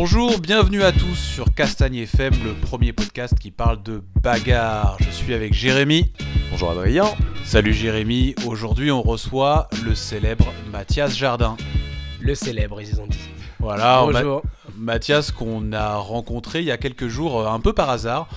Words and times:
Bonjour, 0.00 0.38
bienvenue 0.38 0.84
à 0.84 0.92
tous 0.92 1.16
sur 1.16 1.52
Castagne 1.52 1.96
FM, 1.96 2.32
le 2.44 2.54
premier 2.54 2.92
podcast 2.92 3.36
qui 3.36 3.50
parle 3.50 3.82
de 3.82 4.00
bagarre. 4.22 4.96
Je 5.00 5.10
suis 5.10 5.34
avec 5.34 5.52
Jérémy. 5.52 6.12
Bonjour 6.52 6.70
Adrien. 6.70 7.06
Salut 7.44 7.74
Jérémy, 7.74 8.36
aujourd'hui 8.46 8.92
on 8.92 9.02
reçoit 9.02 9.68
le 9.84 9.96
célèbre 9.96 10.52
Mathias 10.70 11.16
Jardin. 11.16 11.56
Le 12.20 12.36
célèbre, 12.36 12.80
ils 12.80 13.00
ont 13.00 13.08
dit. 13.08 13.18
Voilà, 13.58 14.06
Ma- 14.06 14.12
Bonjour. 14.22 14.42
Mathias 14.76 15.32
qu'on 15.32 15.72
a 15.72 15.96
rencontré 15.96 16.60
il 16.60 16.66
y 16.66 16.70
a 16.70 16.78
quelques 16.78 17.08
jours, 17.08 17.40
euh, 17.40 17.48
un 17.48 17.58
peu 17.58 17.72
par 17.72 17.90
hasard. 17.90 18.28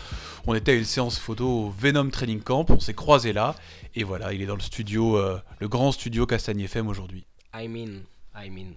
On 0.48 0.56
était 0.56 0.72
à 0.72 0.76
une 0.76 0.84
séance 0.84 1.20
photo 1.20 1.48
au 1.48 1.70
Venom 1.70 2.10
Training 2.10 2.42
Camp, 2.42 2.66
on 2.72 2.80
s'est 2.80 2.96
croisés 2.96 3.34
là, 3.34 3.54
et 3.94 4.04
voilà, 4.04 4.34
il 4.34 4.42
est 4.42 4.48
dans 4.48 4.56
le 4.56 4.62
studio, 4.62 5.16
euh, 5.16 5.40
le 5.60 5.68
grand 5.68 5.92
studio 5.92 6.26
Castagne 6.26 6.62
FM 6.62 6.88
aujourd'hui. 6.88 7.24
I 7.56 7.68
mean, 7.68 8.00
I 8.36 8.50
mean. 8.50 8.74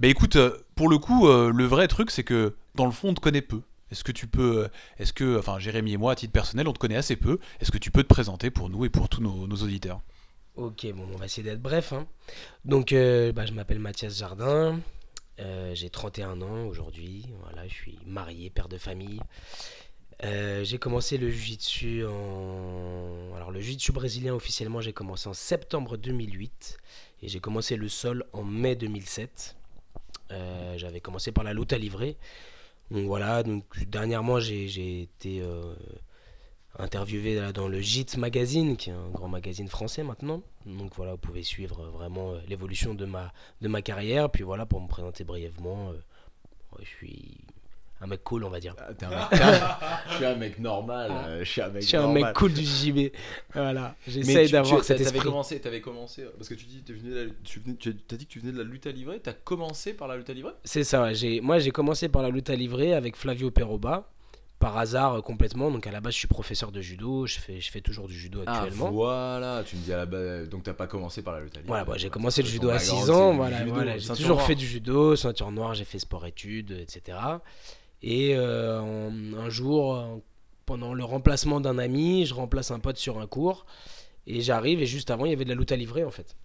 Bah 0.00 0.08
écoute, 0.08 0.36
euh, 0.36 0.56
pour 0.74 0.88
le 0.88 0.98
coup, 0.98 1.28
euh, 1.28 1.50
le 1.50 1.64
vrai 1.64 1.88
truc, 1.88 2.10
c'est 2.10 2.24
que 2.24 2.54
dans 2.74 2.86
le 2.86 2.92
fond, 2.92 3.10
on 3.10 3.14
te 3.14 3.20
connaît 3.20 3.42
peu. 3.42 3.62
Est-ce 3.90 4.04
que 4.04 4.12
tu 4.12 4.26
peux, 4.26 4.64
euh, 4.64 4.68
est-ce 4.98 5.12
que, 5.12 5.38
enfin, 5.38 5.58
Jérémy 5.58 5.92
et 5.92 5.96
moi, 5.96 6.12
à 6.12 6.14
titre 6.16 6.32
personnel, 6.32 6.68
on 6.68 6.72
te 6.72 6.78
connaît 6.78 6.96
assez 6.96 7.16
peu. 7.16 7.38
Est-ce 7.60 7.70
que 7.70 7.78
tu 7.78 7.90
peux 7.90 8.02
te 8.02 8.08
présenter 8.08 8.50
pour 8.50 8.68
nous 8.68 8.84
et 8.84 8.90
pour 8.90 9.08
tous 9.08 9.22
nos, 9.22 9.46
auditeurs? 9.46 10.00
Ok, 10.56 10.86
bon, 10.92 11.06
on 11.12 11.16
va 11.16 11.26
essayer 11.26 11.42
d'être 11.42 11.62
bref. 11.62 11.92
hein. 11.92 12.06
Donc, 12.64 12.92
bah, 12.92 13.46
je 13.46 13.52
m'appelle 13.52 13.78
Mathias 13.78 14.18
Jardin. 14.18 14.80
J'ai 15.38 15.90
31 15.90 16.40
ans 16.42 16.64
aujourd'hui. 16.66 17.26
Voilà, 17.42 17.68
je 17.68 17.74
suis 17.74 17.98
marié, 18.06 18.50
père 18.50 18.68
de 18.68 18.78
famille. 18.78 19.20
J'ai 20.22 20.78
commencé 20.78 21.18
le 21.18 21.30
jiu-jitsu 21.30 22.06
en... 22.06 23.34
Alors, 23.36 23.50
le 23.50 23.60
jiu-jitsu 23.60 23.92
brésilien, 23.92 24.34
officiellement, 24.34 24.80
j'ai 24.80 24.94
commencé 24.94 25.28
en 25.28 25.34
septembre 25.34 25.96
2008. 25.96 26.78
Et 27.22 27.28
j'ai 27.28 27.40
commencé 27.40 27.76
le 27.76 27.88
sol 27.88 28.24
en 28.32 28.42
mai 28.42 28.76
2007. 28.76 29.56
Euh, 30.32 30.76
J'avais 30.76 31.00
commencé 31.00 31.32
par 31.32 31.44
la 31.44 31.52
lutte 31.54 31.72
à 31.72 31.78
livrer. 31.78 32.16
Donc 32.90 33.06
voilà, 33.06 33.42
donc 33.42 33.64
dernièrement 33.86 34.38
j'ai 34.38 35.02
été 35.02 35.40
euh, 35.40 35.74
interviewé 36.78 37.52
dans 37.52 37.66
le 37.66 37.80
JIT 37.80 38.16
Magazine, 38.16 38.76
qui 38.76 38.90
est 38.90 38.92
un 38.92 39.08
grand 39.10 39.28
magazine 39.28 39.66
français 39.68 40.04
maintenant. 40.04 40.42
Donc 40.66 40.94
voilà, 40.94 41.12
vous 41.12 41.18
pouvez 41.18 41.42
suivre 41.42 41.80
euh, 41.80 41.90
vraiment 41.90 42.34
l'évolution 42.48 42.94
de 42.94 43.04
ma, 43.04 43.32
de 43.60 43.68
ma 43.68 43.82
carrière. 43.82 44.30
Puis 44.30 44.44
voilà, 44.44 44.66
pour 44.66 44.80
me 44.80 44.86
présenter 44.88 45.24
brièvement, 45.24 45.92
je 46.78 46.84
suis 46.84 47.38
un 48.00 48.06
mec 48.06 48.22
cool, 48.24 48.44
on 48.44 48.50
va 48.50 48.60
dire. 48.60 48.74
Ah, 48.78 48.92
t'es 48.94 49.06
un 49.06 49.10
mec- 49.10 49.40
je 50.10 50.14
suis 50.16 50.24
un 50.24 50.34
mec 50.36 50.58
normal. 50.58 51.10
euh, 51.12 51.38
je 51.44 51.50
suis 51.50 51.60
un 51.62 51.68
mec 51.68 51.82
Je 51.82 51.88
suis 51.88 51.96
un 51.96 52.12
mec 52.12 52.32
cool 52.34 52.52
du 52.52 52.62
JB. 52.62 53.10
Voilà, 53.54 53.94
j'essaye 54.06 54.50
d'avoir 54.50 54.84
cet 54.84 54.98
t'avais 54.98 55.08
esprit. 55.08 55.20
commencé, 55.20 55.60
t'avais 55.60 55.80
commencé 55.80 56.22
euh, 56.22 56.30
parce 56.36 56.48
que 56.48 56.54
tu 56.54 56.66
dis 56.66 56.82
t'es 56.82 56.92
venu 56.92 57.14
la- 57.14 57.32
tu 57.44 57.60
venais- 57.60 57.76
tu 57.76 57.88
as 58.10 58.16
dit 58.16 58.26
que 58.26 58.32
tu 58.32 58.40
venais 58.40 58.52
de 58.52 58.58
la 58.58 58.64
lutte 58.64 58.86
à 58.86 58.90
livrer. 58.92 59.20
T'as 59.20 59.32
commencé 59.32 59.94
par 59.94 60.08
la 60.08 60.16
lutte 60.16 60.28
à 60.30 60.34
livrer? 60.34 60.52
C'est 60.64 60.84
ça, 60.84 61.02
ouais, 61.02 61.14
j'ai- 61.14 61.40
moi 61.40 61.58
j'ai 61.58 61.70
commencé 61.70 62.08
par 62.08 62.22
la 62.22 62.28
lutte 62.30 62.50
à 62.50 62.54
livrer 62.56 62.92
avec 62.94 63.16
Flavio 63.16 63.50
Peroba. 63.50 64.08
Par 64.58 64.78
hasard 64.78 65.16
euh, 65.16 65.20
complètement, 65.20 65.70
donc 65.70 65.86
à 65.86 65.90
la 65.92 66.00
base 66.00 66.14
je 66.14 66.18
suis 66.20 66.28
professeur 66.28 66.72
de 66.72 66.80
judo, 66.80 67.26
je 67.26 67.38
fais, 67.38 67.60
je 67.60 67.70
fais 67.70 67.82
toujours 67.82 68.08
du 68.08 68.14
judo 68.18 68.40
actuellement. 68.46 68.86
Ah 68.88 68.90
voilà, 68.90 69.62
tu 69.66 69.76
me 69.76 69.82
dis 69.82 69.92
à 69.92 69.98
la 69.98 70.06
base. 70.06 70.48
Donc 70.48 70.62
t'as 70.62 70.72
pas 70.72 70.86
commencé 70.86 71.20
par 71.20 71.34
la 71.34 71.40
lutte 71.42 71.52
à 71.56 71.60
livrer. 71.60 71.68
Voilà, 71.68 71.84
bah, 71.84 71.92
j'ai 71.98 72.08
commencé 72.08 72.40
le 72.40 72.48
judo 72.48 72.70
à 72.70 72.76
background, 72.76 73.00
6 73.02 73.06
c'est 73.06 73.12
ans. 73.12 73.34
Voilà, 73.34 73.64
voilà, 73.66 73.98
j'ai 73.98 74.08
toujours 74.14 74.40
fait 74.40 74.54
du 74.54 74.66
judo, 74.66 75.14
ceinture 75.14 75.52
noire, 75.52 75.74
j'ai 75.74 75.84
fait 75.84 75.98
sport-études, 75.98 76.70
etc. 76.70 77.18
Et 78.02 78.34
euh, 78.36 78.80
un 79.38 79.48
jour, 79.50 79.94
euh, 79.96 80.16
pendant 80.66 80.94
le 80.94 81.04
remplacement 81.04 81.60
d'un 81.60 81.78
ami, 81.78 82.26
je 82.26 82.34
remplace 82.34 82.70
un 82.70 82.78
pote 82.78 82.96
sur 82.98 83.18
un 83.18 83.26
cours. 83.26 83.66
Et 84.26 84.40
j'arrive, 84.40 84.80
et 84.82 84.86
juste 84.86 85.10
avant, 85.10 85.24
il 85.24 85.30
y 85.30 85.34
avait 85.34 85.44
de 85.44 85.50
la 85.50 85.54
lutte 85.54 85.72
à 85.72 85.76
livrer 85.76 86.04
en 86.04 86.10
fait. 86.10 86.36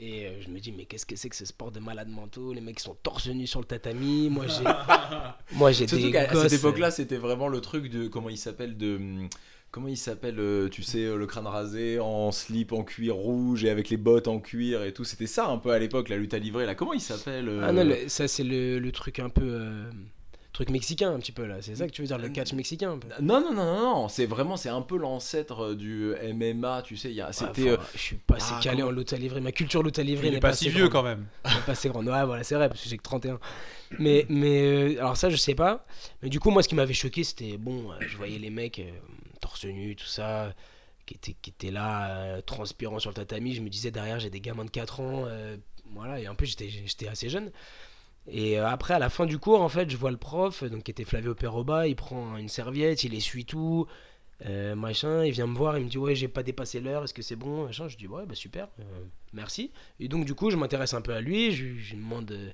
Et 0.00 0.26
euh, 0.26 0.40
je 0.40 0.48
me 0.50 0.60
dis, 0.60 0.70
mais 0.70 0.84
qu'est-ce 0.84 1.06
que 1.06 1.16
c'est 1.16 1.28
que 1.28 1.34
ce 1.36 1.44
sport 1.44 1.72
de 1.72 1.80
malades 1.80 2.08
mentaux? 2.08 2.52
Les 2.52 2.60
mecs 2.60 2.78
sont 2.78 2.96
torse 3.02 3.26
nus 3.28 3.46
sur 3.48 3.58
le 3.60 3.66
tatami. 3.66 4.28
Moi, 4.30 4.46
j'ai 4.46 4.64
moi 5.56 5.72
j'ai 5.72 5.86
Surtout 5.88 6.10
qu'à 6.12 6.28
cette 6.34 6.52
époque-là, 6.60 6.90
c'était 6.92 7.16
vraiment 7.16 7.48
le 7.48 7.60
truc 7.60 7.90
de 7.90 8.06
comment 8.06 8.28
il 8.28 8.38
s'appelle 8.38 8.76
de 8.76 9.00
comment 9.70 9.88
il 9.88 9.96
s'appelle 9.98 10.40
tu 10.70 10.82
sais 10.82 11.04
le 11.04 11.26
crâne 11.26 11.46
rasé 11.46 11.98
en 12.00 12.32
slip 12.32 12.72
en 12.72 12.84
cuir 12.84 13.14
rouge 13.16 13.64
et 13.64 13.70
avec 13.70 13.90
les 13.90 13.96
bottes 13.96 14.28
en 14.28 14.38
cuir 14.40 14.82
et 14.84 14.92
tout. 14.92 15.04
C'était 15.04 15.26
ça 15.26 15.48
un 15.48 15.58
peu 15.58 15.70
à 15.72 15.78
l'époque 15.78 16.08
la 16.10 16.16
lutte 16.16 16.32
à 16.34 16.38
livrer 16.38 16.64
là. 16.64 16.74
Comment 16.76 16.92
il 16.94 17.00
s'appelle 17.00 17.48
euh, 17.48 17.62
Ah 17.64 17.72
non, 17.72 17.84
le- 17.84 18.08
ça 18.08 18.28
c'est 18.28 18.44
le, 18.44 18.78
le 18.78 18.92
truc 18.92 19.18
un 19.18 19.28
peu. 19.30 19.42
euh, 19.44 19.90
truc 20.52 20.70
mexicain 20.70 21.12
un 21.12 21.18
petit 21.18 21.32
peu 21.32 21.46
là. 21.46 21.56
C'est 21.60 21.76
ça 21.76 21.86
que 21.86 21.92
tu 21.92 22.02
veux 22.02 22.08
dire, 22.08 22.18
le 22.18 22.28
catch 22.30 22.52
mexicain 22.52 22.92
un 22.92 22.98
peu 22.98 23.08
Non, 23.20 23.40
non, 23.40 23.52
non, 23.52 23.64
non, 23.64 23.80
non, 23.80 24.08
c'est 24.08 24.26
vraiment, 24.26 24.56
c'est 24.56 24.70
un 24.70 24.82
peu 24.82 24.96
l'ancêtre 24.96 25.74
du 25.74 26.14
MMA, 26.34 26.82
tu 26.82 26.96
sais, 26.96 27.10
il 27.10 27.14
y 27.16 27.20
a, 27.20 27.32
c'était... 27.32 27.62
Ouais, 27.62 27.70
euh, 27.70 27.76
je 27.94 27.98
suis 28.00 28.16
pas 28.16 28.36
assez 28.36 28.54
ah, 28.56 28.60
calé 28.62 28.78
comment- 28.78 28.88
en 28.88 28.92
lutte 28.92 29.12
à 29.12 29.16
livrer. 29.16 29.40
Ma 29.40 29.52
culture 29.52 29.82
lutte 29.82 29.98
à 29.98 30.02
livrer 30.02 30.30
n'est 30.30 30.36
est 30.38 30.40
pas 30.40 30.48
assez 30.48 30.64
si 30.64 30.70
vieux 30.70 30.88
grande. 30.88 30.92
quand 30.92 31.02
même. 31.02 31.26
Pas 31.66 31.72
assez 31.72 31.88
grande. 31.88 32.08
Ouais, 32.08 32.24
voilà, 32.24 32.42
c'est 32.44 32.54
vrai, 32.54 32.68
parce 32.68 32.82
que 32.82 32.88
j'ai 32.88 32.96
que 32.96 33.02
31. 33.02 33.38
Mais, 33.98 34.26
mais 34.28 34.62
euh, 34.96 34.98
alors 34.98 35.16
ça, 35.16 35.30
je 35.30 35.36
sais 35.36 35.54
pas. 35.54 35.86
Mais 36.22 36.28
du 36.28 36.40
coup, 36.40 36.50
moi, 36.50 36.62
ce 36.62 36.68
qui 36.68 36.74
m'avait 36.74 36.92
choqué, 36.94 37.24
c'était 37.24 37.56
bon, 37.56 37.92
euh, 37.92 37.96
je 38.00 38.16
voyais 38.16 38.38
les 38.38 38.50
mecs 38.50 38.78
euh, 38.80 38.90
torse 39.40 39.64
nu, 39.64 39.94
tout 39.96 40.06
ça, 40.06 40.52
qui 41.06 41.14
étaient, 41.14 41.36
qui 41.40 41.50
étaient 41.50 41.70
là, 41.70 42.10
euh, 42.10 42.40
transpirant 42.42 42.98
sur 42.98 43.10
le 43.10 43.14
tatami. 43.14 43.54
Je 43.54 43.60
me 43.62 43.68
disais, 43.68 43.90
derrière, 43.90 44.18
j'ai 44.18 44.30
des 44.30 44.40
gamins 44.40 44.64
de 44.64 44.70
4 44.70 45.00
ans. 45.00 45.24
euh, 45.26 45.56
voilà, 45.94 46.20
et 46.20 46.28
en 46.28 46.34
plus, 46.34 46.48
j'étais 46.48 46.68
j'étais 46.68 47.08
assez 47.08 47.28
jeune. 47.30 47.50
Et 48.30 48.58
euh, 48.58 48.68
après, 48.68 48.94
à 48.94 48.98
la 48.98 49.08
fin 49.08 49.26
du 49.26 49.38
cours, 49.38 49.62
en 49.62 49.68
fait, 49.68 49.90
je 49.90 49.96
vois 49.96 50.10
le 50.10 50.16
prof, 50.16 50.64
donc 50.64 50.84
qui 50.84 50.90
était 50.90 51.04
Flavio 51.04 51.34
Peroba, 51.34 51.88
il 51.88 51.96
prend 51.96 52.36
une 52.36 52.48
serviette, 52.48 53.04
il 53.04 53.14
essuie 53.14 53.44
tout, 53.44 53.86
euh, 54.46 54.76
machin, 54.76 55.24
il 55.24 55.32
vient 55.32 55.46
me 55.46 55.56
voir, 55.56 55.78
il 55.78 55.84
me 55.84 55.90
dit 55.90 55.98
ouais 55.98 56.14
j'ai 56.14 56.28
pas 56.28 56.42
dépassé 56.42 56.80
l'heure, 56.80 57.04
est-ce 57.04 57.14
que 57.14 57.22
c'est 57.22 57.36
bon, 57.36 57.64
machin, 57.64 57.88
je 57.88 57.96
dis 57.96 58.06
ouais 58.06 58.24
bah 58.24 58.36
super, 58.36 58.68
euh, 58.78 59.04
merci. 59.32 59.72
Et 59.98 60.08
donc 60.08 60.24
du 60.24 60.34
coup 60.34 60.50
je 60.50 60.56
m'intéresse 60.56 60.94
un 60.94 61.00
peu 61.00 61.12
à 61.12 61.20
lui, 61.20 61.52
je, 61.52 61.64
lui 61.64 61.96
demande 61.96 62.30
euh, 62.30 62.50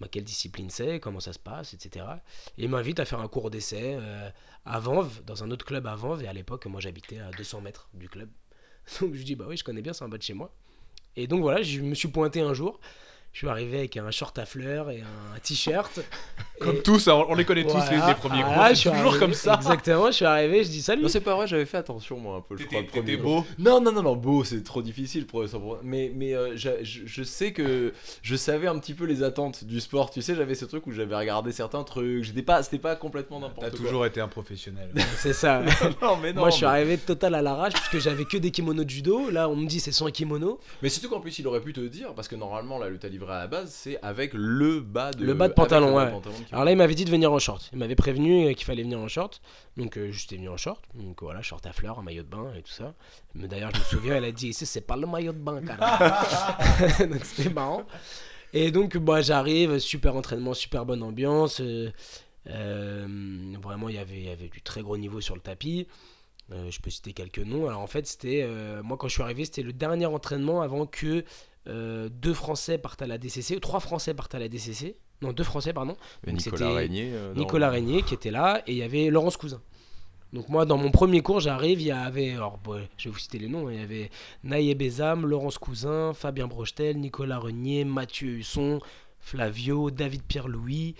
bah, 0.00 0.08
quelle 0.10 0.24
discipline 0.24 0.70
c'est, 0.70 0.98
comment 0.98 1.20
ça 1.20 1.34
se 1.34 1.38
passe, 1.38 1.74
etc. 1.74 2.06
Et 2.56 2.64
il 2.64 2.70
m'invite 2.70 2.98
à 2.98 3.04
faire 3.04 3.20
un 3.20 3.28
cours 3.28 3.50
d'essai 3.50 3.96
euh, 4.00 4.30
à 4.64 4.80
Vanves, 4.80 5.22
dans 5.24 5.44
un 5.44 5.50
autre 5.50 5.66
club 5.66 5.86
à 5.86 5.96
Vanves, 5.96 6.22
et 6.22 6.28
à 6.28 6.32
l'époque 6.32 6.64
moi 6.66 6.80
j'habitais 6.80 7.18
à 7.18 7.30
200 7.30 7.60
mètres 7.60 7.90
du 7.92 8.08
club. 8.08 8.30
Donc 9.00 9.14
je 9.14 9.22
dis 9.22 9.34
bah 9.34 9.44
oui 9.48 9.58
je 9.58 9.64
connais 9.64 9.82
bien, 9.82 9.92
c'est 9.92 10.04
en 10.04 10.08
bas 10.08 10.18
de 10.18 10.22
chez 10.22 10.34
moi. 10.34 10.54
Et 11.16 11.26
donc 11.26 11.40
voilà, 11.40 11.62
je 11.62 11.80
me 11.80 11.94
suis 11.94 12.08
pointé 12.08 12.40
un 12.40 12.52
jour, 12.54 12.78
je 13.36 13.40
suis 13.40 13.48
arrivé 13.48 13.76
avec 13.80 13.98
un 13.98 14.10
short 14.10 14.38
à 14.38 14.46
fleurs 14.46 14.90
et 14.90 15.02
un 15.02 15.38
t-shirt. 15.40 16.00
Comme 16.58 16.76
Et- 16.76 16.82
tous, 16.82 17.06
hein, 17.08 17.22
on 17.28 17.34
les 17.34 17.44
connaît 17.44 17.64
tous 17.66 17.76
les, 17.90 17.96
les 18.06 18.14
premiers 18.14 18.42
cours. 18.42 18.54
je 18.70 18.74
suis 18.76 18.88
toujours 18.88 19.08
arrivé- 19.08 19.18
comme 19.18 19.34
ça. 19.34 19.56
Exactement, 19.56 20.06
je 20.06 20.12
suis 20.12 20.24
arrivé, 20.24 20.64
je 20.64 20.70
dis 20.70 20.80
salut. 20.80 21.02
Non, 21.02 21.08
c'est 21.08 21.20
pas 21.20 21.34
vrai, 21.34 21.46
j'avais 21.46 21.66
fait 21.66 21.76
attention, 21.76 22.18
moi, 22.18 22.36
un 22.36 22.40
peu, 22.40 22.56
je 22.56 22.64
crois, 22.64 22.80
T'étais 22.80 22.82
le 22.86 23.02
premier 23.02 23.16
t'étais 23.16 23.22
jour. 23.22 23.42
beau. 23.42 23.46
Non, 23.58 23.78
non, 23.82 23.92
non, 23.92 24.02
non, 24.02 24.16
beau, 24.16 24.42
c'est 24.42 24.62
trop 24.64 24.80
difficile 24.80 25.26
pour 25.26 25.44
pour- 25.44 25.78
Mais, 25.82 26.10
mais 26.14 26.32
euh, 26.34 26.56
je, 26.56 26.70
je- 26.82 27.02
je 27.04 27.22
sais 27.24 27.52
que 27.52 27.92
je 28.22 28.36
savais 28.36 28.68
un 28.68 28.78
petit 28.78 28.94
peu 28.94 29.04
les 29.04 29.22
attentes 29.22 29.64
du 29.64 29.80
sport, 29.82 30.08
tu 30.10 30.22
sais, 30.22 30.34
j'avais 30.34 30.54
ce 30.54 30.64
truc 30.64 30.86
où 30.86 30.92
j'avais 30.92 31.14
regardé 31.14 31.52
certains 31.52 31.84
trucs, 31.84 32.24
j'étais 32.24 32.40
pas, 32.40 32.62
c'était 32.62 32.78
pas 32.78 32.96
complètement 32.96 33.38
n'importe 33.38 33.60
T'as 33.66 33.76
quoi. 33.76 33.84
toujours 33.84 34.06
été 34.06 34.22
un 34.22 34.28
professionnel. 34.28 34.88
C'est 35.18 35.34
ça. 35.34 35.60
non, 36.00 36.16
mais 36.16 36.32
non, 36.32 36.40
Moi, 36.40 36.48
je 36.48 36.56
suis 36.56 36.64
arrivé 36.64 36.96
total 36.96 37.34
à 37.34 37.42
l'arrache 37.42 37.74
parce 37.74 37.90
que 37.90 37.98
j'avais 38.00 38.24
que 38.24 38.38
des 38.38 38.50
kimonos 38.50 38.84
de 38.84 38.88
judo. 38.90 39.28
Là, 39.30 39.50
on 39.50 39.56
me 39.56 39.66
dit 39.66 39.78
c'est 39.78 39.92
sans 39.92 40.10
kimono. 40.10 40.58
mais 40.80 40.88
surtout 40.88 41.10
qu'en 41.10 41.20
plus, 41.20 41.38
il 41.38 41.46
aurait 41.46 41.60
pu 41.60 41.74
te 41.74 41.80
dire, 41.80 42.14
parce 42.14 42.28
que 42.28 42.34
normalement, 42.34 42.78
la 42.78 42.88
lutte 42.88 43.04
à 43.04 43.10
à 43.30 43.38
la 43.40 43.46
base, 43.46 43.70
c'est 43.72 44.00
avec 44.02 44.32
le 44.34 44.80
bas 44.80 45.10
de... 45.12 45.24
Le 45.24 45.34
bas 45.34 45.48
de 45.48 45.52
pantalon, 45.54 45.88
le 45.88 45.94
bas 45.94 46.00
de 46.02 46.06
ouais. 46.06 46.12
pantalon 46.12 46.34
Alors 46.52 46.64
là, 46.64 46.70
il 46.72 46.76
m'avait 46.76 46.94
dit 46.94 47.04
de 47.04 47.10
venir 47.10 47.32
en 47.32 47.38
short. 47.38 47.68
Il 47.72 47.78
m'avait 47.78 47.94
prévenu 47.96 48.46
euh, 48.46 48.52
qu'il 48.54 48.64
fallait 48.66 48.82
venir 48.82 48.98
en 48.98 49.08
short. 49.08 49.40
Donc, 49.76 49.96
euh, 49.96 50.10
j'étais 50.12 50.36
venu 50.36 50.48
en 50.48 50.56
short. 50.56 50.82
Donc, 50.94 51.22
voilà, 51.22 51.42
short 51.42 51.64
à 51.66 51.72
fleurs, 51.72 51.98
un 51.98 52.02
maillot 52.02 52.22
de 52.22 52.28
bain 52.28 52.52
et 52.58 52.62
tout 52.62 52.70
ça. 52.72 52.94
Mais 53.34 53.48
d'ailleurs, 53.48 53.70
je 53.74 53.78
me 53.80 53.84
souviens, 53.84 54.16
elle 54.16 54.24
a 54.24 54.32
dit 54.32 54.48
Ici, 54.48 54.66
c'est 54.66 54.80
pas 54.80 54.96
le 54.96 55.06
maillot 55.06 55.32
de 55.32 55.38
bain, 55.38 55.60
donc, 57.00 57.24
c'était 57.24 57.50
marrant. 57.50 57.84
Et 58.52 58.70
donc, 58.70 58.96
bah, 58.96 59.20
j'arrive, 59.22 59.78
super 59.78 60.16
entraînement, 60.16 60.54
super 60.54 60.86
bonne 60.86 61.02
ambiance. 61.02 61.60
euh, 61.60 61.90
euh, 62.48 63.06
vraiment, 63.60 63.88
il 63.88 63.96
y 63.96 63.98
avait- 63.98 64.16
il 64.18 64.24
y 64.24 64.30
avait 64.30 64.48
du 64.48 64.62
très 64.62 64.82
gros 64.82 64.96
niveau 64.96 65.20
sur 65.20 65.34
le 65.34 65.40
tapis. 65.40 65.86
Euh, 66.52 66.70
je 66.70 66.80
peux 66.80 66.90
citer 66.90 67.12
quelques 67.12 67.40
noms. 67.40 67.66
Alors 67.68 67.80
en 67.80 67.88
fait, 67.88 68.06
c'était 68.06 68.42
euh, 68.44 68.80
moi 68.84 68.96
quand 68.96 69.08
je 69.08 69.14
suis 69.14 69.22
arrivé, 69.22 69.44
c'était 69.44 69.62
le 69.62 69.72
dernier 69.72 70.06
entraînement 70.06 70.60
avant 70.62 70.86
que 70.86 71.24
euh, 71.68 72.08
deux 72.10 72.34
Français 72.34 72.78
partent 72.78 73.02
à 73.02 73.06
la 73.06 73.18
DCC, 73.18 73.58
trois 73.60 73.80
Français 73.80 74.14
partent 74.14 74.34
à 74.34 74.38
la 74.38 74.48
DCC. 74.48 74.96
Non, 75.22 75.32
deux 75.32 75.44
Français, 75.44 75.72
pardon. 75.72 75.96
Donc, 76.26 76.34
Nicolas 76.36 76.72
Régnier. 76.74 77.10
euh, 77.12 77.34
Nicolas 77.34 77.70
Régnier 77.70 78.02
qui 78.02 78.14
était 78.14 78.30
là 78.30 78.62
et 78.66 78.72
il 78.72 78.78
y 78.78 78.82
avait 78.82 79.08
Laurence 79.10 79.36
Cousin. 79.36 79.60
Donc 80.32 80.48
moi, 80.48 80.66
dans 80.66 80.76
mon 80.76 80.90
premier 80.90 81.22
cours, 81.22 81.40
j'arrive, 81.40 81.80
il 81.80 81.86
y 81.86 81.90
avait, 81.92 82.32
alors 82.32 82.58
bon, 82.58 82.82
je 82.98 83.08
vais 83.08 83.12
vous 83.12 83.18
citer 83.18 83.38
les 83.38 83.48
noms, 83.48 83.68
hein, 83.68 83.72
il 83.72 83.80
y 83.80 83.82
avait 83.82 84.10
Naïe 84.44 84.74
Bézam, 84.74 85.24
Laurence 85.24 85.56
Cousin, 85.56 86.12
Fabien 86.12 86.46
Brochetel, 86.48 86.98
Nicolas 86.98 87.38
Régnier, 87.38 87.84
Mathieu 87.84 88.28
Husson, 88.30 88.80
Flavio, 89.20 89.90
David 89.90 90.22
Pierre-Louis. 90.24 90.94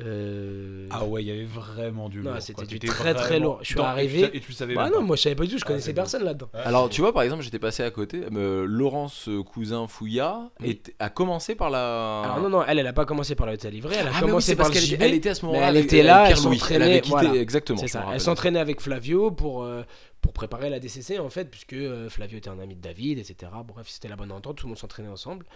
Euh, 0.00 0.86
Ah 0.90 1.04
ouais, 1.04 1.22
il 1.22 1.28
y 1.28 1.30
avait 1.30 1.44
vraiment 1.44 2.08
du 2.08 2.18
Non, 2.20 2.32
lourd. 2.32 2.42
c'était 2.42 2.66
du 2.66 2.78
très, 2.78 3.14
très 3.14 3.38
lourd. 3.40 3.58
Je 3.62 3.66
suis 3.66 3.74
dans- 3.74 3.82
et 3.82 3.86
tu 3.86 3.90
arrivé- 3.90 4.30
Et 4.34 4.40
tu 4.40 4.52
savais 4.52 4.74
Bah 4.74 4.84
même 4.84 4.92
non, 4.92 4.98
pas. 5.00 5.04
moi 5.04 5.16
je 5.16 5.22
savais 5.22 5.34
pas 5.34 5.44
du 5.44 5.50
tout, 5.50 5.58
je 5.58 5.64
Ah, 5.64 5.68
connaissais 5.68 5.92
personne 5.94 6.24
là-dedans. 6.24 6.48
Alors, 6.54 6.88
tu 6.88 7.00
vois, 7.00 7.12
par 7.12 7.22
exemple, 7.22 7.42
j'étais 7.42 7.58
passé 7.58 7.82
à 7.82 7.90
côté. 7.90 8.20
euh, 8.36 8.64
Laurence 8.66 9.28
euh, 9.28 9.42
Cousin 9.42 9.86
Fouilla 9.88 10.50
Oui. 10.60 10.70
était- 10.70 10.94
a 10.98 11.08
commencé 11.10 11.54
par 11.54 11.70
la. 11.70 12.22
Alors 12.22 12.40
non, 12.40 12.48
non, 12.50 12.64
elle, 12.66 12.78
elle 12.78 12.86
a 12.86 12.92
pas 12.92 13.04
commencé 13.06 13.34
par 13.34 13.46
la 13.46 13.54
livrer, 13.54 13.96
elle 13.98 14.06
a 14.06 14.10
Ah, 14.12 14.18
oui, 14.22 14.26
commencé 14.28 14.54
par 14.56 14.66
parce 14.66 14.74
le 14.76 14.80
qu'elle 14.80 14.88
JB. 14.88 14.94
était, 14.94 15.04
elle 15.06 15.14
était 15.14 15.28
à 15.30 15.34
ce 15.34 15.46
moment-là. 15.46 15.68
elle 15.68 15.76
était 15.78 16.02
là, 16.02 16.26
elle 16.30 16.36
s'entraînait, 16.36 17.02
voilà. 17.06 17.34
exactement. 17.34 17.86
Ça. 17.86 18.06
Elle 18.12 18.20
s'entraînait 18.20 18.60
avec 18.60 18.80
Flavio 18.80 19.30
pour, 19.30 19.64
euh, 19.64 19.82
pour 20.20 20.32
préparer 20.32 20.68
la 20.70 20.80
DCC 20.80 21.18
en 21.18 21.30
fait, 21.30 21.46
puisque 21.50 21.72
euh, 21.74 22.08
Flavio 22.08 22.38
était 22.38 22.50
un 22.50 22.58
ami 22.58 22.74
de 22.74 22.80
David, 22.80 23.18
etc. 23.18 23.52
Bref, 23.66 23.88
c'était 23.88 24.08
la 24.08 24.16
bonne 24.16 24.32
entente, 24.32 24.56
tout 24.56 24.66
le 24.66 24.70
monde 24.70 24.78
s'entraînait 24.78 25.08
ensemble. 25.08 25.46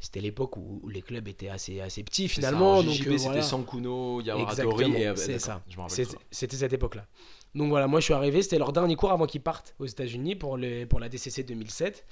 C'était 0.00 0.20
l'époque 0.20 0.56
où, 0.56 0.80
où 0.82 0.88
les 0.88 1.02
clubs 1.02 1.26
étaient 1.28 1.48
assez, 1.48 1.80
assez 1.80 2.02
petits 2.02 2.28
ça, 2.28 2.34
finalement. 2.34 2.78
en 2.78 2.82
donc, 2.82 3.00
euh, 3.06 3.18
c'était. 3.18 3.42
Sankuno, 3.42 4.20
Yawaratori 4.20 5.06
euh, 5.06 5.16
c'est 5.16 5.38
ça. 5.38 5.62
C'est- 5.88 6.04
ça. 6.04 6.18
C'était 6.30 6.56
cette 6.56 6.72
époque-là. 6.72 7.06
Donc 7.54 7.70
voilà, 7.70 7.86
moi 7.86 8.00
je 8.00 8.04
suis 8.04 8.14
arrivé, 8.14 8.42
c'était 8.42 8.58
leur 8.58 8.72
dernier 8.72 8.96
cours 8.96 9.12
avant 9.12 9.26
qu'ils 9.26 9.40
partent 9.40 9.74
aux 9.78 9.86
États-Unis 9.86 10.36
pour, 10.36 10.56
les, 10.56 10.86
pour 10.86 11.00
la 11.00 11.08
DCC 11.08 11.42
2007. 11.42 12.04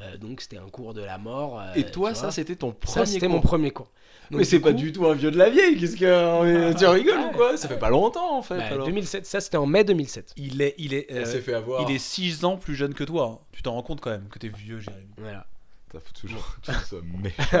Euh, 0.00 0.16
donc 0.16 0.40
c'était 0.40 0.56
un 0.58 0.68
cours 0.68 0.94
de 0.94 1.02
la 1.02 1.18
mort. 1.18 1.60
euh, 1.60 1.72
Et 1.74 1.84
toi, 1.84 2.14
ça 2.14 2.30
c'était 2.30 2.56
ton 2.56 2.70
Ça, 2.84 2.92
premier 3.02 3.06
c'était 3.06 3.26
cours. 3.26 3.34
mon 3.36 3.40
premier 3.40 3.70
cours. 3.70 3.90
Donc, 4.30 4.38
Mais 4.38 4.44
c'est 4.44 4.60
pas 4.60 4.70
coup, 4.70 4.76
du 4.78 4.92
tout 4.92 5.04
un 5.06 5.14
vieux 5.14 5.32
de 5.32 5.36
la 5.38 5.50
vieille, 5.50 5.76
qu'est-ce 5.76 5.96
que. 5.96 6.78
tu 6.78 6.86
rigoles 6.86 7.18
ou 7.18 7.36
quoi? 7.36 7.56
Ça 7.56 7.66
fait 7.68 7.78
pas 7.78 7.90
longtemps 7.90 8.36
en 8.38 8.42
fait. 8.42 8.58
bah, 8.58 8.66
alors. 8.70 8.86
2007, 8.86 9.26
ça 9.26 9.40
c'était 9.40 9.56
en 9.56 9.66
mai 9.66 9.82
2007. 9.82 10.34
Il 10.36 10.62
est, 10.62 10.74
il 10.78 10.94
est, 10.94 11.10
euh, 11.10 11.24
s'est 11.24 11.40
fait 11.40 11.54
avoir. 11.54 11.82
il 11.88 11.94
est 11.94 11.98
6 11.98 12.44
ans 12.44 12.56
plus 12.56 12.76
jeune 12.76 12.94
que 12.94 13.02
toi. 13.02 13.40
hein. 13.42 13.44
Tu 13.52 13.62
t'en 13.62 13.72
rends 13.72 13.82
compte 13.82 14.00
quand 14.00 14.10
même 14.10 14.28
que 14.30 14.38
t'es 14.38 14.48
vieux, 14.48 14.78
Jérémy. 14.78 15.08
Voilà. 15.18 15.46
Faut 15.98 16.12
toujours. 16.20 16.56
Tu 16.62 16.70
ça, 16.72 16.96
mais. 17.20 17.32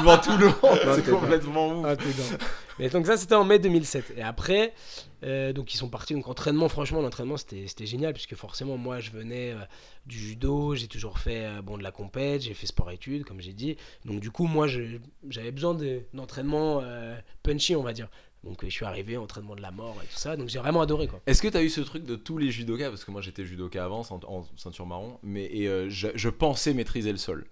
Devant 0.00 0.18
tout 0.18 0.36
le 0.36 0.46
monde, 0.46 0.94
c'est 0.94 1.10
complètement 1.10 1.80
ouf. 1.80 1.86
Ah. 1.88 2.36
Mais 2.78 2.88
donc 2.90 3.06
ça 3.06 3.16
c'était 3.16 3.34
en 3.34 3.44
mai 3.44 3.58
2007. 3.58 4.14
Et 4.16 4.22
après, 4.22 4.74
euh, 5.24 5.52
donc 5.52 5.72
ils 5.74 5.76
sont 5.78 5.88
partis. 5.88 6.14
Donc 6.14 6.28
entraînement, 6.28 6.68
franchement 6.68 7.00
l'entraînement 7.00 7.36
c'était 7.36 7.86
génial 7.86 8.12
puisque 8.12 8.34
forcément 8.34 8.76
moi 8.76 9.00
je 9.00 9.10
venais 9.10 9.52
euh, 9.52 9.58
du 10.06 10.18
judo, 10.18 10.74
j'ai 10.74 10.88
toujours 10.88 11.18
fait 11.18 11.44
euh, 11.46 11.62
bon 11.62 11.78
de 11.78 11.82
la 11.82 11.90
compète, 11.92 12.42
j'ai 12.42 12.54
fait 12.54 12.66
sport 12.66 12.90
études 12.90 13.24
comme 13.24 13.40
j'ai 13.40 13.52
dit. 13.54 13.76
Donc 14.04 14.20
du 14.20 14.30
coup 14.30 14.46
moi 14.46 14.66
j'avais 15.28 15.50
besoin 15.52 15.74
de- 15.74 16.02
d'entraînement 16.14 16.80
euh, 16.82 17.16
punchy 17.42 17.76
on 17.76 17.82
va 17.82 17.92
dire. 17.92 18.08
Donc 18.44 18.64
je 18.64 18.70
suis 18.70 18.86
arrivé 18.86 19.18
entraînement 19.18 19.54
de 19.54 19.60
la 19.60 19.70
mort 19.70 19.96
et 20.02 20.06
tout 20.06 20.18
ça. 20.18 20.36
Donc 20.36 20.48
j'ai 20.48 20.58
vraiment 20.58 20.80
adoré 20.80 21.06
quoi. 21.06 21.20
Est-ce 21.26 21.42
que 21.42 21.48
t'as 21.48 21.62
eu 21.62 21.68
ce 21.68 21.82
truc 21.82 22.04
de 22.04 22.16
tous 22.16 22.38
les 22.38 22.50
judokas? 22.50 22.88
Parce 22.88 23.04
que 23.04 23.10
moi 23.10 23.20
j'étais 23.20 23.44
judoka 23.44 23.84
avant, 23.84 24.00
en, 24.10 24.20
en 24.26 24.46
ceinture 24.56 24.86
marron, 24.86 25.18
mais 25.22 25.44
et, 25.44 25.90
je, 25.90 26.08
je 26.14 26.28
pensais 26.30 26.72
maîtriser 26.72 27.12
le 27.12 27.18
sol. 27.18 27.46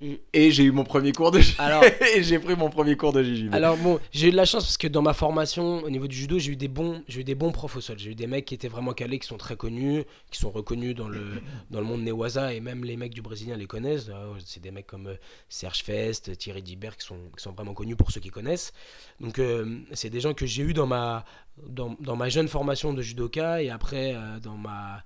Mm. 0.00 0.14
Et 0.32 0.50
j'ai 0.52 0.62
eu 0.64 0.70
mon 0.70 0.84
premier 0.84 1.12
cours 1.12 1.30
de 1.30 1.40
JJB. 1.40 1.60
Alors- 1.60 1.82
et 2.16 2.22
j'ai 2.22 2.38
pris 2.38 2.54
mon 2.54 2.70
premier 2.70 2.96
cours 2.96 3.12
de 3.12 3.22
JJB. 3.22 3.52
Alors 3.54 3.76
bon, 3.76 3.98
j'ai 4.12 4.28
eu 4.28 4.30
de 4.30 4.36
la 4.36 4.44
chance 4.44 4.64
parce 4.64 4.76
que 4.76 4.86
dans 4.86 5.02
ma 5.02 5.12
formation 5.12 5.82
au 5.82 5.90
niveau 5.90 6.06
du 6.06 6.14
judo, 6.16 6.38
j'ai 6.38 6.52
eu 6.52 6.56
des 6.56 6.68
bons, 6.68 7.02
j'ai 7.08 7.20
eu 7.20 7.24
des 7.24 7.34
bons 7.34 7.50
profs 7.52 7.76
au 7.76 7.80
sol. 7.80 7.98
J'ai 7.98 8.10
eu 8.10 8.14
des 8.14 8.26
mecs 8.26 8.44
qui 8.44 8.54
étaient 8.54 8.68
vraiment 8.68 8.92
calés, 8.92 9.18
qui 9.18 9.26
sont 9.26 9.38
très 9.38 9.56
connus, 9.56 10.04
qui 10.30 10.38
sont 10.38 10.50
reconnus 10.50 10.94
dans 10.94 11.08
le 11.08 11.42
dans 11.70 11.80
le 11.80 11.86
monde 11.86 12.02
Newaza 12.02 12.54
et 12.54 12.60
même 12.60 12.84
les 12.84 12.96
mecs 12.96 13.12
du 13.14 13.22
brésilien 13.22 13.56
les 13.56 13.66
connaissent. 13.66 14.08
Euh, 14.08 14.34
C'est 14.44 14.62
des 14.62 14.70
mecs 14.70 14.86
comme 14.86 15.08
euh, 15.08 15.14
Serge 15.48 15.82
Fest, 15.82 16.36
Thierry 16.38 16.62
Dibert 16.62 16.96
qui 16.96 17.06
sont 17.06 17.18
qui 17.36 17.42
sont 17.42 17.52
vraiment 17.52 17.74
connus 17.74 17.96
pour 17.96 18.12
ceux 18.12 18.20
qui 18.20 18.30
connaissent. 18.30 18.72
Donc 19.20 19.38
euh, 19.38 19.78
c'est 19.92 20.10
des 20.10 20.20
gens 20.20 20.34
que 20.34 20.46
j'ai 20.46 20.62
eu 20.62 20.74
dans 20.74 20.86
ma 20.86 21.24
dans, 21.66 21.96
dans 22.00 22.14
ma 22.14 22.28
jeune 22.28 22.46
formation 22.46 22.92
de 22.92 23.02
judoka 23.02 23.62
et 23.62 23.68
après 23.70 24.14
euh, 24.14 24.38
dans 24.40 24.56
ma 24.56 25.02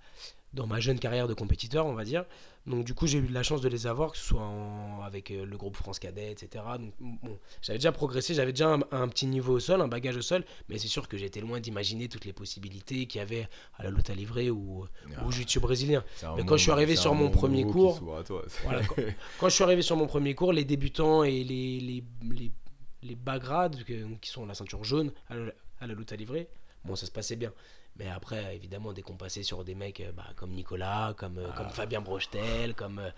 dans 0.52 0.66
ma 0.66 0.80
jeune 0.80 0.98
carrière 0.98 1.28
de 1.28 1.34
compétiteur, 1.34 1.86
on 1.86 1.94
va 1.94 2.04
dire. 2.04 2.24
Donc 2.64 2.84
du 2.84 2.94
coup, 2.94 3.08
j'ai 3.08 3.18
eu 3.18 3.22
de 3.26 3.34
la 3.34 3.42
chance 3.42 3.60
de 3.60 3.68
les 3.68 3.88
avoir, 3.88 4.12
que 4.12 4.18
ce 4.18 4.24
soit 4.24 4.40
en- 4.40 5.00
avec 5.02 5.32
euh, 5.32 5.44
le 5.44 5.56
groupe 5.56 5.76
France 5.76 5.98
Cadet, 5.98 6.30
etc. 6.30 6.62
Donc 6.78 6.94
bon, 7.00 7.38
j'avais 7.60 7.78
déjà 7.78 7.90
progressé, 7.90 8.34
j'avais 8.34 8.52
déjà 8.52 8.68
un, 8.74 8.80
un 8.92 9.08
petit 9.08 9.26
niveau 9.26 9.54
au 9.54 9.60
sol, 9.60 9.80
un 9.80 9.88
bagage 9.88 10.16
au 10.16 10.22
sol, 10.22 10.44
mais 10.68 10.78
c'est 10.78 10.86
sûr 10.86 11.08
que 11.08 11.16
j'étais 11.16 11.40
loin 11.40 11.58
d'imaginer 11.58 12.08
toutes 12.08 12.24
les 12.24 12.32
possibilités 12.32 13.06
qu'il 13.06 13.18
y 13.18 13.22
avait 13.22 13.48
à 13.78 13.82
la 13.82 13.90
lutte 13.90 14.10
à 14.10 14.14
livrer 14.14 14.48
ou 14.50 14.84
Ah, 15.16 15.26
au 15.26 15.30
jiu-jitsu 15.32 15.58
brésilien. 15.58 16.04
mais 16.36 16.44
quand 16.44 16.56
je 16.56 16.62
suis 16.62 16.70
arrivé 16.70 16.94
sur 17.02 17.14
mon 17.16 17.30
premier 17.30 17.64
cours-. 17.72 17.98
Voilà, 18.64 18.84
quand, 18.84 18.94
quand 19.40 19.48
je 19.48 19.54
suis 19.54 19.64
arrivé 19.64 19.82
sur 19.82 19.96
mon 19.96 20.06
premier 20.06 20.34
cours, 20.36 20.52
les 20.52 20.64
débutants 20.64 21.24
et 21.24 21.42
les, 21.42 21.80
les, 21.80 22.04
les, 22.30 22.52
les 23.02 23.14
bas 23.16 23.40
grades, 23.40 23.82
qui 24.20 24.30
sont 24.30 24.46
la 24.46 24.54
ceinture 24.54 24.84
jaune 24.84 25.12
à 25.28 25.34
la, 25.34 25.52
à 25.80 25.86
la 25.88 25.94
lutte 25.94 26.12
à 26.12 26.16
livrer, 26.16 26.46
bon, 26.84 26.94
ça 26.94 27.06
se 27.06 27.10
passait 27.10 27.34
bien. 27.34 27.52
Mais 27.96 28.08
après, 28.08 28.56
évidemment, 28.56 28.92
dès 28.92 29.02
qu'on 29.02 29.16
passait 29.16 29.42
sur 29.42 29.64
des 29.64 29.74
mecs 29.74 30.00
euh, 30.00 30.12
bah, 30.12 30.24
comme 30.36 30.52
Nicolas, 30.52 31.12
comme, 31.16 31.38
euh, 31.38 31.52
comme 31.52 31.68
Fabien 31.70 32.00
Brochetel, 32.00 32.74
comme 32.74 32.98
euh, 32.98 33.10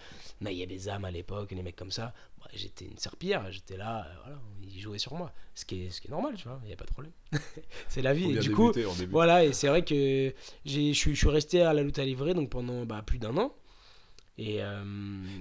Bezam 0.67 1.05
à 1.05 1.11
l'époque, 1.11 1.53
les 1.53 1.63
mecs 1.63 1.77
comme 1.77 1.93
ça, 1.93 2.13
bah, 2.41 2.49
j'étais 2.55 2.85
une 2.87 2.99
serpillère, 2.99 3.51
j'étais 3.53 3.77
là, 3.77 4.05
euh, 4.05 4.15
voilà, 4.25 4.39
ils 4.63 4.81
jouaient 4.81 4.99
sur 4.99 5.15
moi. 5.15 5.33
Ce 5.55 5.65
qui 5.65 5.85
est, 5.85 5.91
ce 5.91 6.01
qui 6.01 6.09
est 6.09 6.11
normal, 6.11 6.35
tu 6.37 6.49
vois, 6.49 6.59
il 6.65 6.67
n'y 6.67 6.73
a 6.73 6.77
pas 6.77 6.87
de 6.87 6.91
problème. 6.91 7.13
c'est 7.89 8.03
la 8.03 8.13
vie. 8.13 8.25
Et 8.33 8.35
du 8.41 8.51
coup, 8.57 8.73
voilà, 9.13 9.45
et 9.45 9.53
c'est 9.53 9.69
vrai 9.69 9.85
que 9.85 10.35
j'ai- 10.65 10.93
je 10.93 10.99
suis 10.99 11.15
je 11.15 11.19
suis 11.19 11.29
resté 11.31 11.63
à 11.63 11.73
la 11.73 11.83
lutte 11.85 11.99
à 12.01 12.05
livrer 12.05 12.35
donc 12.35 12.51
pendant 12.51 12.85
bah, 12.85 13.03
plus 13.07 13.19
d'un 13.19 13.37
an. 13.37 13.55
Et 14.37 14.65
euh, 14.65 14.83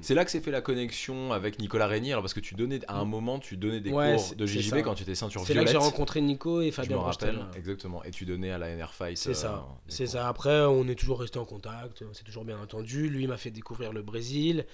C'est 0.01 0.13
là 0.13 0.23
que 0.23 0.29
s'est 0.29 0.39
fait 0.39 0.51
la 0.51 0.61
connexion 0.61 1.33
avec 1.33 1.57
Nicolas 1.57 1.87
Régnier, 1.87 2.11
alors 2.11 2.21
parce 2.21 2.35
que 2.35 2.39
tu 2.39 2.53
donnais 2.53 2.79
à 2.87 2.99
un 2.99 3.05
moment 3.05 3.39
tu 3.39 3.57
donnais 3.57 3.79
des 3.81 3.91
Ouais, 3.91 4.15
cours 4.17 4.35
de 4.35 4.45
JJB 4.45 4.83
quand 4.83 4.93
tu 4.93 5.01
étais 5.01 5.15
ceinture 5.15 5.41
c'est 5.45 5.55
là 5.55 5.63
que 5.63 5.69
violette. 5.69 5.81
j'ai 5.83 5.89
rencontré 5.91 6.21
Nico 6.21 6.61
et 6.61 6.65
je 6.65 6.67
me 6.67 6.71
Fabien 6.73 6.97
rappelle 6.99 7.35
Brostel. 7.37 7.57
exactement 7.59 8.03
et 8.03 8.11
tu 8.11 8.25
donnais 8.25 8.51
à 8.51 8.59
la 8.59 8.69
NR 8.75 8.93
Fight. 8.93 9.17
C'est 9.17 9.33
ça, 9.33 9.53
euh, 9.67 9.73
c'est 9.87 10.05
ça. 10.05 10.27
Après, 10.27 10.61
on 10.65 10.87
est 10.87 10.93
toujours 10.93 11.19
resté 11.21 11.39
en 11.39 11.45
contact, 11.45 12.03
c'est 12.13 12.23
toujours 12.23 12.45
bien 12.45 12.59
entendu. 12.59 13.09
Lui 13.09 13.25
m'a 13.25 13.37
fait 13.37 13.49
découvrir 13.49 13.93
le 13.93 14.03
Brésil. 14.03 14.65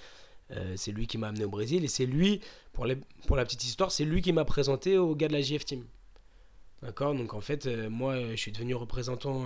Euh, 0.50 0.74
c'est 0.76 0.92
lui 0.92 1.06
qui 1.06 1.16
m'a 1.16 1.28
amené 1.28 1.44
au 1.44 1.48
Brésil 1.48 1.82
et 1.84 1.88
c'est 1.88 2.06
lui, 2.06 2.40
pour, 2.74 2.84
les, 2.84 2.96
pour 3.26 3.36
la 3.36 3.44
petite 3.46 3.64
histoire, 3.64 3.90
c'est 3.92 4.04
lui 4.04 4.20
qui 4.20 4.32
m'a 4.34 4.44
présenté 4.44 4.98
au 4.98 5.14
gars 5.14 5.28
de 5.28 5.32
la 5.32 5.40
JF 5.40 5.64
Team. 5.64 5.84
D'accord? 6.82 7.14
Donc 7.14 7.32
en 7.34 7.40
fait, 7.40 7.64
euh, 7.66 7.88
moi, 7.88 8.16
je 8.32 8.36
suis 8.36 8.52
devenu 8.52 8.74
représentant 8.74 9.44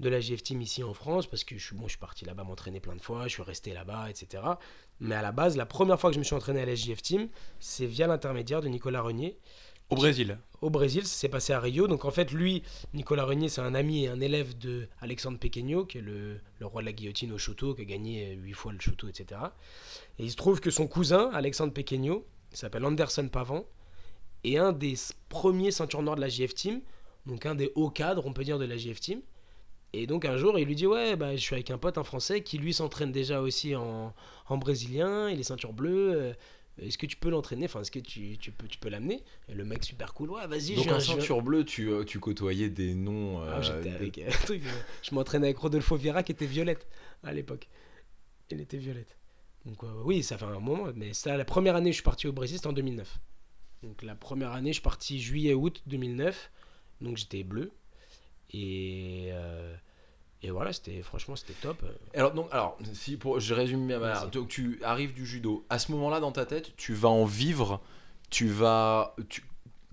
de 0.00 0.08
la 0.08 0.20
JF 0.20 0.42
Team 0.42 0.60
ici 0.60 0.82
en 0.82 0.94
France 0.94 1.26
parce 1.26 1.44
que 1.44 1.56
je 1.58 1.64
suis, 1.64 1.76
bon, 1.76 1.84
je 1.84 1.90
suis 1.90 1.98
parti 1.98 2.24
là-bas 2.24 2.44
m'entraîner 2.44 2.80
plein 2.80 2.94
de 2.96 3.00
fois, 3.00 3.24
je 3.24 3.32
suis 3.32 3.42
resté 3.42 3.72
là-bas, 3.72 4.10
etc. 4.10 4.42
Mais 5.00 5.14
à 5.14 5.22
la 5.22 5.32
base, 5.32 5.56
la 5.56 5.66
première 5.66 5.98
fois 5.98 6.10
que 6.10 6.14
je 6.14 6.18
me 6.18 6.24
suis 6.24 6.34
entraîné 6.34 6.60
à 6.62 6.66
la 6.66 6.74
JF 6.74 7.02
Team, 7.02 7.28
c'est 7.60 7.86
via 7.86 8.06
l'intermédiaire 8.06 8.60
de 8.60 8.68
Nicolas 8.68 9.00
Renier 9.00 9.38
Au 9.90 9.96
Brésil. 9.96 10.38
au 10.60 10.70
Brésil, 10.70 11.06
ça 11.06 11.14
s'est 11.16 11.28
passé 11.28 11.52
à 11.52 11.60
Rio. 11.60 11.88
Donc 11.88 12.04
en 12.04 12.10
fait, 12.10 12.30
lui, 12.32 12.62
Nicolas 12.94 13.24
Renier, 13.24 13.48
c'est 13.48 13.60
un 13.60 13.74
ami 13.74 14.04
et 14.04 14.08
un 14.08 14.20
élève 14.20 14.56
de 14.58 14.88
Alexandre 15.00 15.38
Pequeño, 15.38 15.84
qui 15.84 15.98
est 15.98 16.02
le, 16.02 16.40
le 16.58 16.66
roi 16.66 16.82
de 16.82 16.86
la 16.86 16.92
guillotine 16.92 17.32
au 17.32 17.38
Shoto, 17.38 17.74
qui 17.74 17.82
a 17.82 17.84
gagné 17.84 18.34
huit 18.34 18.52
fois 18.52 18.72
le 18.72 18.80
Shoto, 18.80 19.08
etc. 19.08 19.40
Et 20.18 20.24
il 20.24 20.30
se 20.30 20.36
trouve 20.36 20.60
que 20.60 20.70
son 20.70 20.86
cousin, 20.86 21.30
Alexandre 21.32 21.72
Pequeño, 21.72 22.24
il 22.52 22.56
s'appelle 22.56 22.84
Anderson 22.84 23.28
Pavan, 23.28 23.64
est 24.44 24.56
un 24.56 24.72
des 24.72 24.94
premiers 25.28 25.70
ceintures 25.72 26.02
noires 26.02 26.16
de 26.16 26.20
la 26.20 26.28
JF 26.28 26.54
Team, 26.54 26.80
donc 27.26 27.46
un 27.46 27.54
des 27.54 27.72
hauts 27.74 27.90
cadres, 27.90 28.24
on 28.26 28.32
peut 28.32 28.44
dire, 28.44 28.58
de 28.58 28.64
la 28.64 28.76
JF 28.76 29.00
Team. 29.00 29.20
Et 29.94 30.06
donc 30.06 30.24
un 30.24 30.36
jour, 30.36 30.58
il 30.58 30.66
lui 30.66 30.74
dit 30.76 30.86
Ouais, 30.86 31.16
bah, 31.16 31.34
je 31.34 31.40
suis 31.40 31.54
avec 31.54 31.70
un 31.70 31.78
pote, 31.78 31.96
un 31.98 32.04
français, 32.04 32.42
qui 32.42 32.58
lui 32.58 32.74
s'entraîne 32.74 33.10
déjà 33.12 33.40
aussi 33.40 33.74
en, 33.74 34.14
en 34.46 34.56
brésilien, 34.58 35.30
il 35.30 35.40
est 35.40 35.44
ceinture 35.44 35.72
bleue. 35.72 36.12
euh, 36.14 36.32
est-ce 36.80 36.96
que 36.98 37.06
tu 37.06 37.16
peux 37.16 37.28
l'entraîner? 37.30 37.64
Enfin, 37.64 37.80
est-ce 37.80 37.90
que 37.90 37.98
tu, 37.98 38.38
tu 38.38 38.52
peux, 38.52 38.68
tu 38.68 38.78
peux 38.78 38.88
l'amener? 38.88 39.24
Le 39.48 39.64
mec, 39.64 39.82
super 39.84 40.14
cool, 40.14 40.30
ouais, 40.30 40.46
vas-y, 40.46 40.76
Donc 40.76 40.84
je 40.84 40.90
en 40.92 41.00
ceinture 41.00 41.42
bleue, 41.42 41.64
tu, 41.64 41.90
euh, 41.90 42.04
tu 42.04 42.20
côtoyais 42.20 42.68
des 42.70 42.94
noms. 42.94 43.40
Ah, 43.42 43.58
euh, 43.58 43.62
j'étais 43.62 43.90
de- 43.90 43.94
avec 43.96 44.18
un 44.18 44.30
truc, 44.30 44.62
je 45.02 45.14
m'entraînais 45.14 45.46
avec 45.48 45.58
Rodolfo 45.58 45.96
Vieira 45.96 46.22
qui 46.22 46.30
était 46.32 46.46
violette 46.46 46.86
à 47.24 47.32
l'époque. 47.32 47.66
Il 48.50 48.60
était 48.60 48.76
violette. 48.76 49.16
Donc 49.66 49.82
euh, 49.82 49.88
oui, 50.04 50.22
ça 50.22 50.38
fait 50.38 50.44
un 50.44 50.60
moment. 50.60 50.86
Mais 50.94 51.12
ça, 51.14 51.36
la 51.36 51.44
première 51.44 51.74
année 51.74 51.90
je 51.90 51.96
suis 51.96 52.04
parti 52.04 52.28
au 52.28 52.32
Brésil, 52.32 52.58
c'était 52.58 52.68
en 52.68 52.72
2009. 52.72 53.18
Donc 53.82 54.02
la 54.02 54.14
première 54.14 54.52
année, 54.52 54.70
je 54.70 54.74
suis 54.74 54.82
parti 54.82 55.18
juillet-août 55.20 55.82
2009. 55.86 56.50
Donc 57.00 57.16
j'étais 57.16 57.42
bleu. 57.42 57.72
Et, 58.52 59.28
euh, 59.32 59.74
et 60.42 60.50
voilà, 60.50 60.72
c'était 60.72 61.02
franchement, 61.02 61.36
c'était 61.36 61.54
top. 61.60 61.84
Alors, 62.14 62.32
donc, 62.32 62.48
alors 62.50 62.78
si 62.94 63.16
pour, 63.16 63.40
je 63.40 63.54
résume 63.54 63.86
bien. 63.86 64.02
Alors, 64.02 64.28
donc, 64.28 64.48
tu 64.48 64.80
arrives 64.82 65.12
du 65.12 65.26
judo. 65.26 65.64
À 65.68 65.78
ce 65.78 65.92
moment-là, 65.92 66.20
dans 66.20 66.32
ta 66.32 66.46
tête, 66.46 66.74
tu 66.76 66.94
vas 66.94 67.08
en 67.08 67.24
vivre. 67.24 67.80
Tu 68.30 68.46
vas. 68.48 69.14
Tu, 69.28 69.42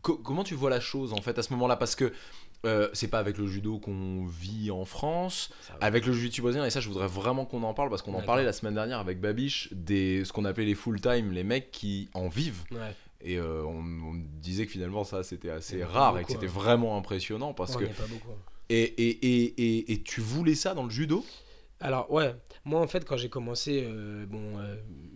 co- 0.02 0.18
comment 0.18 0.44
tu 0.44 0.56
vois 0.56 0.70
la 0.70 0.80
chose 0.80 1.14
en 1.14 1.22
fait 1.22 1.38
à 1.40 1.44
ce 1.44 1.52
moment-là? 1.54 1.76
Parce 1.78 1.96
que 1.96 2.14
euh, 2.66 2.90
c'est 2.94 3.08
pas 3.10 3.20
avec 3.20 3.38
le 3.38 3.46
judo 3.48 3.78
qu'on 3.80 4.26
vit 4.26 4.72
en 4.72 4.86
France. 4.86 5.52
Avec 5.82 6.06
le 6.06 6.14
jiu-jitsu 6.14 6.42
brésilien, 6.42 6.66
et 6.66 6.70
ça, 6.72 6.80
je 6.80 6.88
voudrais 6.88 7.08
vraiment 7.08 7.46
qu'on 7.46 7.62
en 7.64 7.74
parle 7.74 7.90
parce 7.90 8.02
qu'on 8.02 8.14
en 8.16 8.22
parlait 8.24 8.44
la 8.44 8.54
semaine 8.54 8.74
dernière 8.74 9.00
avec 9.00 9.20
Babiche, 9.22 9.70
des, 9.72 10.26
ce 10.26 10.34
qu'on 10.34 10.46
appelait 10.46 10.66
les 10.66 10.74
full-time, 10.76 11.32
les 11.32 11.44
mecs 11.44 11.70
qui 11.72 12.10
en 12.14 12.28
vivent. 12.28 12.64
Ouais, 12.72 12.96
Et 13.26 13.38
euh, 13.38 13.64
on, 13.66 13.80
on 13.80 14.14
disait 14.40 14.66
que 14.66 14.72
finalement, 14.72 15.04
ça, 15.04 15.24
c'était 15.24 15.50
assez 15.50 15.84
rare 15.84 16.18
et 16.20 16.24
que 16.24 16.32
c'était 16.32 16.46
hein. 16.46 16.50
vraiment 16.54 16.96
impressionnant 16.96 17.54
parce 17.54 17.76
que. 17.76 17.86
pas 17.86 18.08
beaucoup. 18.08 18.30
Et, 18.70 18.82
et, 18.84 19.10
et, 19.10 19.44
et, 19.44 19.92
et 19.94 20.02
tu 20.02 20.22
voulais 20.22 20.56
ça 20.56 20.74
dans 20.74 20.84
le 20.84 20.90
judo? 20.90 21.26
Alors 21.82 22.10
ouais, 22.12 22.34
moi 22.64 22.80
en 22.80 22.88
fait 22.88 23.04
quand 23.06 23.18
j'ai 23.18 23.30
commencé, 23.30 23.84
euh, 23.84 24.26
bon, 24.26 24.58
euh, 24.58 24.76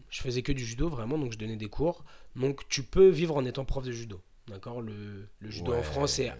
je 0.09 0.21
faisais 0.21 0.41
que 0.41 0.51
du 0.51 0.65
judo 0.65 0.89
vraiment, 0.89 1.17
donc 1.17 1.31
je 1.31 1.37
donnais 1.37 1.55
des 1.55 1.69
cours. 1.69 2.03
Donc 2.35 2.67
tu 2.67 2.83
peux 2.83 3.07
vivre 3.07 3.35
en 3.37 3.45
étant 3.45 3.63
prof 3.63 3.83
de 3.83 3.91
judo, 3.91 4.21
d'accord? 4.47 4.81
Le, 4.81 5.27
le 5.39 5.49
judo 5.49 5.73
en. 5.73 5.81
France 5.81 6.19
est, 6.19 6.31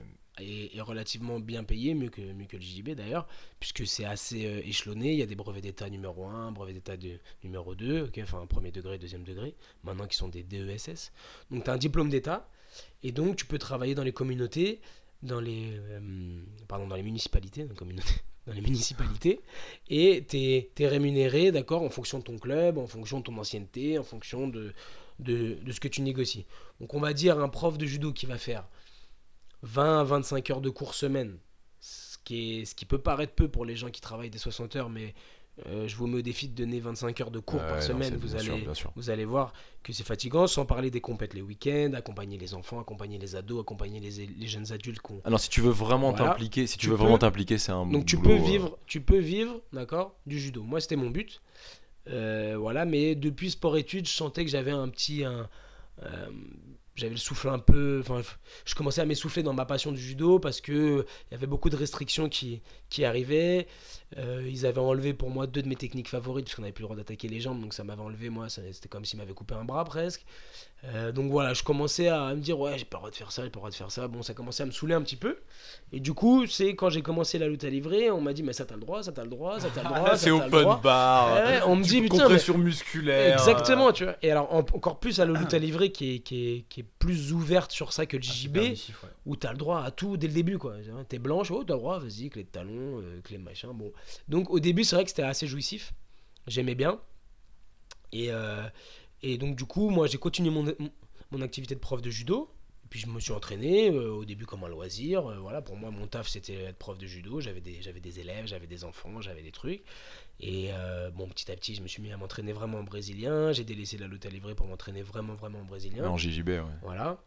est- 0.41 0.79
relativement 0.81 1.39
bien 1.39 1.63
payé, 1.63 1.93
mieux 1.93 2.09
que, 2.09 2.21
mieux 2.21 2.45
que 2.45 2.57
le 2.57 2.61
JJB 2.61 2.89
d'ailleurs, 2.91 3.27
puisque 3.59 3.85
c'est 3.85 4.05
assez 4.05 4.45
euh, 4.45 4.61
échelonné. 4.65 5.11
Il 5.13 5.19
y 5.19 5.21
a 5.21 5.25
des 5.25 5.35
brevets 5.35 5.61
d'état 5.61 5.89
numéro 5.89 6.25
1, 6.25 6.51
brevets 6.51 6.73
d'état 6.73 6.97
de, 6.97 7.19
numéro 7.43 7.75
2, 7.75 8.03
ok, 8.03 8.19
enfin 8.23 8.45
premier 8.47 8.71
degré, 8.71 8.97
deuxième 8.97 9.23
degré, 9.23 9.55
maintenant 9.83 10.07
qui 10.07 10.17
sont 10.17 10.27
des 10.29 10.43
DESS. 10.43 11.11
Donc 11.51 11.63
tu 11.63 11.69
as 11.69 11.73
un 11.73 11.77
diplôme 11.77 12.09
d'état, 12.09 12.49
et 13.03 13.11
donc 13.11 13.35
tu 13.35 13.45
peux 13.45 13.57
travailler 13.57 13.95
dans 13.95 14.03
les 14.03 14.13
communautés, 14.13 14.79
dans 15.21 15.39
les, 15.41 15.71
euh, 15.73 16.39
pardon, 16.67 16.87
dans 16.87 16.95
les 16.95 17.03
municipalités, 17.03 17.63
dans 17.63 17.69
les 17.71 17.75
communautés, 17.75 18.15
dans 18.47 18.53
les 18.53 18.61
municipalités, 18.61 19.41
et 19.89 20.25
tu 20.27 20.37
es, 20.37 20.87
rémunéré, 20.87 21.51
d'accord, 21.51 21.83
en 21.83 21.89
fonction 21.89 22.19
de 22.19 22.23
ton 22.23 22.37
club, 22.37 22.77
en 22.77 22.87
fonction 22.87 23.19
de 23.19 23.23
ton 23.25 23.37
ancienneté, 23.37 23.99
en 23.99 24.03
fonction 24.03 24.47
de, 24.47 24.73
de, 25.19 25.55
de 25.61 25.71
ce 25.71 25.79
que 25.79 25.87
tu 25.89 26.01
négocies. 26.01 26.45
Donc 26.79 26.93
on 26.93 26.99
va 26.99 27.13
dire 27.13 27.39
un 27.39 27.49
prof 27.49 27.77
de 27.77 27.85
judo 27.85 28.13
qui 28.13 28.25
va 28.25 28.37
faire 28.37 28.65
20 29.63 29.99
à 29.99 30.03
25 30.03 30.49
heures 30.51 30.61
de 30.61 30.69
cours 30.69 30.93
semaine, 30.93 31.37
ce 31.79 32.17
qui, 32.23 32.59
est, 32.61 32.65
ce 32.65 32.75
qui 32.75 32.85
peut 32.85 32.99
paraître 32.99 33.33
peu 33.33 33.47
pour 33.47 33.65
les 33.65 33.75
gens 33.75 33.89
qui 33.89 34.01
travaillent 34.01 34.29
des 34.29 34.37
60 34.37 34.75
heures, 34.75 34.89
mais 34.89 35.13
euh, 35.67 35.87
je 35.89 35.95
vous 35.97 36.07
mets 36.07 36.19
au 36.19 36.21
défi 36.21 36.47
de 36.47 36.55
donner 36.55 36.79
25 36.79 37.19
heures 37.19 37.31
de 37.31 37.39
cours 37.39 37.59
par 37.59 37.75
non, 37.75 37.81
semaine. 37.81 38.09
c'est- 38.13 38.15
Vous 38.15 38.29
bien 38.33 38.39
sûr, 38.39 38.53
allez, 38.53 38.61
bien 38.63 38.73
sûr. 38.73 38.93
vous 38.95 39.09
allez 39.09 39.25
voir 39.25 39.51
que 39.83 39.91
c'est 39.91 40.05
fatigant, 40.05 40.47
sans 40.47 40.65
parler 40.65 40.89
des 40.89 41.01
compètes 41.01 41.33
les 41.33 41.41
week-ends, 41.41 41.91
accompagner 41.95 42.37
les 42.37 42.53
enfants, 42.53 42.79
accompagner 42.79 43.17
les 43.17 43.35
ados, 43.35 43.59
accompagner 43.59 43.99
les, 43.99 44.25
les 44.27 44.47
jeunes 44.47 44.71
adultes. 44.71 44.99
qu'on- 45.01 45.19
Alors 45.25 45.39
si 45.41 45.49
tu 45.49 45.59
veux 45.59 45.71
vraiment 45.71 46.11
Voilà. 46.11 46.27
t'impliquer, 46.31 46.65
si 46.65 46.77
tu, 46.77 46.85
Tu 46.85 46.87
veux 46.89 46.95
peux- 46.95 47.01
vraiment 47.03 47.17
t'impliquer, 47.17 47.57
c'est 47.57 47.73
un 47.73 47.85
Donc 47.85 48.05
tu 48.05 48.15
boulot, 48.15 48.29
peux 48.37 48.41
euh, 48.41 48.45
vivre, 48.45 48.77
tu 48.85 49.01
peux 49.01 49.17
vivre, 49.19 49.59
d'accord, 49.73 50.15
du 50.25 50.39
judo. 50.39 50.63
Moi 50.63 50.79
c'était 50.79 50.95
mon 50.95 51.09
but, 51.09 51.41
Euh, 52.07 52.55
voilà. 52.57 52.85
Mais 52.85 53.13
depuis 53.13 53.51
sport-études, 53.51 54.07
je 54.07 54.13
sentais 54.13 54.43
que 54.43 54.49
j'avais 54.49 54.71
un 54.71 54.87
petit, 54.89 55.23
un, 55.25 55.47
j'avais 56.99 57.13
le 57.13 57.17
souffle 57.17 57.49
un 57.49 57.59
peu, 57.59 57.99
enfin, 58.01 58.21
je 58.65 58.75
commençais 58.75 59.01
à 59.01 59.05
m'essouffler 59.05 59.43
dans 59.43 59.53
ma 59.53 59.65
passion 59.65 59.91
du 59.91 60.01
judo 60.01 60.39
parce 60.39 60.61
que 60.61 61.05
il 61.29 61.33
y 61.33 61.35
avait 61.35 61.47
beaucoup 61.47 61.69
de 61.69 61.75
restrictions 61.75 62.29
qui, 62.29 62.61
arrivaient. 63.03 63.67
Euh, 64.17 64.47
ils 64.49 64.65
avaient 64.65 64.81
enlevé 64.81 65.13
pour 65.13 65.29
moi 65.29 65.47
deux 65.47 65.61
de 65.61 65.67
mes 65.67 65.75
techniques 65.75 66.09
favorites 66.09 66.45
parce 66.45 66.55
qu'on 66.55 66.63
n'avait 66.63 66.73
plus 66.73 66.81
le 66.81 66.87
droit 66.87 66.97
d'attaquer 66.97 67.27
les 67.27 67.39
jambes, 67.39 67.61
donc 67.61 67.73
ça 67.73 67.83
m'avait 67.83 68.01
enlevé 68.01 68.29
moi, 68.29 68.49
c'était 68.49 68.89
comme 68.89 69.05
s'ils 69.05 69.17
m'avaient 69.17 69.33
coupé 69.33 69.55
un 69.55 69.63
bras 69.63 69.85
presque. 69.85 70.25
Euh, 70.85 71.11
donc 71.11 71.29
voilà, 71.29 71.53
je 71.53 71.61
commençais 71.61 72.07
à 72.07 72.33
me 72.33 72.39
dire 72.39 72.57
ouais 72.57 72.77
j'ai 72.77 72.85
pas 72.85 72.95
le 72.97 72.99
droit 73.01 73.09
de 73.11 73.15
faire 73.15 73.33
ça, 73.33 73.43
j'ai 73.43 73.49
pas 73.49 73.57
le 73.57 73.59
droit 73.59 73.69
de 73.69 73.75
faire 73.75 73.91
ça. 73.91 74.07
Bon, 74.07 74.21
ça 74.21 74.33
commençait 74.33 74.63
à 74.63 74.65
me 74.65 74.71
saouler 74.71 74.93
un 74.93 75.01
petit 75.01 75.17
peu. 75.17 75.37
Et 75.91 75.99
du 75.99 76.13
coup, 76.13 76.47
c'est 76.47 76.73
quand 76.75 76.89
j'ai 76.89 77.01
commencé 77.01 77.37
la 77.37 77.49
lutte 77.49 77.65
à 77.65 77.69
livrer, 77.69 78.09
on 78.11 78.21
m'a 78.21 78.31
dit 78.31 78.43
mais 78.43 78.53
ça 78.53 78.63
t'as 78.63 78.75
le 78.75 78.79
droit, 78.81 79.03
ça 79.03 79.11
t'as 79.11 79.23
le 79.23 79.29
droit, 79.29 79.59
ça 79.59 79.67
t'as 79.75 79.81
le 79.83 79.89
droit. 79.89 80.03
Ah, 80.05 80.09
ça, 80.11 80.17
c'est 80.17 80.31
open 80.31 80.49
droit. 80.49 80.79
bar. 80.81 81.33
Ouais, 81.33 81.59
on 81.65 81.75
me 81.75 81.83
dit 81.83 81.99
putain 82.01 82.15
mais- 82.15 82.21
compression 82.23 82.57
musculaire. 82.57 83.33
Exactement, 83.33 83.91
tu 83.91 84.05
vois. 84.05 84.15
Et 84.21 84.31
alors 84.31 84.53
en- 84.53 84.59
encore 84.59 84.99
plus 85.01 85.19
à 85.19 85.25
la 85.25 85.37
lutte 85.37 85.53
à 85.53 85.59
livrer 85.59 85.91
qui 85.91 86.15
est, 86.15 86.19
qui, 86.19 86.47
est, 86.49 86.61
qui 86.69 86.79
est 86.79 86.85
plus 86.97 87.33
ouverte 87.33 87.73
sur 87.73 87.91
ça 87.91 88.05
que 88.05 88.15
le 88.15 88.23
JJB, 88.23 88.53
Permissif, 88.53 89.03
ouais. 89.03 89.09
où 89.25 89.35
t'as 89.35 89.51
le 89.51 89.57
droit 89.57 89.83
à 89.83 89.91
tout 89.91 90.15
dès 90.15 90.27
le 90.27 90.33
début 90.33 90.57
quoi. 90.57 90.75
T'es 91.09 91.19
blanche, 91.19 91.51
oh 91.51 91.65
t'as 91.65 91.73
le 91.73 91.79
droit, 91.79 91.99
vas-y, 91.99 92.29
clé 92.29 92.43
de 92.43 92.47
talon, 92.49 93.01
euh, 93.01 93.19
clé 93.21 93.37
machin. 93.37 93.73
Bon. 93.73 93.91
Donc 94.29 94.49
au 94.49 94.59
début 94.61 94.85
c'est 94.85 94.95
vrai 94.95 95.03
que 95.03 95.09
c'était 95.09 95.23
assez 95.23 95.45
jouissif, 95.45 95.91
j'aimais 96.47 96.75
bien. 96.75 96.99
Et, 98.11 98.31
euh, 98.31 98.63
et 99.21 99.37
donc 99.37 99.55
du 99.55 99.65
coup 99.65 99.89
moi 99.89 100.07
j'ai 100.07 100.17
continué 100.17 100.49
mon, 100.49 100.73
mon 101.31 101.41
activité 101.41 101.75
de 101.75 101.79
prof 101.79 102.01
de 102.01 102.09
judo. 102.09 102.49
Et 102.85 102.87
puis 102.89 102.99
je 102.99 103.07
me 103.07 103.19
suis 103.19 103.33
entraîné 103.33 103.91
euh, 103.91 104.09
au 104.11 104.25
début 104.25 104.47
comme 104.47 104.63
un 104.63 104.67
loisir. 104.67 105.27
euh, 105.29 105.37
voilà, 105.37 105.61
pour 105.61 105.75
moi 105.75 105.91
mon 105.91 106.07
taf 106.07 106.27
c'était 106.27 106.55
être 106.55 106.77
prof 106.77 106.97
de 106.97 107.05
judo. 107.05 107.39
J'avais 107.39 107.61
des, 107.61 107.81
j'avais 107.81 107.99
des 107.99 108.19
élèves, 108.19 108.47
j'avais 108.47 108.65
des 108.65 108.83
enfants, 108.83 109.21
j'avais 109.21 109.43
des 109.43 109.51
trucs. 109.51 109.83
Et 110.39 110.69
euh, 110.71 111.11
bon 111.11 111.27
petit 111.27 111.51
à 111.51 111.55
petit 111.55 111.75
je 111.75 111.81
me 111.81 111.87
suis 111.87 112.01
mis 112.01 112.11
à 112.11 112.17
m'entraîner 112.17 112.51
vraiment 112.51 112.79
en 112.79 112.83
brésilien. 112.83 113.51
J'ai 113.51 113.63
délaissé 113.63 113.97
la 113.97 114.07
lutte 114.07 114.25
à 114.25 114.29
livrer 114.29 114.55
pour 114.55 114.65
m'entraîner 114.65 115.03
vraiment 115.03 115.35
vraiment 115.35 115.59
en 115.59 115.65
brésilien. 115.65 116.07
En 116.07 116.17
JJB, 116.17 116.47
ouais. 116.49 116.61
Voilà. 116.81 117.21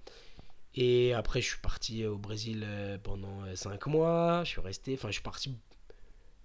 Et 0.74 1.12
après, 1.12 1.42
je 1.42 1.48
suis 1.48 1.60
parti 1.60 2.06
au 2.06 2.16
Brésil 2.16 2.66
pendant 3.02 3.42
5 3.54 3.86
mois. 3.88 4.42
Je 4.44 4.48
suis 4.48 4.60
resté. 4.62 4.94
Enfin, 4.94 5.08
je 5.08 5.12
suis 5.12 5.22
parti 5.22 5.54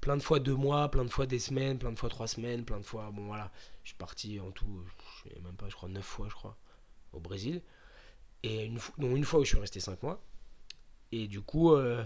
plein 0.08 0.16
de 0.16 0.24
fois 0.24 0.40
deux 0.40 0.56
mois, 0.56 0.90
plein 0.90 1.04
de 1.04 1.10
fois 1.10 1.26
des 1.26 1.38
semaines, 1.38 1.78
plein 1.78 1.92
de 1.92 2.00
fois 2.00 2.08
trois 2.08 2.28
semaines, 2.28 2.64
plein 2.64 2.80
de 2.80 2.86
fois. 2.86 3.12
Bon, 3.12 3.26
voilà. 3.26 3.52
Je 3.84 3.90
suis 3.90 3.98
parti 3.98 4.40
en 4.40 4.52
tout, 4.52 4.82
je 5.26 5.30
sais 5.30 5.40
même 5.42 5.58
pas, 5.58 5.68
je 5.68 5.76
crois, 5.76 5.90
neuf 5.90 6.06
fois, 6.06 6.28
je 6.30 6.34
crois, 6.34 6.56
au 7.12 7.20
Brésil. 7.20 7.62
Et 8.42 8.64
une, 8.64 8.80
fois- 8.80 8.96
dont 9.00 9.14
une 9.18 9.26
fois 9.26 9.42
où 9.42 9.44
je 9.44 9.50
suis 9.50 9.60
resté 9.60 9.82
5 9.82 10.02
mois. 10.04 10.24
Et 11.12 11.28
du 11.28 11.42
coup, 11.42 11.74
euh, 11.74 12.06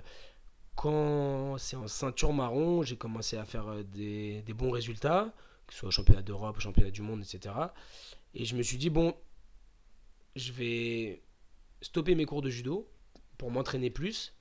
quand 0.76 1.60
c'est 1.60 1.76
en 1.76 1.88
ceinture 1.88 2.34
marron, 2.34 2.82
j'ai 2.82 2.98
commencé 2.98 3.38
à 3.38 3.46
faire 3.46 3.68
euh, 3.68 3.84
des, 3.84 4.42
des 4.42 4.54
bons 4.54 4.72
résultats, 4.72 5.32
que 5.68 5.74
ce 5.74 5.82
soit 5.82 5.90
au 5.90 5.92
championnat 5.92 6.24
d'Europe, 6.24 6.58
au 6.58 6.60
championnat 6.60 6.90
du 6.90 7.04
monde, 7.04 7.22
etc. 7.22 7.54
Et 8.34 8.46
je 8.46 8.56
me 8.56 8.64
suis 8.64 8.78
dit, 8.78 8.90
bon, 8.90 9.16
je 10.36 10.52
vais 10.54 11.22
stopper 11.84 12.16
mes 12.16 12.26
cours 12.26 12.42
de 12.42 12.50
judo 12.50 12.90
pour 13.38 13.52
m'entraîner 13.52 13.92
plus, 13.92 14.34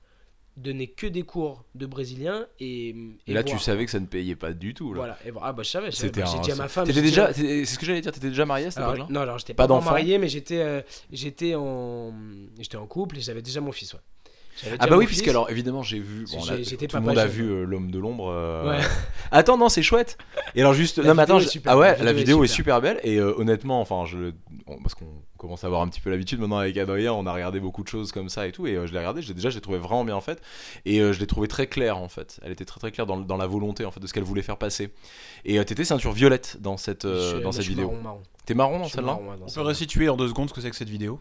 donner 0.61 0.87
que 0.87 1.07
des 1.07 1.23
cours 1.23 1.63
de 1.75 1.85
brésilien 1.85 2.45
et, 2.59 2.89
Et 3.27 3.33
là, 3.33 3.43
tu 3.43 3.57
savais 3.59 3.85
que 3.85 3.91
ça 3.91 3.99
ne 3.99 4.05
payait 4.05 4.35
pas 4.35 4.53
du 4.53 4.73
tout. 4.73 4.93
Là. 4.93 4.97
Voilà, 4.99 5.17
et. 5.25 5.31
Ah 5.41 5.51
bah 5.53 5.63
je 5.63 5.69
savais, 5.69 5.91
savais. 5.91 6.07
C'était 6.07 6.21
Bah, 6.21 6.27
j'ai 6.31 6.37
un- 6.37 6.41
dit 6.41 6.51
à 6.51 6.55
ma 6.55 6.67
femme. 6.67 6.85
T'étais 6.87 7.01
déjà, 7.01 7.33
c'est 7.33 7.65
ce 7.65 7.77
que 7.79 7.85
j'allais 7.85 8.01
dire, 8.01 8.11
t'étais 8.11 8.29
déjà 8.29 8.45
marié 8.45 8.67
à 8.67 8.71
cette 8.71 8.79
Alors, 8.79 8.95
époque-là? 8.95 9.13
non, 9.13 9.21
alors 9.21 9.37
j'étais 9.39 9.53
Pas 9.53 9.67
pas, 9.67 9.81
marié, 9.81 10.17
mais 10.17 10.27
j'étais 10.29 10.59
euh, 10.61 10.81
j'étais 11.11 11.55
en 11.55 12.13
j'étais 12.59 12.77
en 12.77 12.87
couple 12.87 13.17
et 13.17 13.21
j'avais 13.21 13.41
déjà 13.41 13.59
mon 13.61 13.71
fils. 13.71 13.93
Ouais. 13.93 13.99
Ah 14.79 14.87
bah 14.87 14.97
oui, 14.97 15.05
puisque 15.07 15.27
alors 15.27 15.49
évidemment 15.49 15.81
j'ai 15.81 15.99
vu, 15.99 16.25
bon, 16.31 16.43
là, 16.45 16.57
tout 16.57 16.95
le 16.97 17.01
monde 17.01 17.17
a 17.17 17.25
vu 17.27 17.43
euh, 17.49 17.63
l'homme 17.65 17.89
de 17.89 17.97
l'ombre. 17.99 18.29
euh, 18.31 18.69
Ouais. 18.69 18.83
Attends, 19.31 19.57
non, 19.57 19.69
c'est 19.69 19.81
chouette. 19.81 20.17
Et 20.55 20.61
alors 20.61 20.73
juste, 20.73 20.97
La 20.97 21.05
non 21.09 21.13
mais 21.15 21.23
attends, 21.23 21.37
vidéo 21.37 21.43
est 21.43 21.47
je- 21.47 21.51
super, 21.51 21.73
ah 21.73 21.77
ouais, 21.77 21.97
la 21.97 22.03
la 22.03 22.13
vidéo 22.13 22.37
vidéo 22.41 22.43
est 22.43 22.45
est 22.45 22.49
super 22.49 22.81
belle 22.81 22.99
et 23.03 23.17
euh, 23.17 23.33
honnêtement, 23.37 23.79
enfin 23.81 24.05
je, 24.05 24.33
on- 24.67 24.77
parce 24.81 24.93
qu'on 24.95 25.05
commence 25.37 25.63
à 25.63 25.67
avoir 25.67 25.81
un 25.81 25.87
petit 25.87 26.01
peu 26.01 26.09
l'habitude 26.11 26.39
maintenant 26.39 26.57
avec 26.57 26.77
Adrien, 26.77 27.13
on 27.13 27.25
a 27.25 27.33
regardé 27.33 27.59
beaucoup 27.59 27.81
de 27.83 27.87
choses 27.87 28.11
comme 28.11 28.29
ça 28.29 28.45
et 28.47 28.51
tout 28.51 28.67
et 28.67 28.75
euh, 28.75 28.85
je 28.87 28.91
l'ai 28.91 28.99
regardé, 28.99 29.21
j'ai 29.21 29.33
déjà 29.33 29.49
j'ai 29.49 29.61
trouvé 29.61 29.77
vraiment 29.79 30.03
bien 30.05 30.19
faite 30.21 30.41
et 30.85 30.99
euh, 30.99 31.13
je 31.13 31.19
l'ai 31.19 31.27
trouvé 31.27 31.47
très 31.47 31.67
claire 31.67 31.97
en 31.97 32.09
fait. 32.09 32.39
Elle 32.43 32.51
était 32.51 32.65
très 32.65 32.79
très 32.79 32.91
claire 32.91 33.05
dans, 33.05 33.17
dans 33.17 33.37
la 33.37 33.47
volonté 33.47 33.85
en 33.85 33.91
fait 33.91 33.99
de 33.99 34.07
ce 34.07 34.13
qu'elle 34.13 34.23
voulait 34.23 34.41
faire 34.43 34.57
passer. 34.57 34.89
Et 35.45 35.57
euh, 35.59 35.63
t'étais 35.63 35.85
ceinture 35.85 36.11
violette 36.11 36.57
dans 36.59 36.77
cette 36.77 37.05
euh, 37.05 37.31
Je- 37.31 37.35
dans 37.37 37.43
moi, 37.43 37.51
cette 37.53 37.61
je 37.61 37.65
suis 37.67 37.73
vidéo. 37.73 37.87
marron, 37.91 38.01
marron. 38.03 38.21
T'es 38.45 38.53
marron 38.53 38.73
Je 38.75 38.79
dans 38.79 38.85
suis 38.85 38.95
celle-là? 38.95 39.11
marron, 39.13 39.23
ouais, 39.23 39.37
dans 39.37 39.43
On 39.43 39.45
peut 39.45 39.51
celle-là. 39.51 39.67
resituer 39.69 40.09
en 40.09 40.17
deux 40.17 40.27
secondes 40.27 40.49
ce 40.49 40.53
que 40.53 40.61
c'est 40.61 40.69
que 40.69 40.75
cette 40.75 40.89
vidéo? 40.89 41.19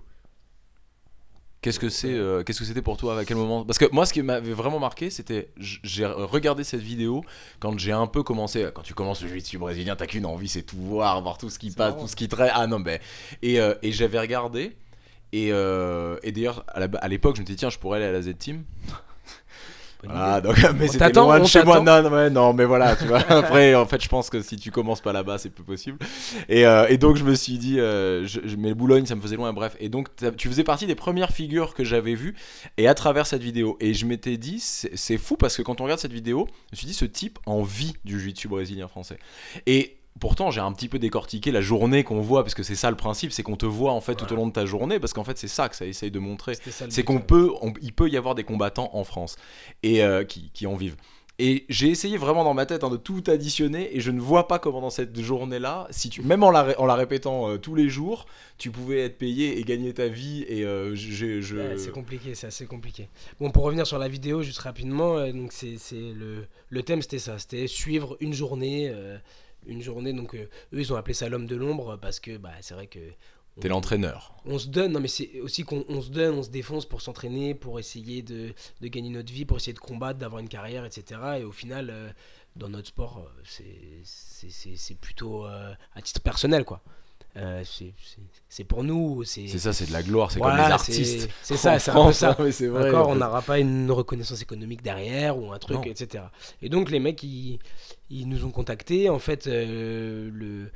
Qu'est-ce 1.62 1.78
que 1.78 1.90
c'est 1.90 2.12
euh, 2.14 2.42
Qu'est-ce 2.42 2.60
que 2.60 2.64
c'était 2.64 2.80
pour 2.80 2.96
toi 2.96 3.18
À 3.18 3.24
quel 3.26 3.36
moment? 3.36 3.66
Parce 3.66 3.78
que 3.78 3.84
moi, 3.92 4.06
ce 4.06 4.14
qui 4.14 4.22
m'avait 4.22 4.54
vraiment 4.54 4.78
marqué, 4.78 5.10
c'était 5.10 5.50
j'ai 5.58 6.06
regardé 6.06 6.64
cette 6.64 6.80
vidéo 6.80 7.22
quand 7.58 7.78
j'ai 7.78 7.92
un 7.92 8.06
peu 8.06 8.22
commencé. 8.22 8.66
Quand 8.74 8.82
tu 8.82 8.94
commences 8.94 9.20
le 9.22 9.28
jiu-jitsu 9.28 9.58
brésilien, 9.58 9.94
t'as 9.94 10.06
qu'une 10.06 10.24
envie, 10.24 10.48
c'est 10.48 10.62
tout 10.62 10.78
voir, 10.78 11.20
voir 11.20 11.36
tout 11.36 11.50
ce 11.50 11.58
qui 11.58 11.70
passe, 11.70 11.90
marrant. 11.92 12.02
tout 12.02 12.08
ce 12.08 12.16
qui 12.16 12.28
traite. 12.28 12.52
Ah 12.54 12.66
non, 12.66 12.78
mais 12.78 13.00
et, 13.42 13.60
euh, 13.60 13.74
et 13.82 13.92
j'avais 13.92 14.18
regardé. 14.18 14.74
Et, 15.32 15.52
euh, 15.52 16.16
et 16.22 16.32
d'ailleurs, 16.32 16.64
à 16.68 17.08
l'époque, 17.08 17.36
je 17.36 17.42
me 17.42 17.46
disais 17.46 17.58
tiens, 17.58 17.70
je 17.70 17.78
pourrais 17.78 17.98
aller 17.98 18.06
à 18.06 18.12
la 18.12 18.22
Z 18.22 18.36
Team. 18.38 18.64
Bonne 18.86 18.96
Ah 20.09 20.40
donc 20.40 20.57
mais 20.78 20.88
c'était 20.88 21.12
loin 21.12 21.40
de 21.40 21.45
chez 21.45 21.62
moi. 21.62 21.80
Non, 21.80 22.02
non, 22.02 22.30
non, 22.30 22.52
mais 22.52 22.64
voilà, 22.64 22.97
tu 22.97 23.04
vois. 23.04 23.19
Après, 23.28 23.75
en 23.75 23.87
fait, 23.87 24.02
je 24.02 24.09
pense 24.09 24.30
que 24.30 24.40
si 24.42 24.57
tu 24.57 24.71
commences 24.71 25.00
pas 25.00 25.12
là-bas, 25.12 25.38
c'est 25.38 25.50
plus 25.50 25.64
possible. 25.64 25.99
Et, 26.49 26.66
euh, 26.66 26.87
et 26.88 26.97
donc, 26.99 27.16
je 27.16 27.25
me 27.25 27.35
suis 27.35 27.59
dit, 27.59 27.78
euh, 27.78 28.26
je, 28.26 28.40
mais 28.57 28.75
Boulogne, 28.75 29.07
ça 29.07 29.14
me 29.14 29.21
faisait 29.21 29.37
loin. 29.37 29.52
Bref, 29.52 29.76
et 29.80 29.88
donc, 29.88 30.09
tu 30.37 30.49
faisais 30.49 30.64
partie 30.64 30.87
des 30.87 30.95
premières 30.95 31.33
figures 31.33 31.75
que 31.75 31.85
j'avais 31.85 32.14
vues, 32.14 32.35
et 32.76 32.88
à 32.88 32.95
travers 32.95 33.26
cette 33.26 33.42
vidéo. 33.42 33.76
Et 33.80 33.95
je 33.95 34.07
m'étais 34.07 34.37
dit, 34.37 34.61
c'est 34.61 35.19
fou 35.19 35.37
parce 35.37 35.57
que 35.57 35.62
quand 35.62 35.80
on 35.80 35.85
regarde 35.85 36.00
cette 36.00 36.12
vidéo, 36.12 36.47
je 36.71 36.76
me 36.76 36.76
suis 36.76 36.87
dit, 36.87 36.95
ce 36.95 37.04
type 37.04 37.38
en 37.47 37.62
vit 37.62 37.95
du 38.04 38.19
jiu-jitsu 38.19 38.49
brésilien 38.49 38.88
français. 38.88 39.19
Et 39.66 40.00
Pourtant, 40.20 40.50
j'ai 40.50 40.60
un 40.60 40.72
petit 40.72 40.88
peu 40.88 40.98
décortiqué 40.98 41.50
la 41.50 41.60
journée 41.62 42.04
qu'on 42.04 42.20
voit, 42.20 42.42
parce 42.44 42.54
que 42.54 42.62
c'est 42.62 42.74
ça 42.76 42.90
le 42.90 42.96
principe, 42.96 43.32
c'est 43.32 43.42
qu'on 43.42 43.56
te 43.56 43.66
voit 43.66 43.92
en 43.92 44.00
fait 44.00 44.14
tout 44.14 44.30
au 44.32 44.36
long 44.36 44.46
de 44.46 44.52
ta 44.52 44.66
journée, 44.66 45.00
parce 45.00 45.12
qu'en 45.12 45.24
fait 45.24 45.38
c'est 45.38 45.48
ça 45.48 45.68
que 45.68 45.74
ça 45.76 45.86
essaye 45.86 46.10
de 46.10 46.18
montrer 46.18 46.54
c'est 46.90 47.02
qu'on 47.04 47.20
peut, 47.20 47.50
on- 47.62 47.72
il 47.80 47.92
peut 47.92 48.08
y 48.08 48.16
avoir 48.16 48.34
des 48.34 48.44
combattants 48.44 48.90
en 48.92 49.02
France 49.04 49.36
et 49.82 50.04
euh, 50.04 50.22
qui, 50.24 50.50
qui 50.52 50.66
en 50.66 50.76
vivent. 50.76 50.96
Et 51.42 51.64
j'ai 51.70 51.88
essayé 51.88 52.18
vraiment 52.18 52.44
dans 52.44 52.52
ma 52.52 52.66
tête 52.66 52.84
hein, 52.84 52.90
de 52.90 52.98
tout 52.98 53.22
additionner 53.28 53.96
et 53.96 54.00
je 54.00 54.10
ne 54.10 54.20
vois 54.20 54.46
pas 54.46 54.58
comment 54.58 54.82
dans 54.82 54.90
cette 54.90 55.18
journée-là, 55.18 55.86
si 55.90 56.10
tu, 56.10 56.20
même 56.20 56.42
en 56.42 56.50
la, 56.50 56.78
en 56.78 56.84
la 56.84 56.94
répétant 56.94 57.48
euh, 57.48 57.56
tous 57.56 57.74
les 57.74 57.88
jours, 57.88 58.26
tu 58.58 58.70
pouvais 58.70 59.00
être 59.06 59.16
payé 59.16 59.58
et 59.58 59.62
gagner 59.64 59.94
ta 59.94 60.08
vie 60.08 60.44
et 60.48 60.66
euh, 60.66 60.94
je, 60.94 61.40
Ouais, 61.56 61.78
c'est 61.78 61.92
compliqué, 61.92 62.34
c'est 62.34 62.46
assez 62.48 62.66
compliqué. 62.66 63.08
Bon, 63.40 63.50
pour 63.50 63.64
revenir 63.64 63.86
sur 63.86 63.98
la 63.98 64.08
vidéo, 64.08 64.42
juste 64.42 64.58
rapidement, 64.58 65.26
donc 65.32 65.54
c'est 65.54 65.78
c'est 65.78 66.12
le, 66.14 66.44
le 66.68 66.82
thème 66.82 67.00
c'était 67.00 67.18
ça, 67.18 67.38
c'était 67.38 67.66
suivre 67.68 68.18
une 68.20 68.34
journée, 68.34 68.92
une 69.66 69.82
journée. 69.82 70.12
Donc 70.12 70.34
euh, 70.34 70.44
eux 70.72 70.80
ils 70.80 70.92
ont 70.92 70.96
appelé 70.96 71.14
ça 71.14 71.28
l'homme 71.28 71.46
de 71.46 71.56
l'ombre 71.56 71.96
parce 72.00 72.20
que 72.20 72.36
bah 72.36 72.52
c'est 72.60 72.74
vrai 72.74 72.86
que 72.86 72.98
T'es 73.60 73.68
l'entraîneur. 73.68 74.34
on 74.46 74.58
se 74.58 74.68
donne, 74.68 74.92
non 74.92 75.00
mais 75.00 75.08
c'est 75.08 75.40
aussi 75.40 75.64
qu'on 75.64 75.84
on 75.88 76.00
se 76.00 76.10
donne, 76.10 76.36
on 76.38 76.42
se 76.42 76.50
défonce 76.50 76.86
pour 76.86 77.02
s'entraîner, 77.02 77.54
pour 77.54 77.78
essayer 77.78 78.22
de, 78.22 78.54
de 78.80 78.88
gagner 78.88 79.10
notre 79.10 79.32
vie, 79.32 79.44
pour 79.44 79.56
essayer 79.58 79.72
de 79.74 79.78
combattre, 79.80 80.18
d'avoir 80.20 80.40
une 80.40 80.48
carrière, 80.48 80.84
etc. 80.86 81.20
Et 81.40 81.44
au 81.44 81.52
final, 81.52 81.90
euh, 81.90 82.10
dans 82.56 82.68
notre 82.68 82.88
sport, 82.88 83.18
euh, 83.18 83.40
c'est- 84.04 84.94
plutôt 85.00 85.46
euh, 85.46 85.72
à 85.94 86.02
titre 86.02 86.20
personnel 86.22 86.64
quoi. 86.64 86.82
Euh, 87.37 87.62
c'est- 88.49 88.64
pour 88.64 88.82
nous, 88.82 89.22
c'est 89.25 89.46
ça, 89.46 89.72
c'est 89.72 89.87
de 89.87 89.92
la 89.92 90.02
gloire, 90.02 90.32
c'est 90.32 90.38
Voilà, 90.40 90.56
comme 90.56 90.66
les 90.66 90.72
artistes. 90.72 91.28
c'est 91.42 91.56
ça, 91.56 91.78
c'est 91.78 91.90
un 91.92 92.06
peu 92.06 92.12
ça. 92.12 92.32
vrai. 92.38 92.50
D'accord, 92.82 93.08
en 93.08 93.12
on 93.12 93.16
n'aura 93.16 93.40
pas 93.42 93.58
une 93.60 93.90
reconnaissance 93.90 94.42
économique 94.42 94.82
derrière 94.82 95.38
ou 95.38 95.52
un 95.52 95.58
truc, 95.58 95.76
Non. 95.76 95.82
etc. 95.84 96.25
Et 96.60 96.68
donc 96.68 96.90
les 96.90 96.99
mecs, 96.99 97.22
ils, 97.22 97.60
ils 98.10 98.28
nous 98.28 98.44
ont 98.44 98.50
contactés. 98.50 99.08
En 99.08 99.20
fait, 99.20 99.46
euh, 99.46 100.28
le, 100.32 100.72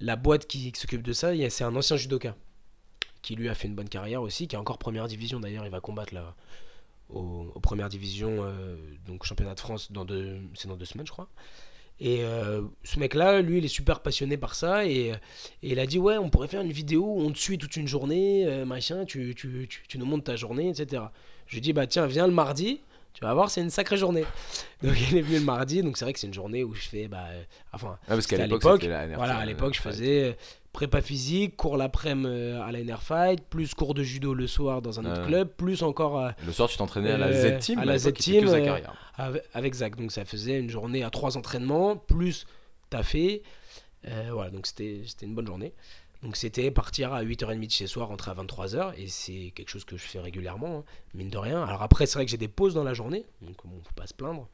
la 0.00 0.16
boîte 0.16 0.46
qui, 0.46 0.70
qui 0.70 0.78
s'occupe 0.80 1.02
de 1.02 1.12
ça, 1.14 1.30
c'est 1.48 1.64
un 1.64 1.74
ancien 1.74 1.96
judoka 1.96 2.36
qui 3.22 3.34
lui 3.34 3.48
a 3.48 3.54
fait 3.54 3.68
une 3.68 3.74
bonne 3.74 3.88
carrière 3.88 4.20
aussi, 4.22 4.48
qui 4.48 4.54
est 4.54 4.58
encore 4.58 4.78
première 4.78 5.08
division 5.08 5.40
d'ailleurs. 5.40 5.64
Il 5.64 5.70
va 5.70 5.80
combattre 5.80 6.12
là 6.14 6.34
aux, 7.08 7.50
aux 7.54 7.60
premières 7.60 7.88
divisions, 7.88 8.40
euh, 8.42 8.76
donc 9.06 9.24
championnat 9.24 9.54
de 9.54 9.60
France 9.60 9.90
dans 9.92 10.04
deux, 10.04 10.38
c'est 10.54 10.68
dans 10.68 10.76
deux 10.76 10.84
semaines, 10.84 11.06
je 11.06 11.12
crois. 11.12 11.28
Et 12.00 12.22
euh, 12.22 12.62
ce 12.84 12.98
mec-là, 13.00 13.40
lui, 13.40 13.58
il 13.58 13.64
est 13.64 13.68
super 13.68 14.00
passionné 14.00 14.36
par 14.36 14.54
ça 14.54 14.86
et, 14.86 15.08
et 15.08 15.14
il 15.62 15.80
a 15.80 15.86
dit 15.86 15.98
ouais, 15.98 16.16
on 16.16 16.30
pourrait 16.30 16.48
faire 16.48 16.60
une 16.60 16.72
vidéo 16.72 17.04
où 17.04 17.20
on 17.22 17.32
te 17.32 17.38
suit 17.38 17.58
toute 17.58 17.76
une 17.76 17.88
journée, 17.88 18.46
euh, 18.46 18.64
machin, 18.64 19.04
tu, 19.04 19.34
tu, 19.34 19.66
tu, 19.68 19.82
tu 19.88 19.98
nous 19.98 20.06
montres 20.06 20.24
ta 20.24 20.36
journée, 20.36 20.68
etc. 20.68 21.02
Je 21.46 21.52
lui 21.52 21.58
ai 21.58 21.60
dit 21.60 21.72
bah 21.72 21.86
tiens, 21.86 22.06
viens 22.06 22.26
le 22.28 22.32
mardi, 22.32 22.80
tu 23.14 23.24
vas 23.24 23.34
voir, 23.34 23.50
c'est 23.50 23.62
une 23.62 23.70
sacrée 23.70 23.96
journée. 23.96 24.24
Donc 24.84 24.94
il 25.10 25.16
est 25.16 25.22
venu 25.22 25.38
le 25.40 25.44
mardi, 25.44 25.82
donc 25.82 25.96
c'est 25.96 26.04
vrai 26.04 26.12
que 26.12 26.20
c'est 26.20 26.28
une 26.28 26.34
journée 26.34 26.62
où 26.62 26.72
je 26.72 26.82
fais, 26.88 27.08
bah, 27.08 27.24
euh, 27.32 27.42
enfin, 27.72 27.98
Ah, 28.06 28.10
parce 28.10 28.28
qu'à 28.28 28.46
l'époque, 28.46 28.84
voilà, 29.16 29.36
à 29.38 29.44
l'époque, 29.44 29.74
je 29.74 29.80
faisais 29.80 30.36
prépa 30.72 31.00
physique, 31.00 31.56
cours 31.56 31.76
l'après-midi 31.76 32.28
euh, 32.28 32.62
à 32.62 32.70
la 32.72 32.82
NR 32.84 33.02
Fight, 33.02 33.42
plus 33.48 33.74
cours 33.74 33.94
de 33.94 34.02
judo 34.02 34.34
le 34.34 34.46
soir 34.46 34.82
dans 34.82 35.00
un 35.00 35.04
autre 35.06 35.26
club, 35.26 35.48
plus 35.56 35.82
encore 35.82 36.18
euh, 36.20 36.30
Le 36.46 36.52
soir, 36.52 36.68
tu 36.68 36.76
t'entraînais 36.76 37.12
à 37.12 37.18
la 37.18 37.26
Euh, 37.28 37.58
Z-Team. 37.58 37.78
à 37.78 37.84
la 37.84 37.98
Z-Team, 37.98 38.46
euh, 38.46 38.78
avec, 39.16 39.44
avec 39.54 39.74
Zach. 39.74 39.96
Donc 39.96 40.12
ça 40.12 40.24
faisait 40.24 40.58
une 40.60 40.70
journée 40.70 41.02
à 41.02 41.10
trois 41.10 41.36
entraînements, 41.36 41.96
plus 41.96 42.46
taffé. 42.90 43.42
Voilà, 44.30 44.50
donc 44.50 44.66
c'était 44.66 45.02
une 45.22 45.34
bonne 45.34 45.46
journée. 45.46 45.72
Donc 46.22 46.36
c'était 46.36 46.70
partir 46.70 47.12
à 47.12 47.22
8h30 47.22 47.64
de 47.66 47.70
chez 47.70 47.86
soi, 47.86 48.04
rentrer 48.04 48.30
à 48.30 48.34
23h, 48.34 48.92
et 48.96 49.06
c'est 49.06 49.52
quelque 49.54 49.68
chose 49.68 49.84
que 49.84 49.96
je 49.96 50.02
fais 50.02 50.18
régulièrement, 50.18 50.78
hein, 50.78 50.84
mine 51.14 51.30
de 51.30 51.38
rien. 51.38 51.62
Alors 51.62 51.82
après, 51.82 52.06
c'est 52.06 52.14
vrai 52.14 52.24
que 52.24 52.30
j'ai 52.30 52.36
des 52.38 52.48
pauses 52.48 52.74
dans 52.74 52.82
la 52.84 52.92
journée, 52.94 53.24
donc 53.40 53.56
bon, 53.64 53.80
faut 53.84 53.94
pas 53.94 54.06
se 54.06 54.14
plaindre. 54.14 54.48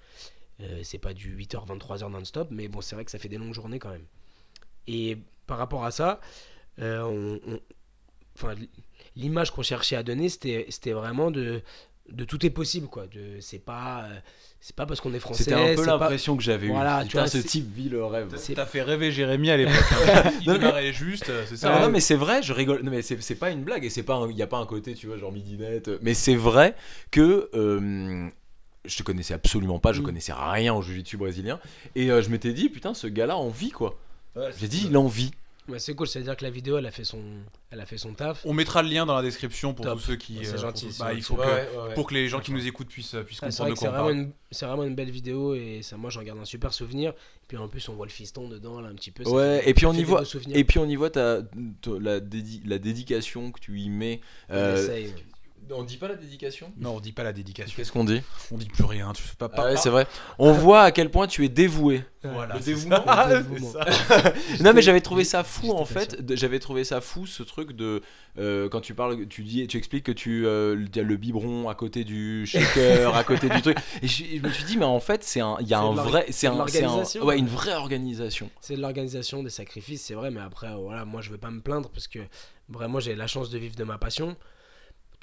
C'est 0.82 0.98
pas 0.98 1.14
du 1.14 1.36
8h, 1.36 1.66
23h 1.66 2.10
non-stop, 2.10 2.48
mais 2.50 2.68
bon, 2.68 2.80
c'est 2.80 2.94
vrai 2.94 3.04
que 3.04 3.10
ça 3.10 3.18
fait 3.18 3.28
des 3.28 3.38
longues 3.38 3.54
journées 3.54 3.78
quand 3.78 3.90
même. 3.90 4.04
Et 4.86 5.18
par 5.46 5.58
rapport 5.58 5.84
à 5.84 5.90
ça, 5.90 6.20
euh, 6.80 7.02
on- 7.02 7.40
on- 7.52 7.60
enfin, 8.36 8.54
l'image 9.16 9.50
qu'on 9.50 9.62
cherchait 9.62 9.96
à 9.96 10.02
donner, 10.02 10.28
c'était 10.28 10.66
c'était 10.70 10.92
vraiment 10.92 11.30
de, 11.30 11.62
de 12.10 12.24
tout 12.24 12.44
est 12.44 12.50
possible, 12.50 12.86
quoi. 12.88 13.06
De, 13.06 13.38
c'est 13.40 13.58
pas, 13.58 14.04
euh, 14.04 14.18
c'est 14.60 14.74
pas 14.76 14.84
parce 14.86 15.00
qu'on 15.00 15.14
est 15.14 15.20
français. 15.20 15.44
C'était 15.44 15.54
un 15.54 15.74
peu 15.74 15.76
c'est 15.76 15.84
pas- 15.86 15.92
l'impression 15.98 16.36
que 16.36 16.42
j'avais 16.42 16.68
Voilà, 16.68 17.02
eu. 17.04 17.08
tu 17.08 17.16
vois, 17.16 17.26
ce 17.28 17.38
type 17.38 17.72
vit 17.74 17.88
le 17.88 18.04
rêve. 18.04 18.32
C'est- 18.36 18.54
T'as 18.54 18.66
fait 18.66 18.82
rêver 18.82 19.10
Jérémy 19.12 19.50
à 19.50 19.56
l'époque. 19.56 19.74
hein. 19.92 20.30
Il 20.42 20.52
Non, 20.52 20.58
mais- 20.74 20.92
juste, 20.92 21.30
euh, 21.30 21.44
c'est 21.48 21.56
ça. 21.56 21.72
Non, 21.74 21.86
non, 21.86 21.90
mais 21.90 22.00
c'est 22.00 22.14
vrai, 22.16 22.42
je 22.42 22.52
rigole. 22.52 22.82
Non, 22.82 22.90
mais 22.90 23.00
c'est 23.02 23.20
c'est 23.22 23.36
pas 23.36 23.50
une 23.50 23.62
blague 23.64 23.84
et 23.84 23.90
c'est 23.90 24.02
pas, 24.02 24.26
il 24.28 24.36
y 24.36 24.42
a 24.42 24.46
pas 24.46 24.58
un 24.58 24.66
côté, 24.66 24.94
tu 24.94 25.06
vois, 25.06 25.16
genre 25.16 25.32
midinette. 25.32 25.90
Mais 26.02 26.12
c'est 26.14 26.36
vrai 26.36 26.74
que 27.10 27.48
euh, 27.54 28.28
je 28.84 28.96
te 28.98 29.02
connaissais 29.02 29.32
absolument 29.32 29.78
pas, 29.78 29.92
je 29.94 30.00
Mm. 30.00 30.04
connaissais 30.04 30.32
rien 30.34 30.74
au 30.74 30.82
jiu-jitsu 30.82 31.16
brésilien 31.16 31.58
et 31.94 32.10
euh, 32.10 32.20
je 32.20 32.28
m'étais 32.28 32.52
dit, 32.52 32.68
putain, 32.68 32.92
ce 32.92 33.06
gars-là 33.06 33.36
en 33.38 33.48
vit 33.48 33.70
quoi. 33.70 33.98
J'ai 34.58 34.68
dit, 34.68 34.86
il 34.88 34.96
en 34.96 35.06
vit. 35.06 35.30
Ouais, 35.66 35.78
c'est 35.78 35.94
cool, 35.94 36.06
c'est-à-dire 36.06 36.36
que 36.36 36.44
la 36.44 36.50
vidéo, 36.50 36.76
elle 36.76 36.84
a 36.84 36.90
fait 36.90 37.04
son, 37.04 37.22
elle 37.70 37.80
a 37.80 37.86
fait 37.86 37.96
son 37.96 38.12
taf. 38.12 38.44
On 38.44 38.52
mettra 38.52 38.82
le 38.82 38.90
lien 38.90 39.06
dans 39.06 39.14
la 39.16 39.22
description 39.22 39.72
pour 39.72 39.86
Top. 39.86 39.98
tous 39.98 40.04
ceux 40.08 40.16
qui. 40.16 40.40
C'est 40.42 40.56
euh, 40.56 40.58
gentil, 40.58 40.84
pour- 40.86 40.94
c'est 40.94 40.98
bah, 41.02 41.08
gentil. 41.08 41.18
il 41.20 41.22
faut 41.24 41.36
que, 41.36 41.40
Ouais, 41.40 41.46
ouais, 41.46 41.88
ouais. 41.88 41.94
pour 41.94 42.06
que 42.06 42.12
les 42.12 42.28
gens 42.28 42.40
qui 42.40 42.52
nous 42.52 42.66
écoutent 42.66 42.88
puissent, 42.88 43.16
puissent 43.24 43.38
Ah, 43.40 43.50
c'est 43.50 43.62
comprendre 43.62 43.70
de 43.70 43.74
quoi 43.78 43.80
c'est 43.80 43.88
on 43.88 43.90
vraiment, 43.92 44.04
parle. 44.08 44.16
une, 44.18 44.32
c'est 44.50 44.66
vraiment 44.66 44.84
une 44.84 44.94
belle 44.94 45.10
vidéo 45.10 45.54
et 45.54 45.80
ça, 45.82 45.96
moi, 45.96 46.10
j'en 46.10 46.22
garde 46.22 46.38
un 46.38 46.44
super 46.44 46.74
souvenir. 46.74 47.12
Et 47.12 47.46
puis 47.48 47.56
en 47.56 47.68
plus, 47.68 47.88
on 47.88 47.94
voit 47.94 48.04
le 48.04 48.12
fiston 48.12 48.46
dedans, 48.50 48.82
là, 48.82 48.90
un 48.90 48.94
petit 48.94 49.10
peu. 49.10 49.22
Ouais, 49.26 49.62
et 49.66 49.72
puis 49.72 49.86
on 49.86 49.94
y 49.94 50.04
voit-. 50.04 50.24
Et 50.52 50.64
puis 50.64 50.78
on 50.78 50.84
y 50.86 50.96
voit 50.96 51.08
ta, 51.08 51.40
ta- 51.80 51.98
la, 51.98 52.20
dédi- 52.20 52.60
la 52.66 52.78
dédication 52.78 53.50
que 53.50 53.60
tu 53.60 53.80
y 53.80 53.88
mets. 53.88 54.20
Euh. 54.50 55.08
On 55.70 55.82
dit 55.82 55.96
pas 55.96 56.08
la 56.08 56.14
dédication? 56.16 56.72
Non, 56.78 56.96
on 56.96 57.00
dit 57.00 57.12
pas 57.12 57.22
la 57.22 57.32
dédication. 57.32 57.74
Qu'est-ce 57.76 57.92
qu'on 57.92 58.04
dit? 58.04 58.22
On 58.50 58.56
dit 58.56 58.66
plus 58.66 58.84
rien. 58.84 59.12
Tu 59.12 59.22
sais 59.22 59.34
pas. 59.36 59.50
Ah 59.52 59.56
pas- 59.56 59.64
ouais, 59.70 59.76
c'est 59.76 59.90
vrai. 59.90 60.06
On 60.38 60.52
voit 60.52 60.82
à 60.82 60.92
quel 60.92 61.10
point 61.10 61.26
tu 61.26 61.44
es 61.44 61.48
dévoué. 61.48 62.04
Voilà. 62.22 62.54
Le 62.54 62.60
dévouement. 62.60 63.04
ça. 63.04 63.26
Le 63.28 63.42
dévouement. 63.42 63.72
Non 64.60 64.72
mais 64.72 64.82
j'avais 64.82 65.00
trouvé 65.00 65.24
ça 65.24 65.44
fou 65.44 65.72
en 65.72 65.84
fait. 65.84 66.16
J'avais 66.36 66.58
trouvé 66.58 66.84
ça 66.84 67.00
fou 67.00 67.26
ce 67.26 67.42
truc 67.42 67.72
de 67.72 68.02
euh, 68.38 68.68
quand 68.68 68.80
tu 68.80 68.94
parles, 68.94 69.26
tu 69.28 69.42
dis, 69.44 69.66
tu 69.66 69.76
expliques 69.76 70.04
que 70.04 70.12
tu 70.12 70.46
euh, 70.46 70.76
il 70.80 70.96
y 70.96 71.00
a 71.00 71.02
le 71.02 71.16
biberon 71.16 71.68
à 71.68 71.74
côté 71.74 72.04
du 72.04 72.46
shaker, 72.46 73.14
à 73.14 73.24
côté 73.24 73.48
du 73.48 73.60
truc. 73.62 73.76
Et 74.02 74.08
je, 74.08 74.24
je 74.36 74.40
me 74.40 74.50
suis 74.50 74.64
dit 74.64 74.76
mais 74.76 74.84
en 74.86 75.00
fait 75.00 75.22
c'est 75.22 75.40
un, 75.40 75.56
il 75.60 75.68
y 75.68 75.74
a 75.74 75.80
un 75.80 75.92
vrai, 75.92 76.26
c'est 76.30 76.46
un, 76.46 76.64
ouais 77.22 77.38
une 77.38 77.46
vraie 77.48 77.74
organisation. 77.74 78.50
C'est 78.60 78.76
de 78.76 78.80
l'organisation, 78.80 79.42
des 79.42 79.50
sacrifices, 79.50 80.02
c'est 80.02 80.14
vrai, 80.14 80.30
mais 80.30 80.40
après, 80.40 80.74
voilà, 80.74 81.04
moi 81.04 81.20
je 81.20 81.30
vais 81.30 81.38
pas 81.38 81.50
me 81.50 81.60
plaindre 81.60 81.90
parce 81.90 82.08
que 82.08 82.20
vraiment 82.68 83.00
j'ai 83.00 83.14
la 83.14 83.26
chance 83.26 83.50
de 83.50 83.58
vivre 83.58 83.76
de 83.76 83.84
ma 83.84 83.98
passion. 83.98 84.36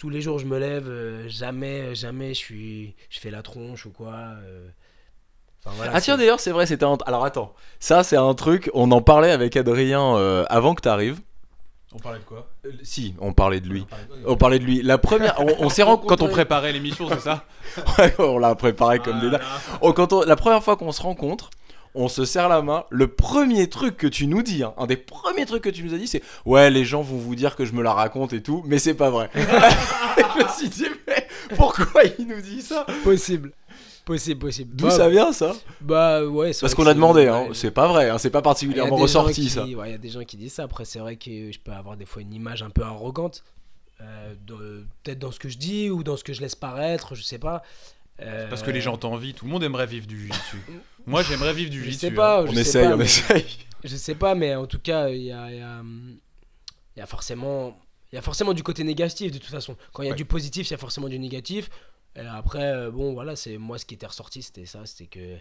Tous 0.01 0.09
les 0.09 0.19
jours 0.19 0.39
je 0.39 0.47
me 0.47 0.57
lève, 0.57 0.87
euh, 0.89 1.29
jamais, 1.29 1.93
jamais 1.93 2.29
je 2.33 2.39
suis, 2.39 2.95
je 3.11 3.19
fais 3.19 3.29
la 3.29 3.43
tronche 3.43 3.85
ou 3.85 3.91
quoi. 3.91 4.13
euh. 4.15 4.67
Enfin, 5.63 5.75
voilà, 5.77 5.91
ah 5.93 6.01
tiens 6.01 6.15
c'est- 6.15 6.21
d'ailleurs 6.21 6.39
c'est 6.39 6.49
vrai 6.49 6.65
c'était 6.65 6.85
un... 6.85 6.97
alors 7.05 7.23
attends 7.23 7.53
ça 7.79 8.01
c'est 8.01 8.17
un 8.17 8.33
truc 8.33 8.71
on 8.73 8.89
en 8.91 9.03
parlait 9.03 9.29
avec 9.29 9.55
Adrien 9.55 10.15
euh, 10.15 10.43
avant 10.49 10.73
que 10.73 10.81
tu 10.81 10.89
arrives. 10.89 11.19
On 11.93 11.99
parlait 11.99 12.17
de 12.17 12.23
quoi? 12.23 12.47
Si 12.81 13.13
on 13.19 13.31
parlait 13.33 13.59
de 13.59 13.67
lui. 13.67 13.81
On 13.81 13.85
parlait 13.85 14.05
de- 14.23 14.27
On 14.29 14.37
parlait 14.37 14.59
de 14.59 14.63
lui. 14.63 14.81
La 14.81 14.97
première, 14.97 15.35
on, 15.39 15.65
on 15.65 15.69
s'est 15.69 15.83
rencontrés 15.91 16.15
Quand 16.17 16.25
on 16.25 16.29
préparait 16.29 16.71
l'émission, 16.71 17.07
c'est 17.09 17.19
ça? 17.19 17.43
Ouais, 17.99 18.15
on 18.17 18.39
l'a 18.39 18.55
préparé 18.55 18.97
comme 18.99 19.19
des. 19.19 19.37
Oh, 19.81 19.93
quand 19.93 20.13
on- 20.13 20.23
la 20.23 20.35
première 20.37 20.63
fois 20.63 20.77
qu'on 20.77 20.91
se 20.93 21.01
rencontre, 21.03 21.51
on 21.95 22.07
se 22.07 22.25
serre 22.25 22.49
la 22.49 22.61
main. 22.61 22.85
Le 22.89 23.07
premier 23.07 23.69
truc 23.69 23.97
que 23.97 24.07
tu 24.07 24.27
nous 24.27 24.41
dis, 24.43 24.63
hein, 24.63 24.73
un 24.77 24.85
des 24.87 24.97
premiers 24.97 25.45
trucs 25.45 25.63
que 25.63 25.69
tu 25.69 25.83
nous 25.83 25.93
as 25.93 25.97
dit, 25.97 26.07
c'est 26.07 26.21
Ouais, 26.45 26.69
les 26.69 26.85
gens 26.85 27.01
vont 27.01 27.17
vous 27.17 27.35
dire 27.35 27.55
que 27.55 27.65
je 27.65 27.73
me 27.73 27.81
la 27.83 27.93
raconte 27.93 28.33
et 28.33 28.41
tout, 28.41 28.63
mais 28.65 28.79
c'est 28.79 28.93
pas 28.93 29.09
vrai. 29.09 29.29
je 29.35 30.43
me 30.43 30.47
suis 30.49 30.69
dit, 30.69 30.85
mais 31.07 31.27
pourquoi 31.55 32.03
il 32.17 32.27
nous 32.27 32.41
dit 32.41 32.61
ça? 32.61 32.85
Possible. 33.03 33.51
Possible, 34.05 34.39
possible. 34.39 34.75
D'où 34.75 34.85
Bah, 34.85 34.91
ça 34.91 35.09
vient 35.09 35.31
ça? 35.31 35.53
Bah 35.79 36.25
ouais, 36.25 36.53
c'est 36.53 36.61
Parce 36.61 36.73
qu'on 36.73 36.87
a 36.87 36.93
demandé, 36.93 37.27
hein, 37.27 37.43
ouais. 37.43 37.53
c'est 37.53 37.69
pas 37.71 37.87
vrai, 37.87 38.09
hein, 38.09 38.17
c'est 38.17 38.31
pas 38.31 38.41
particulièrement 38.41 38.95
ressorti 38.95 39.41
qui- 39.43 39.49
ça. 39.49 39.63
ouais, 39.63 39.89
Il 39.89 39.91
y 39.91 39.95
a 39.95 39.97
des 39.99 40.09
gens 40.09 40.23
qui 40.23 40.37
disent 40.37 40.53
ça. 40.53 40.63
Après, 40.63 40.85
c'est 40.85 40.97
vrai 40.99 41.17
que 41.17 41.51
je 41.51 41.59
peux 41.59 41.71
avoir 41.71 41.97
des 41.97 42.05
fois 42.05 42.21
une 42.23 42.33
image 42.33 42.63
un 42.63 42.69
peu 42.71 42.81
arrogante. 42.83 43.43
euh, 44.01 44.33
de- 44.47 44.83
Peut-être 45.03 45.19
dans 45.19 45.31
ce 45.31 45.39
que 45.39 45.47
je 45.49 45.59
dis 45.59 45.91
ou 45.91 46.03
dans 46.03 46.17
ce 46.17 46.23
que 46.23 46.33
je 46.33 46.41
laisse 46.41 46.55
paraître, 46.55 47.13
je 47.13 47.21
sais 47.21 47.37
pas. 47.37 47.61
Euh, 48.21 48.49
Parce 48.49 48.63
que 48.63 48.71
les 48.71 48.81
gens 48.81 48.97
t'envient. 48.97 49.33
Tout 49.33 49.45
le 49.45 49.51
monde 49.51 49.63
aimerait 49.63 49.85
vivre 49.85 50.07
du 50.07 50.17
jiu-jitsu. 50.17 50.57
Moi, 51.05 51.23
j'aimerais 51.23 51.53
vivre 51.53 51.69
du 51.71 51.79
Je 51.79 51.83
jiu-jitsu. 51.85 52.07
sais 52.07 52.11
pas, 52.11 52.41
hein. 52.41 52.45
je 52.45 52.51
On 52.51 52.53
sais 52.55 52.61
essaye, 52.61 52.85
pas, 52.87 52.93
on 52.93 52.97
mais- 52.97 53.05
essaye. 53.05 53.45
Je 53.83 53.95
sais 53.95 54.13
pas, 54.15 54.35
mais 54.35 54.53
en 54.55 54.67
tout 54.67 54.77
cas, 54.79 55.09
il 55.09 55.23
y 55.23 55.31
a, 55.31 55.49
il 55.51 55.57
y 55.57 55.61
a, 55.61 55.79
hum, 55.79 56.17
il 56.95 56.99
y 56.99 57.01
a 57.01 57.07
forcément, 57.07 57.79
il 58.11 58.15
y 58.15 58.19
a 58.19 58.21
forcément 58.21 58.53
du 58.53 58.61
côté 58.61 58.83
négatif 58.83 59.31
de 59.31 59.39
toute 59.39 59.49
façon. 59.49 59.75
Quand 59.91 60.03
il 60.03 60.05
y 60.05 60.09
a 60.09 60.11
Ouais. 60.11 60.15
du 60.17 60.25
positif, 60.25 60.67
il 60.69 60.71
y 60.71 60.73
a 60.75 60.77
forcément 60.77 61.09
du 61.09 61.17
négatif. 61.17 61.69
Et 62.15 62.19
après, 62.19 62.61
euh, 62.73 62.91
bon, 62.91 63.13
voilà, 63.13 63.35
c'est 63.35 63.57
moi 63.57 63.79
ce 63.79 63.85
qui 63.85 63.95
était 63.95 64.05
ressorti, 64.05 64.43
c'était 64.43 64.65
ça, 64.67 64.85
c'était 64.85 65.07
que, 65.07 65.37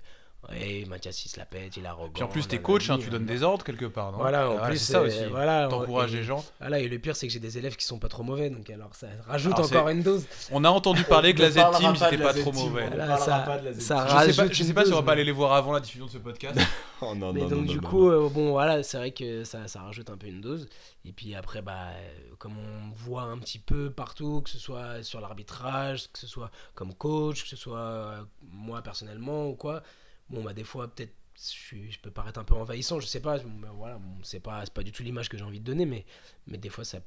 ouais, 0.48 0.84
Mathias 0.88 1.24
il 1.24 1.28
se 1.28 1.38
la 1.38 1.44
pète, 1.46 1.76
il 1.76 1.86
arrogant. 1.86 2.12
Puis 2.12 2.22
en 2.22 2.28
plus, 2.28 2.46
t'es 2.48 2.58
coach, 2.60 2.88
hein, 2.90 2.98
tu 2.98 3.10
donnes 3.10 3.22
nanana. 3.22 3.38
des 3.38 3.42
ordres 3.42 3.64
quelque 3.64 3.84
part, 3.86 4.12
non 4.12 4.18
Voilà, 4.18 4.50
en 4.50 4.58
Ah, 4.58 4.66
plus, 4.68 4.78
c'est 4.78 4.92
ça 4.92 5.00
euh, 5.00 5.06
aussi. 5.06 5.24
Voilà, 5.30 5.68
T'encourages 5.68 6.12
les 6.12 6.22
gens. 6.22 6.44
Voilà, 6.60 6.78
et 6.80 6.88
le 6.88 6.98
pire, 6.98 7.14
c'est 7.16 7.26
que 7.26 7.32
j'ai 7.32 7.38
des 7.40 7.58
élèves 7.58 7.76
qui 7.76 7.84
sont 7.84 7.98
pas 7.98 8.08
trop 8.08 8.22
mauvais, 8.22 8.48
donc 8.50 8.68
alors 8.70 8.94
ça 8.94 9.06
rajoute 9.26 9.54
Alors, 9.54 9.66
encore 9.66 9.88
une 9.90 10.02
dose. 10.02 10.24
On 10.50 10.64
a 10.64 10.70
entendu 10.70 11.04
parler 11.04 11.34
que 11.34 11.40
la 11.42 11.50
ne 11.50 11.54
parlera 11.54 11.94
Z-Team, 11.94 12.20
pas 12.20 12.34
trop 12.34 12.52
mauvais. 12.52 12.86
Voilà, 12.88 13.16
ça- 13.16 13.38
pas 13.40 13.58
de 13.58 13.64
la 13.66 13.72
Z-Team. 13.72 13.86
ça 13.86 13.96
Je 13.96 14.08
sais 14.08 14.08
pas, 14.08 14.16
rajoute 14.42 14.54
je 14.54 14.60
une 14.62 14.68
sais 14.68 14.74
pas 14.74 14.84
si 14.84 14.92
on 14.92 14.96
va 14.96 15.02
pas 15.02 15.06
mais- 15.06 15.12
aller 15.12 15.24
les 15.24 15.32
voir 15.32 15.52
avant 15.52 15.72
la 15.72 15.80
diffusion 15.80 16.06
de 16.06 16.10
ce 16.10 16.18
podcast. 16.18 16.58
Oh, 17.02 17.14
non, 17.14 17.32
Mais 17.32 17.40
non, 17.40 17.48
donc 17.48 17.58
non, 17.60 17.64
du 17.64 17.76
non, 17.80 17.88
coup, 17.88 18.10
euh, 18.10 18.28
bon 18.28 18.50
voilà, 18.50 18.82
c'est 18.82 18.98
vrai 18.98 19.10
que 19.10 19.42
ça, 19.42 19.66
ça 19.68 19.80
rajoute 19.80 20.10
un 20.10 20.18
peu 20.18 20.26
une 20.26 20.42
dose. 20.42 20.68
Et 21.06 21.12
puis 21.12 21.34
après, 21.34 21.62
bah, 21.62 21.72
euh, 21.94 22.34
comme 22.38 22.52
on 22.58 22.90
voit 22.94 23.22
un 23.22 23.38
petit 23.38 23.58
peu 23.58 23.88
partout, 23.90 24.42
que 24.42 24.50
ce 24.50 24.58
soit 24.58 25.02
sur 25.02 25.18
l'arbitrage, 25.18 26.12
que 26.12 26.18
ce 26.18 26.26
soit 26.26 26.50
comme 26.74 26.92
coach, 26.92 27.44
que 27.44 27.48
ce 27.48 27.56
soit 27.56 27.78
euh, 27.78 28.20
moi 28.52 28.82
personnellement 28.82 29.48
ou 29.48 29.54
quoi, 29.54 29.82
bon 30.30 30.42
bah 30.42 30.52
des 30.52 30.64
fois 30.64 30.88
peut-être 30.88 31.12
je, 31.36 31.76
je 31.90 31.98
peux 32.00 32.10
paraître 32.10 32.38
un 32.38 32.44
peu 32.44 32.54
envahissant, 32.54 33.00
je 33.00 33.06
sais 33.06 33.20
pas, 33.20 33.38
mais 33.38 33.68
voilà, 33.74 33.96
bon, 33.96 34.10
c'est 34.22 34.40
pas 34.40 34.60
c'est 34.64 34.74
pas 34.74 34.82
du 34.82 34.92
tout 34.92 35.02
l'image 35.02 35.28
que 35.28 35.38
j'ai 35.38 35.44
envie 35.44 35.60
de 35.60 35.64
donner, 35.64 35.86
mais 35.86 36.04
mais 36.46 36.58
des 36.58 36.68
fois 36.68 36.84
ça, 36.84 36.98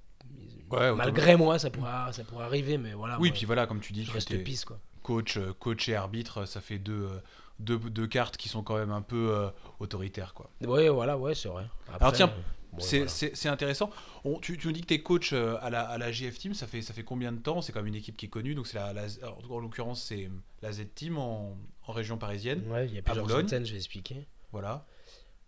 Ouais, 0.71 0.93
malgré 0.95 1.35
moi, 1.35 1.59
ça 1.59 1.69
pourra 1.69 2.11
ça 2.13 2.23
pourra 2.23 2.45
arriver, 2.45 2.77
mais 2.77 2.93
voilà. 2.93 3.19
Oui, 3.19 3.29
moi, 3.29 3.37
puis 3.37 3.45
voilà, 3.45 3.67
comme 3.67 3.79
tu 3.79 3.93
dis, 3.93 4.03
je 4.03 4.09
tu 4.09 4.13
reste 4.15 4.43
pisse 4.43 4.65
quoi. 4.65 4.79
coach, 5.03 5.37
euh, 5.37 5.53
coach 5.59 5.87
et 5.89 5.95
arbitre, 5.95 6.45
ça 6.45 6.61
fait 6.61 6.79
deux, 6.79 7.09
euh, 7.11 7.19
deux, 7.59 7.77
deux 7.77 8.07
cartes 8.07 8.37
qui 8.37 8.49
sont 8.49 8.63
quand 8.63 8.77
même 8.77 8.91
un 8.91 9.01
peu 9.01 9.29
euh, 9.35 9.49
autoritaires, 9.79 10.33
quoi. 10.33 10.49
Ouais, 10.61 10.89
voilà, 10.89 11.17
ouais, 11.17 11.35
c'est 11.35 11.49
vrai. 11.49 11.65
Après, 11.87 11.97
Alors 11.99 12.13
tiens, 12.13 12.33
c'est 12.79 12.97
voilà. 12.97 13.11
c'est- 13.11 13.35
c'est 13.35 13.49
intéressant. 13.49 13.89
On- 14.23 14.39
tu, 14.39 14.57
tu 14.57 14.67
nous 14.67 14.73
dis 14.73 14.81
que 14.81 14.87
tu 14.87 14.93
es 14.95 15.01
coach 15.01 15.33
euh, 15.33 15.57
à 15.61 15.69
la, 15.69 15.81
à 15.81 15.97
la 15.97 16.11
GF 16.11 16.37
Team, 16.37 16.53
ça 16.53 16.67
fait, 16.67 16.81
ça 16.81 16.93
fait 16.93 17.03
combien 17.03 17.31
de 17.31 17.37
temps? 17.39 17.61
C'est 17.61 17.71
quand 17.71 17.79
même 17.79 17.87
une 17.87 17.95
équipe 17.95 18.17
qui 18.17 18.25
est 18.27 18.29
connue, 18.29 18.55
donc 18.55 18.67
c'est 18.67 18.77
la, 18.77 18.93
la- 18.93 19.07
en 19.49 19.59
l'occurrence 19.59 20.01
c'est 20.03 20.29
la 20.61 20.71
Z 20.71 20.83
Team 20.95 21.17
en, 21.17 21.57
en 21.87 21.91
région 21.93 22.17
parisienne. 22.17 22.63
Ouais, 22.71 22.87
il 22.87 22.93
y 22.93 22.97
a 22.97 23.01
plusieurs 23.01 23.25
Boulogne. 23.25 23.41
centaines, 23.43 23.65
je 23.65 23.71
vais 23.71 23.77
expliquer. 23.77 24.27
Voilà. 24.51 24.85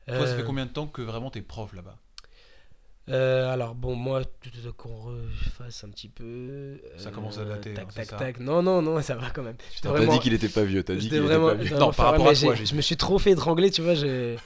Toi, 0.08 0.28
ça 0.28 0.36
fait 0.36 0.42
Euh, 0.42 0.46
combien 0.46 0.66
de 0.68 0.72
temps 0.72 0.88
que 0.88 1.02
vraiment 1.02 1.32
t'es 1.32 1.42
prof 1.42 1.74
là-bas? 1.74 1.98
Euh, 3.08 3.54
alors 3.54 3.76
bon, 3.76 3.96
moi, 3.96 4.24
qu'on 4.78 4.96
refasse 4.98 5.84
un 5.84 5.90
petit 5.90 6.10
peu. 6.10 6.80
Ça 6.98 7.12
commence 7.12 7.38
à 7.38 7.46
dater, 7.46 7.74
Tac, 7.76 7.86
hein, 7.86 7.90
tac, 7.96 8.06
ça 8.06 8.16
tac. 8.18 8.40
Non, 8.40 8.64
non, 8.64 8.82
non, 8.82 9.00
ça 9.04 9.16
va 9.16 9.30
quand 9.30 9.44
même. 9.44 9.58
T'as 9.82 9.92
pas 9.92 10.06
dit 10.08 10.20
qu'il 10.20 10.34
était 10.34 10.50
pas 10.50 10.64
vieux, 10.64 10.82
t'as 10.84 10.96
dit 10.96 11.08
qu'il 11.10 11.18
était 11.18 11.20
vraiment. 11.20 11.50
pas 11.50 11.54
vieux. 11.54 11.66
j'étais 11.66 11.80
Non, 11.80 11.92
par 11.92 12.08
rapport 12.12 12.30
à 12.30 12.34
toi, 12.34 12.56
Je 12.56 12.74
me 12.74 12.82
suis 12.82 12.98
trop 12.98 13.20
fait 13.20 13.32
étrangler, 13.32 13.70
tu 13.70 13.84
vois. 13.84 13.94
j'ai- 13.96 14.38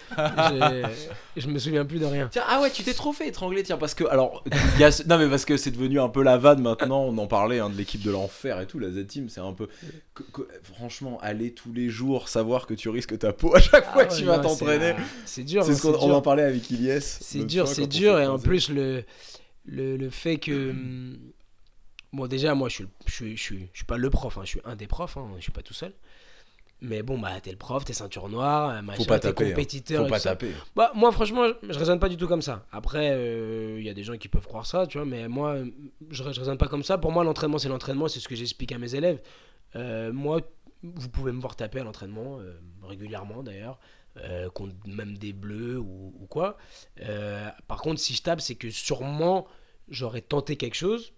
Je 1.38 1.48
me 1.48 1.58
souviens 1.58 1.86
plus 1.86 2.00
de 2.00 2.06
rien. 2.06 2.28
Tiens, 2.30 2.44
ah 2.50 2.60
ouais, 2.62 2.70
tu 2.70 2.84
t'es 2.84 2.94
trop 2.94 3.14
fait 3.14 3.30
étrangler, 3.30 3.64
tiens, 3.64 3.78
parce 3.78 3.94
que, 3.94 4.04
alors, 4.06 4.44
y 4.78 4.84
a 4.84 4.90
non, 5.08 5.18
mais 5.18 5.30
parce 5.30 5.46
que 5.46 5.56
c'est 5.56 5.72
devenu 5.72 6.00
un 6.02 6.10
peu 6.10 6.22
la 6.22 6.38
vanne 6.38 6.62
maintenant, 6.62 7.04
on 7.04 7.18
en 7.18 7.28
parlait, 7.28 7.60
hein, 7.60 7.70
de 7.70 7.78
l'équipe 7.78 8.02
de 8.04 8.12
l'enfer 8.12 8.60
et 8.60 8.68
tout, 8.68 8.80
la 8.80 8.90
Z-Team, 8.92 9.30
c'est 9.30 9.40
un 9.42 9.54
peu. 9.54 9.70
Que- 10.24 10.42
que- 10.44 10.48
franchement, 10.64 11.20
aller 11.22 11.54
tous 11.54 11.74
les 11.74 11.90
jours, 11.90 12.30
savoir 12.30 12.66
que 12.68 12.74
tu 12.74 12.90
risques 12.90 13.18
ta 13.20 13.34
peau 13.34 13.56
à 13.56 13.60
chaque 13.60 13.86
fois 13.86 14.04
Ah 14.04 14.06
que 14.06 14.12
ouais, 14.14 14.18
tu 14.20 14.26
vas 14.26 14.40
t'entraîner. 14.40 14.96
c'est- 15.26 15.44
dur. 15.44 15.64
C'est 15.64 15.72
hein, 15.72 15.76
ce 15.76 15.82
qu'on 15.82 15.94
c'est 16.00 16.06
on 16.06 16.14
en 16.14 16.22
parlait 16.22 16.44
avec 16.44 16.70
Ilyes. 16.72 17.02
C'est 17.02 17.44
dur, 17.46 17.66
fois, 17.66 17.74
c'est 17.76 17.88
dur, 17.88 18.20
et 18.20 18.28
en 18.28 18.40
plus, 18.40 18.70
le, 18.70 19.04
le, 19.66 19.98
le 19.98 20.10
fait 20.10 20.38
que. 20.38 20.74
Bon, 22.12 22.26
déjà, 22.28 22.56
moi, 22.56 22.70
je 22.70 22.76
suis, 22.76 22.86
je 23.06 23.36
je 23.36 23.42
suis, 23.42 23.60
je 23.72 23.78
suis 23.78 23.86
pas 23.86 23.98
le 23.98 24.10
prof, 24.10 24.38
hein, 24.38 24.42
je 24.44 24.50
suis 24.50 24.62
un 24.66 24.76
des 24.76 24.88
profs, 24.88 25.18
hein, 25.18 25.28
je 25.38 25.44
suis 25.44 25.52
pas 25.52 25.62
tout 25.62 25.74
seul. 25.76 25.94
Mais 26.82 27.04
bon, 27.04 27.20
bah, 27.20 27.32
t'es 27.44 27.52
le 27.52 27.58
prof, 27.58 27.84
t'es 27.84 27.92
ceinture 27.92 28.30
noire, 28.30 28.70
euh, 28.70 28.82
machin, 28.82 28.98
Faut 29.04 29.06
pas 29.06 29.20
t'es 29.20 29.28
taper. 29.28 29.46
hein. 29.46 29.50
compétiteur. 29.50 30.04
Faut 30.06 30.10
pas 30.10 30.18
ça. 30.18 30.30
taper. 30.30 30.52
Bah, 30.78 30.92
moi, 30.96 31.12
franchement, 31.12 31.46
je, 31.62 31.74
je 31.74 31.78
raisonne 31.78 32.00
pas 32.00 32.08
du 32.08 32.16
tout 32.16 32.28
comme 32.28 32.42
ça. 32.42 32.66
Après, 32.72 33.10
euh, 33.12 33.76
il 33.80 33.86
y 33.86 33.90
a 33.90 33.94
des 33.94 34.04
gens 34.04 34.16
qui 34.18 34.30
peuvent 34.30 34.48
croire 34.48 34.66
ça, 34.66 34.88
tu 34.88 34.98
vois, 34.98 35.06
mais 35.06 35.28
moi, 35.28 35.56
euh, 35.56 35.66
je, 36.10 36.24
je 36.24 36.40
raisonne 36.40 36.58
pas 36.58 36.70
comme 36.70 36.84
ça. 36.84 36.98
Pour 36.98 37.12
moi, 37.12 37.24
l'entraînement, 37.26 37.58
c'est 37.60 37.68
l'entraînement, 37.68 38.08
c'est 38.08 38.22
ce 38.22 38.30
que 38.30 38.36
j'explique 38.36 38.72
à 38.72 38.78
mes 38.78 38.96
élèves. 38.96 39.22
Euh, 39.76 40.12
moi, 40.14 40.42
vous 40.84 41.10
pouvez 41.10 41.32
me 41.32 41.40
voir 41.42 41.56
taper 41.56 41.80
à 41.80 41.84
l'entraînement, 41.84 42.40
euh, 42.40 42.54
régulièrement 42.84 43.44
d'ailleurs, 43.44 43.80
euh, 44.18 44.50
contre 44.50 44.76
même 44.88 45.18
des 45.18 45.34
bleus 45.34 45.78
ou, 45.78 46.14
ou 46.20 46.26
quoi. 46.28 46.58
Euh, 47.02 47.48
par 47.68 47.82
contre, 47.82 48.00
si 48.00 48.14
je 48.16 48.22
tape, 48.24 48.42
c'est 48.42 48.56
que 48.56 48.70
sûrement 48.70 49.48
j'aurais 49.90 50.22
tenté 50.22 50.56
quelque 50.56 50.76
chose 50.76 51.14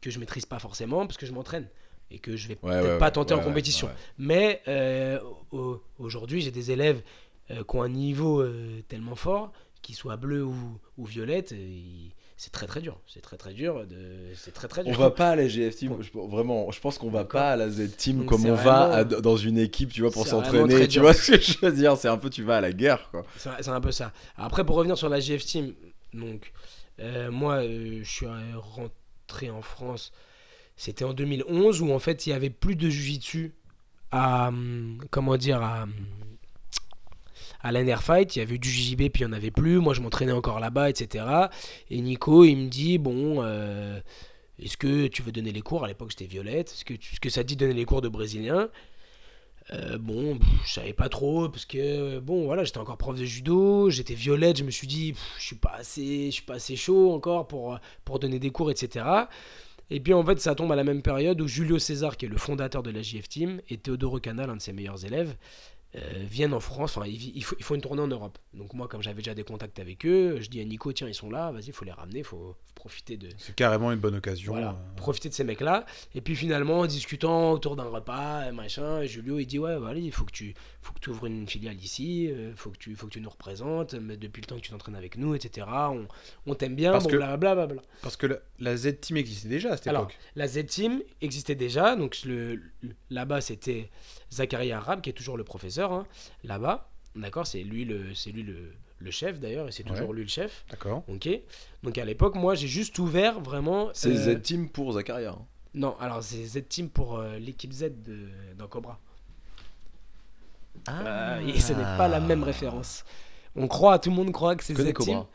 que 0.00 0.10
je 0.10 0.18
maîtrise 0.18 0.46
pas 0.46 0.58
forcément 0.58 1.06
parce 1.06 1.16
que 1.18 1.26
je 1.26 1.32
m'entraîne 1.32 1.68
et 2.10 2.18
que 2.18 2.36
je 2.36 2.48
vais 2.48 2.58
Ouais, 2.62 2.70
peut-être 2.80 2.92
ouais, 2.92 2.98
pas 2.98 3.10
tenter 3.10 3.34
ouais, 3.34 3.40
en 3.40 3.44
compétition. 3.44 3.88
Mais 4.18 4.62
euh, 4.68 5.20
au- 5.50 5.82
aujourd'hui, 5.98 6.40
j'ai 6.40 6.50
des 6.50 6.70
élèves 6.70 7.02
qui 7.48 7.76
ont 7.76 7.82
un 7.82 7.88
niveau 7.88 8.44
tellement 8.88 9.16
fort, 9.16 9.52
qu'ils 9.82 9.94
soient 9.94 10.16
bleus 10.16 10.44
ou, 10.44 10.78
ou 10.98 11.04
violettes, 11.04 11.50
ils- 11.52 12.12
c'est 12.42 12.50
très 12.50 12.66
très 12.66 12.80
dur. 12.80 12.98
C'est 13.06 13.20
très 13.20 13.36
très 13.36 13.52
dur. 13.52 13.86
De... 13.86 14.16
C'est 14.34 14.52
très 14.52 14.66
très 14.66 14.80
On 14.80 14.90
dur. 14.90 14.98
va 14.98 15.12
pas 15.12 15.30
à 15.30 15.36
la 15.36 15.46
GF 15.46 15.76
Team, 15.76 15.96
je- 16.00 16.10
vraiment, 16.28 16.72
je 16.72 16.80
pense 16.80 16.98
qu'on 16.98 17.08
va 17.08 17.24
pas 17.24 17.52
à 17.52 17.56
la 17.56 17.70
Z 17.70 17.96
Team 17.96 18.18
Donc 18.18 18.26
comme 18.30 18.46
on 18.46 18.54
va 18.56 18.92
à- 18.96 19.04
dans 19.04 19.36
une 19.36 19.58
équipe, 19.58 19.92
tu 19.92 20.00
vois, 20.00 20.10
pour 20.10 20.26
s'entraîner, 20.26 20.88
tu 20.88 20.98
vois 20.98 21.12
ce 21.14 21.30
que 21.30 21.40
je 21.40 21.56
veux 21.64 21.70
dire, 21.70 21.96
c'est 21.96 22.08
un 22.08 22.16
peu 22.18 22.30
tu 22.30 22.42
vas 22.42 22.56
à 22.56 22.60
la 22.60 22.72
guerre 22.72 23.08
quoi. 23.12 23.24
C'est 23.36 23.68
un 23.68 23.80
peu 23.80 23.92
ça. 23.92 24.12
Après, 24.36 24.64
pour 24.66 24.74
revenir 24.74 24.98
sur 24.98 25.08
la 25.08 25.20
GF 25.20 25.44
Team, 25.44 25.72
donc, 26.14 26.52
euh, 26.98 27.30
moi, 27.30 27.62
euh, 27.62 28.00
je 28.02 28.10
suis 28.10 28.26
rentré 28.26 29.50
en 29.50 29.62
France, 29.62 30.10
c'était 30.74 31.04
en 31.04 31.12
2011, 31.14 31.80
où 31.80 31.92
en 31.92 32.00
fait, 32.00 32.26
il 32.26 32.30
y 32.30 32.32
avait 32.32 32.50
plus 32.50 32.74
de 32.74 32.90
Jiu-Jitsu 32.90 33.54
à, 34.10 34.48
hum, 34.48 34.98
comment 35.12 35.36
dire, 35.36 35.62
à, 35.62 35.84
hum, 35.84 35.92
à 37.62 37.72
l'NR 37.72 38.02
Fight. 38.02 38.36
Il 38.36 38.40
y 38.40 38.42
avait 38.42 38.58
du 38.58 38.68
JJB, 38.68 39.08
puis 39.08 39.22
il 39.22 39.26
n'y 39.26 39.32
en 39.32 39.36
avait 39.36 39.50
plus. 39.50 39.78
Moi, 39.78 39.94
je 39.94 40.00
m'entraînais 40.00 40.32
encore 40.32 40.60
là-bas, 40.60 40.90
etc. 40.90 41.24
Et 41.90 42.00
Nico, 42.00 42.44
il 42.44 42.56
me 42.56 42.68
dit, 42.68 42.98
bon... 42.98 43.42
euh, 43.42 44.00
est-ce 44.58 44.76
que 44.76 45.06
tu 45.08 45.22
veux 45.22 45.32
donner 45.32 45.52
les 45.52 45.62
cours? 45.62 45.84
À 45.84 45.88
l'époque, 45.88 46.10
j'étais 46.10 46.26
violette. 46.26 46.70
Est-ce 46.70 46.84
que, 46.84 46.94
est-ce 46.94 47.20
que 47.20 47.30
ça 47.30 47.42
dit 47.42 47.56
donner 47.56 47.74
les 47.74 47.84
cours 47.84 48.00
de 48.00 48.08
brésilien? 48.08 48.68
Euh, 49.72 49.98
bon, 49.98 50.38
pff, 50.38 50.48
je 50.66 50.72
savais 50.72 50.92
pas 50.92 51.08
trop 51.08 51.48
parce 51.48 51.64
que 51.64 52.18
bon 52.18 52.46
voilà, 52.46 52.64
j'étais 52.64 52.78
encore 52.78 52.96
prof 52.96 53.16
de 53.16 53.24
judo, 53.24 53.90
j'étais 53.90 54.14
violette, 54.14 54.56
je 54.58 54.64
me 54.64 54.72
suis 54.72 54.88
dit 54.88 55.14
je 55.38 55.44
suis 55.44 55.56
pas 55.56 55.74
assez, 55.78 56.26
je 56.26 56.30
suis 56.32 56.42
pas 56.42 56.54
assez 56.54 56.74
chaud 56.74 57.12
encore 57.12 57.46
pour 57.46 57.78
pour 58.04 58.18
donner 58.18 58.40
des 58.40 58.50
cours, 58.50 58.72
etc. 58.72 59.04
Et 59.88 60.00
puis 60.00 60.14
en 60.14 60.24
fait, 60.24 60.40
ça 60.40 60.54
tombe 60.56 60.72
à 60.72 60.76
la 60.76 60.84
même 60.84 61.00
période 61.00 61.40
où 61.40 61.46
Julio 61.46 61.78
César, 61.78 62.16
qui 62.16 62.26
est 62.26 62.28
le 62.28 62.38
fondateur 62.38 62.82
de 62.82 62.90
la 62.90 63.02
JF 63.02 63.28
Team, 63.28 63.60
et 63.68 63.76
Théodoro 63.76 64.18
Canal, 64.18 64.50
un 64.50 64.56
de 64.56 64.60
ses 64.62 64.72
meilleurs 64.72 65.04
élèves, 65.04 65.36
viennent 65.94 66.54
en 66.54 66.60
France. 66.60 66.96
Enfin, 66.96 67.06
il, 67.06 67.44
faut, 67.44 67.56
il 67.58 67.64
faut 67.64 67.74
une 67.74 67.80
tournée 67.80 68.02
en 68.02 68.08
Europe. 68.08 68.38
Donc 68.54 68.74
moi, 68.74 68.88
comme 68.88 69.02
j'avais 69.02 69.22
déjà 69.22 69.34
des 69.34 69.44
contacts 69.44 69.78
avec 69.78 70.06
eux, 70.06 70.38
je 70.40 70.48
dis 70.48 70.60
à 70.60 70.64
Nico, 70.64 70.92
tiens, 70.92 71.08
ils 71.08 71.14
sont 71.14 71.30
là, 71.30 71.50
vas-y, 71.50 71.66
il 71.66 71.72
faut 71.72 71.84
les 71.84 71.92
ramener, 71.92 72.20
il 72.20 72.24
faut, 72.24 72.56
profiter 72.82 73.16
de, 73.16 73.28
C'est 73.38 73.54
carrément 73.54 73.92
une 73.92 74.00
bonne 74.00 74.16
occasion. 74.16 74.52
voilà, 74.52 74.70
euh. 74.70 74.96
profiter 74.96 75.28
de 75.28 75.34
ces 75.34 75.44
mecs-là. 75.44 75.86
Et 76.14 76.20
puis 76.20 76.34
finalement, 76.34 76.80
en 76.80 76.86
discutant 76.86 77.52
autour 77.52 77.76
d'un 77.76 77.84
repas, 77.84 78.50
machin, 78.50 79.04
Julio 79.04 79.38
il 79.38 79.46
dit 79.46 79.58
ouais, 79.58 79.76
voilà, 79.76 79.98
il 79.98 80.10
faut 80.10 80.24
que 80.24 80.32
tu, 80.32 80.54
faut 80.82 80.92
que 80.92 80.98
tu 81.00 81.10
ouvres 81.10 81.26
une 81.26 81.48
filiale 81.48 81.76
ici, 81.82 82.28
euh, 82.30 82.52
faut 82.56 82.70
que 82.70 82.76
tu, 82.76 82.94
faut 82.96 83.06
que 83.06 83.12
tu 83.12 83.20
nous 83.20 83.30
représentes. 83.30 83.94
Mais 83.94 84.16
depuis 84.16 84.40
le 84.42 84.46
temps 84.46 84.56
que 84.56 84.60
tu 84.60 84.70
t'entraînes 84.70 84.96
avec 84.96 85.16
nous, 85.16 85.34
etc. 85.34 85.66
On, 85.70 86.06
on 86.46 86.54
t'aime 86.54 86.74
bien, 86.74 86.92
Parce 86.92 87.04
bon, 87.04 87.10
que- 87.10 87.16
blablabla. 87.16 87.66
bla. 87.66 87.82
Parce 88.02 88.16
que 88.16 88.26
la, 88.26 88.36
la 88.58 88.76
Z 88.76 89.00
Team 89.00 89.16
existait 89.16 89.48
déjà 89.48 89.72
à 89.72 89.76
cette 89.76 89.86
Alors, 89.86 90.02
époque. 90.02 90.18
La 90.36 90.48
Z 90.48 90.66
Team 90.66 91.02
existait 91.20 91.54
déjà, 91.54 91.96
donc 91.96 92.18
le, 92.24 92.56
le- 92.82 92.94
là-bas 93.10 93.40
c'était 93.40 93.90
Zachary 94.30 94.72
Arab 94.72 95.00
qui 95.00 95.10
est 95.10 95.14
toujours 95.14 95.36
le 95.36 95.44
professeur 95.44 95.92
hein, 95.92 96.06
là-bas. 96.44 96.90
D'accord, 97.14 97.46
c'est 97.46 97.62
lui 97.62 97.84
le, 97.84 98.14
c'est 98.14 98.30
lui 98.30 98.42
le, 98.42 98.72
le 98.98 99.10
chef 99.10 99.38
d'ailleurs, 99.38 99.68
et 99.68 99.72
c'est 99.72 99.82
toujours 99.82 100.08
Ouais. 100.10 100.16
lui 100.16 100.22
le 100.22 100.28
chef. 100.28 100.64
D'accord. 100.70 101.04
Ok. 101.08 101.28
Donc 101.82 101.98
à 101.98 102.04
l'époque, 102.04 102.34
moi 102.34 102.54
j'ai 102.54 102.68
juste 102.68 102.98
ouvert 102.98 103.40
vraiment. 103.40 103.90
C'est 103.94 104.10
euh, 104.10 104.34
Z 104.38 104.42
Team 104.42 104.68
pour 104.68 104.92
Zakaria. 104.94 105.30
hein. 105.32 105.46
Non, 105.74 105.96
alors 106.00 106.22
c'est 106.22 106.44
Z 106.44 106.66
Team 106.68 106.88
pour 106.90 107.18
euh, 107.18 107.38
l'équipe 107.38 107.72
Z 107.72 108.02
de, 108.02 108.28
dans 108.58 108.66
Cobra. 108.68 108.98
Euh, 110.88 111.40
et 111.46 111.60
ce 111.60 111.72
n'est 111.72 111.82
pas 111.96 112.08
la 112.08 112.20
même 112.20 112.42
référence. 112.42 113.04
On 113.56 113.68
croit, 113.68 113.98
tout 113.98 114.10
le 114.10 114.16
monde 114.16 114.32
croit 114.32 114.56
que 114.56 114.64
c'est 114.64 114.74
Z 114.74 114.78
Team. 114.84 114.92
Cobra. 114.94 115.28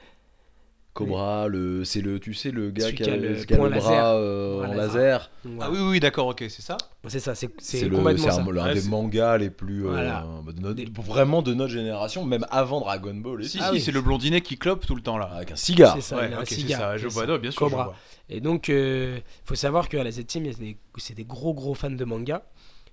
Cobra, 0.93 1.47
le, 1.47 1.83
c'est 1.85 2.01
le, 2.01 2.19
tu 2.19 2.33
sais, 2.33 2.49
le 2.49 2.71
gars 2.71 2.89
qui 2.91 3.03
qui 3.03 3.09
a, 3.09 3.15
le, 3.15 3.35
qui 3.35 3.53
a 3.53 3.57
bras 3.57 4.15
euh, 4.15 4.65
en 4.65 4.73
laser. 4.73 5.29
Ah 5.61 5.69
oui, 5.71 5.77
oui, 5.79 5.99
d'accord, 5.99 6.25
ok, 6.25 6.43
c'est 6.49 6.63
ça. 6.63 6.75
C'est 7.07 7.19
ça, 7.19 7.35
c'est 7.35 7.51
c'est 7.59 7.77
C'est 7.77 7.87
le, 7.87 7.95
complètement 7.97 8.23
c'est 8.23 8.31
ça. 8.31 8.41
un, 8.41 8.51
l'un 8.51 8.65
Ouais, 8.65 8.73
des 8.73 8.81
c'est- 8.81 8.89
mangas 8.89 9.37
les 9.37 9.51
plus 9.51 9.85
euh, 9.85 9.91
Voilà. 9.91 10.25
de 10.47 10.59
notre- 10.59 10.73
Des- 10.73 10.89
vraiment 10.99 11.43
de 11.43 11.53
notre 11.53 11.71
génération, 11.71 12.25
même 12.25 12.47
avant 12.49 12.79
Dragon 12.79 13.13
Ball. 13.13 13.43
Si. 13.45 13.59
Ah 13.61 13.67
si, 13.67 13.73
oui. 13.73 13.79
c'est 13.81 13.91
le 13.91 14.01
blondinet 14.01 14.41
qui 14.41 14.57
clope 14.57 14.87
tout 14.87 14.95
le 14.95 15.01
temps 15.03 15.19
là. 15.19 15.29
Avec 15.35 15.51
un 15.51 15.55
cigare. 15.55 15.93
C'est 15.93 16.01
ça, 16.01 16.15
ouais, 16.17 16.33
un 16.33 16.43
c'est 16.45 16.55
cigare, 16.55 16.79
ça, 16.79 16.97
je 16.97 17.07
c'est 17.07 17.13
vois, 17.13 17.23
ça. 17.25 17.27
non, 17.31 17.37
bien 17.37 17.51
sûr, 17.51 17.65
je 17.67 17.69
Cobra. 17.69 17.83
vois. 17.85 17.95
Et 18.29 18.41
donc, 18.41 18.67
il 18.69 19.21
faut 19.43 19.53
savoir 19.55 19.89
qu'à 19.89 20.03
la 20.03 20.09
Z-Team, 20.09 20.45
il 20.45 20.51
y 20.51 20.55
a 20.55 20.57
des- 20.57 20.77
c'est 20.97 21.13
des 21.13 21.25
gros 21.25 21.53
gros 21.53 21.75
fans 21.75 21.91
de 21.91 22.05
manga. 22.05 22.41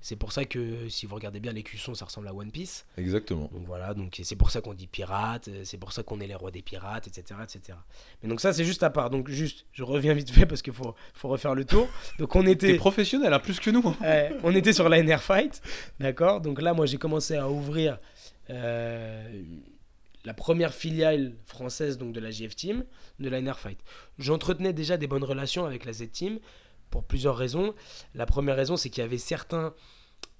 C'est 0.06 0.16
pour 0.16 0.32
ça 0.32 0.44
que 0.44 0.86
si 0.90 1.06
vous 1.06 1.14
regardez 1.14 1.40
bien 1.40 1.54
les 1.54 1.62
cuissons, 1.62 1.94
ça 1.94 2.04
ressemble 2.04 2.28
à 2.28 2.34
One 2.34 2.50
Piece. 2.50 2.84
Exactement. 2.98 3.48
Donc 3.54 3.64
voilà, 3.66 3.94
donc 3.94 4.20
c'est 4.22 4.36
pour 4.36 4.50
ça 4.50 4.60
qu'on 4.60 4.74
dit 4.74 4.86
pirate, 4.86 5.48
euh, 5.48 5.62
c'est 5.64 5.78
pour 5.78 5.94
ça 5.94 6.02
qu'on 6.02 6.20
est 6.20 6.26
les 6.26 6.34
rois 6.34 6.50
des 6.50 6.60
pirates, 6.60 7.06
etc., 7.08 7.40
etc. 7.42 7.78
Mais 8.22 8.28
donc 8.28 8.42
ça, 8.42 8.52
c'est 8.52 8.66
juste 8.66 8.82
à 8.82 8.90
part. 8.90 9.08
Donc 9.08 9.30
juste, 9.30 9.64
je 9.72 9.82
reviens 9.82 10.12
vite 10.12 10.30
fait 10.30 10.44
parce 10.44 10.60
qu'il 10.60 10.74
faut, 10.74 10.94
faut 11.14 11.28
refaire 11.28 11.54
le 11.54 11.64
tour. 11.64 11.88
Donc 12.18 12.36
on 12.36 12.42
T'es 12.44 12.52
était, 12.52 12.74
professionnel, 12.74 13.32
hein, 13.32 13.38
plus 13.38 13.58
que 13.60 13.70
nous. 13.70 13.82
hein. 13.86 13.96
euh, 14.04 14.38
on 14.42 14.54
était 14.54 14.74
sur 14.74 14.90
la 14.90 15.02
NR 15.02 15.22
Fight, 15.22 15.62
d'accord. 15.98 16.42
Donc 16.42 16.60
là, 16.60 16.74
moi, 16.74 16.84
j'ai 16.84 16.98
commencé 16.98 17.36
à 17.36 17.48
ouvrir 17.48 17.98
euh, 18.50 19.42
la 20.26 20.34
première 20.34 20.74
filiale 20.74 21.32
française 21.46 21.96
donc 21.96 22.12
de 22.12 22.20
la 22.20 22.30
JF 22.30 22.54
Team, 22.54 22.84
de 23.20 23.28
la 23.30 23.40
NR 23.40 23.58
Fight. 23.58 23.78
J'entretenais 24.18 24.74
déjà 24.74 24.98
des 24.98 25.06
bonnes 25.06 25.24
relations 25.24 25.64
avec 25.64 25.86
la 25.86 25.94
Z 25.94 26.10
Team 26.12 26.40
pour 26.94 27.02
plusieurs 27.02 27.36
raisons. 27.36 27.74
La 28.14 28.24
première 28.24 28.54
raison, 28.54 28.76
c'est 28.76 28.88
qu'il 28.88 29.02
y 29.02 29.04
avait 29.04 29.18
certains 29.18 29.74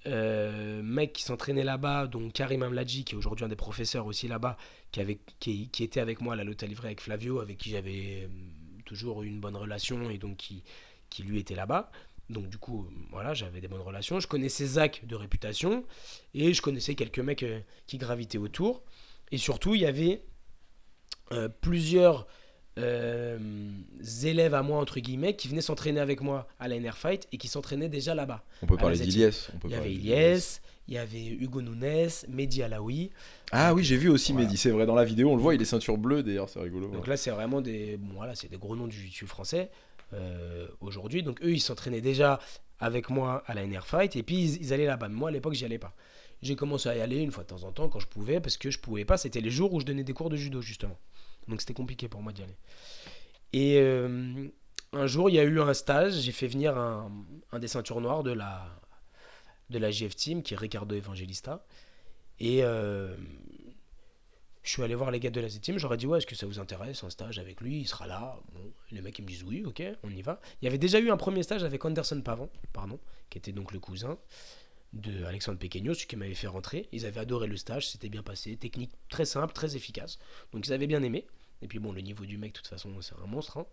euh, 0.07 0.85
mecs 0.85 1.13
qui 1.13 1.25
s'entraînaient 1.25 1.65
là-bas, 1.65 2.07
dont 2.07 2.31
Karim 2.31 2.63
Amladji, 2.63 3.03
qui 3.05 3.17
est 3.17 3.19
aujourd'hui 3.19 3.45
un 3.45 3.49
des 3.49 3.57
professeurs 3.57 4.07
aussi 4.07 4.29
là-bas, 4.29 4.57
qui, 4.93 5.69
qui, 5.69 5.83
était 5.83 5.99
avec 5.99 6.21
moi 6.21 6.35
à 6.35 6.37
la 6.37 6.45
Lota 6.45 6.65
Livrée 6.65 6.87
avec 6.87 7.01
Flavio, 7.01 7.41
avec 7.41 7.59
qui 7.59 7.71
j'avais 7.71 8.23
euh, 8.23 8.29
toujours 8.85 9.25
eu 9.25 9.27
une 9.27 9.41
bonne 9.41 9.57
relation 9.57 10.11
et 10.11 10.19
donc 10.19 10.37
qui, 10.37 10.63
qui 11.11 11.25
lui 11.25 11.41
était 11.41 11.57
là-bas. 11.57 11.91
Donc 12.31 12.49
du 12.49 12.59
coup, 12.59 12.85
euh, 12.85 12.95
voilà, 13.11 13.35
j'avais 13.35 13.61
des 13.61 13.67
bonnes 13.67 13.81
relations. 13.81 14.21
Je 14.21 14.29
connaissais 14.29 14.65
Zach 14.65 15.05
de 15.05 15.17
réputation 15.17 15.85
et 16.35 16.55
je 16.55 16.63
connaissais 16.63 16.95
quelques 16.95 17.19
mecs 17.19 17.45
qui 17.89 17.99
gravitaient 17.99 18.39
autour. 18.39 18.85
Et 19.33 19.39
surtout, 19.39 19.75
il 19.75 19.81
y 19.81 19.87
avait 19.87 20.23
plusieurs 21.61 22.29
euh, 22.79 23.39
élèves 24.25 24.55
à 24.55 24.63
moi, 24.63 24.79
entre 24.79 24.99
guillemets, 25.01 25.37
qui 25.37 25.49
venaient 25.49 25.61
s'entraîner 25.61 26.01
avec 26.01 26.21
moi 26.21 26.49
à 26.59 26.69
la 26.69 26.79
NR 26.79 26.97
Fight 26.97 27.29
et 27.33 27.39
qui 27.39 27.49
s'entraînaient 27.49 27.89
déjà 27.89 28.15
là-bas. 28.15 28.43
On 28.63 28.67
peut 28.67 28.77
parler 28.77 28.99
d'Iliès. 28.99 29.51
Il 29.65 29.71
y 29.71 29.75
avait 29.75 29.93
Ilyes, 29.93 30.61
il 30.89 30.95
y 30.95 30.99
avait 30.99 31.27
Hugo 31.27 31.63
Nunes, 31.63 32.09
Mehdi 32.29 32.63
Alaoui. 32.63 33.11
Ah 33.53 33.75
oui, 33.75 33.85
j'ai 33.85 33.97
vu 33.97 34.09
aussi 34.09 34.33
Voilà. 34.33 34.47
Mehdi, 34.47 34.59
c'est 34.59 34.71
vrai, 34.71 34.87
dans 34.87 34.95
la 34.95 35.05
vidéo, 35.05 35.31
on 35.31 35.37
le 35.37 35.43
voit, 35.43 35.55
il 35.55 35.63
est 35.63 35.67
ceinture 35.67 35.99
bleue 35.99 36.23
d'ailleurs, 36.23 36.49
c'est 36.49 36.61
rigolo. 36.61 36.89
Donc 36.89 37.07
là, 37.07 37.17
c'est 37.17 37.31
vraiment 37.31 37.61
des, 37.61 37.97
bon, 37.97 38.15
voilà, 38.17 38.35
c'est 38.35 38.49
des 38.49 38.59
gros 38.59 38.77
noms 38.77 38.89
du 38.89 38.97
jiu 38.97 39.27
français 39.27 39.71
euh, 40.13 40.67
aujourd'hui. 40.81 41.23
Donc 41.23 41.43
eux, 41.43 41.53
ils 41.53 41.61
s'entraînaient 41.61 42.01
déjà 42.01 42.41
avec 42.81 43.09
moi 43.09 43.45
à 43.47 43.55
la 43.55 43.67
NR 43.67 43.87
Fight 43.87 44.17
et 44.17 44.23
puis 44.23 44.37
ils, 44.37 44.63
ils 44.63 44.73
allaient 44.73 44.87
là-bas. 44.87 45.09
Moi, 45.09 45.29
à 45.29 45.33
l'époque, 45.33 45.55
j'y 45.55 45.65
allais 45.65 45.79
pas. 45.79 45.95
J'ai 46.43 46.57
commencé 46.57 46.89
à 46.89 46.97
y 46.97 47.01
aller 47.01 47.19
une 47.19 47.31
fois 47.31 47.45
de 47.45 47.49
temps 47.49 47.63
en 47.63 47.73
temps 47.73 47.89
quand 47.89 48.01
je 48.01 48.07
pouvais 48.07 48.41
parce 48.41 48.59
que 48.59 48.71
je 48.71 48.79
pouvais 48.79 49.05
pas. 49.07 49.17
C'était 49.17 49.41
les 49.41 49.51
jours 49.51 49.73
où 49.73 49.81
je 49.81 49.87
donnais 49.87 50.05
des 50.05 50.13
cours 50.13 50.29
de 50.29 50.37
judo 50.37 50.61
justement. 50.61 50.99
Donc 51.49 51.61
c'était 51.61 51.75
compliqué 51.75 52.09
pour 52.09 52.23
moi 52.23 52.33
d'y 52.33 52.43
aller. 52.43 52.57
Et 53.53 53.79
euh, 53.79 54.49
un 54.93 55.07
jour, 55.07 55.31
il 55.31 55.37
y 55.37 55.39
a 55.39 55.45
eu 55.45 55.61
un 55.61 55.75
stage. 55.75 56.15
J'ai 56.15 56.33
fait 56.33 56.47
venir 56.47 56.77
un, 56.77 57.11
un 57.53 57.59
des 57.59 57.69
ceintures 57.69 58.01
noires 58.01 58.23
de 58.23 58.33
la 58.33 58.67
de 59.71 59.79
la 59.79 59.91
JF 59.91 60.15
Team 60.15 60.43
qui 60.43 60.55
est 60.55 60.57
Ricardo 60.57 60.95
Evangelista. 60.95 61.65
Et 62.41 62.65
euh, 62.65 63.17
je 64.63 64.71
suis 64.71 64.83
allé 64.83 64.95
voir 64.95 65.11
les 65.11 65.21
gars 65.21 65.31
de 65.31 65.41
la 65.41 65.49
Z-Team, 65.49 65.79
j'aurais 65.79 65.97
dit 65.97 66.07
ouais, 66.07 66.19
est-ce 66.19 66.27
que 66.27 66.35
ça 66.35 66.47
vous 66.47 66.59
intéresse 66.59 67.05
un 67.05 67.11
stage 67.11 67.39
avec 67.39 67.61
lui, 67.61 67.81
il 67.81 67.87
sera 67.87 68.07
là. 68.07 68.39
Bon, 68.55 68.73
les 68.91 69.01
mecs 69.03 69.19
ils 69.19 69.23
me 69.23 69.29
disent 69.29 69.45
oui, 69.45 69.63
ok, 69.65 69.83
on 70.03 70.11
y 70.11 70.23
va. 70.23 70.41
Il 70.61 70.65
y 70.65 70.69
avait 70.69 70.79
déjà 70.79 70.99
eu 70.99 71.11
un 71.11 71.17
premier 71.17 71.43
stage 71.43 71.65
avec 71.65 71.85
Anderson 71.85 72.21
Pavon, 72.23 72.49
pardon, 72.73 72.99
qui 73.31 73.39
était 73.39 73.53
donc 73.53 73.73
le 73.73 73.79
cousin 73.79 74.19
de 74.95 75.25
Alexandre 75.25 75.59
Pequeño, 75.59 75.93
celui 75.93 76.07
qui 76.07 76.17
m'avait 76.17 76.35
fait 76.35 76.47
rentrer. 76.47 76.89
Ils 76.93 77.05
avaient 77.05 77.21
adoré 77.21 77.47
le 77.47 77.57
stage, 77.57 77.89
c'était 77.89 78.09
bien 78.09 78.23
passé, 78.23 78.57
technique 78.57 78.93
très 79.09 79.25
simple, 79.25 79.53
très 79.53 79.77
efficace. 79.77 80.19
Donc 80.53 80.67
ils 80.67 80.73
avaient 80.73 80.87
bien 80.87 81.03
aimé. 81.03 81.27
Et 81.63 81.69
puis 81.69 81.79
bon, 81.79 81.93
le 81.93 82.01
niveau 82.01 82.25
du 82.25 82.39
mec, 82.39 82.53
de 82.53 82.57
toute 82.59 82.67
façon, 82.69 82.91
c'est 83.01 83.15
un 83.23 83.27
monstre. 83.27 83.59
hein. 83.59 83.67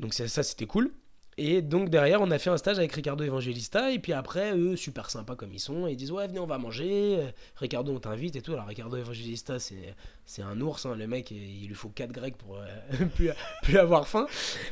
Donc 0.00 0.14
ça, 0.14 0.28
ça, 0.28 0.42
c'était 0.42 0.66
cool. 0.66 0.92
Et 1.38 1.60
donc 1.60 1.90
derrière, 1.90 2.22
on 2.22 2.30
a 2.30 2.38
fait 2.38 2.48
un 2.48 2.56
stage 2.56 2.78
avec 2.78 2.92
Ricardo 2.94 3.22
Evangelista. 3.22 3.92
Et 3.92 3.98
puis 3.98 4.14
après, 4.14 4.56
eux, 4.56 4.74
super 4.74 5.10
sympas 5.10 5.36
comme 5.36 5.52
ils 5.52 5.60
sont, 5.60 5.86
ils 5.86 5.96
disent 5.96 6.10
ouais, 6.10 6.26
venez, 6.26 6.38
on 6.38 6.46
va 6.46 6.56
manger. 6.56 7.18
Euh, 7.18 7.30
Ricardo, 7.56 7.92
on 7.92 7.98
t'invite 8.00 8.36
et 8.36 8.40
tout. 8.40 8.54
Alors 8.54 8.66
Ricardo 8.66 8.96
Evangelista, 8.96 9.58
c'est 9.58 10.42
un 10.42 10.58
ours, 10.62 10.86
hein, 10.86 10.94
le 10.96 11.06
mec, 11.06 11.30
il 11.30 11.66
lui 11.66 11.74
faut 11.74 11.90
4 11.90 12.10
grecs 12.10 12.36
pour 12.36 12.56
euh, 12.56 13.04
plus, 13.14 13.30
plus 13.62 13.76
avoir 13.76 14.08
faim. 14.08 14.26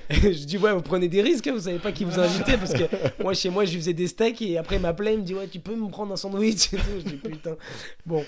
je 0.08 0.44
dis 0.44 0.56
ouais, 0.56 0.72
vous 0.72 0.80
prenez 0.80 1.08
des 1.08 1.20
risques, 1.20 1.46
hein, 1.46 1.52
vous 1.52 1.60
savez 1.60 1.78
pas 1.78 1.92
qui 1.92 2.04
vous 2.04 2.18
invitez 2.18 2.56
parce 2.56 2.72
que 2.72 2.84
moi 3.22 3.34
chez 3.34 3.50
moi 3.50 3.66
je 3.66 3.72
lui 3.72 3.78
faisais 3.78 3.92
des 3.92 4.06
steaks 4.06 4.40
et 4.40 4.56
après 4.56 4.76
il 4.76 4.82
m'appelait, 4.82 5.14
il 5.14 5.20
me 5.20 5.24
dit 5.24 5.34
ouais, 5.34 5.48
tu 5.48 5.60
peux 5.60 5.76
me 5.76 5.88
prendre 5.88 6.12
un 6.12 6.16
sandwich. 6.16 6.70
Je 6.72 7.02
dis 7.02 7.16
putain. 7.16 7.56
Bon, 8.06 8.24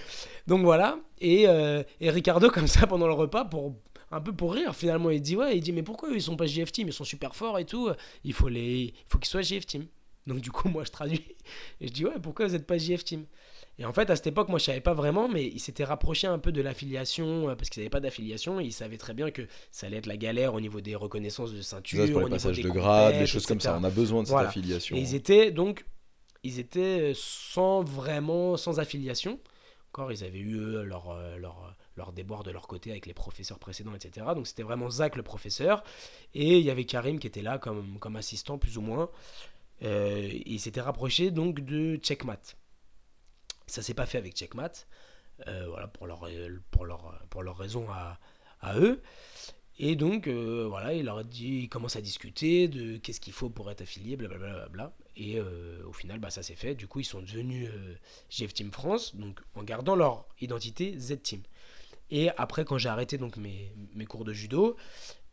donc 0.46 0.62
voilà. 0.62 0.98
Et, 1.20 1.48
euh, 1.48 1.82
et 2.00 2.10
Ricardo 2.10 2.50
comme 2.50 2.66
ça 2.66 2.86
pendant 2.86 3.06
le 3.06 3.14
repas 3.14 3.46
pour 3.46 3.74
un 4.10 4.20
peu 4.20 4.32
pour 4.32 4.54
rire 4.54 4.74
finalement 4.74 5.10
il 5.10 5.20
dit 5.20 5.36
ouais 5.36 5.56
il 5.56 5.60
dit 5.60 5.72
mais 5.72 5.82
pourquoi 5.82 6.10
ils 6.10 6.22
sont 6.22 6.36
pas 6.36 6.46
JF 6.46 6.70
Team? 6.72 6.88
Ils 6.88 6.92
sont 6.92 7.04
super 7.04 7.34
forts 7.34 7.58
et 7.58 7.64
tout 7.64 7.90
il 8.24 8.32
faut 8.32 8.48
les 8.48 8.84
il 8.84 8.94
faut 9.08 9.18
qu'ils 9.18 9.28
soient 9.30 9.42
JF 9.42 9.66
Team 9.66 9.86
Donc 10.26 10.40
du 10.40 10.50
coup, 10.50 10.68
moi, 10.74 10.82
je 10.84 10.90
traduis. 10.90 11.24
Et 11.80 11.86
je 11.86 11.92
dis, 11.92 12.04
ouais, 12.04 12.18
pourquoi 12.20 12.46
vous 12.46 12.52
n'êtes 12.54 12.66
pas 12.66 12.78
JF 12.78 13.04
Team? 13.04 13.26
Et 13.78 13.84
en 13.84 13.92
fait, 13.92 14.10
à 14.10 14.16
cette 14.16 14.26
époque, 14.26 14.48
moi, 14.48 14.58
je 14.58 14.64
savais 14.64 14.80
pas 14.80 14.94
vraiment, 14.94 15.28
mais 15.28 15.44
il 15.46 15.60
s'était 15.60 15.84
rapproché 15.84 16.26
un 16.26 16.38
peu 16.40 16.50
de 16.50 16.60
l'affiliation, 16.62 17.48
euh, 17.48 17.54
parce 17.54 17.68
qu'ils 17.70 17.80
n'avaient 17.82 17.90
pas 17.90 18.00
d'affiliation. 18.00 18.58
Il 18.58 18.72
savait 18.72 18.96
très 18.96 19.14
bien 19.14 19.30
que 19.30 19.42
ça 19.70 19.86
allait 19.86 19.98
être 19.98 20.06
la 20.06 20.16
galère 20.16 20.54
au 20.54 20.60
niveau 20.60 20.80
des 20.80 20.96
reconnaissances 20.96 21.52
de 21.52 21.60
ceinture, 21.62 22.06
Ça, 22.06 22.12
pour 22.12 22.16
au 22.16 22.18
les 22.20 22.24
niveau 22.24 22.34
passages 22.34 22.56
des 22.56 22.62
de 22.64 22.70
grade, 22.70 23.18
des 23.18 23.26
choses 23.26 23.46
comme 23.46 23.60
ça. 23.60 23.78
On 23.80 23.84
a 23.84 23.90
besoin 23.90 24.22
de 24.22 24.26
cette 24.26 24.32
Voilà. 24.32 24.48
affiliation. 24.48 24.96
Et 24.96 25.00
ils 25.00 25.14
étaient 25.14 25.52
donc, 25.52 25.84
ils 26.42 26.58
étaient 26.58 27.12
euh, 27.12 27.12
sans 27.14 27.84
vraiment, 27.84 28.56
sans 28.56 28.80
affiliation. 28.80 29.38
Encore, 29.92 30.10
ils 30.10 30.24
avaient 30.24 30.38
eu 30.40 30.56
eux, 30.56 30.82
leur, 30.82 31.10
euh, 31.10 31.36
leur, 31.36 31.76
leur 31.96 32.12
déboire 32.12 32.42
de 32.42 32.50
leur 32.50 32.66
côté 32.68 32.90
avec 32.90 33.06
les 33.06 33.14
professeurs 33.14 33.58
précédents, 33.58 33.94
etc. 33.94 34.26
Donc 34.34 34.46
c'était 34.46 34.62
vraiment 34.62 34.90
Zach 34.90 35.16
le 35.16 35.22
professeur. 35.22 35.82
Et 36.34 36.58
il 36.58 36.64
y 36.64 36.70
avait 36.70 36.84
Karim 36.84 37.18
qui 37.18 37.26
était 37.26 37.42
là 37.42 37.58
comme, 37.58 37.98
comme 37.98 38.16
assistant, 38.16 38.58
plus 38.58 38.78
ou 38.78 38.82
moins. 38.82 39.10
Euh, 39.82 40.28
il 40.46 40.58
s'était 40.60 40.80
rapproché 40.80 41.30
donc 41.30 41.60
de 41.60 41.96
Checkmat. 41.96 42.40
Ça 43.66 43.82
s'est 43.82 43.94
pas 43.94 44.06
fait 44.06 44.18
avec 44.18 44.34
Checkmat. 44.34 44.72
euh, 45.48 45.66
voilà, 45.68 45.86
pour 45.88 46.06
leur, 46.06 46.28
pour 46.70 46.86
leur, 46.86 47.22
pour 47.30 47.42
raison 47.58 47.90
à, 47.90 48.18
à 48.60 48.78
eux. 48.78 49.02
Et 49.78 49.94
donc, 49.94 50.26
euh, 50.26 50.66
voilà, 50.68 50.94
il 50.94 51.04
leur 51.04 51.22
dit, 51.24 51.68
commence 51.68 51.96
à 51.96 52.00
discuter 52.00 52.66
de 52.66 52.96
qu'est-ce 52.96 53.20
qu'il 53.20 53.34
faut 53.34 53.50
pour 53.50 53.70
être 53.70 53.82
affilié, 53.82 54.16
blablabla. 54.16 54.52
Bla, 54.52 54.68
bla. 54.68 54.96
Et 55.16 55.38
euh, 55.38 55.82
au 55.86 55.92
final, 55.92 56.18
bah, 56.18 56.30
ça 56.30 56.42
s'est 56.42 56.54
fait. 56.54 56.74
Du 56.74 56.86
coup, 56.88 57.00
ils 57.00 57.04
sont 57.04 57.20
devenus 57.20 57.68
euh, 57.70 57.94
JF 58.30 58.54
Team 58.54 58.70
France, 58.72 59.14
donc 59.16 59.40
en 59.54 59.62
gardant 59.62 59.94
leur 59.94 60.26
identité 60.40 60.98
Z 60.98 61.20
Team. 61.22 61.42
Et 62.10 62.30
après, 62.36 62.64
quand 62.64 62.78
j'ai 62.78 62.88
arrêté 62.88 63.18
donc 63.18 63.36
mes, 63.36 63.72
mes 63.94 64.04
cours 64.06 64.24
de 64.24 64.32
judo, 64.32 64.76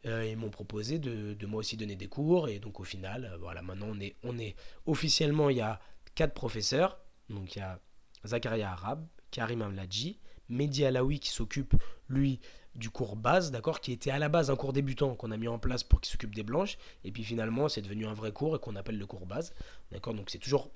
euh, 0.05 0.25
ils 0.25 0.37
m'ont 0.37 0.49
proposé 0.49 0.99
de, 0.99 1.33
de 1.33 1.45
moi 1.45 1.59
aussi 1.59 1.77
donner 1.77 1.95
des 1.95 2.07
cours. 2.07 2.49
Et 2.49 2.59
donc, 2.59 2.79
au 2.79 2.83
final, 2.83 3.29
euh, 3.31 3.37
voilà, 3.37 3.61
maintenant, 3.61 3.87
on 3.91 3.99
est, 3.99 4.15
on 4.23 4.37
est 4.37 4.55
officiellement, 4.85 5.49
il 5.49 5.57
y 5.57 5.61
a 5.61 5.79
quatre 6.15 6.33
professeurs. 6.33 6.99
Donc, 7.29 7.55
il 7.55 7.59
y 7.59 7.61
a 7.61 7.79
Zakaria 8.25 8.71
Arabe, 8.71 9.05
Karim 9.31 9.61
Amladji, 9.61 10.19
Mehdi 10.49 10.85
Alaoui 10.85 11.19
qui 11.19 11.29
s'occupe, 11.29 11.75
lui, 12.09 12.39
du 12.75 12.89
cours 12.89 13.15
base, 13.15 13.51
d'accord, 13.51 13.81
qui 13.81 13.91
était 13.91 14.11
à 14.11 14.17
la 14.17 14.29
base 14.29 14.49
un 14.49 14.55
cours 14.55 14.73
débutant 14.73 15.15
qu'on 15.15 15.31
a 15.31 15.37
mis 15.37 15.47
en 15.47 15.59
place 15.59 15.83
pour 15.83 16.01
qu'il 16.01 16.11
s'occupe 16.11 16.33
des 16.33 16.43
blanches, 16.43 16.77
et 17.03 17.11
puis 17.11 17.23
finalement 17.23 17.69
c'est 17.69 17.83
devenu 17.83 18.07
un 18.07 18.13
vrai 18.13 18.31
cours 18.31 18.55
et 18.55 18.59
qu'on 18.59 18.75
appelle 18.75 18.97
le 18.97 19.05
cours 19.05 19.27
base, 19.27 19.53
d'accord, 19.91 20.15
donc 20.15 20.31
c'est 20.31 20.39
toujours 20.39 20.71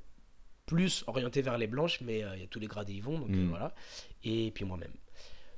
plus 0.68 1.04
orienté 1.08 1.42
vers 1.42 1.58
les 1.58 1.66
blanches, 1.66 2.02
mais 2.02 2.24
euh, 2.24 2.36
il 2.36 2.42
y 2.42 2.44
a 2.44 2.48
tous 2.48 2.60
les 2.60 2.68
gradés 2.68 2.94
y 2.94 3.00
vont, 3.00 3.18
donc 3.18 3.30
Mm. 3.30 3.50
voilà, 3.50 3.74
et 4.24 4.52
puis 4.52 4.64
moi-même. 4.64 4.94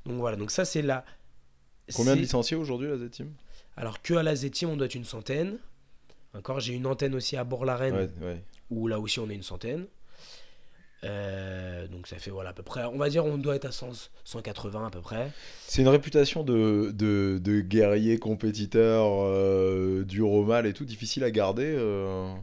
Donc 0.05 0.17
voilà, 0.17 0.37
donc 0.37 0.51
ça 0.51 0.65
c'est 0.65 0.81
la... 0.81 1.03
Combien 1.95 2.15
de 2.15 2.21
licenciés 2.21 2.55
aujourd'hui, 2.57 2.87
la 2.87 2.97
Z-Team? 2.97 3.31
Alors 3.77 4.01
que 4.01 4.13
à 4.13 4.23
la 4.23 4.35
Z-Team 4.35 4.69
on 4.69 4.75
doit 4.77 4.85
être 4.85 4.95
une 4.95 5.05
centaine, 5.05 5.57
encore 6.35 6.59
j'ai 6.59 6.73
une 6.73 6.85
antenne 6.85 7.15
aussi 7.15 7.35
à 7.37 7.43
Bourg-la-Reine, 7.43 7.95
Ouais, 7.95 8.09
ouais. 8.21 8.43
où 8.69 8.87
là 8.87 8.99
aussi 8.99 9.19
on 9.19 9.29
est 9.29 9.35
une 9.35 9.43
centaine. 9.43 9.85
Euh, 11.05 11.87
donc 11.87 12.07
ça 12.07 12.17
fait 12.17 12.29
voilà 12.29 12.49
à 12.49 12.53
peu 12.53 12.61
près, 12.63 12.83
on 12.83 12.97
va 12.97 13.07
dire 13.09 13.23
on 13.25 13.37
doit 13.37 13.55
être 13.55 13.63
à 13.65 13.71
100, 13.71 14.09
180 14.25 14.87
à 14.87 14.89
peu 14.89 14.99
près. 14.99 15.31
C'est 15.65 15.81
une 15.81 15.87
réputation 15.87 16.43
de, 16.43 16.91
de, 16.93 17.39
de 17.41 17.61
guerrier 17.61 18.17
compétiteur 18.19 19.05
euh, 19.23 20.03
dur 20.03 20.29
au 20.29 20.43
mal 20.43 20.65
et 20.65 20.73
tout, 20.73 20.83
difficile 20.83 21.23
à 21.23 21.31
garder. 21.31 21.73
euh. 21.77 22.33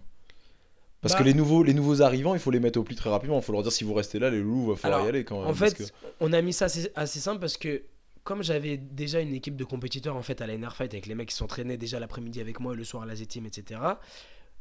Parce 1.07 1.13
Bah- 1.15 1.19
que 1.21 1.25
les 1.25 1.35
nouveaux, 1.35 1.63
les 1.63 1.75
nouveaux 1.75 2.03
arrivants, 2.03 2.35
il 2.35 2.41
faut 2.41 2.51
les 2.51 2.61
mettre 2.61 2.79
au 2.79 2.83
pli 2.83 2.97
très 2.97 3.11
rapidement. 3.11 3.37
Il 3.39 3.43
faut 3.43 3.53
leur 3.53 3.63
dire 3.63 3.73
si 3.73 3.85
vous 3.85 3.95
restez 3.95 4.19
là, 4.19 4.29
les 4.31 4.41
loups, 4.41 4.67
va 4.69 4.77
falloir 4.77 4.99
Alors, 5.01 5.07
y 5.07 5.09
aller 5.11 5.25
quand 5.25 5.41
même. 5.41 5.49
En 5.51 5.55
fait, 5.55 5.75
que- 5.75 5.85
on 6.21 6.33
a 6.33 6.43
mis 6.43 6.53
ça 6.53 6.65
assez, 6.67 6.91
assez 6.95 7.21
simple 7.21 7.41
parce 7.41 7.57
que 7.57 7.83
comme 8.25 8.43
j'avais 8.43 8.77
déjà 8.77 9.21
une 9.21 9.35
équipe 9.35 9.55
de 9.57 9.63
compétiteurs 9.65 10.17
en 10.17 10.23
fait 10.23 10.41
à 10.41 10.47
la 10.49 10.55
NR 10.55 10.75
Fight 10.75 10.93
avec 10.93 11.07
les 11.07 11.15
mecs 11.15 11.29
qui 11.29 11.37
s'entraînaient 11.37 11.77
déjà 11.77 12.01
l'après-midi 12.01 12.41
avec 12.41 12.59
moi 12.59 12.73
et 12.75 12.77
le 12.77 12.83
soir 12.83 13.05
à 13.05 13.07
la 13.07 13.15
Z-Team, 13.15 13.47
etc. 13.47 13.81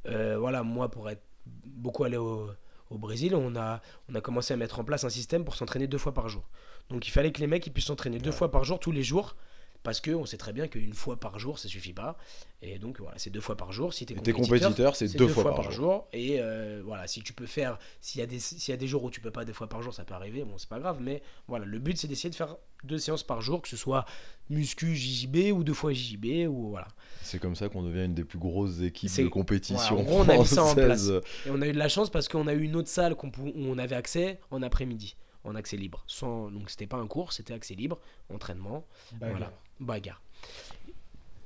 euh, 0.07 0.37
voilà, 0.37 0.61
moi 0.63 0.89
pour 0.89 1.09
être 1.09 1.23
beaucoup 1.65 2.03
allé 2.03 2.17
au, 2.17 2.47
au 2.91 2.97
Brésil, 2.99 3.33
on 3.35 3.55
a, 3.55 3.81
on 4.09 4.13
a 4.15 4.21
commencé 4.21 4.53
à 4.53 4.57
mettre 4.57 4.79
en 4.79 4.83
place 4.83 5.03
un 5.03 5.09
système 5.09 5.43
pour 5.43 5.55
s'entraîner 5.55 5.87
deux 5.87 5.97
fois 5.97 6.13
par 6.13 6.29
jour. 6.29 6.47
Donc 6.89 7.07
il 7.07 7.11
fallait 7.11 7.31
que 7.31 7.39
les 7.39 7.47
mecs 7.47 7.65
ils 7.65 7.71
puissent 7.71 7.85
s'entraîner 7.85 8.19
deux 8.19 8.31
fois 8.31 8.51
par 8.51 8.63
jour 8.63 8.79
tous 8.79 8.91
les 8.91 9.01
jours. 9.03 9.35
Parce 9.85 10.01
qu'on 10.01 10.25
sait 10.25 10.37
très 10.37 10.51
bien 10.51 10.67
qu'une 10.67 10.95
fois 10.95 11.19
par 11.19 11.37
jour, 11.37 11.59
ça 11.59 11.67
suffit 11.67 11.93
pas. 11.93 12.17
Et 12.63 12.79
donc 12.79 12.99
voilà, 12.99 13.19
c'est 13.19 13.29
deux 13.29 13.39
fois 13.39 13.55
par 13.55 13.71
jour. 13.71 13.93
Si 13.93 14.07
t'es 14.07 14.15
compétiteur, 14.15 14.95
c'est 14.95 15.15
deux, 15.15 15.27
fois, 15.27 15.53
par, 15.53 15.71
jour. 15.71 16.07
Et 16.11 16.37
euh, 16.39 16.81
voilà, 16.83 17.05
si 17.05 17.21
tu 17.21 17.33
peux 17.33 17.45
faire, 17.45 17.77
s'il 18.01 18.19
y, 18.19 18.23
a 18.23 18.25
des- 18.25 18.39
s'il 18.39 18.71
y 18.71 18.73
a 18.73 18.77
des 18.77 18.87
jours 18.87 19.03
où 19.03 19.11
tu 19.11 19.21
peux 19.21 19.29
pas 19.29 19.45
deux 19.45 19.53
fois 19.53 19.69
par 19.69 19.83
jour, 19.83 19.93
ça 19.93 20.03
peut 20.03 20.15
arriver, 20.15 20.43
bon, 20.43 20.57
c'est 20.57 20.67
pas 20.67 20.79
grave, 20.79 20.97
mais 20.99 21.21
voilà, 21.47 21.65
le 21.65 21.77
but 21.77 21.99
c'est 21.99 22.07
d'essayer 22.07 22.31
de 22.31 22.35
faire 22.35 22.57
deux 22.83 22.97
séances 22.97 23.21
par 23.21 23.41
jour, 23.41 23.61
que 23.61 23.67
ce 23.67 23.77
soit 23.77 24.05
muscu, 24.49 24.95
JJB 24.95 25.51
ou 25.53 25.63
deux 25.63 25.75
fois 25.75 25.93
JJB, 25.93 26.47
ou 26.47 26.69
voilà. 26.69 26.87
C'est 27.21 27.37
comme 27.37 27.55
ça 27.55 27.69
qu'on 27.69 27.83
devient 27.83 28.05
une 28.05 28.15
des 28.15 28.23
plus 28.23 28.39
grosses 28.39 28.81
équipes 28.81 29.15
de 29.15 29.27
compétition 29.27 29.97
Ouais, 29.97 30.01
en 30.01 30.03
gros, 30.03 30.19
on 30.21 30.29
a 30.29 30.37
mis 30.37 30.47
ça 30.47 30.63
en 30.63 30.67
française. 30.67 31.21
Et 31.45 31.51
on 31.51 31.61
a 31.61 31.67
eu 31.67 31.73
de 31.73 31.77
la 31.77 31.89
chance 31.89 32.09
parce 32.09 32.27
qu'on 32.27 32.47
a 32.47 32.53
eu 32.53 32.63
une 32.63 32.75
autre 32.75 32.89
salle 32.89 33.13
qu'on 33.13 33.27
où 33.27 33.51
on 33.55 33.77
avait 33.77 33.95
accès 33.95 34.39
en 34.49 34.63
après-midi, 34.63 35.15
en 35.45 35.55
accès 35.55 35.77
libre. 35.77 36.03
Sans, 36.07 36.51
donc 36.51 36.69
c'était 36.69 36.87
pas 36.87 36.97
un 36.97 37.07
cours, 37.07 37.31
c'était 37.31 37.53
accès 37.53 37.75
libre, 37.75 37.99
entraînement, 38.33 38.85
voilà, 39.19 39.53
bagarre. 39.79 40.21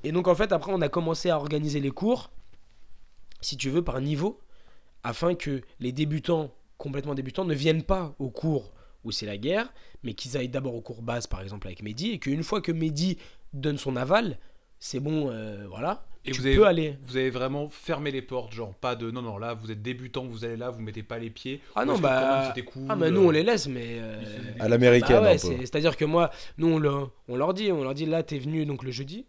Et 0.02 0.12
donc 0.12 0.28
en 0.28 0.34
fait, 0.34 0.52
après, 0.52 0.72
on 0.72 0.80
a 0.80 0.88
commencé 0.88 1.30
à 1.30 1.36
organiser 1.36 1.80
les 1.80 1.90
cours, 1.90 2.30
si 3.40 3.56
tu 3.56 3.70
veux, 3.70 3.84
par 3.84 4.00
niveau, 4.00 4.40
afin 5.02 5.34
que 5.34 5.62
les 5.78 5.92
débutants, 5.92 6.50
complètement 6.78 7.14
débutants, 7.14 7.44
ne 7.44 7.54
viennent 7.54 7.84
pas 7.84 8.14
au 8.18 8.30
cours 8.30 8.72
où 9.04 9.12
c'est 9.12 9.26
la 9.26 9.38
guerre, 9.38 9.72
mais 10.02 10.14
qu'ils 10.14 10.36
aillent 10.36 10.48
d'abord 10.48 10.74
au 10.74 10.80
cours 10.80 11.02
base, 11.02 11.26
par 11.26 11.40
exemple, 11.40 11.66
avec 11.66 11.82
Mehdi, 11.82 12.10
et 12.10 12.18
qu'une 12.18 12.42
fois 12.42 12.60
que 12.60 12.72
Mehdi 12.72 13.18
donne 13.52 13.78
son 13.78 13.96
aval, 13.96 14.38
c'est 14.80 14.98
bon, 14.98 15.28
euh, 15.30 15.66
voilà, 15.68 16.04
Et 16.24 16.32
tu 16.32 16.40
vous 16.40 16.46
avez- 16.46 16.56
peux 16.56 16.66
aller. 16.66 16.96
Vous 17.04 17.16
avez 17.16 17.30
vraiment 17.30 17.68
fermé 17.68 18.10
les 18.10 18.22
portes, 18.22 18.52
genre 18.52 18.74
pas 18.74 18.96
de 18.96 19.10
non 19.10 19.22
non 19.22 19.38
là 19.38 19.54
vous 19.54 19.70
êtes 19.70 19.82
débutant, 19.82 20.24
vous 20.24 20.44
allez 20.44 20.56
là, 20.56 20.70
vous 20.70 20.80
mettez 20.80 21.02
pas 21.02 21.18
les 21.18 21.30
pieds. 21.30 21.60
Ah 21.76 21.84
non, 21.84 21.98
bah. 21.98 22.40
même 22.40 22.48
c'était 22.48 22.66
cool, 22.66 22.86
Ah, 22.88 22.96
mais 22.96 23.10
nous, 23.10 23.20
euh, 23.22 23.26
on 23.26 23.30
les 23.30 23.42
laisse, 23.42 23.68
mais. 23.68 23.98
euh, 24.00 24.22
À 24.58 24.68
l'américaine, 24.68 25.20
Bah 25.22 25.30
ouais, 25.32 25.38
c'est- 25.38 25.58
C'est-à-dire 25.58 25.96
que 25.96 26.04
moi, 26.04 26.30
nous, 26.58 26.68
on, 26.68 26.78
le- 26.78 27.06
on 27.28 27.36
leur 27.36 27.54
dit, 27.54 27.70
on 27.70 27.82
leur 27.84 27.94
dit, 27.94 28.06
là, 28.06 28.22
t'es 28.22 28.38
venu 28.38 28.64
donc 28.66 28.82
le 28.82 28.90
jeudi. 28.90 29.26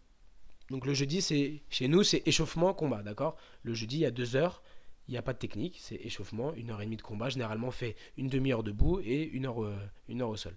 Donc 0.69 0.85
le 0.85 0.93
jeudi, 0.93 1.21
c'est 1.21 1.61
chez 1.69 1.89
nous, 1.89 2.01
c'est 2.03 2.23
échauffement, 2.25 2.73
combat, 2.73 3.03
d'accord? 3.03 3.35
Le 3.63 3.73
jeudi, 3.73 3.97
il 3.97 4.01
y 4.01 4.05
a 4.05 4.11
deux 4.11 4.37
heures, 4.37 4.63
il 5.09 5.11
n'y 5.11 5.17
a 5.17 5.21
pas 5.21 5.33
de 5.33 5.37
technique, 5.37 5.75
c'est 5.81 5.95
échauffement, 6.05 6.53
une 6.55 6.69
heure 6.69 6.81
et 6.81 6.85
demie 6.85 6.95
de 6.95 7.01
combat. 7.01 7.27
Généralement, 7.27 7.67
on 7.67 7.71
fait 7.71 7.97
une 8.17 8.27
demi-heure 8.29 8.63
debout 8.63 9.01
et 9.03 9.23
une 9.23 9.45
heure, 9.47 9.61
euh, 9.65 9.75
une 10.07 10.21
heure 10.21 10.29
au 10.29 10.37
sol. 10.37 10.55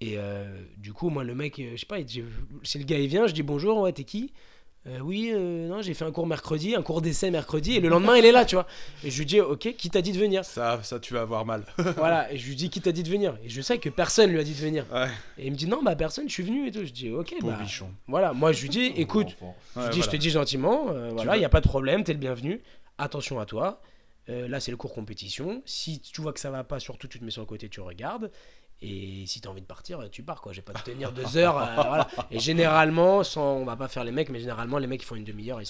Et 0.00 0.14
euh, 0.18 0.44
du 0.76 0.92
coup, 0.92 1.08
moi, 1.08 1.24
le 1.24 1.34
mec, 1.34 1.58
euh, 1.58 1.72
je 1.74 1.80
sais 1.80 1.86
pas, 1.86 1.98
il 1.98 2.04
dit- 2.04 2.24
si 2.62 2.78
le 2.78 2.84
gars 2.84 2.98
il 2.98 3.06
vient, 3.08 3.26
je 3.26 3.32
dis 3.32 3.42
bonjour, 3.42 3.78
ouais, 3.78 3.92
t'es 3.92 4.04
qui? 4.04 4.32
Euh, 4.86 4.98
oui, 4.98 5.30
euh, 5.32 5.66
non, 5.66 5.80
j'ai 5.80 5.94
fait 5.94 6.04
un 6.04 6.12
cours 6.12 6.26
mercredi, 6.26 6.74
un 6.74 6.82
cours 6.82 7.00
d'essai 7.00 7.30
mercredi, 7.30 7.76
et 7.76 7.80
le 7.80 7.88
lendemain, 8.10 8.16
il 8.18 8.24
est 8.26 8.32
là, 8.32 8.44
tu 8.44 8.54
vois. 8.54 8.66
Et 9.02 9.10
je 9.10 9.16
lui 9.18 9.24
dis, 9.24 9.40
ok, 9.40 9.74
qui 9.78 9.88
t'a 9.88 10.02
dit 10.02 10.12
de 10.12 10.18
venir? 10.18 10.44
Ça, 10.44 10.82
ça 10.82 11.00
tu 11.00 11.14
vas 11.14 11.22
avoir 11.22 11.46
mal. 11.46 11.64
voilà, 11.96 12.30
et 12.30 12.36
je 12.36 12.46
lui 12.46 12.54
dis 12.54 12.68
qui 12.68 12.82
t'a 12.82 12.92
dit 12.92 13.02
de 13.02 13.08
venir? 13.08 13.38
Et 13.42 13.48
je 13.48 13.62
sais 13.62 13.78
que 13.78 13.88
personne 13.88 14.30
lui 14.30 14.38
a 14.38 14.44
dit 14.44 14.52
de 14.52 14.58
venir. 14.60 14.84
Ouais. 14.92 15.08
Et 15.38 15.46
il 15.46 15.52
me 15.52 15.56
dit 15.56 15.66
non, 15.68 15.82
bah 15.82 15.96
personne, 15.96 16.28
je 16.28 16.34
suis 16.34 16.42
venu 16.42 16.66
et 16.66 16.70
tout. 16.70 16.84
Je 16.84 16.92
dis 16.92 17.10
ok, 17.10 17.34
Pauvre 17.40 17.52
bah 17.54 17.62
bichon. 17.62 17.88
voilà. 18.08 18.34
Moi 18.34 18.52
je 18.52 18.60
lui 18.60 18.68
dis 18.68 18.92
écoute, 18.96 19.28
je, 19.76 19.88
dis, 19.90 20.02
je 20.02 20.10
te 20.10 20.16
dis 20.16 20.28
gentiment, 20.28 20.90
euh, 20.90 21.10
voilà, 21.14 21.36
il 21.36 21.38
veux- 21.38 21.42
y 21.42 21.46
a 21.46 21.48
pas 21.50 21.62
de 21.62 21.68
problème, 21.68 22.04
t'es 22.04 22.12
le 22.12 22.18
bienvenu. 22.18 22.60
Attention 22.98 23.40
à 23.40 23.46
toi. 23.46 23.80
Là 24.28 24.60
c'est 24.60 24.70
le 24.70 24.76
cours 24.76 24.92
compétition. 24.92 25.62
Si 25.64 26.00
tu 26.00 26.20
vois 26.20 26.32
que 26.34 26.40
ça 26.40 26.50
va 26.50 26.62
pas, 26.62 26.78
surtout 26.78 27.08
tu 27.08 27.18
te 27.18 27.24
mets 27.24 27.30
sur 27.30 27.40
le 27.42 27.46
côté, 27.46 27.68
tu 27.70 27.80
regardes. 27.80 28.30
Et 28.86 29.26
si 29.26 29.40
t'as 29.40 29.48
envie 29.48 29.60
de 29.62 29.66
partir, 29.66 30.08
tu 30.10 30.22
pars 30.22 30.40
quoi. 30.42 30.52
Je 30.52 30.58
vais 30.58 30.62
pas 30.62 30.74
te 30.74 30.82
tenir 30.90 31.12
deux 31.12 31.36
heures. 31.38 31.56
euh, 31.58 31.74
voilà. 31.76 32.08
Et 32.30 32.38
généralement, 32.38 33.22
sans, 33.24 33.54
on 33.54 33.64
va 33.64 33.76
pas 33.76 33.88
faire 33.88 34.04
les 34.04 34.12
mecs, 34.12 34.28
mais 34.28 34.40
généralement 34.40 34.78
les 34.78 34.86
mecs 34.86 35.02
ils 35.02 35.06
font 35.06 35.14
une 35.14 35.24
demi-heure, 35.24 35.60
ils. 35.62 35.68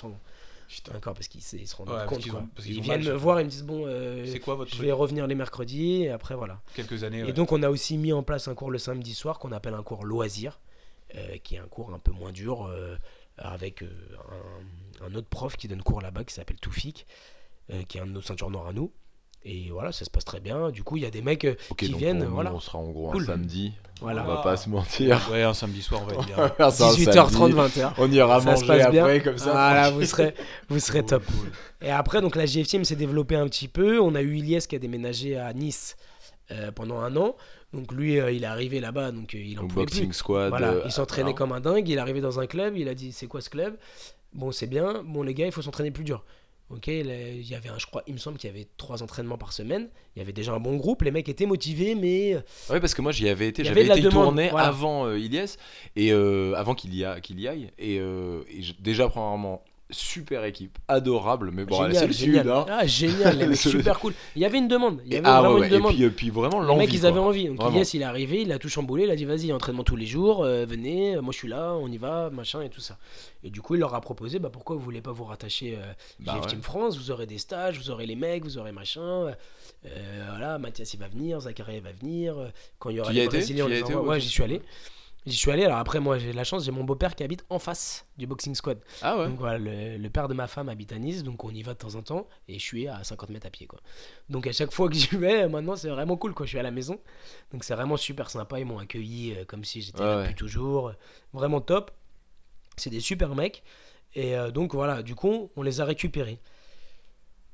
Putain. 0.66 0.92
D'accord, 0.92 1.12
parce 1.12 1.28
qu'ils 1.28 1.42
se 1.42 1.76
rendent 1.76 1.90
Ouais, 1.90 2.06
compte. 2.06 2.26
quoi. 2.26 2.40
ont- 2.40 2.48
ils 2.64 2.80
viennent 2.80 3.04
mal, 3.04 3.12
me 3.12 3.16
voir, 3.18 3.38
ils 3.40 3.44
me 3.44 3.50
disent 3.50 3.62
bon, 3.64 3.84
euh, 3.86 4.24
C'est 4.26 4.40
quoi 4.40 4.54
votre 4.54 4.70
je 4.70 4.76
truc 4.76 4.86
vais 4.86 4.92
revenir 4.92 5.26
les 5.26 5.34
mercredis 5.34 6.04
et 6.04 6.10
après 6.10 6.34
voilà. 6.34 6.60
Quelques 6.74 7.04
années. 7.04 7.18
Et 7.18 7.24
ouais. 7.24 7.32
donc 7.34 7.52
on 7.52 7.62
a 7.62 7.68
aussi 7.68 7.98
mis 7.98 8.12
en 8.14 8.22
place 8.22 8.48
un 8.48 8.54
cours 8.54 8.70
le 8.70 8.78
samedi 8.78 9.14
soir 9.14 9.38
qu'on 9.38 9.52
appelle 9.52 9.74
un 9.74 9.82
cours 9.82 10.04
loisir, 10.06 10.58
euh, 11.16 11.36
qui 11.44 11.56
est 11.56 11.58
un 11.58 11.66
cours 11.68 11.92
un 11.92 11.98
peu 11.98 12.12
moins 12.12 12.32
dur 12.32 12.64
euh, 12.66 12.96
avec 13.36 13.82
un, 13.82 15.06
un 15.06 15.14
autre 15.14 15.28
prof 15.28 15.54
qui 15.56 15.68
donne 15.68 15.82
cours 15.82 16.00
là-bas 16.00 16.24
qui 16.24 16.32
s'appelle 16.34 16.58
Toufik, 16.58 17.06
qui 17.88 17.98
est 17.98 18.00
un 18.00 18.06
de 18.06 18.12
nos 18.12 18.22
ceintures 18.22 18.50
noires 18.50 18.68
à 18.68 18.72
nous. 18.72 18.90
Et 19.46 19.68
voilà, 19.70 19.92
ça 19.92 20.04
se 20.04 20.10
passe 20.10 20.24
très 20.24 20.40
bien. 20.40 20.70
Du 20.70 20.82
coup, 20.82 20.96
il 20.96 21.02
y 21.02 21.06
a 21.06 21.10
des 21.10 21.20
mecs 21.20 21.44
euh, 21.44 21.54
qui 21.76 21.90
donc 21.90 21.98
viennent, 22.00 22.18
pour 22.20 22.28
nous, 22.28 22.34
voilà. 22.34 22.54
on 22.54 22.60
sera 22.60 22.78
en 22.78 22.88
gros 22.90 23.10
Cool. 23.10 23.24
un 23.24 23.26
samedi. 23.26 23.72
voilà. 24.00 24.24
On 24.24 24.28
va 24.36 24.42
pas 24.42 24.56
se 24.56 24.70
mentir. 24.70 25.20
Ouais, 25.30 25.42
un 25.42 25.52
samedi 25.52 25.82
soir, 25.82 26.00
on 26.02 26.06
va 26.06 26.14
être 26.14 26.24
bien. 26.26 26.34
On 26.38 26.42
va 26.42 26.48
faire 26.50 26.72
ça 26.72 26.86
un 26.88 26.92
18h30, 26.92 27.30
samedi. 27.30 27.54
20h. 27.80 27.92
On 27.98 28.10
ira 28.10 28.40
Ça 28.40 28.56
se 28.56 28.64
manger 28.64 28.66
passe 28.66 28.90
bien. 28.90 29.02
après 29.04 29.20
comme 29.22 29.36
ça. 29.38 29.50
Voilà, 29.50 29.90
vous 29.90 30.02
serez, 30.04 30.34
vous 30.70 30.78
serez 30.78 31.00
Cool, 31.00 31.08
top. 31.10 31.24
cool. 31.26 31.50
Et 31.82 31.90
après, 31.90 32.22
donc 32.22 32.36
la 32.36 32.46
GF 32.46 32.66
Team 32.66 32.84
s'est 32.86 32.96
développée 32.96 33.36
un 33.36 33.46
petit 33.46 33.68
peu. 33.68 34.00
On 34.00 34.14
a 34.14 34.22
eu 34.22 34.36
Ilyes 34.38 34.60
qui 34.66 34.76
a 34.76 34.78
déménagé 34.78 35.36
à 35.36 35.52
Nice 35.52 35.96
euh, 36.50 36.72
pendant 36.72 37.00
un 37.00 37.14
an. 37.16 37.36
Donc 37.74 37.92
lui, 37.92 38.18
euh, 38.20 38.30
il 38.32 38.44
est 38.44 38.46
arrivé 38.46 38.80
là-bas, 38.80 39.10
donc 39.10 39.34
euh, 39.34 39.38
il 39.38 39.58
en 39.58 39.66
pouvait 39.66 39.84
plus. 39.84 39.96
boxing 39.96 40.12
squad. 40.14 40.48
Voilà, 40.48 40.68
euh, 40.70 40.82
il 40.86 40.92
s'entraînait 40.92 41.30
alors, 41.30 41.34
comme 41.38 41.52
un 41.52 41.60
dingue. 41.60 41.86
Il 41.88 41.96
est 41.96 42.00
arrivé 42.00 42.20
dans 42.22 42.40
un 42.40 42.46
club. 42.46 42.76
Il 42.78 42.88
a 42.88 42.94
dit 42.94 43.12
C'est 43.12 43.26
quoi 43.26 43.40
ce 43.42 43.50
club? 43.50 43.76
Bon, 44.32 44.52
c'est 44.52 44.66
bien. 44.68 45.02
Bon, 45.04 45.22
les 45.22 45.34
gars, 45.34 45.44
il 45.46 45.52
faut 45.52 45.60
s'entraîner 45.62 45.90
plus 45.90 46.04
dur. 46.04 46.24
Ok, 46.70 46.86
il 46.86 47.42
y 47.46 47.54
avait, 47.54 47.68
un, 47.68 47.78
je 47.78 47.86
crois, 47.86 48.02
il 48.06 48.14
me 48.14 48.18
semble 48.18 48.38
qu'il 48.38 48.48
y 48.48 48.52
avait 48.52 48.66
trois 48.78 49.02
entraînements 49.02 49.36
par 49.36 49.52
semaine. 49.52 49.88
Il 50.16 50.18
y 50.18 50.22
avait 50.22 50.32
déjà 50.32 50.52
un 50.52 50.60
bon 50.60 50.76
groupe. 50.76 51.02
Les 51.02 51.10
mecs 51.10 51.28
étaient 51.28 51.44
motivés, 51.46 51.94
mais 51.94 52.36
Ouais, 52.70 52.80
parce 52.80 52.94
que 52.94 53.02
moi 53.02 53.12
j'y 53.12 53.28
avais 53.28 53.48
été, 53.48 53.62
j'avais 53.64 53.84
été 53.86 54.00
demande, 54.00 54.24
tourné 54.24 54.48
voilà. 54.48 54.68
avant 54.68 55.06
euh, 55.06 55.18
Ilyes 55.18 55.56
et 55.94 56.10
euh, 56.12 56.54
avant 56.54 56.74
qu'il 56.74 56.94
y, 56.94 57.04
a- 57.04 57.20
qu'il 57.20 57.38
y 57.38 57.46
aille. 57.48 57.70
Et, 57.78 57.98
euh, 58.00 58.42
et 58.50 58.62
déjà, 58.80 59.08
premièrement, 59.08 59.62
super 59.90 60.44
équipe, 60.44 60.78
adorable, 60.88 61.50
mais 61.52 61.64
bon, 61.64 61.76
génial, 61.76 61.94
c'est 61.94 62.06
le 62.06 62.12
génial. 62.12 62.42
sud, 62.44 62.50
hein. 62.50 62.66
Ah, 62.70 62.86
génial, 62.86 63.38
les 63.38 63.46
mecs, 63.48 63.56
super 63.58 64.00
cool. 64.00 64.14
Il 64.34 64.42
y 64.42 64.44
avait 64.44 64.58
une 64.58 64.66
demande. 64.68 65.00
Il 65.04 65.12
y 65.12 65.14
Et- 65.16 65.18
avait 65.18 65.26
ah 65.28 65.40
vraiment 65.40 65.54
ouais, 65.54 65.60
ouais, 65.60 65.66
une 65.68 65.72
et 65.72 65.76
demande. 65.76 65.94
puis, 65.94 66.04
euh, 66.04 66.10
puis 66.10 66.30
vraiment 66.30 66.60
Les 66.60 66.66
l'envie. 66.66 66.78
mecs, 66.86 66.94
ils 66.94 67.06
avaient 67.06 67.18
envie. 67.20 67.48
Donc. 67.48 67.74
Yes, 67.74 67.94
il 67.94 68.00
est 68.02 68.04
arrivé, 68.04 68.42
il 68.42 68.50
a 68.52 68.58
tout 68.58 68.68
chamboulé, 68.68 69.04
il 69.04 69.10
a 69.10 69.16
dit 69.16 69.24
vas-y, 69.24 69.52
entraînement 69.52 69.84
tous 69.84 69.96
les 69.96 70.06
jours, 70.06 70.42
euh, 70.42 70.64
venez, 70.66 71.16
moi 71.20 71.32
je 71.32 71.38
suis 71.38 71.48
là, 71.48 71.74
on 71.74 71.88
y 71.88 71.98
va, 71.98 72.30
machin 72.30 72.62
et 72.62 72.70
tout 72.70 72.80
ça. 72.80 72.96
Et 73.44 73.50
du 73.50 73.60
coup, 73.60 73.74
il 73.74 73.80
leur 73.80 73.94
a 73.94 74.00
proposé 74.00 74.38
bah, 74.38 74.48
pourquoi 74.50 74.74
vous 74.76 74.82
voulez 74.82 75.02
pas 75.02 75.12
vous 75.12 75.24
rattacher 75.24 75.76
euh, 75.78 75.92
Bah 76.20 76.38
ouais. 76.40 76.46
Team 76.46 76.62
France, 76.62 76.96
vous 76.96 77.10
aurez 77.10 77.26
des 77.26 77.38
stages, 77.38 77.78
vous 77.78 77.90
aurez 77.90 78.06
les 78.06 78.16
mecs, 78.16 78.42
vous 78.42 78.56
aurez 78.58 78.72
machin. 78.72 79.00
euh, 79.02 79.32
euh, 79.86 80.26
voilà, 80.30 80.58
Mathias 80.58 80.94
il 80.94 81.00
va 81.00 81.08
venir, 81.08 81.40
Zachary 81.40 81.80
va 81.80 81.92
venir. 81.92 82.34
Quand 82.78 82.88
il 82.88 82.96
y 82.96 83.00
aura 83.00 83.10
Tu 83.10 83.16
les 83.16 83.26
Brésiliens, 83.26 83.66
on 83.66 83.68
les 83.68 83.80
été 83.80 83.94
Ouais, 83.94 84.18
j'y 84.18 84.30
suis 84.30 84.42
allé. 84.42 84.62
J'y 85.26 85.36
suis 85.36 85.50
allé. 85.50 85.64
Alors 85.64 85.78
après, 85.78 86.00
moi 86.00 86.18
j'ai 86.18 86.32
de 86.32 86.36
la 86.36 86.44
chance, 86.44 86.64
j'ai 86.64 86.70
mon 86.70 86.84
beau-père 86.84 87.14
qui 87.14 87.24
habite 87.24 87.44
en 87.48 87.58
face 87.58 88.06
du 88.18 88.26
boxing 88.26 88.54
squad. 88.54 88.78
Ah 89.00 89.18
ouais. 89.18 89.28
Donc 89.28 89.38
voilà, 89.38 89.58
le, 89.58 89.96
le 89.96 90.10
père 90.10 90.28
de 90.28 90.34
ma 90.34 90.46
femme 90.46 90.68
habite 90.68 90.92
à 90.92 90.98
Nice, 90.98 91.22
donc 91.22 91.44
on 91.44 91.50
y 91.50 91.62
va 91.62 91.72
de 91.72 91.78
temps 91.78 91.94
en 91.94 92.02
temps, 92.02 92.28
et 92.46 92.58
je 92.58 92.64
suis 92.64 92.88
à 92.88 93.02
50 93.02 93.30
mètres 93.30 93.46
à 93.46 93.50
pied, 93.50 93.66
quoi. 93.66 93.80
Donc 94.28 94.46
à 94.46 94.52
chaque 94.52 94.72
fois 94.72 94.88
que 94.88 94.94
j'y 94.94 95.16
vais, 95.16 95.48
maintenant 95.48 95.76
c'est 95.76 95.88
vraiment 95.88 96.16
cool, 96.16 96.34
quoi. 96.34 96.44
Je 96.44 96.50
suis 96.50 96.58
à 96.58 96.62
la 96.62 96.70
maison, 96.70 97.00
donc 97.52 97.64
c'est 97.64 97.74
vraiment 97.74 97.96
super 97.96 98.28
sympa. 98.28 98.60
Ils 98.60 98.66
m'ont 98.66 98.78
accueilli 98.78 99.34
euh, 99.34 99.44
comme 99.46 99.64
si 99.64 99.80
j'étais 99.80 100.02
là 100.02 100.16
ouais. 100.16 100.22
depuis 100.24 100.34
toujours, 100.34 100.92
vraiment 101.32 101.60
top. 101.60 101.90
C'est 102.76 102.90
des 102.90 103.00
super 103.00 103.34
mecs, 103.34 103.62
et 104.14 104.36
euh, 104.36 104.50
donc 104.50 104.74
voilà, 104.74 105.02
du 105.02 105.14
coup, 105.14 105.50
on 105.56 105.62
les 105.62 105.80
a 105.80 105.84
récupérés. 105.84 106.40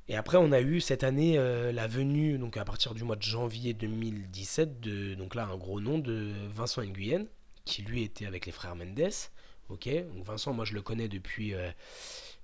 Et 0.08 0.16
après, 0.16 0.38
on 0.38 0.50
a 0.50 0.60
eu 0.60 0.80
cette 0.80 1.04
année 1.04 1.38
euh, 1.38 1.70
la 1.70 1.86
venue, 1.86 2.36
donc 2.36 2.56
à 2.56 2.64
partir 2.64 2.94
du 2.94 3.04
mois 3.04 3.14
de 3.14 3.22
janvier 3.22 3.74
2017, 3.74 4.80
de, 4.80 5.14
donc 5.14 5.36
là, 5.36 5.46
un 5.46 5.56
gros 5.56 5.80
nom 5.80 5.98
de 5.98 6.32
Vincent 6.52 6.82
Nguyen, 6.82 7.26
qui 7.70 7.82
lui 7.82 8.02
était 8.02 8.26
avec 8.26 8.46
les 8.46 8.52
frères 8.52 8.74
Mendes. 8.76 9.10
Ok, 9.68 9.88
donc 10.14 10.24
Vincent, 10.24 10.52
moi 10.52 10.64
je 10.64 10.74
le 10.74 10.82
connais 10.82 11.08
depuis. 11.08 11.54
euh, 11.54 11.70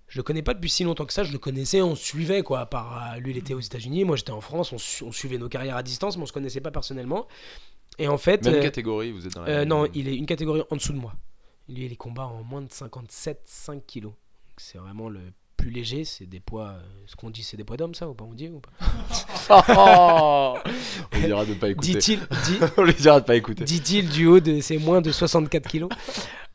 je 0.09 0.19
le 0.19 0.23
connais 0.23 0.43
pas 0.43 0.55
depuis 0.55 0.71
si 0.71 0.85
longtemps 0.85 1.05
que 1.05 1.13
ça, 1.13 1.25
je 1.25 1.33
le 1.33 1.39
connaissais, 1.39 1.83
on 1.83 1.97
suivait 1.97 2.43
quoi. 2.43 2.61
à 2.61 2.67
part, 2.67 3.15
euh, 3.15 3.19
lui, 3.19 3.33
il 3.33 3.37
était 3.37 3.55
aux 3.55 3.61
États-Unis, 3.61 4.05
moi 4.05 4.15
j'étais 4.15 4.31
en 4.31 4.41
France, 4.41 4.73
on, 4.73 4.79
su- 4.79 5.03
on 5.03 5.11
suivait 5.11 5.37
nos 5.39 5.49
carrières 5.49 5.77
à 5.77 5.83
distance, 5.83 6.17
mais 6.17 6.23
on 6.23 6.27
se 6.27 6.33
connaissait 6.33 6.61
pas 6.61 6.71
personnellement. 6.71 7.27
Et 7.99 8.07
en 8.09 8.17
fait. 8.19 8.45
Même 8.45 8.55
euh, 8.55 8.63
catégorie, 8.63 9.11
vous 9.11 9.27
êtes 9.27 9.33
dans 9.35 9.43
la 9.43 9.49
euh, 9.49 9.59
même- 9.61 9.69
non, 9.69 9.89
il 9.95 10.07
est 10.09 10.15
une 10.17 10.27
catégorie 10.27 10.63
en 10.71 10.77
dessous 10.77 10.93
de 10.93 10.99
moi. 10.99 11.15
Lui, 11.69 11.87
il 11.87 11.93
est 11.93 11.97
combat 11.97 12.27
en 12.27 12.45
moins 12.45 12.63
de 12.63 12.71
57, 12.73 13.43
5 13.45 13.85
kilos. 13.87 14.13
C'est 14.57 14.79
vraiment 14.79 15.09
le 15.09 15.21
plus 15.57 15.71
léger, 15.71 16.05
c'est 16.05 16.27
des 16.27 16.41
poids. 16.41 16.69
euh, 16.69 16.81
ce 17.07 17.17
qu'on 17.17 17.31
dit, 17.31 17.43
c'est 17.43 17.57
des 17.57 17.65
poids 17.65 17.77
d'homme, 17.77 17.95
ça 17.95 18.09
ou 18.09 18.15
pas 18.15 18.25
On 18.25 18.35
dit 18.35 18.49
ou 18.49 18.61
pas 18.61 18.71
on 19.49 21.21
dira 21.21 21.45
de 21.45 21.55
pas 21.55 21.69
écouter. 21.71 21.93
Dit-il 21.95 22.19
dit, 22.19 22.59
on 22.77 22.83
lui 22.83 22.95
dira 22.95 23.21
de 23.21 23.25
pas 23.27 23.37
écouter. 23.37 23.65
dit-il 23.65 24.09
du 24.09 24.27
haut 24.27 24.41
de. 24.41 24.61
C'est 24.61 24.79
moins 24.79 25.01
de 25.01 25.11
64 25.13 25.69
kilos. 25.69 25.91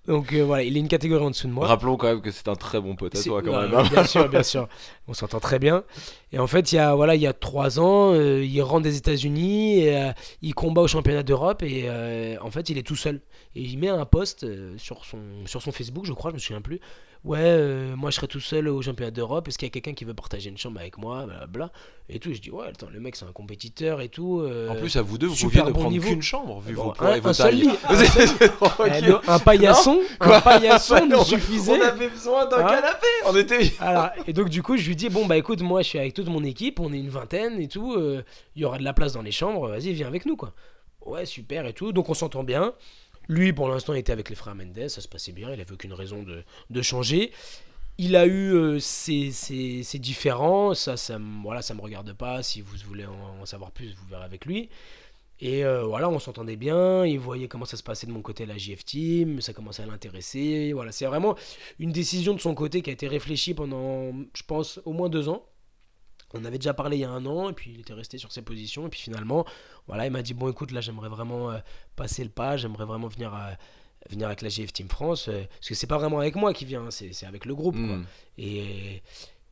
Donc 0.08 0.34
euh, 0.34 0.44
voilà, 0.44 0.64
il 0.64 0.76
est 0.76 0.80
une 0.80 0.88
catégorie 0.88 1.24
en 1.24 1.30
dessous 1.30 1.48
de 1.48 1.54
moi. 1.54 1.68
Rappelons 1.68 1.96
quand 1.96 2.08
même 2.08 2.22
que 2.22 2.32
c'est 2.32 2.48
un 2.48 2.56
très 2.56 2.82
bon 2.82 2.96
pote 2.96 3.16
à 3.16 3.22
toi 3.22 3.44
quand 3.44 3.52
ouais, 3.52 3.68
même. 3.70 3.76
hein. 3.76 3.84
Bien 3.92 4.04
sûr, 4.04 4.28
bien 4.30 4.42
sûr. 4.42 4.68
On 5.08 5.14
s'entend 5.14 5.40
très 5.40 5.60
bien. 5.60 5.84
Et 6.32 6.40
en 6.40 6.48
fait, 6.48 6.72
il 6.72 6.76
y 6.76 6.80
a, 6.80 6.96
voilà, 6.96 7.14
il 7.14 7.22
y 7.22 7.28
a 7.28 7.34
trois 7.34 7.80
ans, 7.80 8.12
euh, 8.14 8.44
il 8.44 8.60
rentre 8.64 8.82
des 8.82 8.98
États-Unis, 8.98 9.82
et, 9.84 9.96
euh, 9.96 10.12
il 10.42 10.56
combat 10.56 10.82
au 10.82 10.88
championnat 10.88 11.22
d'Europe 11.22 11.62
et 11.62 11.88
en 12.42 12.50
fait, 12.50 12.70
il 12.70 12.80
est 12.80 12.84
tout 12.86 12.96
seul. 12.96 13.22
Et 13.56 13.62
il 13.62 13.78
met 13.78 13.90
un 13.90 14.06
post 14.06 14.46
sur, 14.78 15.06
son, 15.06 15.20
sur 15.46 15.62
son 15.62 15.72
Facebook, 15.72 16.06
je 16.06 16.14
crois, 16.14 16.32
je 16.32 16.36
me 16.36 16.40
souviens 16.40 16.62
plus. 16.62 16.80
Ouais, 17.24 17.38
euh, 17.40 17.96
moi 17.96 18.10
je 18.10 18.16
serai 18.16 18.28
tout 18.28 18.40
seul 18.40 18.68
au 18.68 18.82
championnat 18.82 19.12
d'Europe. 19.12 19.48
Est-ce 19.48 19.60
qu'il 19.60 19.68
y 19.68 19.70
a 19.70 19.72
quelqu'un 19.72 19.94
qui 19.94 20.06
veut 20.06 20.14
partager 20.16 20.50
une 20.50 20.58
chambre 20.58 20.80
avec 20.80 20.98
moi 20.98 21.28
Blablabla. 21.28 21.72
Et 22.10 22.18
tout. 22.18 22.34
Je 22.34 22.42
dis, 22.42 22.50
ouais, 22.50 22.66
attends, 22.68 22.88
le 22.92 23.00
mec 23.00 23.16
c'est 23.16 23.26
un 23.26 23.32
compétiteur 23.32 24.02
et 24.02 24.10
tout. 24.10 24.40
euh, 24.42 24.70
En 24.70 24.76
plus, 24.76 24.96
à 24.96 25.04
vous 25.04 25.20
deux, 25.20 25.28
vous 25.28 25.36
pouviez 25.36 25.62
ne 25.62 25.70
bon 25.70 25.82
prendre 25.82 26.00
qu'une 26.02 26.22
chambre 26.24 26.60
vu 26.62 26.74
Bon, 26.74 26.86
vos 26.86 26.92
poids 26.94 27.10
un- 27.10 27.16
et 27.16 27.20
vos 27.20 27.30
un 27.30 27.34
seul 27.34 27.54
lit, 27.56 27.70
eh, 28.88 29.30
un 29.30 29.38
paillasson, 29.40 30.00
un 30.20 30.42
paillasson 30.42 31.06
nous 31.06 31.24
suffisait. 31.24 31.80
On 31.80 31.82
avait 31.86 32.10
besoin 32.10 32.48
d'un 32.48 32.58
Hein 32.66 32.70
canapé. 32.70 33.08
On 33.28 33.36
était. 33.36 33.72
Alors, 33.80 34.10
et 34.26 34.34
donc 34.34 34.50
du 34.50 34.64
coup, 34.64 34.76
je 34.78 34.88
lui 34.88 34.96
dis 34.96 35.10
bon 35.10 35.28
bah 35.28 35.38
écoute, 35.38 35.62
moi 35.62 35.84
je 35.84 35.90
suis 35.90 36.00
avec 36.00 36.16
toute 36.16 36.28
mon 36.28 36.44
équipe, 36.44 36.80
on 36.80 36.92
est 36.92 36.98
une 37.00 37.10
vingtaine 37.10 37.60
et 37.62 37.68
tout, 37.68 37.94
euh, 37.94 38.24
il 38.56 38.64
y 38.64 38.66
aura 38.66 38.80
de 38.80 38.84
la 38.84 38.94
place 38.94 39.14
dans 39.14 39.22
les 39.22 39.32
chambres, 39.32 39.68
vas-y 39.68 39.94
viens 39.94 40.08
avec 40.08 40.26
nous 40.26 40.36
quoi. 40.36 40.54
Ouais 41.06 41.26
super 41.28 41.68
et 41.68 41.74
tout, 41.74 41.92
donc 41.94 42.10
on 42.10 42.14
s'entend 42.16 42.44
bien. 42.44 42.74
Lui 43.32 43.54
pour 43.54 43.70
l'instant 43.70 43.94
était 43.94 44.12
avec 44.12 44.30
les 44.30 44.36
frères 44.36 44.56
Mendes, 44.56 44.90
ça 44.90 45.00
se 45.00 45.08
passait 45.08 45.32
bien, 45.32 45.54
il 45.54 45.62
avait 45.62 45.72
aucune 45.72 45.94
raison 45.94 46.22
de, 46.70 46.82
changer. 46.82 47.32
Il 47.98 48.18
a 48.18 48.26
eu 48.26 48.52
euh, 48.54 48.78
ses, 48.80 49.32
ses- 49.32 49.84
ses 49.84 50.02
ça 50.76 50.98
ça 50.98 51.18
voilà 51.42 51.62
ça 51.62 51.74
me 51.74 51.80
regarde 51.80 52.12
pas. 52.12 52.44
Si 52.44 52.60
vous 52.60 52.76
voulez 52.86 53.06
en, 53.06 53.46
savoir 53.46 53.72
plus, 53.72 53.94
vous 53.96 54.06
verrez 54.10 54.26
avec 54.26 54.46
lui. 54.46 54.70
Et 55.40 55.64
euh, 55.64 55.84
voilà, 55.86 56.10
on 56.10 56.20
s'entendait 56.20 56.58
bien, 56.58 57.06
il 57.06 57.20
voyait 57.20 57.48
comment 57.48 57.64
ça 57.66 57.78
se 57.78 57.84
passait 57.84 58.06
de 58.06 58.12
mon 58.12 58.22
côté 58.22 58.46
la 58.46 58.58
JF 58.58 58.84
Team, 58.84 59.40
ça 59.40 59.54
commençait 59.54 59.84
à 59.84 59.86
l'intéresser. 59.86 60.74
Voilà, 60.74 60.92
c'est 60.92 61.06
vraiment 61.06 61.36
une 61.80 61.94
décision 61.94 62.34
de 62.34 62.42
son 62.42 62.54
côté 62.54 62.82
qui 62.82 62.90
a 62.90 62.94
été 62.94 63.08
réfléchie 63.08 63.54
pendant, 63.54 64.12
je 64.34 64.44
pense, 64.46 64.82
au 64.84 64.92
moins 64.92 65.08
deux 65.08 65.30
ans. 65.30 65.46
On 66.34 66.46
avait 66.46 66.58
déjà 66.58 66.74
parlé 66.74 66.98
il 66.98 67.02
y 67.02 67.04
a 67.04 67.10
un 67.10 67.26
an, 67.26 67.50
et 67.50 67.54
puis 67.54 67.72
il 67.74 67.80
était 67.82 67.94
resté 67.94 68.18
sur 68.18 68.32
ses 68.32 68.42
positions, 68.42 68.88
et 68.88 68.90
puis 68.90 69.00
finalement, 69.02 69.46
voilà, 69.88 70.06
il 70.06 70.12
m'a 70.12 70.22
dit 70.22 70.34
bon, 70.34 70.50
écoute, 70.50 70.72
là, 70.72 70.82
j'aimerais 70.82 71.10
vraiment 71.10 71.52
euh, 71.52 71.58
passer 71.96 72.24
le 72.24 72.30
pas, 72.30 72.58
j'aimerais 72.58 72.86
vraiment 72.86 73.08
venir, 73.08 73.34
euh, 73.36 73.52
venir 74.10 74.28
avec 74.28 74.42
la 74.42 74.50
GF 74.50 74.72
Team 74.74 74.88
France, 74.90 75.28
euh, 75.28 75.44
parce 75.60 75.68
que 75.70 75.76
c'est 75.76 75.88
pas 75.88 75.98
vraiment 75.98 76.20
avec 76.20 76.36
moi 76.36 76.54
qui 76.54 76.66
vient, 76.66 76.84
hein, 76.86 76.92
c'est 76.92 77.14
c'est 77.14 77.26
avec 77.26 77.46
le 77.46 77.54
groupe, 77.56 77.76
quoi. 77.76 77.98
Hmm. 77.98 78.06
Et, 78.38 79.02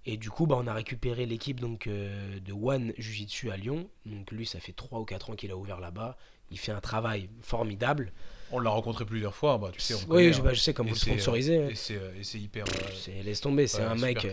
et 0.05 0.17
du 0.17 0.29
coup, 0.31 0.47
bah, 0.47 0.55
on 0.57 0.65
a 0.67 0.73
récupéré 0.73 1.25
l'équipe 1.25 1.59
donc 1.59 1.85
euh, 1.87 2.39
de 2.39 2.53
One 2.53 2.93
Jiu-Jitsu 2.97 3.51
à 3.51 3.57
Lyon. 3.57 3.89
Donc 4.05 4.31
lui, 4.31 4.45
ça 4.45 4.59
fait 4.59 4.71
3 4.71 4.99
ou 4.99 5.05
4 5.05 5.29
ans 5.31 5.35
qu'il 5.35 5.51
a 5.51 5.57
ouvert 5.57 5.79
là-bas. 5.79 6.17
Il 6.51 6.57
fait 6.57 6.71
un 6.71 6.79
travail 6.79 7.29
formidable. 7.41 8.11
On 8.51 8.59
l'a 8.59 8.71
rencontré 8.71 9.05
plusieurs 9.05 9.35
fois, 9.35 9.59
bah, 9.59 9.69
tu 9.71 9.79
sais, 9.81 9.93
on 9.93 9.97
Oui, 9.99 10.05
connaît, 10.07 10.33
je, 10.33 10.39
hein. 10.39 10.43
bah, 10.45 10.53
je 10.53 10.59
sais, 10.61 10.73
comme 10.73 10.87
Et 10.87 10.91
vous 10.91 10.95
le 10.95 10.99
c'est, 10.99 11.11
sponsorisez. 11.11 11.59
ouais. 11.59 11.71
Et 11.73 11.75
c'est 11.75 11.93
et 12.19 12.23
c'est 12.23 12.39
hyper. 12.39 12.65
euh, 12.65 12.89
C'est- 12.95 13.21
Laisse 13.21 13.41
tomber, 13.41 13.67
c'est 13.67 13.79
ouais, 13.79 13.83
un 13.83 13.95
mec. 13.95 14.25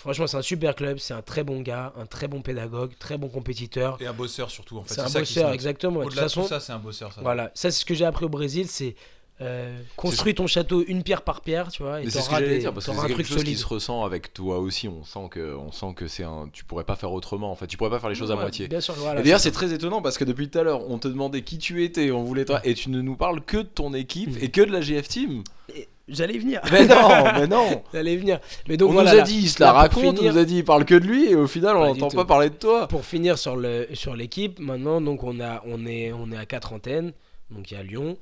Franchement, 0.00 0.26
c'est 0.26 0.36
un 0.36 0.42
super 0.42 0.74
club, 0.74 0.98
c'est 0.98 1.14
un 1.14 1.22
très 1.22 1.44
bon 1.44 1.60
gars, 1.60 1.92
un 1.98 2.06
très 2.06 2.28
bon 2.28 2.42
pédagogue, 2.42 2.92
très 2.98 3.18
bon 3.18 3.28
compétiteur. 3.28 3.96
Et 4.00 4.06
un 4.06 4.12
bosseur 4.12 4.50
surtout, 4.50 4.78
en 4.78 4.84
fait. 4.84 4.94
C'est 4.94 5.00
un 5.00 5.08
ça 5.08 5.22
qui 5.22 5.34
bosseur, 5.34 5.52
exactement. 5.52 6.00
De 6.00 6.04
toute 6.04 6.12
Au-delà 6.12 6.22
de 6.22 6.28
façon, 6.28 6.42
tout 6.42 6.48
ça, 6.48 6.60
c'est 6.60 6.72
un 6.72 6.78
bosseur. 6.78 7.12
Ça. 7.12 7.20
voilà, 7.22 7.44
ça 7.54 7.70
c'est 7.70 7.80
ce 7.80 7.84
que 7.84 7.94
j'ai 7.94 8.04
appris 8.04 8.24
au 8.24 8.28
Brésil, 8.28 8.66
c'est 8.68 8.94
euh, 9.42 9.78
construis 9.96 10.34
ton 10.34 10.46
château 10.46 10.82
une 10.88 11.02
pierre 11.02 11.20
par 11.20 11.42
pierre, 11.42 11.70
tu 11.70 11.82
vois, 11.82 12.00
et 12.00 12.08
c'est 12.08 12.22
ce 12.22 12.28
que 12.30 12.36
j'allais 12.36 12.56
dire 12.58 12.72
parce 12.72 12.86
que 12.86 12.92
c'est 12.92 12.98
un 12.98 13.02
quelque 13.02 13.12
truc 13.16 13.26
chose 13.26 13.36
qui 13.36 13.42
solide. 13.42 13.58
se 13.58 13.66
ressent 13.66 14.02
avec 14.04 14.32
toi 14.32 14.58
aussi. 14.60 14.88
On 14.88 15.04
sent 15.04 15.28
que, 15.30 15.54
on 15.54 15.72
sent 15.72 15.92
que 15.94 16.08
c'est 16.08 16.22
un. 16.24 16.48
Tu 16.54 16.64
pourrais 16.64 16.84
pas 16.84 16.96
faire 16.96 17.12
autrement. 17.12 17.50
En 17.50 17.54
fait, 17.54 17.66
tu 17.66 17.76
pourrais 17.76 17.90
pas 17.90 18.00
faire 18.00 18.08
les 18.08 18.14
choses 18.14 18.30
à 18.32 18.36
moitié. 18.36 18.66
Bien 18.66 18.80
sûr, 18.80 18.94
voilà. 18.94 19.20
Et 19.20 19.24
d'ailleurs, 19.24 19.40
c'est 19.40 19.50
très 19.52 19.74
étonnant 19.74 20.00
parce 20.00 20.16
que 20.16 20.24
depuis 20.24 20.48
tout 20.48 20.58
à 20.58 20.62
l'heure, 20.62 20.88
on 20.88 20.96
te 20.98 21.06
demandait 21.08 21.42
qui 21.42 21.58
tu 21.58 21.84
étais, 21.84 22.10
on 22.12 22.24
voulait 22.24 22.46
toi, 22.46 22.62
et 22.64 22.72
tu 22.72 22.88
ne 22.88 23.02
nous 23.02 23.14
parles 23.14 23.42
que 23.42 23.58
de 23.58 23.62
ton 23.64 23.92
équipe 23.92 24.30
Mhm. 24.30 24.38
et 24.40 24.50
que 24.50 24.62
de 24.62 24.72
la 24.72 24.80
GF 24.80 25.06
Team. 25.06 25.44
Et 25.74 25.86
J'allais 26.08 26.38
venir. 26.38 26.60
Mais 26.70 26.86
non, 26.86 27.24
mais 27.34 27.46
non. 27.48 27.82
J'allais 27.92 28.16
venir. 28.16 28.38
Mais 28.68 28.76
donc 28.76 28.90
on 28.90 28.92
voilà, 28.94 29.14
nous 29.14 29.18
a 29.20 29.22
dit, 29.22 29.38
il 29.38 29.48
se 29.48 29.60
la 29.60 29.72
raconte, 29.72 30.16
finir- 30.18 30.30
on 30.30 30.32
nous 30.34 30.38
a 30.38 30.44
dit, 30.44 30.58
il 30.58 30.64
parle 30.64 30.84
que 30.84 30.94
de 30.94 31.04
lui, 31.06 31.30
et 31.30 31.34
au 31.34 31.46
final, 31.48 31.76
on 31.76 31.86
n'entend 31.94 32.08
pas 32.10 32.24
parler 32.24 32.50
de 32.50 32.54
toi. 32.54 32.86
pour 32.86 33.04
finir 33.04 33.38
sur 33.38 33.56
le 33.56 33.88
sur 33.94 34.14
l'équipe, 34.14 34.58
maintenant 34.60 35.00
donc 35.00 35.24
on 35.24 35.40
a 35.40 35.62
on 35.66 35.84
est 35.84 36.12
on 36.12 36.30
est 36.30 36.36
à 36.36 36.46
quatre 36.46 36.72
antennes, 36.72 37.12
donc 37.50 37.70
il 37.70 37.74
y 37.74 37.76
a 37.76 37.82
Lyon. 37.82 38.16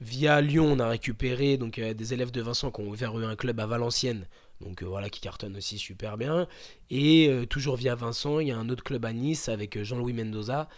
Via 0.00 0.40
Lyon, 0.42 0.66
on 0.72 0.78
a 0.78 0.88
récupéré 0.88 1.56
donc 1.56 1.78
euh, 1.78 1.94
des 1.94 2.12
élèves 2.12 2.30
de 2.30 2.42
Vincent 2.42 2.70
qui 2.70 2.80
ont 2.82 2.88
ouvert 2.88 3.14
un 3.16 3.34
club 3.36 3.58
à 3.60 3.66
Valenciennes, 3.66 4.26
donc 4.62 4.82
euh, 4.82 4.86
voilà 4.86 5.08
qui 5.10 5.20
cartonne 5.20 5.56
aussi 5.56 5.78
super 5.78 6.16
bien. 6.18 6.46
Et 6.90 7.28
euh, 7.30 7.46
toujours 7.46 7.76
via 7.76 7.94
Vincent, 7.94 8.38
il 8.40 8.48
y 8.48 8.52
a 8.52 8.56
un 8.58 8.68
autre 8.68 8.84
club 8.84 9.04
à 9.06 9.12
Nice 9.14 9.48
avec 9.48 9.82
Jean-Louis 9.82 10.12
Mendoza, 10.12 10.68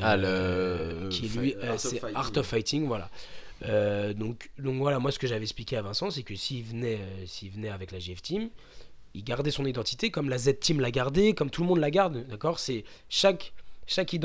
Ah, 0.00 0.16
le- 0.16 1.08
qui 1.10 1.28
lui 1.28 1.54
c'est. 1.76 2.00
Art 2.14 2.30
of 2.36 2.46
Fighting, 2.46 2.86
voilà. 2.86 3.10
Euh, 3.64 4.12
donc 4.12 4.50
donc 4.58 4.76
voilà, 4.76 4.98
moi 4.98 5.10
ce 5.10 5.18
que 5.18 5.26
j'avais 5.26 5.42
expliqué 5.42 5.76
à 5.76 5.82
Vincent, 5.82 6.10
c'est 6.10 6.22
que 6.22 6.34
s'il 6.34 6.64
venait 6.64 6.98
euh, 7.00 7.50
venait 7.52 7.70
avec 7.70 7.92
la 7.92 7.98
GF 7.98 8.20
Team, 8.22 8.50
il 9.14 9.24
gardait 9.24 9.50
son 9.50 9.64
identité 9.64 10.10
comme 10.10 10.28
la 10.28 10.38
Z 10.38 10.58
Team 10.60 10.80
l'a 10.80 10.90
gardé, 10.90 11.34
comme 11.34 11.50
tout 11.50 11.62
le 11.62 11.68
monde 11.68 11.78
la 11.78 11.90
garde, 11.90 12.26
d'accord? 12.26 12.58
C'est 12.58 12.84
chaque 13.08 13.52
chaque, 13.86 14.16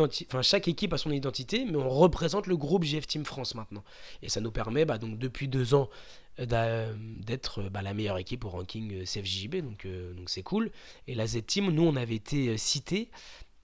chaque 0.41 0.67
équipe 0.69 0.93
a 0.93 0.97
son 0.97 1.11
identité, 1.11 1.65
mais 1.65 1.75
on 1.75 1.89
représente 1.89 2.47
le 2.47 2.55
groupe 2.55 2.85
GF 2.85 3.05
Team 3.05 3.25
France 3.25 3.55
maintenant. 3.55 3.83
Et 4.21 4.29
ça 4.29 4.39
nous 4.39 4.51
permet, 4.51 4.85
bah, 4.85 4.97
donc, 4.97 5.19
depuis 5.19 5.49
deux 5.49 5.73
ans, 5.73 5.89
euh, 6.39 6.93
d'être 7.25 7.63
bah, 7.63 7.81
la 7.81 7.93
meilleure 7.93 8.17
équipe 8.17 8.45
au 8.45 8.49
ranking 8.49 9.03
CFJB, 9.03 9.57
donc 9.57 9.85
donc 10.15 10.29
c'est 10.29 10.43
cool. 10.43 10.71
Et 11.07 11.15
la 11.15 11.27
Z 11.27 11.45
Team, 11.45 11.71
nous, 11.71 11.83
on 11.83 11.97
avait 11.97 12.15
été 12.15 12.57
cité 12.57 13.09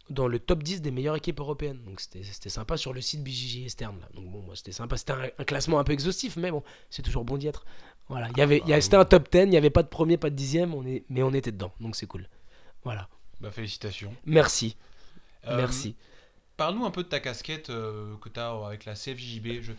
dans 0.10 0.28
le 0.28 0.38
top 0.39 0.62
10 0.63 0.82
des 0.82 0.91
meilleures 0.91 1.15
équipes 1.15 1.39
européennes. 1.39 1.82
Donc 1.86 2.00
c'était 2.00 2.50
sympa 2.50 2.78
sur 2.78 2.94
le 2.94 3.02
site 3.02 3.24
BJJ 3.24 3.63
Externe. 3.63 4.00
Là. 4.00 4.08
Donc 4.13 4.30
bon, 4.32 4.41
moi, 4.41 4.56
c'était 4.56 4.72
sympa. 4.72 4.98
C'était 4.98 5.13
un, 5.13 5.30
un 5.39 5.44
classement 5.44 5.80
un 5.80 5.84
peu 5.84 5.94
exhaustif, 5.94 6.36
mais 6.38 6.52
bon, 6.52 6.63
c'est 6.89 7.02
toujours 7.02 7.26
bon 7.26 7.38
d'y 7.38 7.48
être. 7.48 7.65
Voilà, 8.08 8.30
il 8.32 8.38
y 8.38 8.41
avait, 8.41 8.62
il 8.65 8.70
y 8.70 8.74
a- 8.74 8.82
c'était 8.82 8.98
un 8.98 9.06
top 9.06 9.32
10, 9.32 9.39
il 9.44 9.50
n'y 9.50 9.58
avait 9.58 9.72
pas 9.72 9.82
de 9.82 9.88
premier, 9.88 10.18
pas 10.18 10.30
de 10.30 10.36
dixième, 10.36 10.76
on 10.76 10.86
est, 10.86 11.04
mais 11.10 11.24
on 11.24 11.34
était 11.34 11.52
dedans, 11.52 11.72
donc 11.80 11.96
c'est 11.96 12.06
cool. 12.06 12.30
Voilà, 12.84 13.10
Bah, 13.41 13.50
félicitations. 13.50 14.13
merci, 14.26 14.78
Euh, 15.48 15.58
merci. 15.58 15.96
Parle-nous 16.58 16.86
un 16.86 16.91
peu 16.91 17.02
de 17.04 17.08
ta 17.10 17.20
casquette 17.20 17.70
euh, 17.72 18.15
que 18.18 18.30
tu 18.30 18.39
as 18.39 18.50
avec 18.52 18.86
la 18.86 18.94
CFJB. 18.96 19.62
Je, 19.62 19.74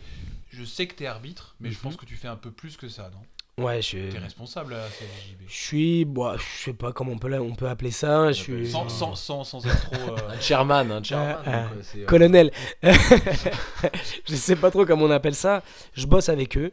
je 0.49 0.63
sais 0.65 0.87
que 0.87 0.93
tu 0.95 1.03
es 1.03 1.07
arbitre, 1.07 1.55
mais 1.61 1.71
je 1.71 1.75
Mhm. 1.77 1.81
pense 1.83 1.95
que 1.95 2.05
tu 2.05 2.15
fais 2.17 2.27
un 2.27 2.35
peu 2.35 2.51
plus 2.51 2.75
que 2.77 2.87
ça, 2.89 3.09
non? 3.09 3.19
Ouais, 3.59 3.81
je, 3.81 3.97
Tu 4.09 4.15
es 4.15 4.19
responsable 4.19 4.75
à 4.75 4.77
la 4.83 4.87
CFJB. 4.87 5.41
je 5.47 5.55
suis, 5.55 6.05
bon, 6.05 6.37
je 6.37 6.43
sais 6.65 6.73
pas 6.73 6.91
comment 6.93 7.13
on 7.13 7.17
peut, 7.17 7.33
on 7.39 7.55
peut 7.55 7.67
appeler 7.67 7.89
ça, 7.89 8.31
je 8.31 8.39
suis 8.43 8.69
Sans, 8.69 8.87
sans, 8.87 9.15
sans, 9.15 9.43
sans 9.43 9.65
être 9.65 9.89
trop. 9.89 10.13
euh, 10.13 10.29
Un 10.29 10.39
chairman, 10.39 10.91
un 10.91 11.01
chairman. 11.01 11.37
Donc, 11.37 11.47
euh, 11.47 11.73
euh, 11.95 12.05
colonel. 12.05 12.51
je 12.83 14.35
sais 14.35 14.55
pas 14.55 14.69
trop 14.69 14.85
comment 14.85 15.05
on 15.05 15.09
appelle 15.11 15.33
ça. 15.33 15.63
Je 15.93 16.05
bosse 16.05 16.29
avec 16.29 16.55
eux. 16.55 16.71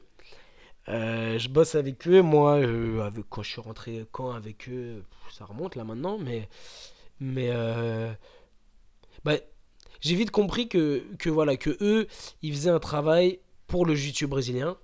Euh, 0.90 1.38
je 1.38 1.48
bosse 1.48 1.74
avec 1.74 2.06
eux. 2.06 2.20
Moi, 2.20 2.56
euh, 2.58 3.00
avec, 3.06 3.24
quand 3.30 3.42
je 3.42 3.50
suis 3.52 3.62
rentré 3.62 4.04
quand 4.12 4.32
avec 4.32 4.68
eux, 4.68 5.02
ça 5.32 5.46
remonte 5.46 5.76
là 5.76 5.84
maintenant, 5.84 6.18
mais 6.18 6.50
mais 7.18 7.48
euh, 7.50 8.12
bah, 9.24 9.36
j'ai 10.02 10.16
vite 10.16 10.30
compris 10.30 10.68
que, 10.68 11.02
que 11.18 11.30
voilà 11.30 11.56
que 11.56 11.78
eux, 11.80 12.06
ils 12.42 12.52
faisaient 12.52 12.68
un 12.68 12.78
travail 12.78 13.38
pour 13.68 13.86
le 13.86 13.94
jiu-jitsu 13.94 14.26
brésilien 14.26 14.76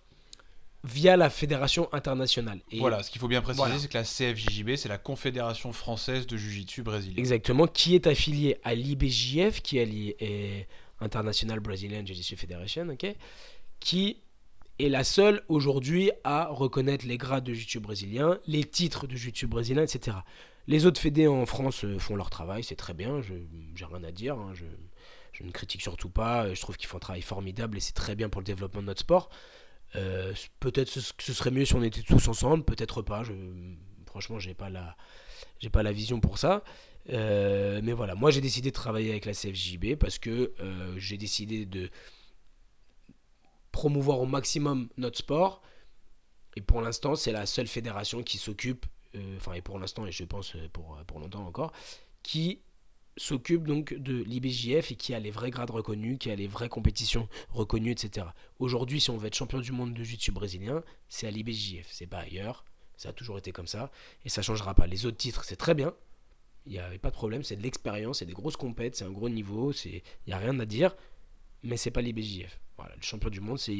via 0.84 1.16
la 1.16 1.28
fédération 1.30 1.88
internationale. 1.92 2.60
Et 2.70 2.78
Voilà, 2.78 3.02
ce 3.02 3.10
qu'il 3.10 3.20
faut 3.20 3.28
bien 3.28 3.42
préciser, 3.42 3.62
Voilà. 3.64 3.78
c'est 3.78 3.88
que 3.88 3.98
la 3.98 4.04
CFJJB, 4.04 4.76
c'est 4.76 4.88
la 4.88 4.98
Confédération 4.98 5.72
française 5.72 6.26
de 6.26 6.36
Jiu-Jitsu 6.36 6.82
brésilien. 6.82 7.16
Exactement, 7.18 7.66
qui 7.66 7.94
est 7.94 8.06
affilié 8.06 8.56
à 8.64 8.74
l'IBJF, 8.74 9.60
qui 9.62 9.78
est, 9.78 9.82
allié- 9.84 10.16
est 10.20 10.66
International 11.00 11.60
Brazilian 11.60 12.04
Jiu-Jitsu 12.04 12.36
Federation, 12.36 12.88
ok, 12.88 13.14
qui 13.78 14.18
est 14.78 14.88
la 14.88 15.04
seule 15.04 15.42
aujourd'hui 15.48 16.10
à 16.24 16.46
reconnaître 16.46 17.06
les 17.06 17.18
grades 17.18 17.44
de 17.44 17.52
jiu-jitsu 17.52 17.80
brésilien, 17.80 18.38
les 18.46 18.64
titres 18.64 19.06
de 19.06 19.14
jiu-jitsu 19.14 19.46
brésilien, 19.46 19.82
etc. 19.82 20.16
Les 20.66 20.86
autres 20.86 21.00
fédés 21.00 21.26
en 21.28 21.44
France 21.46 21.84
euh, 21.84 21.98
font 21.98 22.16
leur 22.16 22.30
travail, 22.30 22.64
c'est 22.64 22.76
très 22.76 22.94
bien, 22.94 23.20
je 23.20 23.34
j'ai 23.74 23.84
rien 23.84 24.02
à 24.04 24.12
dire, 24.12 24.36
hein, 24.38 24.52
je, 24.54 24.64
je 25.32 25.42
ne 25.42 25.50
critique 25.50 25.82
surtout 25.82 26.08
pas, 26.08 26.52
je 26.54 26.60
trouve 26.60 26.76
qu'ils 26.78 26.88
font 26.88 26.96
un 26.96 27.00
travail 27.00 27.22
formidable 27.22 27.76
et 27.76 27.80
c'est 27.80 27.92
très 27.94 28.14
bien 28.14 28.28
pour 28.30 28.40
le 28.40 28.46
développement 28.46 28.80
de 28.80 28.86
notre 28.86 29.00
sport. 29.00 29.28
Euh, 29.96 30.32
peut-être 30.60 30.88
ce, 30.88 31.00
ce 31.00 31.32
serait 31.32 31.50
mieux 31.50 31.64
si 31.64 31.74
on 31.74 31.82
était 31.82 32.02
tous 32.02 32.28
ensemble, 32.28 32.64
peut-être 32.64 33.02
pas, 33.02 33.22
je, 33.24 33.32
franchement 34.06 34.38
j'ai 34.38 34.54
pas 34.54 34.70
la 34.70 34.96
j'ai 35.58 35.70
pas 35.70 35.82
la 35.82 35.92
vision 35.92 36.20
pour 36.20 36.38
ça. 36.38 36.62
Euh, 37.08 37.80
mais 37.82 37.92
voilà, 37.92 38.14
moi 38.14 38.30
j'ai 38.30 38.40
décidé 38.40 38.70
de 38.70 38.74
travailler 38.74 39.10
avec 39.10 39.24
la 39.24 39.32
CFJB 39.32 39.96
parce 39.96 40.18
que 40.18 40.52
euh, 40.60 40.94
j'ai 40.98 41.16
décidé 41.16 41.66
de 41.66 41.90
promouvoir 43.72 44.20
au 44.20 44.26
maximum 44.26 44.88
notre 44.96 45.18
sport. 45.18 45.62
Et 46.56 46.60
pour 46.60 46.82
l'instant, 46.82 47.14
c'est 47.14 47.30
la 47.32 47.46
seule 47.46 47.68
fédération 47.68 48.24
qui 48.24 48.36
s'occupe, 48.36 48.84
enfin, 49.36 49.52
et 49.52 49.62
pour 49.62 49.78
l'instant, 49.78 50.04
et 50.04 50.10
je 50.10 50.24
pense 50.24 50.56
pour, 50.72 50.98
pour 51.06 51.20
longtemps 51.20 51.46
encore, 51.46 51.72
qui 52.24 52.60
s'occupe 53.20 53.66
donc 53.66 53.94
de 53.94 54.22
l'IBJF 54.22 54.92
et 54.92 54.94
qui 54.94 55.14
a 55.14 55.20
les 55.20 55.30
vrais 55.30 55.50
grades 55.50 55.70
reconnus, 55.70 56.18
qui 56.18 56.30
a 56.30 56.36
les 56.36 56.46
vraies 56.46 56.68
compétitions 56.68 57.28
reconnues, 57.50 57.92
etc. 57.92 58.26
Aujourd'hui, 58.58 59.00
si 59.00 59.10
on 59.10 59.16
veut 59.16 59.26
être 59.26 59.34
champion 59.34 59.58
du 59.58 59.72
monde 59.72 59.92
de 59.92 60.02
jiu-jitsu 60.02 60.32
brésilien, 60.32 60.82
c'est 61.08 61.26
à 61.26 61.30
l'IBJF, 61.30 61.86
c'est 61.90 62.06
pas 62.06 62.20
ailleurs. 62.20 62.64
Ça 62.96 63.10
a 63.10 63.12
toujours 63.12 63.38
été 63.38 63.52
comme 63.52 63.66
ça 63.66 63.90
et 64.24 64.28
ça 64.28 64.42
changera 64.42 64.74
pas. 64.74 64.86
Les 64.86 65.06
autres 65.06 65.16
titres, 65.16 65.44
c'est 65.44 65.56
très 65.56 65.74
bien, 65.74 65.94
il 66.66 66.72
n'y 66.72 66.78
a 66.78 66.90
pas 66.98 67.10
de 67.10 67.14
problème, 67.14 67.42
c'est 67.42 67.56
de 67.56 67.62
l'expérience, 67.62 68.18
c'est 68.18 68.26
des 68.26 68.32
grosses 68.32 68.56
compètes, 68.56 68.96
c'est 68.96 69.04
un 69.04 69.10
gros 69.10 69.28
niveau, 69.28 69.72
il 69.72 70.02
n'y 70.26 70.32
a 70.32 70.38
rien 70.38 70.58
à 70.58 70.66
dire, 70.66 70.94
mais 71.62 71.76
c'est 71.76 71.90
pas 71.90 72.02
l'IBJF. 72.02 72.58
Voilà, 72.80 72.94
le 72.96 73.02
champion 73.02 73.28
du 73.30 73.40
monde, 73.40 73.58
c'est 73.58 73.74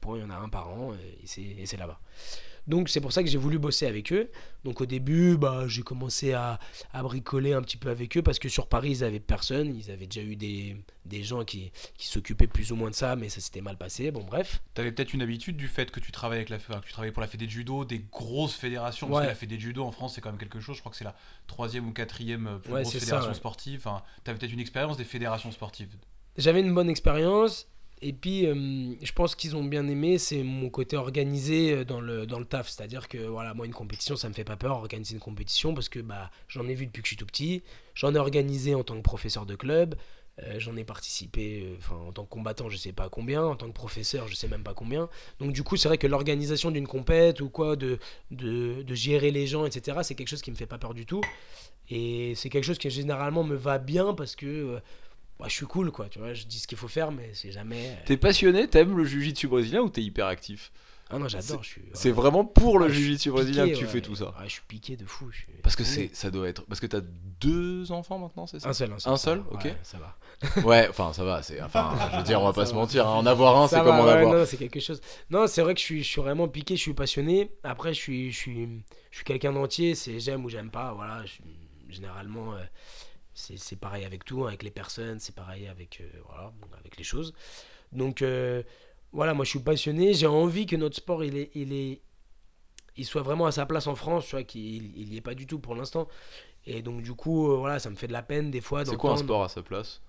point, 0.00 0.18
il 0.18 0.22
y 0.22 0.24
en 0.24 0.30
a 0.30 0.36
un 0.36 0.48
par 0.48 0.68
an, 0.68 0.94
et 0.94 1.26
c'est, 1.66 1.76
là-bas. 1.76 2.00
Donc 2.66 2.88
c'est 2.88 3.00
pour 3.00 3.12
ça 3.12 3.22
que 3.22 3.28
j'ai 3.28 3.38
voulu 3.38 3.58
bosser 3.60 3.86
avec 3.86 4.12
eux. 4.12 4.28
Donc 4.64 4.80
au 4.80 4.86
début, 4.86 5.36
bah, 5.36 5.64
j'ai 5.68 5.82
commencé 5.82 6.32
à, 6.32 6.58
à 6.92 7.02
bricoler 7.04 7.52
un 7.52 7.62
petit 7.62 7.76
peu 7.76 7.90
avec 7.90 8.16
eux, 8.16 8.22
parce 8.22 8.38
que 8.40 8.48
sur 8.48 8.66
Paris, 8.68 8.90
ils 8.90 9.04
avaient 9.04 9.20
personne, 9.20 9.74
ils 9.76 9.90
avaient 9.90 10.06
déjà 10.08 10.26
eu 10.26 10.34
des, 10.34 10.76
des 11.04 11.22
gens 11.22 11.44
qui, 11.44 11.70
qui 11.96 12.08
s'occupaient 12.08 12.48
plus 12.48 12.72
ou 12.72 12.76
moins 12.76 12.90
de 12.90 12.94
ça, 12.96 13.14
mais 13.14 13.28
ça 13.28 13.40
s'était 13.40 13.60
mal 13.60 13.76
passé, 13.76 14.10
bon 14.10 14.24
bref. 14.24 14.62
T'avais 14.74 14.90
peut-être 14.90 15.14
une 15.14 15.22
habitude 15.22 15.56
du 15.56 15.68
fait 15.68 15.90
que 15.92 16.00
tu 16.00 16.10
travailles 16.10 16.38
avec 16.38 16.48
la, 16.48 16.58
que 16.58 16.86
tu 16.86 16.92
travailles 16.92 17.12
pour 17.12 17.20
la 17.22 17.28
fédé 17.28 17.46
de 17.46 17.50
judo, 17.52 17.84
des 17.84 18.00
grosses 18.00 18.54
fédérations. 18.56 19.06
Parce 19.08 19.18
Ouais. 19.20 19.24
que 19.26 19.30
la 19.30 19.36
fédé 19.36 19.56
de 19.56 19.60
judo 19.62 19.84
en 19.84 19.92
France, 19.92 20.14
c'est 20.16 20.20
quand 20.20 20.30
même 20.30 20.38
quelque 20.38 20.58
chose. 20.60 20.74
Je 20.76 20.80
crois 20.80 20.90
que 20.90 20.98
c'est 20.98 21.04
la 21.04 21.14
troisième 21.46 21.86
ou 21.88 21.92
quatrième 21.92 22.46
euh, 22.48 22.58
plus 22.58 22.72
Ouais, 22.72 22.82
grosse 22.82 22.92
ça, 22.94 22.98
fédération 23.00 23.30
ouais. 23.30 23.36
sportive. 23.36 23.82
Enfin, 23.86 24.02
t'avais 24.24 24.38
peut-être 24.38 24.52
une 24.52 24.60
expérience 24.60 24.96
des 24.96 25.04
fédérations 25.04 25.52
sportives. 25.52 25.94
J'avais 26.36 26.60
une 26.60 26.74
bonne 26.74 26.90
expérience. 26.90 27.68
Et 28.02 28.12
puis, 28.12 28.46
euh, 28.46 28.94
je 29.02 29.12
pense 29.12 29.34
qu'ils 29.34 29.56
ont 29.56 29.64
bien 29.64 29.88
aimé, 29.88 30.18
c'est 30.18 30.42
mon 30.42 30.68
côté 30.68 30.96
organisé 30.96 31.72
euh, 31.72 31.84
dans 31.84 32.00
le, 32.00 32.26
dans 32.26 32.38
le 32.38 32.44
taf. 32.44 32.68
C'est-à-dire 32.68 33.08
que, 33.08 33.18
voilà, 33.18 33.54
moi, 33.54 33.64
une 33.66 33.72
compétition, 33.72 34.16
ça 34.16 34.28
me 34.28 34.34
fait 34.34 34.44
pas 34.44 34.56
peur, 34.56 34.76
organiser 34.76 35.14
une 35.14 35.20
compétition, 35.20 35.72
parce 35.74 35.88
que 35.88 36.00
bah, 36.00 36.30
j'en 36.48 36.68
ai 36.68 36.74
vu 36.74 36.86
depuis 36.86 37.00
que 37.02 37.06
je 37.06 37.10
suis 37.10 37.16
tout 37.16 37.26
petit. 37.26 37.62
J'en 37.94 38.14
ai 38.14 38.18
organisé 38.18 38.74
en 38.74 38.84
tant 38.84 38.96
que 38.96 39.02
professeur 39.02 39.46
de 39.46 39.54
club. 39.54 39.94
euh, 40.42 40.56
j'en 40.58 40.76
ai 40.76 40.84
participé 40.84 41.74
enfin, 41.78 41.96
en 41.96 42.12
tant 42.12 42.24
que 42.24 42.28
combattant, 42.30 42.68
je 42.68 42.76
sais 42.76 42.92
pas 42.92 43.08
combien. 43.08 43.42
En 43.44 43.56
tant 43.56 43.66
que 43.68 43.72
professeur, 43.72 44.28
je 44.28 44.34
sais 44.34 44.48
même 44.48 44.62
pas 44.62 44.74
combien. 44.74 45.08
Donc, 45.40 45.52
du 45.54 45.62
coup, 45.62 45.76
c'est 45.78 45.88
vrai 45.88 45.96
que 45.98 46.06
l'organisation 46.06 46.70
d'une 46.70 46.86
compète 46.86 47.40
ou 47.40 47.48
quoi, 47.48 47.76
de, 47.76 47.98
de, 48.30 48.82
de 48.82 48.94
gérer 48.94 49.30
les 49.30 49.46
gens, 49.46 49.64
etc., 49.64 49.98
c'est 50.02 50.14
quelque 50.14 50.28
chose 50.28 50.42
qui 50.42 50.50
me 50.50 50.56
fait 50.56 50.66
pas 50.66 50.78
peur 50.78 50.92
du 50.92 51.06
tout. 51.06 51.22
Et 51.88 52.34
c'est 52.34 52.50
quelque 52.50 52.64
chose 52.64 52.78
qui 52.78 52.90
généralement 52.90 53.44
me 53.44 53.54
va 53.56 53.78
bien 53.78 54.12
parce 54.14 54.36
que 54.36 54.80
bah, 55.38 55.46
je 55.48 55.54
suis 55.54 55.66
cool, 55.66 55.90
quoi. 55.90 56.08
Tu 56.08 56.18
vois, 56.18 56.32
je 56.34 56.44
dis 56.44 56.58
ce 56.58 56.66
qu'il 56.66 56.78
faut 56.78 56.88
faire, 56.88 57.12
mais 57.12 57.30
c'est 57.34 57.52
jamais. 57.52 57.88
euh, 57.90 57.94
T'es 58.06 58.16
passionné, 58.16 58.68
t'aimes 58.68 58.96
le 58.96 59.04
jiu-jitsu 59.04 59.48
brésilien 59.48 59.80
ou 59.82 59.88
t'es 59.90 60.02
hyper 60.02 60.26
actif 60.26 60.72
Ah 61.10 61.18
non, 61.18 61.28
j'adore. 61.28 61.62
C'est 61.92 62.10
vraiment 62.10 62.44
pour 62.44 62.78
le 62.78 62.88
jiu-jitsu 62.88 63.30
brésilien 63.30 63.68
que 63.68 63.74
tu 63.74 63.84
ouais. 63.84 63.90
fais 63.90 64.00
tout 64.00 64.16
ça. 64.16 64.26
Ouais, 64.40 64.46
je 64.46 64.52
suis 64.54 64.62
piqué 64.66 64.96
de 64.96 65.04
fou. 65.04 65.30
je 65.30 65.36
suis- 65.38 65.46
Parce 65.62 65.76
que 65.76 65.84
c'est, 65.84 66.10
ça 66.14 66.30
doit 66.30 66.48
être. 66.48 66.64
Parce 66.66 66.80
que 66.80 66.86
t'as 66.86 67.00
deux 67.40 67.92
enfants 67.92 68.18
maintenant, 68.18 68.46
c'est 68.46 68.60
ça 68.60 68.68
Un 68.70 68.72
seul, 68.72 68.90
un 68.92 68.98
seul. 68.98 69.12
Un 69.12 69.16
seul 69.18 69.44
Ok. 69.50 69.64
ouais, 69.64 69.76
ça 69.82 69.98
va. 69.98 70.16
Ouais, 70.64 70.86
enfin 70.90 71.12
ça 71.12 71.22
va, 71.24 71.42
c'est. 71.42 71.60
Enfin, 71.62 71.94
je 72.12 72.16
veux 72.18 72.22
dire, 72.24 72.40
on 72.40 72.46
va 72.46 72.52
pas 72.54 72.66
se 72.66 72.74
mentir, 72.74 73.06
hein, 73.06 73.12
en 73.14 73.26
avoir 73.26 73.56
un, 73.60 73.68
c'est 73.68 73.76
comme 73.76 73.88
en 73.88 74.06
avoir. 74.06 74.34
Non, 74.34 74.44
c'est 74.46 74.56
quelque 74.56 74.80
chose. 74.80 75.00
Non, 75.30 75.46
c'est 75.46 75.62
vrai 75.62 75.74
que 75.74 75.80
je 75.80 75.84
suis, 75.84 76.02
je 76.02 76.08
suis 76.08 76.20
vraiment 76.20 76.48
piqué, 76.48 76.76
je 76.76 76.80
suis 76.82 76.94
passionné. 76.94 77.50
Après, 77.62 77.92
je 77.94 78.00
suis, 78.00 78.32
je 78.32 78.36
suis, 78.36 78.68
je 79.10 79.16
suis 79.16 79.24
quelqu'un 79.24 79.52
d'entier. 79.52 79.94
C'est 79.94 80.18
j'aime 80.18 80.44
ou 80.44 80.48
j'aime 80.48 80.70
pas. 80.70 80.92
Voilà. 80.94 81.22
je 81.26 81.32
suis- 81.32 81.44
généralement, 81.88 82.54
euh, 82.54 82.58
c'est 83.36 83.58
c'est 83.58 83.76
pareil 83.76 84.04
avec 84.04 84.24
tout, 84.24 84.44
hein, 84.44 84.48
avec 84.48 84.64
les 84.64 84.72
personnes. 84.72 85.20
C'est 85.20 85.34
pareil 85.36 85.68
avec, 85.68 86.00
euh, 86.00 86.10
voilà, 86.26 86.52
avec 86.78 86.96
les 86.98 87.04
choses. 87.04 87.34
Donc, 87.92 88.22
euh, 88.22 88.62
voilà, 89.12 89.34
moi, 89.34 89.44
je 89.44 89.50
suis 89.50 89.60
passionné. 89.60 90.14
J'ai 90.14 90.26
envie 90.28 90.66
que 90.66 90.76
notre 90.76 90.96
sport, 90.96 91.24
il 91.24 91.36
est, 91.36 91.50
il 91.54 91.72
est, 91.72 92.02
il 92.96 93.04
soit 93.06 93.22
vraiment 93.22 93.46
à 93.46 93.52
sa 93.52 93.66
place 93.66 93.86
en 93.86 93.94
France. 93.96 94.26
Tu 94.26 94.32
vois, 94.32 94.44
qu'il 94.44 94.96
il 94.98 95.12
y 95.14 95.16
est 95.18 95.22
pas 95.22 95.34
du 95.34 95.46
tout 95.46 95.58
pour 95.58 95.74
l'instant. 95.74 96.08
Et 96.66 96.82
donc, 96.82 97.02
du 97.02 97.14
coup, 97.14 97.50
euh, 97.52 97.56
voilà, 97.56 97.78
ça 97.78 97.90
me 97.90 97.96
fait 97.96 98.08
de 98.08 98.14
la 98.14 98.22
peine 98.22 98.50
des 98.50 98.62
fois. 98.62 98.84
C'est 98.84 98.96
quoi 98.96 99.12
un 99.12 99.16
sport 99.16 99.44
à 99.44 99.48
sa 99.48 99.62
place? 99.62 100.02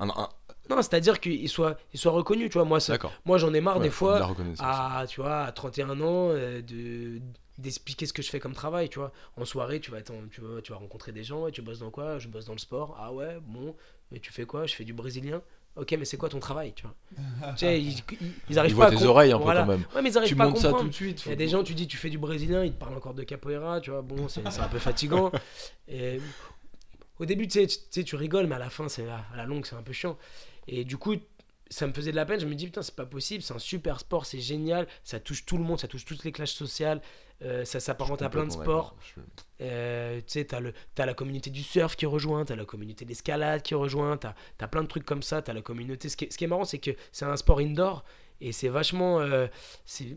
Un, 0.00 0.10
un- 0.10 0.28
Non, 0.70 0.76
c'est-à-dire 0.82 1.20
qu'il 1.20 1.48
soit, 1.48 1.78
il 1.94 1.98
soit 2.00 2.12
reconnu. 2.12 2.48
Tu 2.48 2.54
vois, 2.58 2.64
moi, 2.64 2.80
ça, 2.80 2.96
moi, 3.24 3.38
j'en 3.38 3.52
ai 3.54 3.60
marre 3.60 3.78
Ouais, 3.78 3.84
des 3.84 3.90
fois 3.90 4.20
à, 4.60 5.06
tu 5.08 5.20
vois, 5.20 5.44
à 5.44 5.52
31 5.52 5.90
ans, 6.00 6.28
euh, 6.30 6.60
de 6.62 7.20
d'expliquer 7.58 8.06
ce 8.06 8.12
que 8.12 8.22
je 8.22 8.30
fais 8.30 8.38
comme 8.38 8.52
travail, 8.54 8.88
tu 8.88 9.00
vois. 9.00 9.10
En 9.36 9.44
soirée, 9.44 9.80
tu 9.80 9.90
vas, 9.90 9.98
être 9.98 10.10
en- 10.12 10.28
tu, 10.30 10.40
vas, 10.40 10.62
tu 10.62 10.70
vas 10.70 10.78
rencontrer 10.78 11.10
des 11.10 11.24
gens 11.24 11.48
et 11.48 11.50
tu 11.52 11.60
bosses 11.60 11.80
dans 11.80 11.90
quoi? 11.90 12.18
Je 12.20 12.28
bosse 12.28 12.44
dans 12.44 12.52
le 12.52 12.58
sport. 12.58 12.96
Ah 13.00 13.12
ouais, 13.12 13.38
bon. 13.42 13.74
Mais 14.12 14.20
tu 14.20 14.32
fais 14.32 14.44
quoi? 14.44 14.66
Je 14.66 14.74
fais 14.76 14.84
du 14.84 14.92
brésilien. 14.92 15.42
Ok, 15.74 15.94
mais 15.98 16.04
c'est 16.04 16.16
quoi 16.16 16.28
ton 16.28 16.38
travail, 16.38 16.72
tu 16.74 16.84
vois 16.84 16.94
Tu 17.56 17.58
sais, 17.66 17.80
ils, 17.80 17.98
ils, 18.20 18.32
ils 18.50 18.58
arrivent 18.60 18.72
Il 18.72 18.76
pas 18.78 18.88
voit 18.90 18.96
à 18.96 18.98
tes 19.00 19.04
oreilles 19.04 19.32
un 19.32 19.38
peu 19.38 19.42
voilà. 19.44 19.62
quand 19.62 19.66
même. 19.68 19.84
Ouais, 19.94 20.02
mais 20.02 20.10
ils 20.10 20.16
arrivent 20.18 20.28
Tu 20.28 20.36
pas 20.36 20.44
à 20.44 20.48
montes 20.48 20.58
ça 20.58 20.68
comprendre. 20.68 20.84
tout 20.84 20.90
de 20.90 20.94
suite. 20.94 21.22
Il 21.26 21.30
y 21.30 21.32
a 21.32 21.36
des 21.36 21.48
gens, 21.48 21.62
tu 21.64 21.74
dis, 21.74 21.86
tu 21.88 21.96
fais 21.96 22.10
du 22.10 22.18
brésilien, 22.18 22.64
ils 22.64 22.72
te 22.72 22.78
parlent 22.78 22.94
encore 22.96 23.14
de 23.14 23.22
capoeira, 23.24 23.80
tu 23.80 23.90
vois. 23.90 24.02
Bon, 24.02 24.28
c'est 24.28 24.48
c'est 24.50 24.60
un 24.60 24.68
peu 24.68 24.78
fatigant. 24.78 25.32
Et 25.88 26.20
au 27.18 27.24
début, 27.26 27.48
tu 27.48 27.58
sais, 27.60 27.66
tu 27.66 27.76
tu 27.76 27.82
sais, 27.90 28.04
tu 28.04 28.14
rigoles, 28.16 28.46
mais 28.46 28.54
à 28.54 28.60
la 28.60 28.70
fin, 28.70 28.88
c'est 28.88 29.08
à 29.08 29.24
la 29.36 29.46
longue, 29.46 29.66
c'est 29.66 29.74
un 29.76 29.82
peu 29.82 29.92
chiant. 29.92 30.16
Et 30.68 30.84
du 30.84 30.96
coup, 30.98 31.16
ça 31.70 31.86
me 31.86 31.92
faisait 31.92 32.10
de 32.12 32.16
la 32.16 32.24
peine. 32.24 32.38
Je 32.40 32.46
me 32.46 32.54
dis, 32.54 32.66
putain, 32.66 32.82
c'est 32.82 32.94
pas 32.94 33.04
possible, 33.06 33.42
c'est 33.42 33.52
un 33.54 33.58
super 33.58 33.98
sport, 34.00 34.24
c'est 34.26 34.38
génial, 34.40 34.86
ça 35.04 35.18
touche 35.20 35.44
tout 35.44 35.58
le 35.58 35.64
monde, 35.64 35.78
ça 35.80 35.88
touche 35.88 36.04
toutes 36.04 36.24
les 36.24 36.32
classes 36.32 36.52
sociales, 36.52 37.02
euh, 37.42 37.64
ça 37.64 37.78
s'apparente 37.80 38.22
à 38.22 38.30
plein 38.30 38.44
de 38.46 38.52
sports. 38.64 38.96
Je- 39.16 39.20
Euh, 39.60 40.18
tu 40.18 40.24
sais, 40.28 40.44
t'as, 40.44 40.60
le, 40.60 40.72
t'as 40.94 41.04
la 41.04 41.14
communauté 41.14 41.50
du 41.50 41.62
surf 41.62 41.96
qui 41.96 42.06
rejoint, 42.06 42.44
t'as 42.44 42.56
la 42.56 42.64
communauté 42.64 43.04
de 43.04 43.10
l'escalade 43.10 43.62
qui 43.62 43.74
rejoint, 43.74 44.16
t'as, 44.16 44.34
t'as 44.56 44.68
plein 44.68 44.82
de 44.82 44.88
trucs 44.88 45.04
comme 45.04 45.22
ça, 45.22 45.42
t'as 45.42 45.52
la 45.52 45.62
communauté. 45.62 46.08
Ce 46.08 46.16
qui 46.16 46.26
est, 46.26 46.32
ce 46.32 46.38
qui 46.38 46.44
est 46.44 46.48
marrant, 46.48 46.64
c'est 46.64 46.78
que 46.78 46.92
c'est 47.12 47.24
un 47.24 47.36
sport 47.36 47.58
indoor 47.58 48.04
et 48.40 48.52
c'est 48.52 48.68
vachement. 48.68 49.20
euh, 49.20 49.46
c'est, 49.84 50.16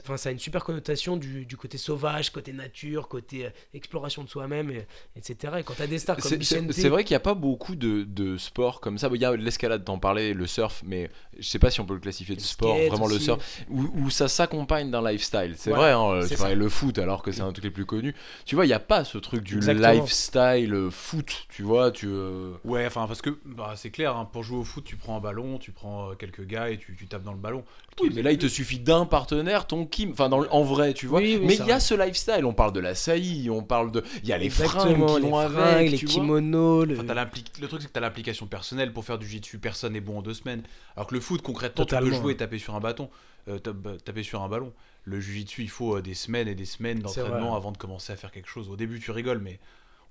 enfin, 0.00 0.16
ça 0.16 0.28
a 0.28 0.32
une 0.32 0.38
super 0.38 0.64
connotation 0.64 1.16
du, 1.16 1.44
du 1.44 1.56
côté 1.56 1.76
sauvage, 1.78 2.30
côté 2.30 2.52
nature, 2.52 3.08
côté 3.08 3.46
euh, 3.46 3.50
exploration 3.74 4.22
de 4.22 4.28
soi-même, 4.28 4.70
et- 4.70 4.86
etc. 5.16 5.54
Et 5.58 5.62
quand 5.64 5.74
t'as 5.76 5.86
des 5.86 5.98
stars 5.98 6.16
comme 6.18 6.34
Vicente. 6.34 6.72
c'est 6.72 6.88
vrai 6.88 7.04
qu'il 7.04 7.14
n'y 7.14 7.16
a 7.16 7.20
pas 7.20 7.34
beaucoup 7.34 7.74
de, 7.74 8.04
de 8.04 8.36
sports 8.36 8.80
comme 8.80 8.98
ça. 8.98 9.08
Bon, 9.08 9.16
Il 9.16 9.20
y 9.20 9.24
a 9.24 9.34
l'escalade, 9.36 9.84
t'en 9.84 9.98
parlais, 9.98 10.32
le 10.34 10.46
surf, 10.46 10.82
mais 10.86 11.10
je 11.38 11.46
sais 11.46 11.58
pas 11.58 11.70
si 11.70 11.80
on 11.80 11.86
peut 11.86 11.94
le 11.94 12.00
classifier 12.00 12.34
de 12.36 12.40
Le 12.40 12.46
sport, 12.46 12.76
vraiment 12.78 13.06
le 13.08 13.18
surf, 13.18 13.60
où, 13.68 13.88
où 13.94 14.10
ça 14.10 14.28
s'accompagne 14.28 14.90
d'un 14.90 15.02
lifestyle. 15.08 15.54
C'est 15.56 15.70
Ouais, 15.70 15.76
vrai, 15.76 15.92
hein, 15.92 16.20
tu 16.28 16.36
parlais 16.36 16.54
le 16.54 16.68
foot 16.68 16.98
alors 16.98 17.22
que 17.22 17.32
c'est 17.32 17.40
un 17.42 17.52
truc 17.52 17.64
les 17.64 17.70
plus 17.70 17.86
connus. 17.86 18.14
Tu 18.44 18.54
vois, 18.54 18.64
il 18.64 18.68
n'y 18.68 18.74
a 18.74 18.80
pas 18.80 19.04
ce 19.04 19.18
truc 19.18 19.42
du 19.42 19.56
Exactement. 19.56 19.92
lifestyle 19.92 20.74
euh, 20.74 20.90
foot, 20.90 21.46
tu 21.48 21.62
vois. 21.62 21.90
Tu, 21.90 22.06
euh, 22.08 22.52
Ouais, 22.64 22.86
enfin, 22.86 23.06
parce 23.06 23.22
que 23.22 23.30
bah, 23.44 23.74
c'est 23.76 23.90
clair, 23.90 24.16
hein, 24.16 24.28
pour 24.32 24.42
jouer 24.42 24.58
au 24.58 24.64
foot, 24.64 24.84
tu 24.84 24.96
prends 24.96 25.16
un 25.16 25.20
ballon, 25.20 25.58
tu 25.58 25.72
prends 25.72 26.10
euh, 26.10 26.14
quelques 26.14 26.44
gars 26.46 26.70
et 26.70 26.78
tu, 26.78 26.94
tu 26.96 27.06
tapes 27.06 27.22
dans 27.22 27.32
le 27.32 27.38
ballon. 27.38 27.64
Oui, 28.00 28.10
mais 28.14 28.20
là, 28.22 28.30
il 28.30 28.38
te 28.38 28.46
suffit 28.46 28.78
d'un 28.78 29.06
partenaire, 29.06 29.55
ton 29.64 29.86
Kim, 29.86 30.10
enfin, 30.12 30.28
dans 30.28 30.44
en 30.50 30.62
vrai, 30.62 30.92
tu 30.92 31.06
vois. 31.06 31.20
Oui, 31.20 31.38
oui, 31.40 31.46
mais 31.46 31.54
il 31.54 31.60
y 31.60 31.62
a 31.62 31.64
vrai. 31.64 31.80
ce 31.80 31.94
lifestyle, 31.94 32.44
on 32.44 32.52
parle 32.52 32.72
de 32.72 32.80
la 32.80 32.94
saillie, 32.94 33.48
on 33.48 33.62
parle 33.62 33.90
de. 33.90 34.02
Il 34.22 34.28
y 34.28 34.32
a 34.32 34.38
les 34.38 34.50
fringues 34.50 34.66
Exactement, 34.66 35.14
qui 35.14 35.22
les 35.22 35.28
vont 35.30 35.48
fringues, 35.48 35.58
avec, 35.58 35.90
les 35.90 35.98
tu 35.98 36.06
kimonos, 36.06 36.84
le... 36.84 36.94
Enfin, 36.94 37.04
t'as 37.06 37.14
le 37.60 37.68
truc, 37.68 37.80
c'est 37.80 37.88
que 37.88 37.92
tu 37.92 37.98
as 37.98 38.00
l'implication 38.00 38.46
personnelle. 38.46 38.92
Pour 38.92 39.04
faire 39.04 39.18
du 39.18 39.26
jiu-jitsu, 39.26 39.58
personne 39.58 39.94
n'est 39.94 40.00
bon 40.00 40.18
en 40.18 40.22
deux 40.22 40.34
semaines. 40.34 40.62
Alors 40.96 41.06
que 41.06 41.14
le 41.14 41.20
foot, 41.20 41.40
concrètement, 41.40 41.84
tu 41.84 41.88
Totalement. 41.88 42.10
peux 42.10 42.16
jouer 42.16 42.32
et 42.34 42.36
taper 42.36 42.58
sur 42.58 42.74
un 42.74 42.80
bâton, 42.80 43.08
euh, 43.48 43.58
bah, 43.64 43.92
taper 44.04 44.22
sur 44.22 44.42
un 44.42 44.48
ballon. 44.48 44.72
Le 45.04 45.20
jiu-jitsu, 45.20 45.62
il 45.62 45.70
faut 45.70 45.96
euh, 45.96 46.02
des 46.02 46.14
semaines 46.14 46.48
et 46.48 46.54
des 46.54 46.64
semaines 46.64 46.98
d'entraînement 46.98 47.48
vrai. 47.50 47.56
avant 47.56 47.72
de 47.72 47.78
commencer 47.78 48.12
à 48.12 48.16
faire 48.16 48.32
quelque 48.32 48.48
chose. 48.48 48.68
Au 48.68 48.76
début, 48.76 49.00
tu 49.00 49.10
rigoles, 49.12 49.40
mais 49.40 49.60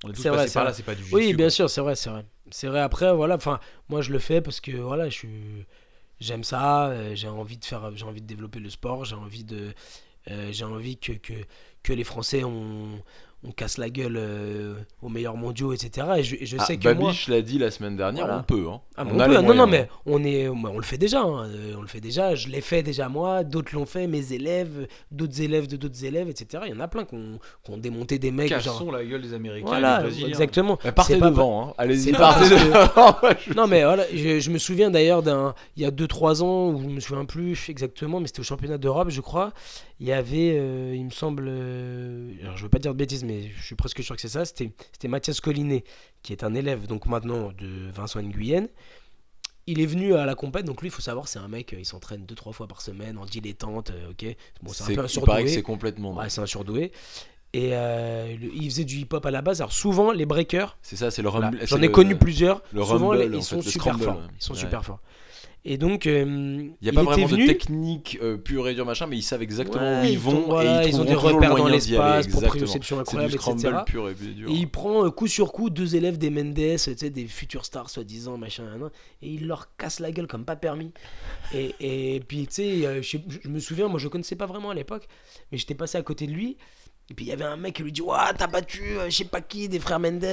on 0.04 0.10
est 0.10 0.14
tous 0.14 0.24
vrai, 0.24 0.38
passés 0.38 0.48
c'est 0.48 0.54
par 0.54 0.64
vrai. 0.64 0.72
là, 0.72 0.76
c'est 0.76 0.84
pas 0.84 0.96
du 0.96 1.04
jiu-jitsu. 1.04 1.16
Oui, 1.16 1.34
bien 1.34 1.46
quoi. 1.46 1.50
sûr, 1.52 1.70
c'est 1.70 1.82
vrai, 1.82 1.96
c'est 1.96 2.10
vrai. 2.10 2.26
C'est 2.52 2.68
vrai, 2.68 2.80
après, 2.80 3.14
voilà, 3.14 3.36
enfin, 3.36 3.60
moi 3.90 4.02
je 4.02 4.12
le 4.12 4.20
fais 4.20 4.42
parce 4.42 4.60
que, 4.60 4.72
voilà, 4.72 5.10
je 5.10 5.16
suis, 5.16 5.66
j'aime 6.20 6.44
ça, 6.44 6.88
euh, 6.88 7.16
j'ai 7.16 7.28
envie 7.28 7.58
de 7.58 8.28
développer 8.28 8.60
le 8.60 8.70
sport, 8.70 9.06
j'ai 9.06 9.16
envie 9.16 9.44
de, 9.44 9.74
euh, 10.32 10.52
j'ai 10.52 10.66
envie 10.66 10.98
que, 10.98 11.14
que, 11.84 11.94
les 11.94 12.04
Français 12.04 12.44
on, 12.44 13.02
on 13.48 13.52
casse 13.52 13.78
la 13.78 13.90
gueule 13.90 14.18
euh, 14.18 14.74
aux 15.02 15.10
meilleurs 15.10 15.38
mondiaux, 15.38 15.72
etc. 15.74 16.08
Et 16.18 16.24
je, 16.24 16.36
et 16.36 16.46
je 16.46 16.58
Ah, 16.60 16.66
sais 16.66 16.78
que 16.78 16.84
moi, 16.94 17.08
Babiche 17.08 17.28
l'a 17.28 17.42
dit 17.42 17.58
la 17.60 17.70
semaine 17.72 17.96
dernière, 17.96 18.26
Voilà. 18.26 18.40
on 18.40 18.44
peut. 18.44 18.66
Hein. 18.70 18.82
Ah, 18.98 19.04
on 19.06 19.16
on 19.16 19.20
a 19.20 19.26
peut, 19.28 19.38
les 19.38 19.42
non, 19.44 19.54
non, 19.54 19.68
mais 19.68 19.88
on, 20.06 20.24
est, 20.24 20.48
bah, 20.48 20.72
on 20.74 20.78
le 20.78 20.84
fait 20.84 20.98
déjà. 20.98 21.22
hein, 21.22 21.48
euh, 21.50 21.74
On 21.78 21.82
le 21.82 21.88
fait 21.88 22.00
déjà. 22.02 22.34
Je 22.36 22.48
l'ai 22.50 22.62
fait 22.62 22.82
déjà 22.84 23.08
moi. 23.10 23.44
D'autres 23.44 23.76
l'ont 23.76 23.86
fait. 23.86 24.08
Mes 24.08 24.34
élèves, 24.34 24.88
d'autres 25.12 25.42
élèves 25.42 25.68
de 25.68 25.76
d'autres 25.78 26.04
élèves, 26.06 26.30
etc. 26.30 26.64
Il 26.68 26.74
y 26.74 26.76
en 26.76 26.80
a 26.80 26.88
plein 26.88 27.06
qui 27.06 27.16
ont, 27.16 27.40
qui 27.64 27.72
ont 27.72 27.78
démonté 27.78 28.18
des 28.20 28.32
mecs. 28.32 28.50
Genre, 28.50 28.58
Cassons 28.62 28.92
la 28.92 29.04
gueule 29.06 29.22
des 29.22 29.34
Américains, 29.34 29.68
voilà, 29.68 30.04
des 30.04 30.26
exactement. 30.26 30.78
Mais 30.84 30.92
partez 30.92 31.14
C'est 31.14 31.20
pas- 31.20 31.30
devant, 31.30 31.70
hein. 31.70 31.74
allez-y, 31.78 32.12
partez 32.14 32.50
devant. 32.50 33.16
Je- 33.48 33.54
Non, 33.54 33.68
mais 33.68 33.84
voilà, 33.84 34.06
je, 34.14 34.40
je 34.40 34.50
me 34.52 34.58
souviens 34.58 34.90
d'ailleurs 34.90 35.22
d'un. 35.24 35.54
Il 35.78 35.84
y 35.84 35.86
a 35.86 35.92
2-3 35.92 36.42
ans, 36.42 36.70
où 36.70 36.82
je 36.82 36.88
me 36.88 37.00
souviens 37.00 37.26
plus 37.26 37.70
exactement, 37.70 38.20
mais 38.20 38.28
c'était 38.28 38.40
au 38.40 38.44
championnat 38.44 38.78
d'Europe, 38.78 39.10
je 39.10 39.22
crois. 39.22 39.52
Il 40.00 40.08
y 40.08 40.12
avait, 40.12 40.58
euh, 40.60 40.94
il 40.96 41.06
me 41.06 41.10
semble. 41.12 41.46
euh, 41.48 42.30
alors, 42.44 42.58
je 42.58 42.64
veux 42.64 42.70
pas 42.70 42.80
dire 42.80 42.92
de 42.94 42.98
bêtises, 42.98 43.24
mais 43.24 43.35
je 43.56 43.64
suis 43.64 43.76
presque 43.76 44.04
sûr 44.04 44.16
que 44.16 44.22
c'est 44.22 44.28
ça. 44.30 44.46
C'était 44.46 44.72
Mathias 45.08 45.40
Collinet, 45.42 45.84
qui 46.24 46.34
est 46.34 46.44
un 46.44 46.54
élève, 46.54 46.88
donc 46.88 47.06
maintenant, 47.06 47.52
de 47.58 47.90
Vincent 47.94 48.22
Nguyen. 48.22 48.68
Il 49.68 49.82
est 49.82 49.86
venu 49.88 50.14
à 50.14 50.26
la 50.26 50.36
compète, 50.36 50.66
donc 50.66 50.82
lui, 50.82 50.90
il 50.90 50.92
faut 50.92 51.02
savoir, 51.02 51.28
c'est 51.28 51.40
un 51.40 51.48
mec, 51.48 51.74
euh, 51.74 51.78
il 51.80 51.86
s'entraîne 51.86 52.26
2-3 52.26 52.54
fois 52.54 52.68
par 52.68 52.82
semaine 52.82 53.18
en 53.18 53.26
dilettante, 53.26 53.90
euh, 53.90 54.12
ok 54.12 54.36
Bon, 54.62 54.72
c'est 54.74 54.84
un 54.84 54.96
peu 54.96 55.02
un 55.02 55.08
il 55.08 55.22
paraît 55.22 55.42
que 55.44 55.48
surdoué. 55.48 55.48
c'est 55.50 55.62
complètement. 55.64 56.14
Ouais, 56.16 56.30
c'est 56.30 56.42
un 56.42 56.46
surdoué. 56.46 56.92
Et 57.54 57.70
euh, 57.74 58.36
le- 58.38 58.54
il 58.54 58.70
faisait 58.70 58.84
du 58.84 58.98
hip-hop 58.98 59.26
à 59.26 59.32
la 59.32 59.42
base. 59.42 59.62
Alors 59.62 59.72
souvent, 59.74 60.12
les 60.12 60.26
breakers, 60.28 60.78
C'est 60.84 60.98
ça, 60.98 61.10
c'est 61.10 61.22
le 61.24 61.30
j'en 61.64 61.82
ai 61.82 61.90
connu 61.90 62.16
plusieurs. 62.16 62.62
le 62.74 62.84
souvent, 62.84 63.08
rumble, 63.10 63.24
les- 63.24 63.38
ils 63.38 63.44
sont 63.44 63.62
super 63.62 63.98
forts. 63.98 64.22
Ils 64.38 64.44
sont 64.44 64.54
Ouais. 64.54 64.60
super 64.60 64.86
forts. 64.86 65.00
Et 65.68 65.78
donc, 65.78 66.06
euh, 66.06 66.24
Il 66.60 66.76
n'y 66.84 66.90
a 66.90 66.94
pas 66.94 67.02
vraiment 67.02 67.26
venu. 67.26 67.48
de 67.48 67.48
technique 67.52 68.20
euh, 68.22 68.38
pure 68.38 68.68
et 68.68 68.76
dure 68.76 68.86
machin, 68.86 69.08
mais 69.08 69.18
ils 69.18 69.24
savent 69.24 69.42
exactement 69.42 69.84
où 69.84 70.04
Ouais, 70.04 70.12
ils 70.12 70.20
vont 70.20 70.38
ont, 70.38 70.42
voilà, 70.48 70.84
et 70.84 70.88
ils, 70.88 70.94
ils 70.94 71.02
ont 71.02 71.06
des 71.06 71.16
repères 71.16 71.56
dans 71.56 71.68
l'espace, 71.68 72.28
proprioception 72.28 72.98
du 72.98 73.02
incroyable, 73.02 73.34
scramble 73.34 73.60
etc. 73.62 73.78
pur 73.84 74.10
et 74.10 74.14
dur. 74.14 74.48
Et 74.48 74.54
il 74.54 74.70
prend 74.70 75.06
euh, 75.06 75.10
coup 75.10 75.26
sur 75.28 75.52
coup 75.52 75.72
deux 75.72 75.96
élèves 75.96 76.20
des 76.20 76.30
Mendes, 76.30 76.54
tu 76.56 76.78
sais, 76.78 77.10
des 77.10 77.26
futurs 77.26 77.66
stars 77.66 77.90
soi-disant, 77.90 78.38
machin, 78.38 78.66
et 79.24 79.28
il 79.28 79.48
leur 79.48 79.76
casse 79.76 80.00
la 80.00 80.12
gueule 80.12 80.28
comme 80.28 80.46
pas 80.46 80.56
permis. 80.56 80.92
Et, 81.52 81.74
et 81.80 82.20
puis, 82.20 82.46
tu 82.46 82.54
sais, 82.54 82.86
euh, 82.86 83.02
je, 83.02 83.18
je 83.28 83.50
me 83.50 83.60
souviens, 83.60 83.88
moi 83.88 84.00
je 84.00 84.08
connaissais 84.08 84.36
pas 84.36 84.46
vraiment 84.46 84.70
à 84.70 84.76
l'époque, 84.76 85.08
mais 85.52 85.58
j'étais 85.58 85.76
passé 85.76 85.98
à 85.98 86.04
côté 86.04 86.28
de 86.28 86.32
lui. 86.32 86.58
Et 87.10 87.14
puis 87.14 87.26
il 87.26 87.28
y 87.30 87.32
avait 87.32 87.44
un 87.44 87.56
mec 87.58 87.76
qui 87.76 87.84
lui 87.84 87.92
dit 87.92 88.02
Ouah, 88.02 88.34
t'as 88.36 88.48
battu 88.48 88.82
euh, 88.98 89.06
je 89.12 89.16
sais 89.16 89.26
pas 89.26 89.40
qui, 89.40 89.70
des 89.70 89.80
frères 89.80 90.00
Mendes. 90.00 90.24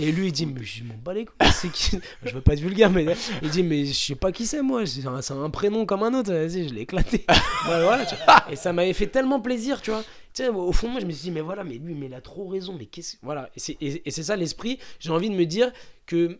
Et 0.00 0.12
lui 0.12 0.28
il 0.28 0.32
dit 0.32 0.46
mais 0.46 0.62
je 0.62 0.84
m'en 0.84 0.94
bats 0.94 1.12
les 1.12 1.24
couilles, 1.24 1.36
c'est 1.52 1.72
qui 1.72 1.98
Je 2.24 2.32
veux 2.34 2.40
pas 2.40 2.52
être 2.52 2.60
vulgaire 2.60 2.88
mais 2.90 3.04
il 3.42 3.50
dit 3.50 3.64
mais 3.64 3.84
je 3.84 3.92
sais 3.92 4.14
pas 4.14 4.30
qui 4.30 4.46
c'est 4.46 4.62
moi, 4.62 4.86
c'est 4.86 5.04
un, 5.06 5.42
un 5.42 5.50
prénom 5.50 5.84
comme 5.84 6.04
un 6.04 6.14
autre, 6.14 6.32
vas-y 6.32 6.68
je 6.68 6.74
l'ai 6.74 6.82
éclaté. 6.82 7.24
Ouais, 7.68 7.82
voilà, 7.82 8.06
tu 8.06 8.14
vois. 8.24 8.44
Et 8.48 8.54
ça 8.54 8.72
m'avait 8.72 8.92
fait 8.92 9.08
tellement 9.08 9.40
plaisir, 9.40 9.82
tu 9.82 9.90
vois. 9.90 10.02
Tu 10.32 10.44
sais, 10.44 10.48
au 10.50 10.70
fond 10.70 10.88
moi 10.88 11.00
je 11.00 11.06
me 11.06 11.10
suis 11.10 11.22
dit 11.24 11.30
mais 11.32 11.40
voilà 11.40 11.64
mais 11.64 11.78
lui 11.78 11.94
mais 11.94 12.06
il 12.06 12.14
a 12.14 12.20
trop 12.20 12.46
raison, 12.46 12.72
mais 12.78 12.86
qu'est-ce 12.86 13.16
voilà 13.22 13.50
et 13.56 13.58
c'est 13.60 13.76
et- 13.80 14.06
et 14.06 14.10
c'est 14.12 14.22
ça 14.22 14.36
l'esprit. 14.36 14.78
J'ai 15.00 15.10
envie 15.10 15.30
de 15.30 15.34
me 15.34 15.46
dire 15.46 15.72
que 16.06 16.38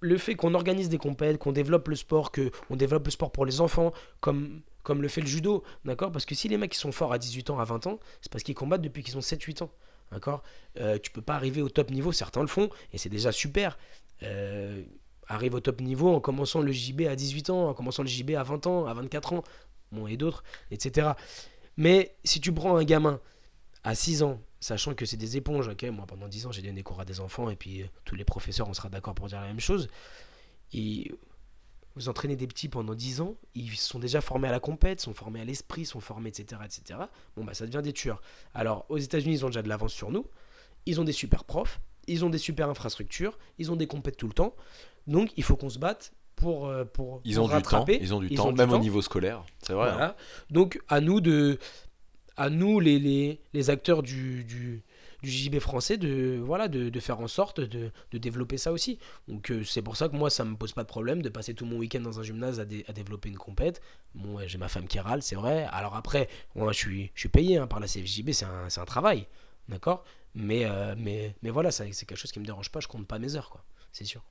le 0.00 0.16
fait 0.18 0.34
qu'on 0.34 0.54
organise 0.54 0.88
des 0.88 0.98
compètes, 0.98 1.38
qu'on 1.38 1.52
développe 1.52 1.86
le 1.86 1.94
sport, 1.94 2.32
que 2.32 2.50
on 2.70 2.74
développe 2.76 3.04
le 3.04 3.10
sport 3.12 3.30
pour 3.30 3.44
les 3.46 3.60
enfants, 3.60 3.92
comme, 4.20 4.62
comme 4.90 5.02
le 5.02 5.08
fait 5.08 5.20
le 5.20 5.28
judo, 5.28 5.62
d'accord? 5.84 6.10
Parce 6.10 6.24
que 6.26 6.34
si 6.34 6.48
les 6.48 6.56
mecs 6.56 6.74
sont 6.74 6.90
forts 6.90 7.12
à 7.12 7.18
18 7.18 7.50
ans, 7.50 7.60
à 7.60 7.64
20 7.64 7.86
ans, 7.86 8.00
c'est 8.22 8.32
parce 8.32 8.42
qu'ils 8.42 8.56
combattent 8.56 8.82
depuis 8.82 9.04
qu'ils 9.04 9.16
ont 9.16 9.20
7-8 9.20 9.62
ans, 9.62 9.70
d'accord? 10.10 10.42
Euh, 10.80 10.98
Tu 10.98 11.12
peux 11.12 11.22
pas 11.22 11.36
arriver 11.36 11.62
au 11.62 11.68
top 11.68 11.92
niveau, 11.92 12.10
certains 12.10 12.40
le 12.40 12.48
font, 12.48 12.68
et 12.92 12.98
c'est 12.98 13.08
déjà 13.08 13.30
super. 13.30 13.78
Euh, 14.24 14.82
arrive 15.28 15.54
au 15.54 15.60
top 15.60 15.80
niveau 15.80 16.12
en 16.12 16.18
commençant 16.18 16.60
le 16.60 16.72
JB 16.72 17.02
à 17.02 17.14
18 17.14 17.50
ans, 17.50 17.68
en 17.68 17.74
commençant 17.74 18.02
le 18.02 18.08
JB 18.08 18.32
à 18.32 18.42
20 18.42 18.66
ans, 18.66 18.86
à 18.86 18.94
24 18.94 19.34
ans, 19.34 19.44
bon, 19.92 20.08
et 20.08 20.16
d'autres, 20.16 20.42
etc. 20.72 21.10
Mais 21.76 22.16
si 22.24 22.40
tu 22.40 22.52
prends 22.52 22.76
un 22.76 22.82
gamin 22.82 23.20
à 23.84 23.94
6 23.94 24.24
ans, 24.24 24.40
sachant 24.58 24.94
que 24.94 25.06
c'est 25.06 25.16
des 25.16 25.36
éponges, 25.36 25.68
ok, 25.68 25.84
moi 25.84 26.04
pendant 26.04 26.26
10 26.26 26.46
ans 26.46 26.50
j'ai 26.52 26.62
donné 26.62 26.82
cours 26.82 26.98
à 27.00 27.04
des 27.04 27.20
enfants 27.20 27.48
et 27.48 27.54
puis 27.54 27.82
euh, 27.82 27.86
tous 28.04 28.16
les 28.16 28.24
professeurs 28.24 28.68
on 28.68 28.74
sera 28.74 28.88
d'accord 28.88 29.14
pour 29.14 29.28
dire 29.28 29.40
la 29.40 29.46
même 29.46 29.60
chose. 29.60 29.86
Et 30.72 31.12
vous 32.00 32.08
entraînez 32.08 32.36
des 32.36 32.46
petits 32.46 32.68
pendant 32.68 32.94
10 32.94 33.20
ans, 33.20 33.36
ils 33.54 33.74
sont 33.76 33.98
déjà 33.98 34.20
formés 34.20 34.48
à 34.48 34.50
la 34.52 34.60
compète, 34.60 35.00
sont 35.00 35.14
formés 35.14 35.40
à 35.40 35.44
l'esprit, 35.44 35.84
sont 35.86 36.00
formés, 36.00 36.28
etc., 36.30 36.60
etc. 36.64 37.00
Bon 37.36 37.44
bah 37.44 37.54
ça 37.54 37.66
devient 37.66 37.82
des 37.82 37.92
tueurs. 37.92 38.20
Alors 38.54 38.86
aux 38.88 38.98
États-Unis 38.98 39.34
ils 39.36 39.44
ont 39.44 39.48
déjà 39.48 39.62
de 39.62 39.68
l'avance 39.68 39.92
sur 39.92 40.10
nous, 40.10 40.26
ils 40.86 41.00
ont 41.00 41.04
des 41.04 41.12
super 41.12 41.44
profs, 41.44 41.80
ils 42.06 42.24
ont 42.24 42.30
des 42.30 42.38
super 42.38 42.68
infrastructures, 42.68 43.38
ils 43.58 43.70
ont 43.70 43.76
des 43.76 43.86
compètes 43.86 44.16
tout 44.16 44.26
le 44.28 44.32
temps, 44.34 44.54
donc 45.06 45.30
il 45.36 45.42
faut 45.42 45.56
qu'on 45.56 45.70
se 45.70 45.78
batte 45.78 46.12
pour 46.36 46.66
euh, 46.68 46.84
pour 46.84 47.20
Ils 47.24 47.34
pour 47.36 47.44
ont 47.44 47.46
du 47.48 47.50
temps, 47.50 47.56
rattraper. 47.56 47.98
ils 48.00 48.14
ont 48.14 48.20
du 48.20 48.28
Ils 48.30 48.36
temps, 48.36 48.48
ont 48.48 48.52
du 48.52 48.58
même 48.58 48.70
au 48.70 48.74
temps. 48.74 48.80
niveau 48.80 49.02
scolaire. 49.02 49.44
C'est 49.62 49.74
vrai. 49.74 49.90
hein. 49.90 50.14
Donc 50.50 50.80
à 50.88 51.00
nous 51.00 51.20
de, 51.20 51.58
à 52.36 52.48
nous 52.48 52.80
les, 52.80 52.98
les, 52.98 53.40
les 53.52 53.68
acteurs 53.70 54.02
du, 54.02 54.44
du, 54.44 54.82
du 55.22 55.30
JB 55.30 55.58
français 55.58 55.96
de 55.96 56.40
voilà 56.42 56.68
de, 56.68 56.88
de 56.88 57.00
faire 57.00 57.20
en 57.20 57.28
sorte 57.28 57.60
de, 57.60 57.90
de 58.12 58.18
développer 58.18 58.56
ça 58.58 58.72
aussi. 58.72 58.98
Donc 59.28 59.50
euh, 59.50 59.62
c'est 59.64 59.82
pour 59.82 59.96
ça 59.96 60.08
que 60.08 60.16
moi 60.16 60.30
ça 60.30 60.44
me 60.44 60.56
pose 60.56 60.72
pas 60.72 60.82
de 60.82 60.88
problème 60.88 61.22
de 61.22 61.28
passer 61.28 61.54
tout 61.54 61.66
mon 61.66 61.76
week-end 61.78 62.00
dans 62.00 62.18
un 62.20 62.22
gymnase 62.22 62.60
à, 62.60 62.64
dé- 62.64 62.84
à 62.88 62.92
développer 62.92 63.28
une 63.28 63.36
compète. 63.38 63.80
Bon 64.14 64.36
ouais, 64.36 64.48
j'ai 64.48 64.58
ma 64.58 64.68
femme 64.68 64.86
qui 64.86 64.98
râle 65.00 65.22
c'est 65.22 65.36
vrai. 65.36 65.66
Alors 65.72 65.96
après 65.96 66.28
moi 66.54 66.72
je 66.72 66.78
suis 66.78 67.10
je 67.14 67.20
suis 67.20 67.28
payé 67.28 67.58
hein, 67.58 67.66
par 67.66 67.80
la 67.80 67.86
CFJB 67.86 68.30
c'est 68.32 68.44
un, 68.46 68.68
un 68.74 68.84
travail 68.84 69.26
d'accord? 69.68 70.04
Mais, 70.34 70.64
euh, 70.64 70.94
mais 70.96 71.34
mais 71.42 71.50
voilà 71.50 71.70
c'est 71.70 71.90
quelque 71.90 72.14
chose 72.16 72.30
qui 72.32 72.38
me 72.40 72.44
dérange 72.44 72.70
pas 72.70 72.80
je 72.80 72.88
compte 72.88 73.06
pas 73.06 73.18
mes 73.18 73.34
heures 73.36 73.50
quoi 73.50 73.62
c'est 73.92 74.04
sûr. 74.04 74.22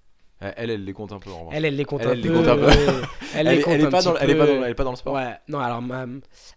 Elle, 0.41 0.69
elle 0.69 0.85
les 0.85 0.93
compte 0.93 1.11
un 1.11 1.19
peu 1.19 1.29
en 1.31 1.39
revanche. 1.39 1.53
Elle 1.57 1.65
elle 1.65 1.75
les 1.75 1.83
compte 1.83 1.99
Elle, 1.99 2.07
un 2.07 2.11
elle 2.13 2.21
les 2.21 2.29
peu. 2.29 2.35
compte 2.35 2.47
un 2.47 2.55
peu. 2.55 2.65
ouais. 2.65 2.75
Elle, 3.35 3.47
elle 3.47 3.53
les 3.55 3.59
est- 3.59 3.61
compte 3.63 3.73
elle 3.73 3.81
est 3.81 3.85
un 3.85 3.89
pas 3.91 4.01
dans, 4.01 4.13
petit 4.13 4.23
elle 4.23 4.29
est 4.29 4.35
pas 4.37 4.45
peu. 4.47 4.55
dans- 4.57 4.63
elle 4.63 4.71
est 4.71 4.75
pas 4.75 4.83
dans 4.85 4.91
le 4.91 4.95
sport. 4.95 5.13
Ouais, 5.15 5.35
non, 5.49 5.59
alors 5.59 5.83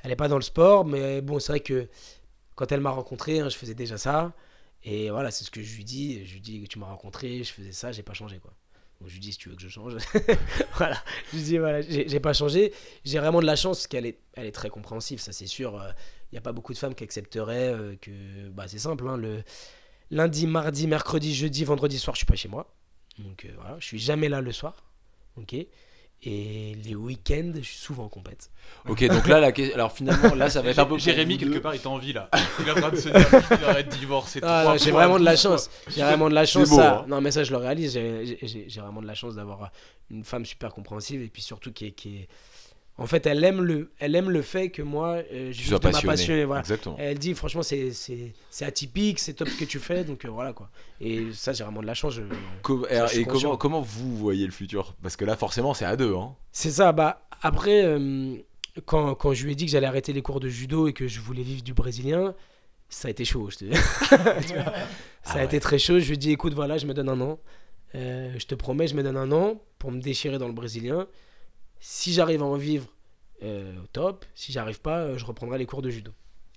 elle 0.05 0.11
est 0.13 0.17
pas 0.17 0.29
dans 0.29 0.37
le 0.37 0.43
sport, 0.43 0.85
mais 0.85 1.21
bon, 1.21 1.41
c'est 1.41 1.51
vrai 1.53 1.61
que 1.61 1.89
quand 2.55 2.71
elle 2.73 2.81
m'a 2.81 2.91
rencontré, 2.91 3.41
hein, 3.41 3.49
je 3.49 3.57
faisais 3.57 3.75
déjà 3.75 3.99
ça. 3.99 4.33
Et 4.85 5.11
voilà, 5.11 5.31
c'est 5.31 5.45
ce 5.45 5.51
que 5.51 5.63
je 5.63 5.77
lui 5.77 5.85
dis. 5.85 6.25
Je 6.25 6.35
lui 6.35 6.41
dis 6.41 6.63
que 6.63 6.69
tu 6.69 6.79
m'as 6.79 6.87
rencontré, 6.87 7.43
je 7.45 7.53
faisais 7.53 7.73
ça, 7.73 7.93
j'ai 7.93 8.03
pas 8.03 8.15
changé 8.15 8.39
quoi. 8.39 8.53
Donc 9.01 9.09
je 9.09 9.15
lui 9.15 9.21
dis 9.21 9.33
si 9.33 9.39
tu 9.39 9.49
veux 9.49 9.57
que 9.57 9.63
je 9.63 9.69
change. 9.69 9.97
voilà, 10.77 11.03
je 11.31 11.37
lui 11.37 11.43
dis 11.45 11.59
voilà, 11.59 11.81
j'ai 11.81 12.21
pas 12.21 12.33
changé. 12.33 12.73
J'ai 13.05 13.19
vraiment 13.19 13.41
de 13.41 13.47
la 13.47 13.57
chance 13.57 13.79
parce 13.79 13.87
qu'elle 13.87 14.07
est, 14.07 14.19
elle 14.35 14.47
est 14.47 14.53
très 14.53 14.71
compréhensive, 14.71 15.21
ça 15.21 15.33
c'est 15.33 15.47
sûr. 15.47 15.83
Il 16.31 16.35
n'y 16.35 16.39
a 16.39 16.43
pas 16.43 16.53
beaucoup 16.53 16.73
de 16.73 16.79
femmes 16.79 16.95
qui 16.95 17.05
accepteraient 17.05 17.73
euh, 17.73 17.97
que. 18.01 18.49
Bah, 18.51 18.69
c'est 18.69 18.79
simple, 18.79 19.07
hein, 19.09 19.17
le 19.17 19.43
lundi, 20.11 20.47
mardi, 20.47 20.87
mercredi, 20.87 21.35
jeudi, 21.35 21.65
vendredi 21.65 21.99
soir, 21.99 22.15
je 22.15 22.21
suis 22.21 22.27
pas 22.27 22.37
chez 22.37 22.49
moi. 22.49 22.73
Donc 23.19 23.45
euh, 23.45 23.53
voilà, 23.57 23.77
je 23.79 23.87
suis 23.87 23.99
jamais 23.99 24.29
là 24.29 24.41
le 24.41 24.53
soir. 24.53 24.85
Ok 25.37 25.57
et 26.25 26.77
les 26.85 26.95
week-ends, 26.95 27.53
je 27.57 27.63
suis 27.63 27.79
souvent 27.79 28.05
en 28.05 28.09
compète. 28.09 28.51
Ok, 28.89 29.05
donc 29.09 29.27
là, 29.27 29.41
la 29.41 29.53
alors 29.75 29.93
finalement, 29.93 30.35
là, 30.35 30.49
ça 30.51 30.63
va 30.63 30.71
être 30.71 30.79
un 30.79 30.85
peu. 30.87 30.99
Jérémy, 30.99 31.37
quelque 31.39 31.59
part, 31.59 31.75
il 31.75 31.81
t'envie 31.81 32.13
là. 32.13 32.29
Il 32.61 32.69
est 32.69 32.71
en 32.71 32.75
train 32.75 32.91
de 32.91 32.97
se 32.97 33.09
dire 33.09 33.49
qu'il 33.49 33.65
aurait 33.65 33.85
divorcé 33.85 34.41
Ah, 34.43 34.61
trois 34.63 34.73
non, 34.75 34.79
j'ai 34.79 34.91
vraiment 34.93 35.19
de 35.19 35.25
la 35.25 35.37
chance. 35.37 35.69
J'ai 35.89 36.03
vraiment 36.03 36.29
de 36.29 36.35
la 36.35 36.47
chance. 36.47 36.69
beau, 36.71 36.77
ça. 36.77 36.99
hein. 37.01 37.05
Non, 37.09 37.21
mais 37.21 37.31
ça, 37.33 37.43
je 37.45 37.51
le 37.51 37.57
réalise. 37.57 37.93
J'ai 37.95 38.81
vraiment 38.81 39.03
de 39.03 39.07
la 39.07 39.15
chance 39.15 39.35
d'avoir 39.35 39.71
une 40.11 40.25
femme 40.25 40.45
super 40.47 40.73
compréhensive 40.73 41.23
et 41.23 41.29
puis 41.29 41.43
surtout 41.43 41.73
qui 41.73 41.87
est, 41.87 41.93
qui 41.93 42.17
est- 42.19 42.29
En 42.99 43.07
fait, 43.07 43.27
elle 43.27 43.43
aime 43.43 43.63
le, 43.63 43.91
elle 43.99 44.15
aime 44.15 44.29
le 44.31 44.43
fait 44.43 44.69
que 44.69 44.83
moi, 44.83 45.23
euh, 45.33 45.51
je 45.51 45.75
de 45.75 45.89
ma 45.89 46.01
passion. 46.03 46.35
et 46.35 46.45
voilà. 46.45 46.63
Elle 46.99 47.19
dit, 47.19 47.35
franchement, 47.35 47.63
c'est 47.63 47.91
c'est- 47.93 48.33
c'est 48.51 48.65
atypique, 48.67 49.19
c'est 49.19 49.33
top 49.33 49.49
ce 49.49 49.57
que 49.59 49.65
tu 49.65 49.79
fais, 49.79 50.05
donc 50.05 50.25
euh, 50.25 50.29
voilà 50.29 50.53
quoi. 50.53 50.71
Et 51.01 51.33
ça, 51.33 51.53
j'ai 51.55 51.65
vraiment 51.65 51.81
de 51.81 51.87
la 51.87 51.95
chance. 51.95 52.15
je- 52.15 52.23
Ça, 53.07 53.09
suis 53.09 53.21
et 53.21 53.25
comment, 53.25 53.81
vous 53.81 54.17
voyez 54.17 54.45
le 54.45 54.53
futur? 54.53 54.95
Parce 55.03 55.17
que 55.17 55.25
là, 55.25 55.37
forcément, 55.37 55.73
c'est 55.75 55.87
à 55.87 55.97
deux. 55.97 56.15
Hein. 56.15 56.35
C'est 56.53 56.71
ça, 56.71 56.93
bah 56.93 57.27
après, 57.41 57.83
euh, 57.85 58.37
quand, 58.85 59.15
quand 59.15 59.33
je 59.33 59.45
lui 59.47 59.53
ai 59.53 59.55
dit 59.55 59.65
que 59.65 59.71
j'allais 59.73 59.87
arrêter 59.87 60.13
les 60.13 60.23
cours 60.23 60.39
de 60.41 60.49
judo 60.49 60.87
et 60.87 60.93
que 60.93 61.09
je 61.09 61.21
voulais 61.21 61.43
vivre 61.43 61.63
du 61.63 61.73
brésilien, 61.73 62.35
ça 62.91 63.09
a 63.09 63.11
été 63.11 63.25
chaud. 63.25 63.49
Je 63.51 63.57
te... 63.57 63.65
Vois, 63.71 63.75
ça 63.75 64.65
Ah 65.25 65.33
a 65.33 65.37
ouais. 65.39 65.45
été 65.47 65.61
très 65.61 65.79
chaud. 65.79 65.99
Je 65.99 66.07
lui 66.07 66.15
ai 66.15 66.17
dit, 66.19 66.31
écoute, 66.31 66.53
voilà, 66.53 66.77
je 66.77 66.87
me 66.87 66.93
donne 66.95 67.09
un 67.09 67.21
an. 67.23 67.39
Je 67.95 68.45
te 68.47 68.55
promets, 68.55 68.87
je 68.87 68.95
me 68.95 69.03
donne 69.03 69.17
un 69.17 69.33
an 69.33 69.61
pour 69.79 69.91
me 69.93 70.01
déchirer 70.01 70.39
dans 70.39 70.47
le 70.47 70.53
brésilien. 70.55 71.07
Si 71.85 72.13
j'arrive 72.13 72.43
à 72.43 72.47
en 72.47 72.57
vivre, 72.57 72.87
euh, 73.43 73.77
au 73.83 73.87
top. 73.89 74.25
Si 74.37 74.53
j'arrive 74.53 74.81
pas, 74.81 75.01
euh, 75.01 75.19
je 75.19 75.25
reprendrai 75.25 75.59
les 75.59 75.67
cours 75.67 75.83
de 75.83 75.91
judo. 75.91 76.13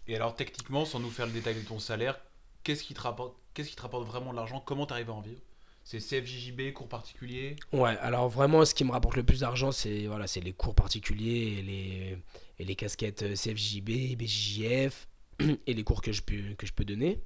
Et 0.08 0.16
alors, 0.16 0.36
techniquement, 0.36 0.86
sans 0.86 1.00
nous 1.00 1.10
faire 1.10 1.26
le 1.26 1.32
détail 1.32 1.56
de 1.56 1.68
ton 1.68 1.80
salaire, 1.80 2.20
qu'est-ce 2.64 2.84
qui 2.84 2.94
te 2.94 3.02
rapporte, 3.02 3.36
qu'est-ce 3.56 3.70
qui 3.70 3.76
te 3.76 3.82
rapporte 3.82 4.06
vraiment 4.06 4.32
de 4.32 4.36
l'argent? 4.36 4.62
Comment 4.64 4.86
t'arrives 4.86 5.10
à 5.10 5.14
en 5.14 5.22
vivre? 5.22 5.42
C'est 5.84 5.98
CFJJB, 5.98 6.74
cours 6.74 6.88
particuliers 6.88 7.56
Ouais, 7.74 7.98
alors 8.02 8.30
vraiment, 8.30 8.66
ce 8.66 8.76
qui 8.76 8.84
me 8.84 8.92
rapporte 8.92 9.16
le 9.16 9.24
plus 9.24 9.40
d'argent, 9.40 9.72
c'est 9.72 10.06
voilà, 10.06 10.28
c'est 10.28 10.42
les 10.42 10.54
cours 10.54 10.76
particuliers 10.76 11.58
et 11.58 11.62
les, 11.64 12.18
et 12.60 12.66
les 12.66 12.76
casquettes 12.76 13.24
euh, 13.24 13.34
CFJB, 13.34 14.16
BJJF 14.16 15.08
et 15.66 15.74
les 15.74 15.84
cours 15.84 16.04
que 16.04 16.12
je 16.12 16.22
peux, 16.22 16.54
que 16.56 16.68
je 16.68 16.74
peux 16.74 16.86
donner. 16.86 17.20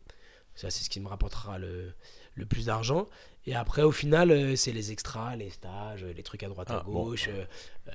Ça, 0.56 0.70
c'est 0.70 0.86
ce 0.86 0.89
qui 0.89 1.02
me 1.02 1.08
rapportera 1.08 1.60
le, 1.60 1.93
le 2.36 2.45
plus 2.45 2.65
d'argent. 2.65 3.07
Et 3.45 3.55
après, 3.55 3.82
au 3.84 3.91
final, 3.91 4.32
euh, 4.32 4.55
c'est 4.55 4.71
les 4.71 4.91
extras, 4.91 5.36
les 5.36 5.49
stages, 5.49 6.03
les 6.03 6.23
trucs 6.23 6.43
à 6.43 6.49
droite 6.49 6.69
à 6.69 6.80
Ah, 6.80 6.84
bon. 6.86 7.03
gauche. 7.05 7.30
euh, 7.30 7.45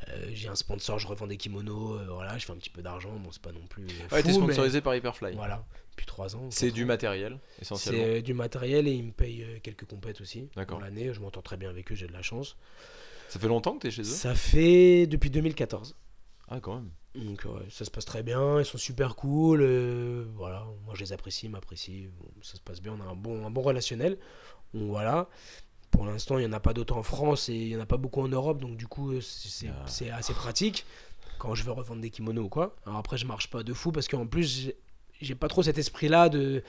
euh, 0.08 0.30
J'ai 0.32 0.48
un 0.48 0.54
sponsor, 0.54 0.98
je 0.98 1.06
revends 1.06 1.26
des 1.26 1.36
kimonos. 1.36 1.98
euh, 1.98 2.06
voilà, 2.10 2.36
je 2.38 2.46
fais 2.46 2.52
un 2.52 2.56
petit 2.56 2.70
peu 2.70 2.82
d'argent. 2.82 3.10
Bon, 3.22 3.30
c'est 3.30 3.42
pas 3.42 3.52
non 3.52 3.64
plus. 3.68 3.86
Ouais, 4.10 4.22
t'es 4.22 4.32
fou, 4.32 4.40
mais 4.40 4.46
sponsorisé 4.54 4.80
par 4.80 4.96
Hyperfly. 4.96 5.34
Voilà, 5.36 5.64
depuis 5.92 6.06
3 6.06 6.34
ans. 6.36 6.48
C'est 6.50 6.70
du 6.72 6.84
matériel, 6.84 7.38
C'est 7.56 7.62
essentiellement. 7.62 8.04
euh, 8.04 8.20
du 8.22 8.34
matériel 8.34 8.88
et 8.88 8.92
ils 8.92 9.04
me 9.04 9.12
payent 9.12 9.46
quelques 9.62 9.84
compètes 9.86 10.20
aussi. 10.20 10.48
D'accord. 10.56 10.78
Dans 10.78 10.84
l'année, 10.84 11.12
je 11.12 11.20
m'entends 11.20 11.42
très 11.42 11.56
bien 11.58 11.70
avec 11.70 11.92
eux, 11.92 11.94
j'ai 11.94 12.06
de 12.08 12.12
la 12.12 12.22
chance. 12.22 12.56
Ça 13.28 13.38
fait 13.38 13.48
longtemps 13.48 13.74
que 13.76 13.82
t'es 13.82 13.90
chez 13.90 14.02
eux? 14.02 14.04
Ça 14.04 14.34
fait 14.34 15.06
depuis 15.06 15.30
2014. 15.30 15.94
Ah, 16.48 16.58
quand 16.60 16.74
même. 16.74 16.90
Donc 17.14 17.44
ouais, 17.44 17.66
ça 17.70 17.84
se 17.84 17.90
passe 17.90 18.04
très 18.04 18.22
bien, 18.24 18.58
ils 18.58 18.64
sont 18.64 18.78
super 18.78 19.14
cool. 19.14 19.60
euh, 19.62 20.24
voilà, 20.34 20.66
moi 20.84 20.94
je 20.94 21.00
les 21.00 21.12
apprécie, 21.12 21.46
ils 21.46 21.50
m'apprécient. 21.50 22.08
bon, 22.18 22.26
ça 22.42 22.56
se 22.56 22.60
passe 22.60 22.80
bien, 22.80 22.92
on 22.98 23.00
a 23.00 23.10
un 23.10 23.14
bon, 23.14 23.46
un 23.46 23.50
bon 23.50 23.62
relationnel. 23.62 24.18
Donc 24.72 24.88
voilà. 24.88 25.28
Pour 25.92 26.06
l'instant, 26.06 26.38
il 26.38 26.40
n'y 26.40 26.48
en 26.48 26.52
a 26.52 26.58
pas 26.60 26.74
d'autant 26.74 26.98
en 26.98 27.02
France 27.04 27.48
et 27.48 27.54
il 27.54 27.68
n'y 27.68 27.76
en 27.76 27.80
a 27.80 27.86
pas 27.86 27.98
beaucoup 27.98 28.20
en 28.20 28.26
Europe, 28.26 28.58
donc 28.60 28.76
du 28.76 28.88
coup, 28.88 29.12
euh, 29.12 29.20
c'est 29.20 29.68
Ah. 30.10 30.16
assez 30.16 30.34
pratique 30.34 30.84
quand 31.38 31.54
je 31.54 31.62
veux 31.62 31.70
revendre 31.70 32.00
des 32.00 32.10
kimonos 32.10 32.42
ou 32.42 32.48
quoi. 32.48 32.74
Alors 32.84 32.98
après, 32.98 33.16
je 33.16 33.26
marche 33.26 33.48
pas 33.48 33.62
de 33.62 33.72
fou 33.72 33.92
parce 33.92 34.08
qu'en 34.08 34.26
plus, 34.26 34.72
j'ai- 35.20 35.34
pas 35.36 35.46
trop 35.48 35.62
cet 35.62 35.78
esprit-là 35.78 36.28
de. 36.28 36.64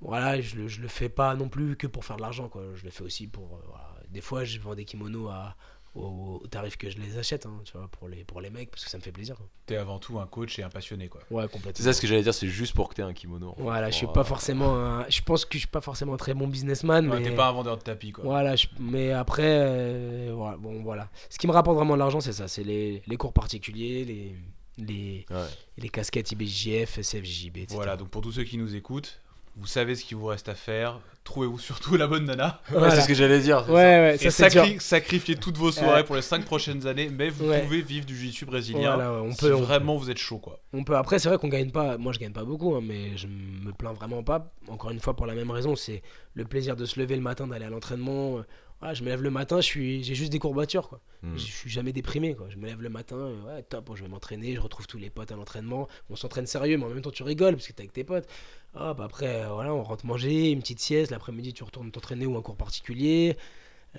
Voilà, 0.00 0.40
je 0.40 0.54
le, 0.56 0.68
je 0.68 0.80
le 0.82 0.88
fais 0.88 1.08
pas 1.08 1.34
non 1.34 1.48
plus 1.48 1.76
que 1.76 1.86
pour 1.88 2.04
faire 2.04 2.16
de 2.16 2.22
l'argent, 2.22 2.48
quoi. 2.48 2.62
Je 2.76 2.84
le 2.84 2.90
fais 2.90 3.02
aussi 3.02 3.26
pour. 3.26 3.56
euh, 3.56 3.60
voilà. 3.68 3.90
Des 4.10 4.20
fois, 4.20 4.44
je 4.44 4.60
vends 4.60 4.74
des 4.76 4.84
kimonos 4.84 5.28
à, 5.30 5.56
au, 5.94 6.40
au 6.42 6.46
tarif 6.48 6.76
que 6.76 6.90
je 6.90 6.98
les 6.98 7.18
achète, 7.18 7.46
hein, 7.46 7.60
tu 7.64 7.72
vois, 7.76 7.88
pour 7.88 8.08
les, 8.08 8.24
pour 8.24 8.40
les 8.40 8.50
mecs, 8.50 8.70
parce 8.70 8.84
que 8.84 8.90
ça 8.90 8.98
me 8.98 9.02
fait 9.02 9.12
plaisir. 9.12 9.36
T'es 9.66 9.76
avant 9.76 9.98
tout 9.98 10.18
un 10.18 10.26
coach 10.26 10.58
et 10.58 10.62
un 10.62 10.68
passionné, 10.68 11.08
quoi. 11.08 11.20
Ouais, 11.30 11.44
complètement. 11.44 11.72
C'est 11.76 11.82
ça 11.84 11.92
ce 11.92 12.00
que 12.00 12.06
j'allais 12.06 12.22
dire, 12.22 12.34
c'est 12.34 12.48
juste 12.48 12.74
pour 12.74 12.88
que 12.88 12.94
t'aies 12.94 13.02
un 13.02 13.12
kimono. 13.12 13.54
Voilà, 13.58 13.90
je 13.90 13.96
suis 13.96 14.06
pas 14.08 14.20
euh, 14.20 14.24
forcément 14.24 14.74
un- 14.76 15.08
Je 15.08 15.20
pense 15.22 15.44
que 15.44 15.54
je 15.54 15.58
suis 15.60 15.68
pas 15.68 15.80
forcément 15.80 16.14
un 16.14 16.18
très 16.18 16.34
bon 16.34 16.48
businessman, 16.48 17.08
Ouais, 17.08 17.18
mais. 17.20 17.24
T'es 17.30 17.34
pas 17.34 17.48
un 17.48 17.52
vendeur 17.52 17.76
de 17.78 17.82
tapis, 17.82 18.12
quoi. 18.12 18.24
Voilà, 18.24 18.56
je- 18.56 18.66
mais 18.80 19.12
après, 19.12 19.42
euh, 19.46 20.32
voilà, 20.34 20.56
bon, 20.56 20.82
voilà. 20.82 21.08
Ce 21.30 21.38
qui 21.38 21.46
me 21.46 21.52
rapporte 21.52 21.76
vraiment 21.76 21.94
de 21.94 21.98
l'argent, 22.00 22.20
c'est 22.20 22.32
ça, 22.32 22.48
c'est 22.48 22.64
les, 22.64 23.02
les 23.06 23.16
cours 23.16 23.32
particuliers, 23.32 24.04
les, 24.04 24.34
les, 24.78 25.24
Ouais. 25.30 25.46
les 25.78 25.88
casquettes 25.88 26.32
IBJF, 26.32 27.00
CFJB, 27.00 27.58
etc. 27.58 27.74
Voilà, 27.76 27.96
donc 27.96 28.08
pour 28.08 28.22
tous 28.22 28.32
ceux 28.32 28.44
qui 28.44 28.58
nous 28.58 28.74
écoutent, 28.74 29.20
vous 29.56 29.66
savez 29.66 29.94
ce 29.94 30.04
qu'il 30.04 30.16
vous 30.16 30.26
reste 30.26 30.48
à 30.48 30.54
faire. 30.54 31.00
Trouvez-vous 31.24 31.58
surtout 31.58 31.96
la 31.96 32.06
bonne 32.06 32.24
nana. 32.26 32.60
Ouais, 32.74 32.90
c'est 32.90 33.00
ce 33.00 33.08
que 33.08 33.14
j'allais 33.14 33.40
dire. 33.40 33.64
Ouais, 33.70 34.16
et 34.16 34.18
dur. 34.50 34.80
sacrifiez 34.80 35.36
toutes 35.36 35.56
vos 35.56 35.72
soirées 35.72 36.00
Ouais. 36.00 36.04
pour 36.04 36.16
les 36.16 36.22
5 36.22 36.44
prochaines 36.44 36.86
années, 36.86 37.08
mais 37.10 37.30
vous 37.30 37.48
Ouais. 37.48 37.62
pouvez 37.62 37.80
vivre 37.80 38.04
du 38.04 38.14
jiu-jitsu 38.14 38.44
brésilien. 38.44 38.94
Voilà, 38.96 39.12
ouais, 39.12 39.28
on 39.28 39.32
si 39.32 39.38
peut, 39.38 39.54
on 39.54 39.62
vraiment 39.62 39.96
vous 39.96 40.10
êtes 40.10 40.18
chaud, 40.18 40.36
quoi. 40.38 40.60
On 40.74 40.84
peut. 40.84 40.96
Après, 40.96 41.18
c'est 41.18 41.28
vrai 41.30 41.38
qu'on 41.38 41.48
gagne 41.48 41.70
pas. 41.70 41.96
Moi, 41.96 42.12
je 42.12 42.18
gagne 42.18 42.32
pas 42.32 42.44
beaucoup, 42.44 42.74
hein, 42.74 42.80
mais 42.82 43.16
je 43.16 43.26
me 43.26 43.72
plains 43.72 43.94
vraiment 43.94 44.22
pas. 44.22 44.52
Encore 44.68 44.90
une 44.90 45.00
fois, 45.00 45.16
pour 45.16 45.24
la 45.24 45.34
même 45.34 45.50
raison, 45.50 45.76
c'est 45.76 46.02
le 46.34 46.44
plaisir 46.44 46.76
de 46.76 46.84
se 46.84 47.00
lever 47.00 47.16
le 47.16 47.22
matin, 47.22 47.46
d'aller 47.46 47.64
à 47.64 47.70
l'entraînement. 47.70 48.40
Voilà, 48.84 48.92
je 48.92 49.02
me 49.02 49.08
lève 49.08 49.22
le 49.22 49.30
matin, 49.30 49.62
je 49.62 49.66
suis, 49.66 50.04
j'ai 50.04 50.14
juste 50.14 50.30
des 50.30 50.38
courbatures, 50.38 50.90
quoi. 50.90 51.00
Hmm. 51.22 51.38
Je 51.38 51.42
suis 51.42 51.70
jamais 51.70 51.94
déprimé, 51.94 52.34
quoi. 52.34 52.50
Je 52.50 52.58
me 52.58 52.66
lève 52.66 52.82
le 52.82 52.90
matin, 52.90 53.16
euh, 53.16 53.42
ouais, 53.56 53.62
top, 53.62 53.86
bon, 53.86 53.96
je 53.96 54.02
vais 54.02 54.10
m'entraîner, 54.10 54.54
je 54.54 54.60
retrouve 54.60 54.86
tous 54.86 54.98
les 54.98 55.08
potes 55.08 55.32
à 55.32 55.36
l'entraînement. 55.36 55.88
On 56.10 56.16
s'entraîne 56.16 56.46
sérieux, 56.46 56.76
mais 56.76 56.84
en 56.84 56.90
même 56.90 57.00
temps, 57.00 57.10
tu 57.10 57.22
rigoles 57.22 57.54
parce 57.54 57.66
que 57.66 57.72
t'es 57.72 57.80
avec 57.80 57.94
tes 57.94 58.04
potes. 58.04 58.28
Hop, 58.74 59.00
après, 59.00 59.42
euh, 59.44 59.48
voilà, 59.54 59.72
on 59.72 59.82
rentre 59.82 60.04
manger, 60.04 60.50
une 60.50 60.60
petite 60.60 60.80
sieste. 60.80 61.12
L'après-midi, 61.12 61.54
tu 61.54 61.64
retournes 61.64 61.90
t'entraîner 61.90 62.26
ou 62.26 62.36
un 62.36 62.42
cours 62.42 62.56
particulier. 62.58 63.38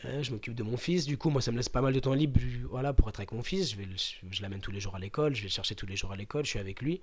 Euh, 0.05 0.21
je 0.21 0.31
m'occupe 0.31 0.53
de 0.53 0.61
mon 0.61 0.77
fils, 0.77 1.07
du 1.07 1.17
coup, 1.17 1.31
moi 1.31 1.41
ça 1.41 1.51
me 1.51 1.57
laisse 1.57 1.69
pas 1.69 1.81
mal 1.81 1.91
de 1.91 1.99
temps 1.99 2.13
libre 2.13 2.39
voilà, 2.69 2.93
pour 2.93 3.09
être 3.09 3.19
avec 3.21 3.31
mon 3.31 3.41
fils. 3.41 3.71
Je, 3.71 3.77
vais 3.77 3.85
le- 3.85 3.95
je 4.29 4.41
l'amène 4.43 4.59
tous 4.59 4.69
les 4.71 4.79
jours 4.79 4.93
à 4.95 4.99
l'école, 4.99 5.33
je 5.33 5.41
vais 5.41 5.47
le 5.47 5.51
chercher 5.51 5.73
tous 5.73 5.87
les 5.87 5.95
jours 5.95 6.11
à 6.11 6.15
l'école, 6.15 6.45
je 6.45 6.51
suis 6.51 6.59
avec 6.59 6.83
lui. 6.83 7.01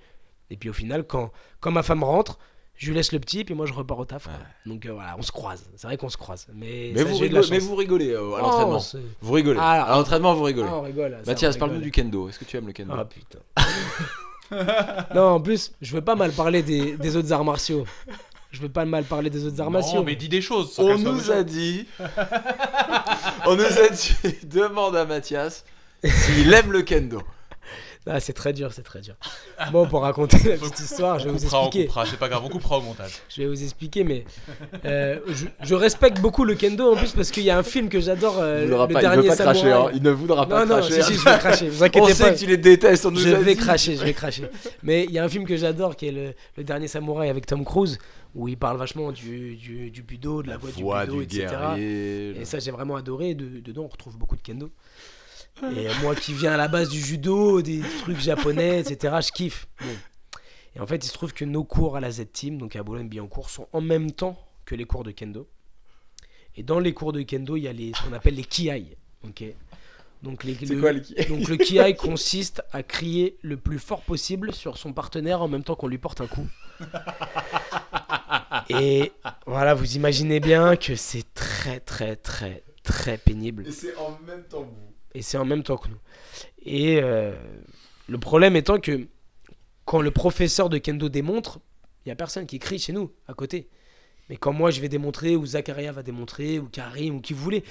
Et 0.51 0.57
puis 0.57 0.69
au 0.69 0.73
final, 0.73 1.05
quand, 1.05 1.33
quand 1.59 1.73
ma 1.73 1.83
femme 1.83 2.05
rentre, 2.05 2.39
je 2.77 2.89
lui 2.89 2.95
laisse 2.97 3.13
le 3.13 3.21
petit, 3.21 3.45
puis 3.45 3.55
moi 3.55 3.67
je 3.67 3.73
repars 3.73 3.99
au 3.99 4.05
taf. 4.05 4.27
Ouais. 4.27 4.33
Donc 4.67 4.87
euh, 4.87 4.93
voilà, 4.93 5.15
on 5.19 5.23
se 5.23 5.31
croise. 5.33 5.65
C'est 5.77 5.87
vrai 5.87 5.97
qu'on 5.97 6.09
se 6.09 6.17
croise. 6.17 6.47
Mais, 6.55 6.91
Mais, 6.95 7.01
ça, 7.01 7.05
vous 7.05 7.17
rigolez, 7.19 7.47
mais 7.51 7.61
chance. 7.61 7.69
vous 7.69 7.77
rigolez 7.77 8.11
euh, 8.11 8.19
à 8.19 8.23
Oh, 8.23 8.39
l'entraînement. 8.39 8.81
Vous 9.21 9.33
rigolez. 9.33 9.59
Ah, 9.63 9.85
à 9.85 9.97
l'entraînement, 9.97 10.35
vous 10.35 10.43
rigolez. 10.45 10.69
Ah, 10.71 10.77
on 10.79 10.83
rigole. 10.83 11.19
Mathias, 11.27 11.57
parle-nous 11.57 11.81
du 11.81 11.91
kendo. 11.91 12.29
Est-ce 12.29 12.39
que 12.39 12.45
tu 12.45 12.57
aimes 12.57 12.67
le 12.67 12.73
kendo? 12.73 12.93
Ah 12.97 13.05
putain. 13.05 13.39
non, 15.15 15.23
en 15.35 15.41
plus, 15.41 15.73
je 15.81 15.95
veux 15.95 16.03
pas 16.03 16.15
mal 16.17 16.33
parler 16.33 16.63
des, 16.63 16.97
des 16.97 17.17
autres 17.17 17.33
arts 17.33 17.45
martiaux. 17.45 17.85
Je 18.51 18.61
veux 18.61 18.69
pas 18.69 18.85
mal 18.85 19.05
parler 19.05 19.31
des 19.31 19.47
autres 19.47 19.61
arts 19.61 19.71
martiaux. 19.71 20.01
Non, 20.01 20.05
mais 20.05 20.15
dis 20.17 20.29
des 20.29 20.43
choses. 20.43 20.75
On 20.79 20.99
nous 20.99 21.31
a 21.31 21.43
dit. 21.43 21.87
on 23.47 23.57
nous 23.57 23.63
a 23.65 23.89
dit. 23.89 24.15
Demande 24.45 24.97
à 24.97 25.05
Mathias 25.07 25.65
s'il 26.05 26.53
aime 26.53 26.73
le 26.73 26.83
kendo. 26.83 27.23
Ah, 28.05 28.19
c'est 28.19 28.33
très 28.33 28.53
dur, 28.53 28.73
c'est 28.73 28.83
très 28.83 29.01
dur. 29.01 29.15
Bon, 29.71 29.87
pour 29.87 30.03
raconter 30.03 30.37
la 30.49 30.57
petite 30.59 30.81
histoire, 30.81 31.21
je 31.21 31.25
vais 31.25 31.31
On 31.31 31.35
vous 31.35 31.39
coupera, 31.41 31.59
on 31.61 31.67
expliquer. 31.67 31.87
coupera, 31.87 32.07
c'est 32.07 32.17
pas 32.19 32.29
grave, 32.29 32.43
on 32.45 32.49
coupera 32.49 32.79
au 32.79 32.83
montage. 32.83 33.13
Je 33.29 33.43
vais 33.43 33.49
vous 33.49 33.63
expliquer, 33.63 34.03
mais 34.03 34.25
euh, 34.85 35.21
je, 35.29 35.47
je 35.63 35.75
respecte 35.77 36.21
beaucoup 36.21 36.45
le 36.45 36.55
kendo 36.57 36.93
en 36.93 36.97
plus 36.97 37.13
parce 37.13 37.31
qu'il 37.31 37.45
y 37.45 37.51
a 37.51 37.57
un 37.59 37.63
film 37.63 37.89
que 37.89 38.01
j'adore, 38.01 38.39
euh, 38.41 38.63
Il 38.65 38.71
le 38.71 38.77
pas, 38.77 38.87
il 38.89 38.99
dernier 38.99 39.29
pas 39.29 39.37
cracher. 39.37 39.61
samouraï. 39.61 39.89
hein. 39.89 39.93
Il 39.95 40.03
ne 40.03 40.11
voudra 40.11 40.47
pas 40.49 40.65
non, 40.67 40.77
non, 40.77 40.81
cracher. 40.83 41.03
si, 41.03 41.13
si, 41.15 41.19
je 41.21 41.25
vais 41.25 41.39
cracher. 41.39 41.69
Vous 41.69 41.81
on 41.83 41.87
inquiétez 41.87 42.15
sait 42.15 42.23
pas. 42.25 42.33
que 42.33 42.39
tu 42.39 42.47
les 42.47 42.57
détestes. 42.57 43.07
On 43.07 43.11
nous 43.13 43.21
Je 43.21 43.29
a 43.29 43.39
vais 43.39 43.55
dit. 43.55 43.61
cracher, 43.61 43.97
je 43.97 44.05
vais 44.05 44.13
cracher. 44.15 44.45
Mais 44.83 45.05
il 45.05 45.13
y 45.13 45.19
a 45.21 45.25
un 45.25 45.29
film 45.29 45.47
que 45.47 45.57
j'adore 45.57 45.95
qui 45.97 46.09
est 46.09 46.13
le, 46.13 46.35
le 46.57 46.65
dernier 46.65 46.89
samouraï 46.89 47.29
avec 47.31 47.47
Tom 47.47 47.65
Cruise 47.65 47.99
où 48.35 48.49
il 48.49 48.57
parle 48.57 48.79
vachement 48.79 49.13
du, 49.13 49.57
du, 49.57 49.91
du 49.91 50.03
budo, 50.03 50.43
de 50.43 50.49
la, 50.49 50.57
voix 50.57 50.71
du 51.07 51.11
budo, 51.13 51.19
du 51.23 51.23
etc. 51.39 51.47
guerrier. 51.51 52.41
Et 52.41 52.45
ça, 52.47 52.59
j'ai 52.59 52.71
vraiment 52.71 52.97
adoré. 52.97 53.31
Et 53.31 53.35
de- 53.35 53.61
dedans, 53.61 53.83
on 53.85 53.89
retrouve 53.89 54.17
beaucoup 54.17 54.37
de 54.37 54.41
kendo. 54.43 54.71
Et 55.77 55.89
moi 56.03 56.15
qui 56.15 56.33
viens 56.33 56.53
à 56.53 56.57
la 56.57 56.69
base 56.69 56.89
du 56.89 57.01
judo, 57.01 57.63
des 57.63 57.81
trucs 58.01 58.19
japonais, 58.19 58.81
etc., 58.81 59.17
je 59.21 59.33
kiffe. 59.33 59.69
Bon. 59.81 60.41
Et 60.75 60.81
en 60.81 60.87
fait, 60.87 61.05
il 61.05 61.09
se 61.09 61.13
trouve 61.13 61.33
que 61.33 61.45
nos 61.45 61.65
cours 61.65 61.97
à 61.97 62.01
la 62.01 62.11
Z-Team, 62.11 62.59
donc 62.59 62.77
à 62.77 62.83
Boulogne-Billancourt, 62.83 63.51
sont 63.51 63.69
en 63.73 63.81
même 63.81 64.11
temps 64.11 64.39
que 64.65 64.75
les 64.75 64.85
cours 64.85 65.05
de 65.05 65.11
kendo. 65.11 65.49
Et 66.57 66.63
dans 66.63 66.79
les 66.79 66.95
cours 66.95 67.13
de 67.13 67.23
kendo, 67.23 67.57
il 67.57 67.65
y 67.65 67.69
a 67.69 67.73
les, 67.73 67.93
ce 67.95 68.03
qu'on 68.03 68.13
appelle 68.13 68.35
les 68.35 68.45
kiai. 68.45 68.97
ok 69.25 69.45
donc, 70.23 70.45
les, 70.45 70.55
C'est 70.55 70.67
le, 70.67 70.81
quoi 70.81 70.93
le 70.93 71.01
ki 71.01 71.17
donc 71.29 71.49
le 71.49 71.57
kiai 71.57 71.97
consiste 71.97 72.63
à 72.71 72.85
crier 72.85 73.39
le 73.43 73.57
plus 73.57 73.81
fort 73.81 74.03
possible 74.03 74.55
sur 74.55 74.79
son 74.79 74.93
partenaire 74.93 75.43
en 75.43 75.49
même 75.49 75.65
temps 75.65 75.75
qu'on 75.75 75.89
lui 75.89 75.99
porte 75.99 76.21
un 76.21 76.29
coup. 76.29 76.47
Et 78.69 79.11
voilà, 79.47 79.75
vous 79.75 79.97
imaginez 79.97 80.39
bien 80.39 80.77
que 80.77 80.95
c'est 80.95 81.35
très 81.35 81.81
très 81.81 82.15
très 82.15 82.63
très 82.85 83.19
pénible. 83.19 83.67
Et 83.67 83.73
c'est 83.73 83.97
en 83.97 84.17
même 84.25 84.45
temps 84.45 84.63
vous. 84.63 84.92
Et 85.15 85.23
c'est 85.23 85.37
en 85.37 85.45
même 85.45 85.63
temps 85.63 85.77
que 85.77 85.89
nous. 85.89 85.99
Et 86.65 87.01
euh, 87.03 87.33
le 88.09 88.19
problème 88.19 88.57
étant 88.57 88.79
que 88.79 89.07
quand 89.85 90.01
le 90.01 90.11
professeur 90.11 90.69
de 90.69 90.79
kendo 90.79 91.09
démontre, 91.09 91.59
il 92.05 92.09
n'y 92.09 92.13
a 92.13 92.17
personne 92.17 92.47
qui 92.47 92.59
crie 92.59 92.79
chez 92.79 92.93
nous, 92.93 93.13
à 93.29 93.35
côté. 93.35 93.69
Mais 94.29 94.37
quand 94.37 94.53
moi 94.53 94.71
je 94.71 94.81
vais 94.81 94.89
démontrer, 94.89 95.37
ou 95.37 95.45
Zakaria 95.45 95.93
va 95.93 96.03
démontrer, 96.03 96.59
ou 96.59 96.67
Karim, 96.67 97.17
ou 97.17 97.21
qui 97.21 97.33
vous 97.33 97.43
voulez, 97.43 97.65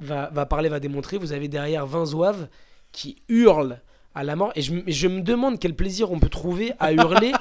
va, 0.00 0.30
va 0.32 0.46
parler, 0.46 0.68
va 0.68 0.80
démontrer, 0.80 1.18
vous 1.18 1.32
avez 1.32 1.48
derrière 1.48 1.86
20 1.86 2.06
zouaves 2.06 2.48
qui 2.92 3.22
hurlent 3.28 3.80
à 4.14 4.24
la 4.24 4.36
mort. 4.36 4.52
Et 4.54 4.62
je, 4.62 4.74
je 4.86 5.08
me 5.08 5.20
demande 5.22 5.58
quel 5.58 5.74
plaisir 5.74 6.12
on 6.12 6.18
peut 6.18 6.28
trouver 6.28 6.72
à 6.78 6.92
hurler 6.92 7.32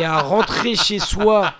et 0.00 0.04
à 0.04 0.20
rentrer 0.20 0.74
chez 0.74 0.98
soi 0.98 1.52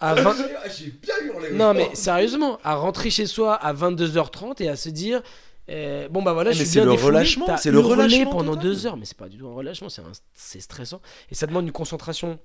à 0.00 0.14
20... 0.14 0.36
J'ai 0.76 0.90
bien 0.90 1.14
hurlé. 1.24 1.52
Non 1.52 1.74
mais 1.74 1.94
sérieusement, 1.94 2.58
à 2.64 2.74
rentrer 2.74 3.10
chez 3.10 3.26
soi 3.26 3.54
à 3.54 3.72
22h30 3.72 4.62
et 4.62 4.68
à 4.68 4.76
se 4.76 4.88
dire 4.88 5.22
euh, 5.70 6.08
bon 6.08 6.22
bah 6.22 6.32
voilà, 6.32 6.52
je 6.52 6.58
mais 6.58 6.64
suis 6.64 6.74
c'est 6.74 6.80
bien 6.80 6.86
le 6.86 6.92
défoulé, 6.92 7.16
relâchement, 7.16 7.56
c'est 7.56 7.70
le 7.70 7.80
relâchement 7.80 8.30
pendant 8.30 8.54
total. 8.54 8.62
deux 8.62 8.86
heures, 8.86 8.96
mais 8.96 9.04
c'est 9.04 9.16
pas 9.16 9.28
du 9.28 9.36
tout 9.38 9.48
un 9.48 9.54
relâchement, 9.54 9.88
c'est 10.34 10.60
stressant 10.60 11.00
et 11.30 11.34
ça 11.34 11.46
demande 11.46 11.66
une 11.66 11.72
concentration 11.72 12.38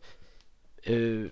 euh, 0.89 1.30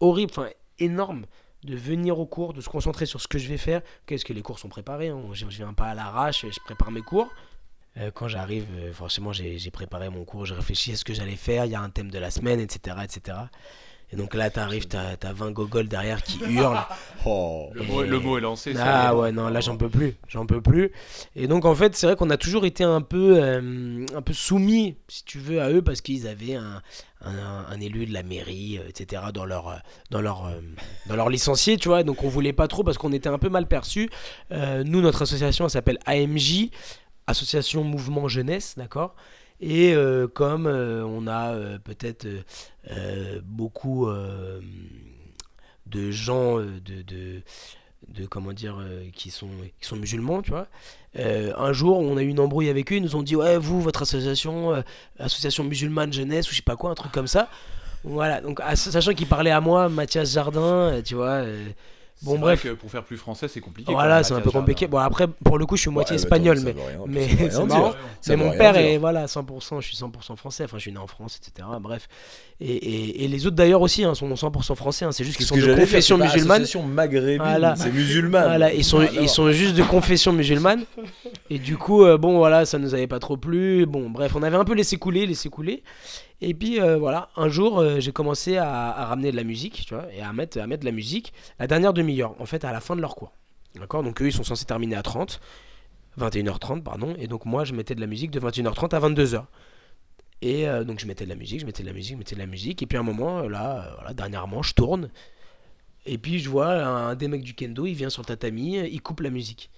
horrible, 0.00 0.32
enfin 0.32 0.50
énorme 0.78 1.26
de 1.62 1.76
venir 1.76 2.18
au 2.18 2.26
cours, 2.26 2.54
de 2.54 2.60
se 2.60 2.68
concentrer 2.68 3.06
sur 3.06 3.20
ce 3.20 3.28
que 3.28 3.38
je 3.38 3.48
vais 3.48 3.58
faire. 3.58 3.82
Qu'est-ce 4.06 4.24
que 4.24 4.32
les 4.32 4.42
cours 4.42 4.58
sont 4.58 4.70
préparés 4.70 5.08
hein. 5.08 5.22
je, 5.32 5.44
je 5.48 5.56
viens 5.58 5.74
pas 5.74 5.86
à 5.86 5.94
l'arrache, 5.94 6.46
je 6.50 6.60
prépare 6.64 6.90
mes 6.90 7.02
cours. 7.02 7.28
Euh, 7.96 8.10
quand 8.12 8.28
j'arrive, 8.28 8.66
euh, 8.76 8.92
forcément, 8.92 9.32
j'ai 9.32 9.70
préparé 9.70 10.10
mon 10.10 10.24
cours, 10.24 10.46
j'ai 10.46 10.54
réfléchi 10.54 10.92
à 10.92 10.96
ce 10.96 11.04
que 11.04 11.12
j'allais 11.12 11.36
faire, 11.36 11.64
il 11.64 11.72
y 11.72 11.74
a 11.74 11.80
un 11.80 11.90
thème 11.90 12.10
de 12.10 12.18
la 12.18 12.30
semaine, 12.30 12.60
etc. 12.60 12.96
etc. 13.02 13.38
Et 14.12 14.16
donc 14.16 14.34
là, 14.34 14.50
t'arrives, 14.50 14.88
t'as 14.88 15.14
as 15.22 15.32
20 15.32 15.52
gogoles 15.52 15.88
derrière 15.88 16.22
qui 16.22 16.38
hurlent. 16.48 16.78
Oh. 17.26 17.68
Le 17.74 17.82
mot, 17.82 18.02
le 18.02 18.18
mot 18.18 18.38
est 18.38 18.40
lancé. 18.40 18.72
ça 18.72 18.82
Ah 18.86 19.12
est. 19.12 19.14
ouais, 19.14 19.30
non, 19.30 19.48
là 19.50 19.60
j'en 19.60 19.76
peux 19.76 19.90
plus, 19.90 20.16
j'en 20.26 20.46
peux 20.46 20.62
plus. 20.62 20.90
Et 21.36 21.48
donc 21.48 21.66
en 21.66 21.74
fait, 21.74 21.94
c'est 21.94 22.06
vrai 22.06 22.16
qu'on 22.16 22.30
a 22.30 22.38
toujours 22.38 22.64
été 22.64 22.82
un 22.82 23.02
peu, 23.02 23.38
euh, 23.38 24.06
un 24.16 24.22
peu 24.22 24.32
soumis, 24.32 24.96
si 25.06 25.24
tu 25.26 25.38
veux, 25.38 25.60
à 25.60 25.70
eux 25.70 25.82
parce 25.82 26.00
qu'ils 26.00 26.26
avaient 26.26 26.54
un, 26.54 26.80
un, 27.22 27.66
un 27.68 27.80
élu 27.80 28.06
de 28.06 28.14
la 28.14 28.22
mairie, 28.22 28.78
euh, 28.78 28.88
etc. 28.88 29.20
dans 29.34 29.44
leur, 29.44 29.68
euh, 29.68 29.74
dans 30.10 30.22
leur, 30.22 30.50
dans 31.08 31.16
leur 31.16 31.28
licencié, 31.28 31.76
tu 31.76 31.88
vois. 31.88 32.04
Donc 32.04 32.24
on 32.24 32.28
voulait 32.30 32.54
pas 32.54 32.68
trop 32.68 32.84
parce 32.84 32.96
qu'on 32.96 33.12
était 33.12 33.28
un 33.28 33.38
peu 33.38 33.50
mal 33.50 33.66
perçus. 33.68 34.08
Euh, 34.50 34.82
nous, 34.82 35.02
notre 35.02 35.20
association, 35.20 35.66
elle 35.66 35.70
s'appelle 35.70 35.98
AMJ, 36.06 36.70
Association 37.26 37.84
Mouvement 37.84 38.28
Jeunesse, 38.28 38.74
d'accord? 38.78 39.14
Et 39.60 39.92
euh, 39.94 40.26
comme 40.26 40.66
euh, 40.66 41.04
on 41.04 41.26
a 41.26 41.52
euh, 41.52 41.78
peut-être 41.78 42.26
beaucoup 43.44 44.08
de 45.86 46.10
gens 46.10 46.58
de, 46.58 47.42
de, 48.08 48.26
comment 48.26 48.52
dire 48.52 48.82
qui 49.14 49.30
sont 49.30 49.48
qui 49.80 49.86
sont 49.86 49.96
musulmans 49.96 50.42
tu 50.42 50.50
vois 50.50 50.66
un 51.14 51.72
jour 51.72 51.98
on 51.98 52.16
a 52.16 52.22
eu 52.22 52.28
une 52.28 52.40
embrouille 52.40 52.68
avec 52.68 52.90
eux 52.92 52.96
ils 52.96 53.02
nous 53.02 53.16
ont 53.16 53.22
dit 53.22 53.36
ouais 53.36 53.58
vous 53.58 53.80
votre 53.80 54.02
association 54.02 54.82
association 55.18 55.64
musulmane 55.64 56.12
jeunesse 56.12 56.48
ou 56.48 56.52
je 56.52 56.56
sais 56.56 56.62
pas 56.62 56.76
quoi 56.76 56.90
un 56.90 56.94
truc 56.94 57.12
comme 57.12 57.28
ça. 57.28 57.48
Voilà 58.02 58.40
donc 58.40 58.60
sachant 58.74 59.12
qu'ils 59.12 59.26
parlaient 59.26 59.50
à 59.50 59.60
moi 59.60 59.88
Mathias 59.88 60.32
Jardin 60.32 61.00
tu 61.04 61.14
vois 61.14 61.44
bon 62.22 62.32
vrai 62.32 62.40
bref 62.40 62.62
que 62.64 62.68
pour 62.70 62.90
faire 62.90 63.02
plus 63.04 63.16
français, 63.16 63.48
c'est 63.48 63.60
compliqué. 63.60 63.92
voilà 63.92 64.22
c'est 64.22 64.34
un 64.34 64.40
peu 64.40 64.50
compliqué 64.50 64.86
bon 64.86 64.98
après 64.98 65.26
pour 65.44 65.58
le 65.58 65.66
coup 65.66 65.76
je 65.76 65.82
suis 65.82 65.90
moitié 65.90 66.16
Ouais, 66.16 66.22
espagnol 66.22 66.58
mais 67.06 67.26
c'est 67.28 67.48
dire. 67.48 67.66
marrant. 67.66 67.92
Ça 68.20 68.36
mais 68.36 68.44
mon 68.44 68.50
père 68.56 68.72
dire. 68.74 68.82
est 68.82 68.98
voilà 68.98 69.26
100%, 69.26 69.80
je 69.80 69.86
suis 69.86 69.96
100% 69.96 70.36
français, 70.36 70.64
enfin 70.64 70.76
je 70.76 70.82
suis 70.82 70.92
né 70.92 70.98
en 70.98 71.06
France, 71.06 71.38
etc. 71.40 71.66
Bref. 71.80 72.08
Et, 72.60 72.66
et- 72.74 73.24
et 73.24 73.28
les 73.28 73.46
autres 73.46 73.56
d'ailleurs 73.56 73.80
aussi 73.80 74.04
hein, 74.04 74.14
sont 74.14 74.28
100% 74.28 74.74
français, 74.74 75.04
hein, 75.06 75.12
c'est 75.12 75.24
juste 75.24 75.38
qu'ils 75.38 75.46
sont 75.46 75.54
que 75.54 75.60
de 75.60 75.66
dire, 75.66 75.76
confession 75.78 76.16
c'est 76.18 76.26
pas 76.26 76.58
musulmane. 76.58 76.66
maghrébine, 76.94 77.38
Voilà. 77.42 77.74
c'est 77.76 77.90
musulman. 77.90 78.42
Voilà, 78.42 78.72
ils 78.74 78.84
sont, 78.84 79.00
Alors. 79.00 79.14
ils 79.22 79.28
sont 79.28 79.50
juste 79.50 79.74
de 79.76 79.82
confession 79.82 80.32
musulmane. 80.32 80.84
Et 81.48 81.58
du 81.58 81.78
coup, 81.78 82.04
euh, 82.04 82.18
bon, 82.18 82.36
voilà, 82.36 82.66
ça 82.66 82.78
nous 82.78 82.92
avait 82.92 83.06
pas 83.06 83.18
trop 83.18 83.38
plu. 83.38 83.86
Bon, 83.86 84.10
bref, 84.10 84.32
on 84.36 84.42
avait 84.42 84.56
un 84.58 84.64
peu 84.64 84.74
laissé 84.74 84.98
couler, 84.98 85.26
laissé 85.26 85.48
couler. 85.48 85.82
Et 86.42 86.54
puis, 86.54 86.80
euh, 86.80 86.96
voilà, 86.96 87.28
un 87.36 87.48
jour, 87.48 87.80
euh, 87.80 88.00
j'ai 88.00 88.12
commencé 88.12 88.56
à, 88.56 89.04
ramener 89.04 89.30
de 89.30 89.36
la 89.36 89.44
musique, 89.44 89.84
tu 89.86 89.94
vois, 89.94 90.12
et 90.12 90.22
à 90.22 90.32
mettre, 90.32 90.58
à 90.58 90.66
mettre 90.66 90.80
de 90.80 90.86
la 90.86 90.92
musique 90.92 91.34
la 91.58 91.66
dernière 91.66 91.92
demi-heure, 91.92 92.34
en 92.40 92.46
fait, 92.46 92.64
à 92.64 92.72
la 92.72 92.80
fin 92.80 92.96
de 92.96 93.00
leur 93.02 93.14
cours. 93.14 93.32
D'accord? 93.74 94.02
Donc, 94.02 94.20
eux, 94.22 94.26
ils 94.26 94.32
sont 94.32 94.42
censés 94.42 94.64
terminer 94.64 94.96
à 94.96 95.02
30, 95.02 95.40
21h30, 96.18 96.82
pardon. 96.82 97.14
Et 97.18 97.26
donc, 97.26 97.44
moi, 97.44 97.64
je 97.64 97.74
mettais 97.74 97.94
de 97.94 98.00
la 98.00 98.06
musique 98.06 98.30
de 98.30 98.40
21h30 98.40 98.94
à 98.94 99.00
22h. 99.00 99.44
Et 100.42 100.66
euh, 100.66 100.84
donc, 100.84 100.98
je 100.98 101.06
mettais 101.06 101.24
de 101.24 101.28
la 101.28 101.36
musique, 101.36 101.60
je 101.60 101.66
mettais 101.66 101.82
de 101.82 101.88
la 101.88 101.94
musique, 101.94 102.14
je 102.14 102.18
mettais 102.18 102.34
de 102.34 102.40
la 102.40 102.46
musique. 102.46 102.82
Et 102.82 102.86
puis, 102.86 102.96
un 102.96 103.02
moment, 103.02 103.42
là, 103.42 103.92
voilà, 103.96 104.14
dernièrement, 104.14 104.62
je 104.62 104.72
tourne. 104.72 105.10
Et 106.06 106.16
puis, 106.16 106.38
je 106.38 106.48
vois 106.48 106.72
un 106.72 107.14
des 107.16 107.28
mecs 107.28 107.42
du 107.42 107.52
kendo, 107.52 107.84
il 107.84 107.94
vient 107.94 108.08
sur 108.08 108.22
le 108.22 108.26
tatami, 108.26 108.78
il 108.78 109.02
coupe 109.02 109.20
la 109.20 109.30
musique. 109.30 109.70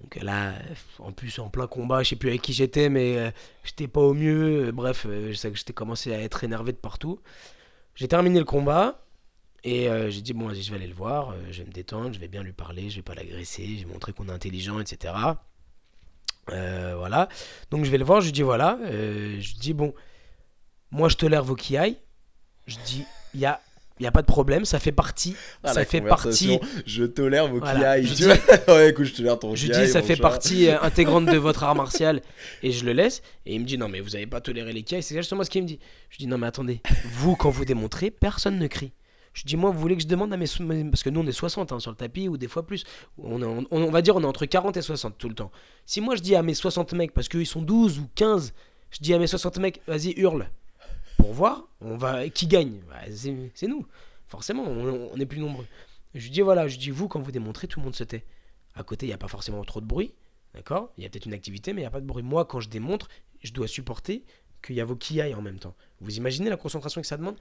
Donc 0.00 0.16
là, 0.22 0.54
en 0.98 1.12
plus, 1.12 1.38
en 1.38 1.48
plein 1.50 1.66
combat, 1.66 2.02
je 2.02 2.10
sais 2.10 2.16
plus 2.16 2.30
avec 2.30 2.42
qui 2.42 2.52
j'étais, 2.52 2.88
mais 2.88 3.18
euh, 3.18 3.30
j'étais 3.64 3.88
pas 3.88 4.00
au 4.00 4.14
mieux. 4.14 4.68
Euh, 4.68 4.72
Bref, 4.72 5.06
euh, 5.06 5.28
je 5.30 5.34
sais 5.34 5.50
que 5.50 5.58
j'étais 5.58 5.72
commencé 5.72 6.12
à 6.14 6.20
être 6.20 6.42
énervé 6.42 6.72
de 6.72 6.78
partout. 6.78 7.20
J'ai 7.94 8.08
terminé 8.08 8.38
le 8.38 8.44
combat 8.44 9.04
et 9.62 9.88
euh, 9.90 10.10
j'ai 10.10 10.22
dit, 10.22 10.32
bon, 10.32 10.52
je 10.54 10.70
vais 10.70 10.76
aller 10.76 10.86
le 10.86 10.94
voir, 10.94 11.30
euh, 11.30 11.34
je 11.50 11.58
vais 11.62 11.68
me 11.68 11.72
détendre, 11.72 12.14
je 12.14 12.18
vais 12.18 12.28
bien 12.28 12.42
lui 12.42 12.52
parler, 12.52 12.88
je 12.88 12.96
vais 12.96 13.02
pas 13.02 13.14
l'agresser, 13.14 13.76
je 13.76 13.86
vais 13.86 13.92
montrer 13.92 14.12
qu'on 14.12 14.28
est 14.28 14.32
intelligent, 14.32 14.80
etc. 14.80 15.14
Euh, 16.50 16.94
voilà. 16.96 17.28
Donc 17.70 17.84
je 17.84 17.90
vais 17.90 17.98
le 17.98 18.04
voir, 18.04 18.20
je 18.20 18.26
lui 18.26 18.32
dis, 18.32 18.42
voilà, 18.42 18.78
euh, 18.82 19.38
je 19.40 19.52
lui 19.52 19.58
dis, 19.60 19.74
bon, 19.74 19.94
moi 20.90 21.08
je 21.08 21.16
tolère 21.16 21.44
vos 21.44 21.56
kiaïs. 21.56 21.96
Je 22.66 22.76
dis, 22.86 23.04
il 23.34 23.40
y 23.40 23.46
a, 23.46 23.60
y 24.04 24.06
a 24.06 24.12
pas 24.12 24.22
de 24.22 24.26
problème, 24.26 24.64
ça 24.64 24.78
fait 24.78 24.92
partie, 24.92 25.36
Ah, 25.62 25.72
ça 25.72 25.84
fait 25.84 26.00
partie 26.00 26.58
Je 26.86 27.04
tolère 27.04 27.48
vos 27.48 27.58
Voilà, 27.58 28.00
je 28.00 28.24
ouais, 28.68 28.90
écoute, 28.90 29.06
je 29.06 29.14
tolère 29.14 29.38
ton 29.38 29.54
Je 29.54 29.70
dis, 29.70 29.88
ça 29.88 30.02
fait 30.02 30.16
chat. 30.16 30.22
partie 30.22 30.68
euh, 30.68 30.76
intégrante 30.82 31.26
de 31.26 31.36
votre 31.36 31.64
art 31.64 31.74
martial 31.74 32.22
et 32.62 32.72
je 32.72 32.84
le 32.84 32.92
laisse. 32.92 33.22
Et 33.46 33.54
il 33.54 33.60
me 33.60 33.66
dit, 33.66 33.78
non, 33.78 33.88
mais 33.88 34.00
vous 34.00 34.16
avez 34.16 34.26
pas 34.26 34.40
toléré 34.40 34.72
les 34.72 34.82
kiaïs. 34.82 35.04
C'est 35.04 35.16
justement 35.16 35.44
ce 35.44 35.50
qu'il 35.50 35.62
me 35.62 35.66
dit. 35.66 35.78
Je 36.08 36.18
dis, 36.18 36.26
non, 36.26 36.38
mais 36.38 36.46
attendez, 36.46 36.80
vous, 37.12 37.36
quand 37.36 37.50
vous 37.50 37.64
démontrez, 37.64 38.10
personne 38.10 38.58
ne 38.58 38.66
crie. 38.66 38.92
Je 39.32 39.44
dis, 39.44 39.56
moi, 39.56 39.70
vous 39.70 39.78
voulez 39.78 39.96
que 39.96 40.02
je 40.02 40.08
demande 40.08 40.32
à 40.32 40.36
mes. 40.36 40.46
Parce 40.90 41.02
que 41.02 41.10
nous, 41.10 41.20
on 41.20 41.26
est 41.26 41.32
60 41.32 41.72
hein, 41.72 41.78
sur 41.78 41.90
le 41.90 41.96
tapis 41.96 42.28
ou 42.28 42.36
des 42.36 42.48
fois 42.48 42.66
plus. 42.66 42.84
On, 43.18 43.40
est 43.42 43.66
on 43.70 43.90
va 43.90 44.02
dire, 44.02 44.16
on 44.16 44.22
est 44.22 44.26
entre 44.26 44.44
40 44.46 44.76
et 44.76 44.82
60 44.82 45.16
tout 45.18 45.28
le 45.28 45.34
temps. 45.34 45.52
Si 45.86 46.00
moi, 46.00 46.16
je 46.16 46.20
dis 46.20 46.34
à 46.34 46.42
mes 46.42 46.54
60 46.54 46.94
mecs, 46.94 47.12
parce 47.12 47.28
qu'ils 47.28 47.46
sont 47.46 47.62
12 47.62 48.00
ou 48.00 48.08
15, 48.16 48.52
je 48.90 48.98
dis 49.00 49.14
à 49.14 49.18
mes 49.18 49.28
60 49.28 49.58
mecs, 49.58 49.80
vas-y, 49.86 50.14
hurle. 50.16 50.48
Pour 51.20 51.34
voir, 51.34 51.68
on 51.82 51.98
va 51.98 52.30
qui 52.30 52.46
gagne 52.46 52.80
Bah, 52.88 53.02
C'est 53.14 53.66
nous. 53.66 53.86
Forcément, 54.26 54.62
on, 54.62 55.16
est 55.18 55.26
plus 55.26 55.40
nombreux. 55.40 55.66
Je 56.14 56.30
dis, 56.30 56.40
voilà, 56.40 56.66
je 56.66 56.78
dis, 56.78 56.90
vous, 56.90 57.08
quand 57.08 57.20
vous 57.20 57.30
démontrez, 57.30 57.66
tout 57.68 57.78
le 57.78 57.84
monde 57.84 57.94
se 57.94 58.04
tait. 58.04 58.24
À 58.74 58.84
côté, 58.84 59.04
il 59.04 59.10
n'y 59.10 59.14
a 59.14 59.18
pas 59.18 59.28
forcément 59.28 59.62
trop 59.64 59.82
de 59.82 59.86
bruit. 59.86 60.14
D'accord? 60.54 60.92
Il 60.96 61.04
y 61.04 61.06
a 61.06 61.10
peut-être 61.10 61.26
une 61.26 61.34
activité, 61.34 61.74
mais 61.74 61.82
il 61.82 61.84
n'y 61.84 61.88
a 61.88 61.90
pas 61.90 62.00
de 62.00 62.06
bruit. 62.06 62.22
Moi, 62.22 62.46
quand 62.46 62.60
je 62.60 62.70
démontre, 62.70 63.08
je 63.42 63.52
dois 63.52 63.68
supporter 63.68 64.24
qu'il 64.62 64.76
y 64.76 64.80
a 64.80 64.84
vos 64.86 64.96
kiaïs 64.96 65.34
en 65.34 65.42
même 65.42 65.58
temps. 65.58 65.76
Vous 66.00 66.16
imaginez 66.16 66.48
la 66.48 66.56
concentration 66.56 67.02
que 67.02 67.06
ça 67.06 67.18
demande? 67.18 67.36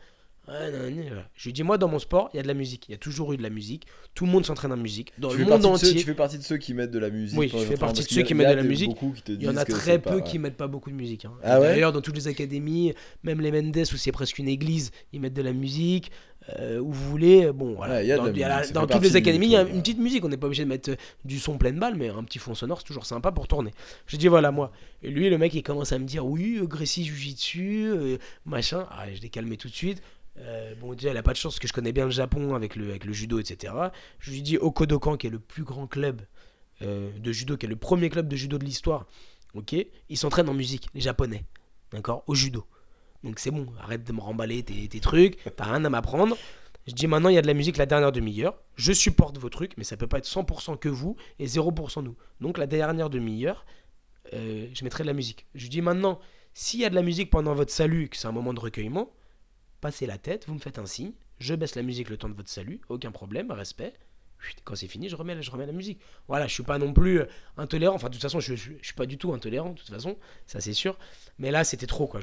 Je 0.47 1.43
lui 1.45 1.53
dis, 1.53 1.63
moi, 1.63 1.77
dans 1.77 1.87
mon 1.87 1.99
sport, 1.99 2.29
il 2.33 2.37
y 2.37 2.39
a 2.39 2.43
de 2.43 2.47
la 2.47 2.53
musique. 2.53 2.87
Il 2.89 2.91
y 2.91 2.95
a 2.95 2.97
toujours 2.97 3.33
eu 3.33 3.37
de 3.37 3.43
la 3.43 3.49
musique. 3.49 3.85
Tout 4.15 4.25
le 4.25 4.31
monde 4.31 4.45
s'entraîne 4.45 4.71
en 4.71 4.77
musique. 4.77 5.13
Dans 5.17 5.29
Tu 5.29 5.37
le 5.37 5.43
fais 5.45 5.49
monde 5.51 5.61
partie 5.61 5.73
de 5.73 5.77
ceux- 5.77 5.87
entier. 5.91 5.99
tu 6.01 6.05
fais 6.07 6.13
partie 6.15 6.37
de 6.37 6.43
ceux 6.43 6.57
qui 6.57 6.73
mettent 6.73 6.91
de 6.91 6.99
la 6.99 7.09
musique. 7.09 7.37
Oui, 7.37 7.49
je 7.51 7.57
fais 7.59 7.77
partie 7.77 8.03
de 8.03 8.07
ceux 8.07 8.21
qui 8.23 8.33
mettent 8.33 8.49
de 8.49 8.53
la 8.55 8.63
musique. 8.63 8.91
Il 9.27 9.43
y 9.43 9.47
en 9.49 9.57
a 9.57 9.65
très 9.65 9.99
peu 9.99 10.09
pas- 10.17 10.21
qui 10.21 10.39
mettent 10.39 10.57
pas 10.57 10.67
beaucoup 10.67 10.89
de 10.89 10.95
musique. 10.95 11.25
hein. 11.25 11.33
Ah 11.43 11.59
ouais 11.59 11.67
D'ailleurs, 11.69 11.91
dans 11.93 12.01
toutes 12.01 12.15
les 12.15 12.27
académies, 12.27 12.93
même 13.23 13.41
les 13.41 13.51
Mendes 13.51 13.77
où 13.77 13.97
c'est 13.97 14.11
presque 14.11 14.39
une 14.39 14.47
église, 14.47 14.91
ils 15.13 15.19
mettent 15.21 15.33
de 15.33 15.41
la 15.41 15.53
musique. 15.53 16.11
euh, 16.57 16.79
où 16.79 16.91
vous 16.91 17.09
voulez, 17.11 17.51
bon, 17.51 17.75
voilà. 17.75 18.01
Y 18.01 18.11
a 18.11 18.17
dans 18.17 18.33
y 18.33 18.43
a 18.43 18.47
la- 18.47 18.65
toutes 18.65 19.03
les 19.03 19.15
académies, 19.15 19.47
il 19.47 19.51
y 19.51 19.55
a 19.55 19.61
une 19.61 19.81
petite 19.81 19.99
musique. 19.99 20.25
On 20.25 20.29
n'est 20.29 20.37
pas 20.37 20.47
obligé 20.47 20.63
de 20.63 20.69
mettre 20.69 20.89
euh, 20.91 20.95
du 21.23 21.37
son 21.37 21.59
pleine 21.59 21.77
balle, 21.77 21.93
mais 21.95 22.09
un 22.09 22.23
petit 22.23 22.39
fond 22.39 22.55
sonore, 22.55 22.79
c'est 22.79 22.87
toujours 22.87 23.05
sympa 23.05 23.31
pour 23.31 23.47
tourner. 23.47 23.69
Je 24.07 24.17
dis 24.17 24.27
voilà, 24.29 24.49
moi. 24.49 24.71
Et 25.03 25.11
lui, 25.11 25.29
le 25.29 25.37
mec, 25.37 25.53
il 25.53 25.61
commence 25.61 25.91
à 25.91 25.99
me 25.99 26.05
dire 26.05 26.25
oui, 26.25 26.57
euh, 26.59 26.65
Gracie 26.65 27.05
Jujitsu, 27.05 28.17
machin. 28.45 28.87
Ah, 28.89 29.05
je 29.13 29.21
l'ai 29.21 29.29
calmé 29.29 29.57
tout 29.57 29.67
de 29.67 29.75
suite. 29.75 30.01
Euh, 30.41 30.73
bon, 30.75 30.93
déjà, 30.93 31.11
il 31.11 31.17
a 31.17 31.23
pas 31.23 31.33
de 31.33 31.37
chance 31.37 31.59
que 31.59 31.67
je 31.67 31.73
connais 31.73 31.91
bien 31.91 32.05
le 32.05 32.11
Japon 32.11 32.55
avec 32.55 32.75
le, 32.75 32.89
avec 32.89 33.05
le 33.05 33.13
judo, 33.13 33.39
etc. 33.39 33.73
Je 34.19 34.31
lui 34.31 34.41
dis 34.41 34.57
au 34.57 34.71
Kodokan, 34.71 35.17
qui 35.17 35.27
est 35.27 35.31
le 35.31 35.39
plus 35.39 35.63
grand 35.63 35.87
club 35.87 36.21
euh, 36.81 37.11
de 37.17 37.31
judo, 37.31 37.57
qui 37.57 37.65
est 37.65 37.69
le 37.69 37.75
premier 37.75 38.09
club 38.09 38.27
de 38.27 38.35
judo 38.35 38.57
de 38.57 38.65
l'histoire. 38.65 39.05
Ok, 39.53 39.75
ils 40.09 40.17
s'entraînent 40.17 40.49
en 40.49 40.53
musique, 40.53 40.89
les 40.93 41.01
Japonais, 41.01 41.43
d'accord, 41.91 42.23
au 42.27 42.35
judo. 42.35 42.65
Donc 43.23 43.39
c'est 43.39 43.51
bon, 43.51 43.65
arrête 43.79 44.03
de 44.03 44.13
me 44.13 44.21
remballer 44.21 44.63
tes, 44.63 44.87
tes 44.87 44.99
trucs, 44.99 45.37
t'as 45.55 45.65
rien 45.65 45.83
à 45.83 45.89
m'apprendre. 45.89 46.37
Je 46.87 46.93
dis 46.93 47.07
maintenant 47.07 47.29
il 47.29 47.35
y 47.35 47.37
a 47.37 47.41
de 47.41 47.47
la 47.47 47.53
musique 47.53 47.77
la 47.77 47.85
dernière 47.85 48.11
demi-heure, 48.11 48.57
je 48.75 48.93
supporte 48.93 49.37
vos 49.37 49.49
trucs, 49.49 49.75
mais 49.77 49.83
ça 49.83 49.97
peut 49.97 50.07
pas 50.07 50.19
être 50.19 50.27
100% 50.27 50.77
que 50.77 50.87
vous 50.87 51.15
et 51.39 51.47
0% 51.47 52.03
nous. 52.03 52.15
Donc 52.39 52.57
la 52.57 52.67
dernière 52.67 53.09
demi-heure, 53.09 53.65
euh, 54.33 54.67
je 54.73 54.83
mettrai 54.83 55.03
de 55.03 55.07
la 55.07 55.13
musique. 55.13 55.47
Je 55.55 55.67
dis 55.67 55.81
maintenant, 55.81 56.19
s'il 56.53 56.79
y 56.79 56.85
a 56.85 56.89
de 56.89 56.95
la 56.95 57.01
musique 57.01 57.29
pendant 57.29 57.53
votre 57.53 57.71
salut, 57.71 58.09
que 58.09 58.17
c'est 58.17 58.27
un 58.27 58.31
moment 58.31 58.53
de 58.53 58.59
recueillement, 58.59 59.11
passez 59.81 60.05
la 60.05 60.17
tête, 60.17 60.45
vous 60.47 60.53
me 60.55 60.59
faites 60.59 60.79
un 60.79 60.85
signe, 60.85 61.11
je 61.39 61.53
baisse 61.55 61.75
la 61.75 61.83
musique 61.83 62.09
le 62.09 62.17
temps 62.17 62.29
de 62.29 62.33
votre 62.35 62.49
salut, 62.49 62.81
aucun 62.89 63.11
problème, 63.11 63.51
respect. 63.51 63.93
Quand 64.63 64.75
c'est 64.75 64.87
fini, 64.87 65.09
je 65.09 65.17
remets, 65.17 65.35
la- 65.35 65.41
je 65.41 65.51
remets 65.51 65.65
la 65.65 65.73
musique. 65.73 65.99
Voilà, 66.29 66.47
je 66.47 66.53
suis 66.53 66.63
pas 66.63 66.77
non 66.77 66.93
plus 66.93 67.19
euh, 67.19 67.25
intolérant. 67.57 67.95
Enfin, 67.95 68.07
de 68.07 68.13
toute 68.13 68.21
façon, 68.21 68.39
je, 68.39 68.55
je, 68.55 68.71
je 68.81 68.85
suis 68.85 68.93
pas 68.95 69.05
du 69.05 69.17
tout 69.17 69.33
intolérant, 69.33 69.71
de 69.71 69.75
toute 69.77 69.89
façon, 69.89 70.15
ça 70.45 70.61
c'est 70.61 70.71
sûr. 70.71 70.97
Mais 71.39 71.51
là, 71.51 71.65
c'était 71.65 71.87
trop, 71.87 72.07
quoi. 72.07 72.21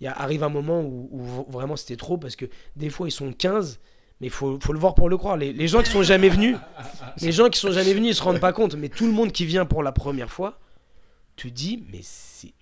Il 0.00 0.06
arrive 0.06 0.44
un 0.44 0.48
moment 0.48 0.80
où, 0.80 1.10
où 1.12 1.52
vraiment 1.52 1.76
c'était 1.76 1.96
trop 1.96 2.16
parce 2.16 2.36
que 2.36 2.46
des 2.76 2.88
fois 2.88 3.06
ils 3.06 3.12
sont 3.12 3.34
15, 3.34 3.80
mais 4.20 4.28
il 4.28 4.30
faut, 4.30 4.58
faut 4.62 4.72
le 4.72 4.78
voir 4.78 4.94
pour 4.94 5.10
le 5.10 5.18
croire. 5.18 5.36
Les, 5.36 5.52
les 5.52 5.68
gens 5.68 5.82
qui 5.82 5.90
sont 5.90 6.02
jamais 6.02 6.30
venus, 6.30 6.56
les 7.20 7.32
gens 7.32 7.50
qui 7.50 7.60
sont 7.60 7.70
jamais 7.70 7.92
venus, 7.92 8.12
ils 8.12 8.14
se 8.14 8.22
rendent 8.22 8.40
pas 8.40 8.54
compte. 8.54 8.74
Mais 8.74 8.88
tout 8.88 9.04
le 9.06 9.12
monde 9.12 9.30
qui 9.30 9.44
vient 9.44 9.66
pour 9.66 9.82
la 9.82 9.92
première 9.92 10.30
fois, 10.30 10.58
te 11.36 11.48
dit, 11.48 11.84
mais 11.92 12.00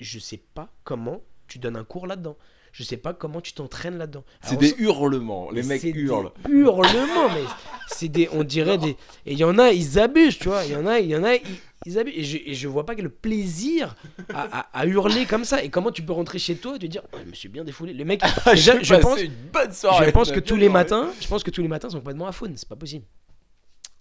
je 0.00 0.18
sais 0.18 0.42
pas 0.54 0.68
comment 0.82 1.22
tu 1.46 1.60
donnes 1.60 1.76
un 1.76 1.84
cours 1.84 2.08
là-dedans. 2.08 2.36
Je 2.72 2.82
sais 2.84 2.96
pas 2.96 3.12
comment 3.14 3.40
tu 3.40 3.52
t'entraînes 3.52 3.98
là-dedans. 3.98 4.24
C'est 4.42 4.56
des 4.56 4.74
hurlements. 4.78 5.50
Les 5.50 5.62
mecs 5.62 5.80
c'est 5.80 5.92
des 5.92 6.00
hurlent. 6.00 6.30
Hurlements, 6.48 7.28
mais 7.34 7.42
c'est 7.88 8.08
des, 8.08 8.28
on 8.32 8.44
dirait 8.44 8.78
des. 8.78 8.90
Et 9.26 9.32
il 9.32 9.38
y 9.38 9.44
en 9.44 9.58
a, 9.58 9.70
ils 9.72 9.98
abusent, 9.98 10.38
tu 10.38 10.48
vois. 10.48 10.64
Il 10.64 10.72
y 10.72 10.76
en 10.76 10.86
a, 10.86 11.00
il 11.00 11.08
y 11.10 11.16
en 11.16 11.24
a, 11.24 11.34
ils, 11.34 11.42
ils 11.86 11.98
abusent. 11.98 12.14
Et 12.16 12.22
je, 12.24 12.36
et 12.46 12.54
je 12.54 12.68
vois 12.68 12.86
pas 12.86 12.94
quel 12.94 13.10
plaisir 13.10 13.96
à, 14.32 14.60
à- 14.60 14.80
à 14.80 14.86
hurler 14.86 15.26
comme 15.26 15.44
ça. 15.44 15.62
Et 15.64 15.68
comment 15.68 15.90
tu 15.90 16.02
peux 16.02 16.12
rentrer 16.12 16.38
chez 16.38 16.54
toi 16.56 16.76
et 16.76 16.78
te 16.78 16.86
dire, 16.86 17.02
oh, 17.12 17.16
je 17.24 17.28
me 17.28 17.34
suis 17.34 17.48
bien 17.48 17.64
défoulé. 17.64 17.92
Le 17.92 18.04
mec, 18.04 18.20
déjà, 18.46 18.78
J'ai 18.78 18.84
je 18.84 18.94
passé 18.94 19.02
pense, 19.02 19.20
une 19.22 19.32
bonne 19.52 19.72
soirée. 19.72 20.06
je 20.06 20.10
pense 20.12 20.30
que 20.30 20.40
tous 20.40 20.56
les 20.56 20.68
matins, 20.68 21.10
je 21.20 21.26
pense 21.26 21.42
que 21.42 21.50
tous 21.50 21.62
les 21.62 21.68
matins 21.68 21.90
sont 21.90 21.98
complètement 21.98 22.26
à 22.28 22.32
faune. 22.32 22.52
C'est 22.56 22.68
pas 22.68 22.76
possible. 22.76 23.04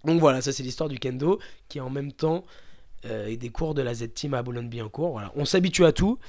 Donc 0.06 0.20
voilà, 0.20 0.42
ça 0.42 0.54
c'est 0.54 0.64
l'histoire 0.64 0.88
du 0.90 0.98
kendo 1.00 1.40
qui 1.68 1.80
en 1.82 1.90
même 1.90 2.12
temps 2.14 2.46
euh, 3.06 3.28
est 3.28 3.36
des 3.38 3.50
cours 3.50 3.74
de 3.74 3.82
la 3.82 3.94
Z-Team 3.94 4.34
à 4.34 4.42
Boulogne-Billancourt. 4.44 5.12
Voilà, 5.12 5.32
on 5.36 5.44
s'habitue 5.44 5.84
à 5.86 5.92
tout, 5.92 6.20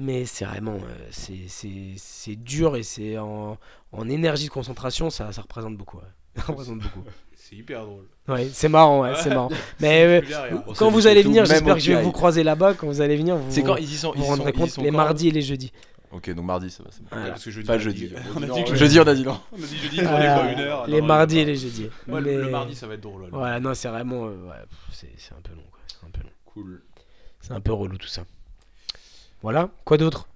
mais 0.00 0.24
c'est 0.24 0.44
vraiment 0.44 0.74
euh, 0.74 1.06
c'est- 1.10 1.46
c'est 1.48 1.94
c'est 1.96 2.36
dur 2.36 2.76
et 2.76 2.82
c'est 2.82 3.18
en, 3.18 3.56
en 3.92 4.08
énergie 4.08 4.46
de 4.46 4.50
concentration, 4.50 5.10
ça, 5.10 5.32
ça 5.32 5.42
représente 5.42 5.76
beaucoup. 5.76 5.98
ouais. 5.98 6.02
Ça 6.36 6.42
représente 6.52 6.78
beaucoup. 6.78 7.02
C'est 7.34 7.56
hyper 7.56 7.84
drôle. 7.84 8.06
Ouais, 8.28 8.48
c'est 8.52 8.68
marrant, 8.68 9.00
ouais, 9.02 9.12
c'est 9.16 9.30
marrant. 9.30 9.48
Mais 9.80 10.22
euh, 10.22 10.56
quand 10.78 10.88
vous 10.90 11.08
allez 11.08 11.22
venir, 11.24 11.44
j'espère 11.46 11.74
que 11.74 11.80
je 11.80 11.92
vais 11.92 12.02
vous 12.02 12.12
croiser 12.12 12.44
là-bas. 12.44 12.74
Quand 12.74 12.86
vous 12.86 13.00
allez 13.00 13.16
venir, 13.16 13.34
vous 13.36 13.50
C'est 13.50 13.64
quand 13.64 13.74
ils 13.76 13.92
y 13.92 13.96
sont. 13.96 14.12
vous 14.14 14.22
rendrez 14.24 14.52
compte 14.52 14.70
sont 14.70 14.82
les 14.82 14.92
mardis 14.92 15.28
et 15.28 15.30
les 15.32 15.42
jeudis. 15.42 15.72
Ok, 16.12 16.30
donc 16.32 16.44
mardi, 16.44 16.70
ça 16.70 16.84
va. 16.84 16.90
c'est 16.92 17.00
bon. 17.02 17.08
Voilà. 17.10 17.30
Parce 17.30 17.44
que 17.44 17.50
jeudi, 17.50 17.66
Pas 17.66 17.78
jeudi. 17.78 18.08
dit- 18.08 18.14
On 18.36 18.42
a 18.42 18.46
dit 18.46 18.64
que 18.64 18.76
Jeudi, 18.76 19.00
on 19.00 19.06
a 19.06 19.14
dit 19.14 19.24
non. 19.24 19.40
On 19.52 19.56
a 19.62 19.66
dit 19.66 19.76
jeudi, 19.78 20.00
on 20.00 20.02
est 20.18 20.52
une 20.52 20.60
heure. 20.60 20.86
les 20.86 21.00
non, 21.00 21.06
mardis 21.08 21.36
non, 21.36 21.42
et 21.42 21.44
les 21.46 21.56
jeudis. 21.56 21.84
Ouais, 21.84 22.20
Mais- 22.20 22.20
le, 22.20 22.42
le 22.42 22.50
mardi, 22.50 22.74
ça 22.76 22.86
va 22.86 22.94
être 22.94 23.00
drôle. 23.00 23.28
Voilà, 23.32 23.58
non, 23.58 23.74
c'est 23.74 23.88
vraiment. 23.88 24.26
euh, 24.26 24.48
ouais, 24.48 24.54
c'est 24.92 25.10
c'est 25.16 25.32
un 25.34 25.40
peu 25.42 25.52
long, 25.54 25.64
quoi. 25.70 25.80
C'est 25.88 26.06
un 26.06 26.10
peu 26.10 26.22
long. 26.22 26.30
Cool. 26.44 26.82
C'est 27.40 27.52
un 27.52 27.60
peu 27.60 27.72
relou 27.72 27.96
tout 27.96 28.06
ça. 28.06 28.22
Voilà, 29.42 29.70
quoi 29.84 29.96
d'autre? 29.96 30.28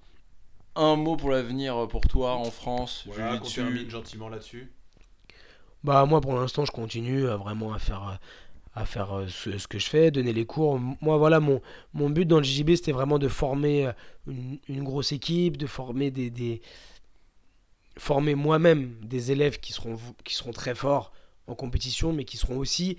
Un 0.75 0.95
mot 0.95 1.15
pour 1.15 1.29
l'avenir 1.29 1.87
pour 1.87 2.01
toi 2.01 2.35
en 2.35 2.51
France. 2.51 3.03
Voilà, 3.07 3.39
termine 3.39 3.89
gentiment 3.89 4.29
là-dessus. 4.29 4.71
Bah 5.83 6.05
moi 6.05 6.19
pour 6.19 6.33
l'instant 6.33 6.65
je 6.65 6.71
continue 6.71 7.27
à 7.29 7.37
vraiment 7.37 7.71
à 7.71 7.77
faire 7.79 8.09
euh, 8.09 8.15
à 8.73 8.85
faire 8.85 9.15
euh, 9.15 9.27
ce, 9.27 9.57
ce 9.59 9.67
que 9.67 9.77
je 9.77 9.85
fais, 9.87 10.09
donner 10.09 10.33
les 10.33 10.45
cours. 10.45 10.79
Moi 10.79 11.17
voilà 11.17 11.39
mon, 11.39 11.61
mon 11.93 12.09
but 12.09 12.25
dans 12.25 12.37
le 12.39 12.43
JJB 12.43 12.71
c'était 12.75 12.91
vraiment 12.91 13.19
de 13.19 13.27
former 13.27 13.87
euh, 13.87 13.91
une, 14.27 14.57
une 14.67 14.83
grosse 14.83 15.11
équipe, 15.11 15.57
de 15.57 15.67
former 15.67 16.09
des, 16.09 16.31
des 16.31 16.61
former 17.97 18.33
moi-même 18.35 18.95
des 19.03 19.31
élèves 19.31 19.59
qui 19.59 19.71
seront 19.71 19.97
qui 20.23 20.33
seront 20.35 20.51
très 20.51 20.75
forts 20.75 21.11
en 21.47 21.53
compétition 21.55 22.11
mais 22.11 22.25
qui 22.25 22.37
seront 22.37 22.57
aussi 22.57 22.97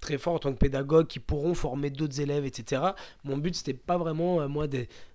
très 0.00 0.18
forts 0.18 0.34
en 0.34 0.38
tant 0.38 0.52
que 0.52 0.58
pédagogue 0.58 1.06
qui 1.06 1.20
pourront 1.20 1.54
former 1.54 1.90
d'autres 1.90 2.20
élèves 2.20 2.44
etc. 2.44 2.82
Mon 3.24 3.36
but 3.36 3.54
c'était 3.54 3.74
pas 3.74 3.98
vraiment 3.98 4.40
euh, 4.40 4.48
moi 4.48 4.66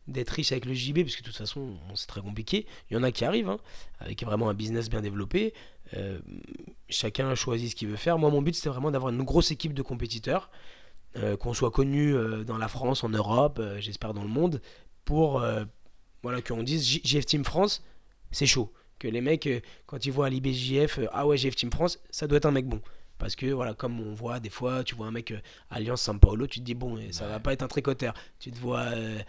d'être 0.08 0.30
riche 0.30 0.52
avec 0.52 0.66
le 0.66 0.74
JB 0.74 1.02
parce 1.04 1.16
que 1.16 1.22
de 1.22 1.28
toute 1.28 1.36
façon 1.36 1.76
c'est 1.96 2.08
très 2.08 2.22
compliqué. 2.22 2.66
Il 2.90 2.94
y 2.96 2.98
en 2.98 3.04
a 3.04 3.12
qui 3.12 3.26
arrivent 3.26 3.50
hein, 3.50 3.60
avec 4.00 4.24
vraiment 4.24 4.50
un 4.50 4.54
business 4.54 4.90
bien 4.90 5.02
développé. 5.02 5.54
Euh, 5.96 6.20
chacun 6.90 7.36
choisit 7.36 7.72
ce 7.72 7.76
qu'il 7.76 7.88
veut 7.88 7.96
faire. 7.96 8.18
Moi, 8.18 8.32
mon 8.32 8.42
but, 8.42 8.56
c'était 8.56 8.70
vraiment 8.70 8.90
d'avoir 8.90 9.14
une 9.14 9.22
grosse 9.22 9.52
équipe 9.52 9.74
de 9.74 9.84
compétiteurs, 9.84 10.50
euh, 11.16 11.38
qu'on 11.38 11.54
soit 11.54 11.70
connu 11.70 12.16
dans 12.46 12.58
la 12.58 12.68
France, 12.68 13.04
en 13.04 13.10
Europe, 13.10 13.62
j'espère 13.78 14.14
dans 14.14 14.24
le 14.24 14.30
monde, 14.30 14.62
pour 15.06 15.44
voilà, 16.24 16.42
qu'on 16.42 16.64
dise 16.64 17.02
JF 17.04 17.26
Team 17.26 17.46
France, 17.46 17.84
c'est 18.32 18.48
chaud. 18.48 18.72
Que 18.98 19.08
les 19.08 19.22
mecs, 19.22 19.48
quand 19.86 20.06
ils 20.06 20.12
voient 20.12 20.28
à 20.28 20.30
l'IBJF, 20.30 21.00
ah 21.12 21.28
ouais, 21.28 21.38
JF 21.38 21.56
Team 21.56 21.72
France, 21.72 22.00
ça 22.10 22.28
doit 22.28 22.38
être 22.38 22.46
un 22.46 22.52
mec 22.52 22.68
bon. 22.68 22.82
Parce 23.18 23.36
que, 23.36 23.46
voilà, 23.48 23.74
comme 23.74 24.00
on 24.02 24.14
voit 24.14 24.40
des 24.40 24.50
fois, 24.50 24.84
tu 24.84 24.94
vois 24.96 25.08
un 25.08 25.12
mec 25.12 25.32
euh, 25.32 25.40
Alliance 25.70 26.02
São 26.08 26.20
Paulo, 26.20 26.48
tu 26.48 26.60
te 26.60 26.66
dis, 26.66 26.74
bon, 26.74 26.98
euh, 26.98 27.02
ça 27.12 27.28
va 27.28 27.40
pas 27.40 27.54
être 27.54 27.64
un 27.64 27.68
tricoteur. 27.68 28.14
Tu 28.40 28.52
te 28.52 28.58
vois, 28.60 28.82
euh, 28.82 29.20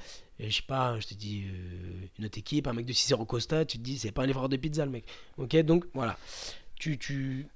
je 0.40 0.50
sais 0.50 0.62
pas, 0.66 0.98
je 0.98 1.06
te 1.06 1.14
dis, 1.14 1.44
euh, 1.46 2.06
une 2.18 2.24
autre 2.26 2.38
équipe, 2.38 2.66
un 2.66 2.72
mec 2.72 2.84
de 2.84 2.92
Cicero 2.92 3.24
Costa, 3.24 3.64
tu 3.64 3.78
te 3.78 3.82
dis, 3.84 3.96
c'est 3.98 4.10
pas 4.12 4.22
un 4.22 4.26
livreur 4.26 4.48
de 4.48 4.56
pizza, 4.56 4.84
le 4.84 4.90
mec. 4.90 5.04
Ok, 5.38 5.56
donc 5.62 5.84
voilà. 5.94 6.18
Tu, 6.78 6.98
tu... 6.98 7.46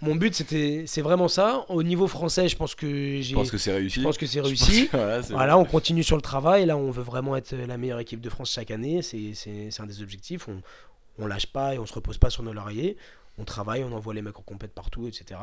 Mon 0.00 0.14
but, 0.16 0.34
c'était, 0.34 0.84
c'est 0.86 1.02
vraiment 1.02 1.28
ça. 1.28 1.64
Au 1.68 1.82
niveau 1.82 2.06
français, 2.06 2.48
je 2.48 2.56
pense 2.56 2.74
que 2.74 2.86
j'ai. 2.86 3.22
Je 3.22 3.34
pense 3.34 3.50
que 3.50 3.58
c'est 3.58 3.72
réussi. 3.72 4.00
je 4.00 4.04
pense 4.04 4.16
que 4.18 4.26
c'est 4.26 4.40
réussi. 4.40 4.88
que- 4.88 4.96
voilà, 5.32 5.58
on 5.58 5.64
continue 5.64 6.02
sur 6.02 6.16
le 6.16 6.22
travail. 6.22 6.66
Là, 6.66 6.76
on 6.76 6.90
veut 6.90 7.02
vraiment 7.02 7.36
être 7.36 7.54
la 7.54 7.76
meilleure 7.76 8.00
équipe 8.00 8.20
de 8.20 8.28
France 8.30 8.52
chaque 8.52 8.70
année. 8.70 9.02
C'est 9.02 9.34
c'est- 9.34 9.70
c'est 9.70 9.82
un 9.82 9.86
des 9.86 10.02
objectifs. 10.02 10.46
On, 10.48 10.62
on 11.18 11.26
lâche 11.26 11.46
pas 11.46 11.74
et 11.74 11.78
on 11.78 11.86
se 11.86 11.92
repose 11.94 12.18
pas 12.18 12.28
sur 12.30 12.42
nos 12.42 12.52
lauriers. 12.52 12.96
On 13.38 13.44
travaille, 13.44 13.82
on 13.84 13.92
envoie 13.92 14.14
les 14.14 14.22
mecs 14.22 14.38
en 14.38 14.42
compète 14.42 14.72
partout, 14.72 15.06
etc. 15.08 15.40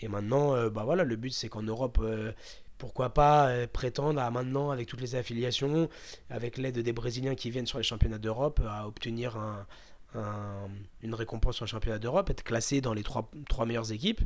Et 0.00 0.08
maintenant, 0.08 0.54
euh, 0.54 0.70
bah 0.70 0.84
voilà, 0.84 1.04
le 1.04 1.16
but 1.16 1.30
c'est 1.32 1.48
qu'en 1.48 1.62
Europe, 1.62 1.98
euh, 2.00 2.32
pourquoi 2.78 3.10
pas 3.12 3.48
euh, 3.48 3.66
prétendre 3.66 4.20
à 4.20 4.30
maintenant, 4.30 4.70
avec 4.70 4.86
toutes 4.86 5.00
les 5.00 5.16
affiliations, 5.16 5.88
avec 6.30 6.58
l'aide 6.58 6.78
des 6.78 6.92
Brésiliens 6.92 7.34
qui 7.34 7.50
viennent 7.50 7.66
sur 7.66 7.78
les 7.78 7.84
championnats 7.84 8.18
d'Europe, 8.18 8.60
à 8.68 8.86
obtenir 8.86 9.36
un- 9.36 9.66
un- 10.14 10.68
une 11.02 11.14
récompense 11.14 11.56
sur 11.56 11.64
le 11.64 11.70
championnat 11.70 11.98
d'Europe, 11.98 12.30
être 12.30 12.44
classé 12.44 12.80
dans 12.80 12.94
les 12.94 13.02
trois, 13.02 13.28
meilleures 13.66 13.90
équipes. 13.92 14.20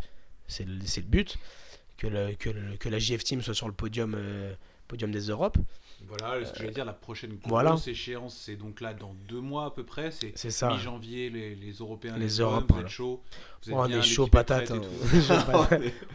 C'est 0.47 0.65
le, 0.67 1.03
but. 1.03 1.39
Que, 1.97 2.09
la 2.89 2.99
JF 2.99 3.25
Team 3.25 3.41
soit 3.43 3.55
sur 3.55 3.69
le 3.69 3.75
podium, 3.75 4.15
podium 4.93 5.11
des 5.11 5.29
Europes. 5.31 5.57
Voilà, 6.07 6.45
ce 6.45 6.53
que 6.53 6.59
j'allais 6.59 6.73
dire, 6.73 6.85
la 6.85 6.93
prochaine 6.93 7.39
voilà. 7.47 7.71
grosse 7.71 7.89
échéance, 7.89 8.37
c'est 8.45 8.57
donc 8.57 8.83
là 8.83 8.93
dans 8.93 9.15
deux 9.27 9.41
mois 9.41 9.65
à 9.67 9.71
peu 9.71 9.85
près. 9.85 10.11
C'est 10.11 10.33
C'est 10.35 10.51
ça. 10.51 10.69
mi-janvier, 10.69 11.31
les, 11.31 11.55
les 11.55 11.73
Européens, 11.73 12.15
Les 12.19 12.25
Lisbonne, 12.27 12.47
Europes, 12.51 12.65
vous 12.69 12.75
voilà. 12.75 12.87
êtes 12.87 12.93
chaud. 12.93 13.23
Vous 13.67 13.73
on 13.73 13.87
est 13.87 14.03
chaud 14.03 14.27
patate. 14.27 14.71
hein. 14.71 14.81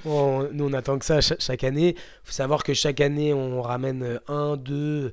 On- 0.06 0.48
nous, 0.52 0.66
on 0.70 0.74
attend 0.74 1.00
que 1.00 1.06
ça 1.06 1.22
cha- 1.22 1.38
chaque 1.40 1.64
année. 1.64 1.96
faut 2.24 2.34
savoir 2.34 2.64
que 2.64 2.76
chaque 2.76 3.02
année, 3.02 3.34
on 3.34 3.62
ramène 3.64 4.20
1, 4.28 4.58
2, 4.58 5.12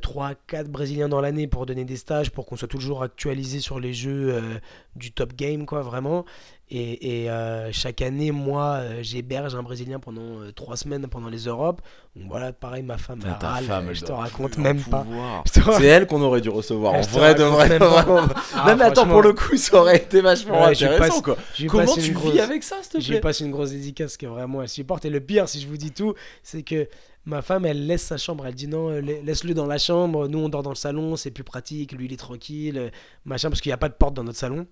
3, 0.00 0.34
4 0.46 0.68
Brésiliens 0.70 1.08
dans 1.08 1.20
l'année 1.20 1.46
pour 1.48 1.66
donner 1.66 1.84
des 1.84 1.96
stages, 1.96 2.30
pour 2.30 2.46
qu'on 2.46 2.56
soit 2.56 2.68
toujours 2.68 3.02
actualisé 3.02 3.60
sur 3.60 3.80
les 3.80 3.92
jeux 3.92 4.32
euh, 4.34 4.58
du 4.96 5.12
top 5.12 5.34
game, 5.34 5.66
quoi, 5.66 5.82
vraiment. 5.82 6.24
Et, 6.70 7.22
et, 7.22 7.30
euh, 7.30 7.70
chaque 7.72 8.02
année, 8.02 8.30
moi, 8.30 8.80
euh, 8.80 8.98
j'héberge 9.02 9.54
un 9.54 9.62
Brésilien 9.62 9.98
pendant 9.98 10.40
3 10.54 10.76
semaines 10.76 11.06
pendant 11.06 11.28
les 11.30 11.46
Europes. 11.46 11.80
Donc 12.14 12.28
voilà, 12.28 12.52
pareil, 12.52 12.82
ma 12.82 12.98
femme, 12.98 13.18
Putain, 13.20 13.32
elle 13.32 13.38
ta 13.38 13.48
râle, 13.48 13.64
femme, 13.64 13.88
euh, 13.88 13.94
je 13.94 14.04
te 14.04 14.12
raconte 14.12 14.58
même 14.58 14.80
pas. 14.82 15.06
raconte- 15.08 15.78
C'est 15.78 15.86
elle 15.86 16.06
qu'on 16.06 16.20
aurait 16.20 16.40
dû 16.42 16.50
recevoir. 16.50 16.92
En 16.94 17.00
vrai 17.00 17.34
de 17.34 17.42
vrai. 17.44 17.68
même 17.70 17.78
pas. 17.78 18.02
vraiment. 18.02 18.28
Ah, 18.54 18.66
Même 18.66 18.82
attends, 18.82 19.06
pour 19.08 19.22
le 19.22 19.32
coup, 19.32 19.56
ça 19.56 19.80
aurait 19.80 19.96
été 19.96 20.20
vachement 20.20 20.60
Ouais, 20.66 20.72
intéressant 20.72 20.98
passe- 20.98 21.20
quoi. 21.22 21.36
Comment 21.68 21.94
tu 21.94 22.00
une 22.00 22.06
vis 22.06 22.12
grosse- 22.12 22.38
avec 22.40 22.62
ça, 22.62 22.76
s'il 22.82 23.00
te 23.00 23.06
plaît 23.06 23.20
passe 23.20 23.40
une 23.40 23.50
grosse 23.50 23.70
dédicace 23.70 24.16
que 24.18 24.26
vraiment 24.26 24.60
elle 24.62 24.68
supporte. 24.68 25.04
Et 25.06 25.10
le 25.10 25.20
pire, 25.20 25.48
si 25.48 25.60
je 25.62 25.68
vous 25.68 25.76
dis 25.78 25.92
tout, 25.92 26.12
c'est 26.42 26.62
que 26.62 26.86
ma 27.24 27.40
femme, 27.40 27.64
elle 27.64 27.86
laisse 27.86 28.02
sa 28.02 28.18
chambre. 28.18 28.44
Elle 28.46 28.54
dit 28.54 28.68
non, 28.68 28.90
euh, 28.90 29.00
la- 29.00 29.20
laisse-le 29.22 29.54
dans 29.54 29.66
la 29.66 29.78
chambre. 29.78 30.28
Nous, 30.28 30.38
on 30.38 30.48
dort 30.50 30.62
dans 30.62 30.70
le 30.70 30.76
salon, 30.76 31.16
c'est 31.16 31.30
plus 31.30 31.44
pratique. 31.44 31.92
Lui, 31.92 32.06
il 32.06 32.12
est 32.12 32.16
tranquille, 32.18 32.76
euh, 32.78 32.90
machin, 33.24 33.48
parce 33.48 33.60
qu'il 33.62 33.70
n'y 33.70 33.74
a 33.74 33.78
pas 33.78 33.88
de 33.88 33.94
porte 33.94 34.12
dans 34.14 34.24
notre 34.24 34.38
salon. 34.38 34.66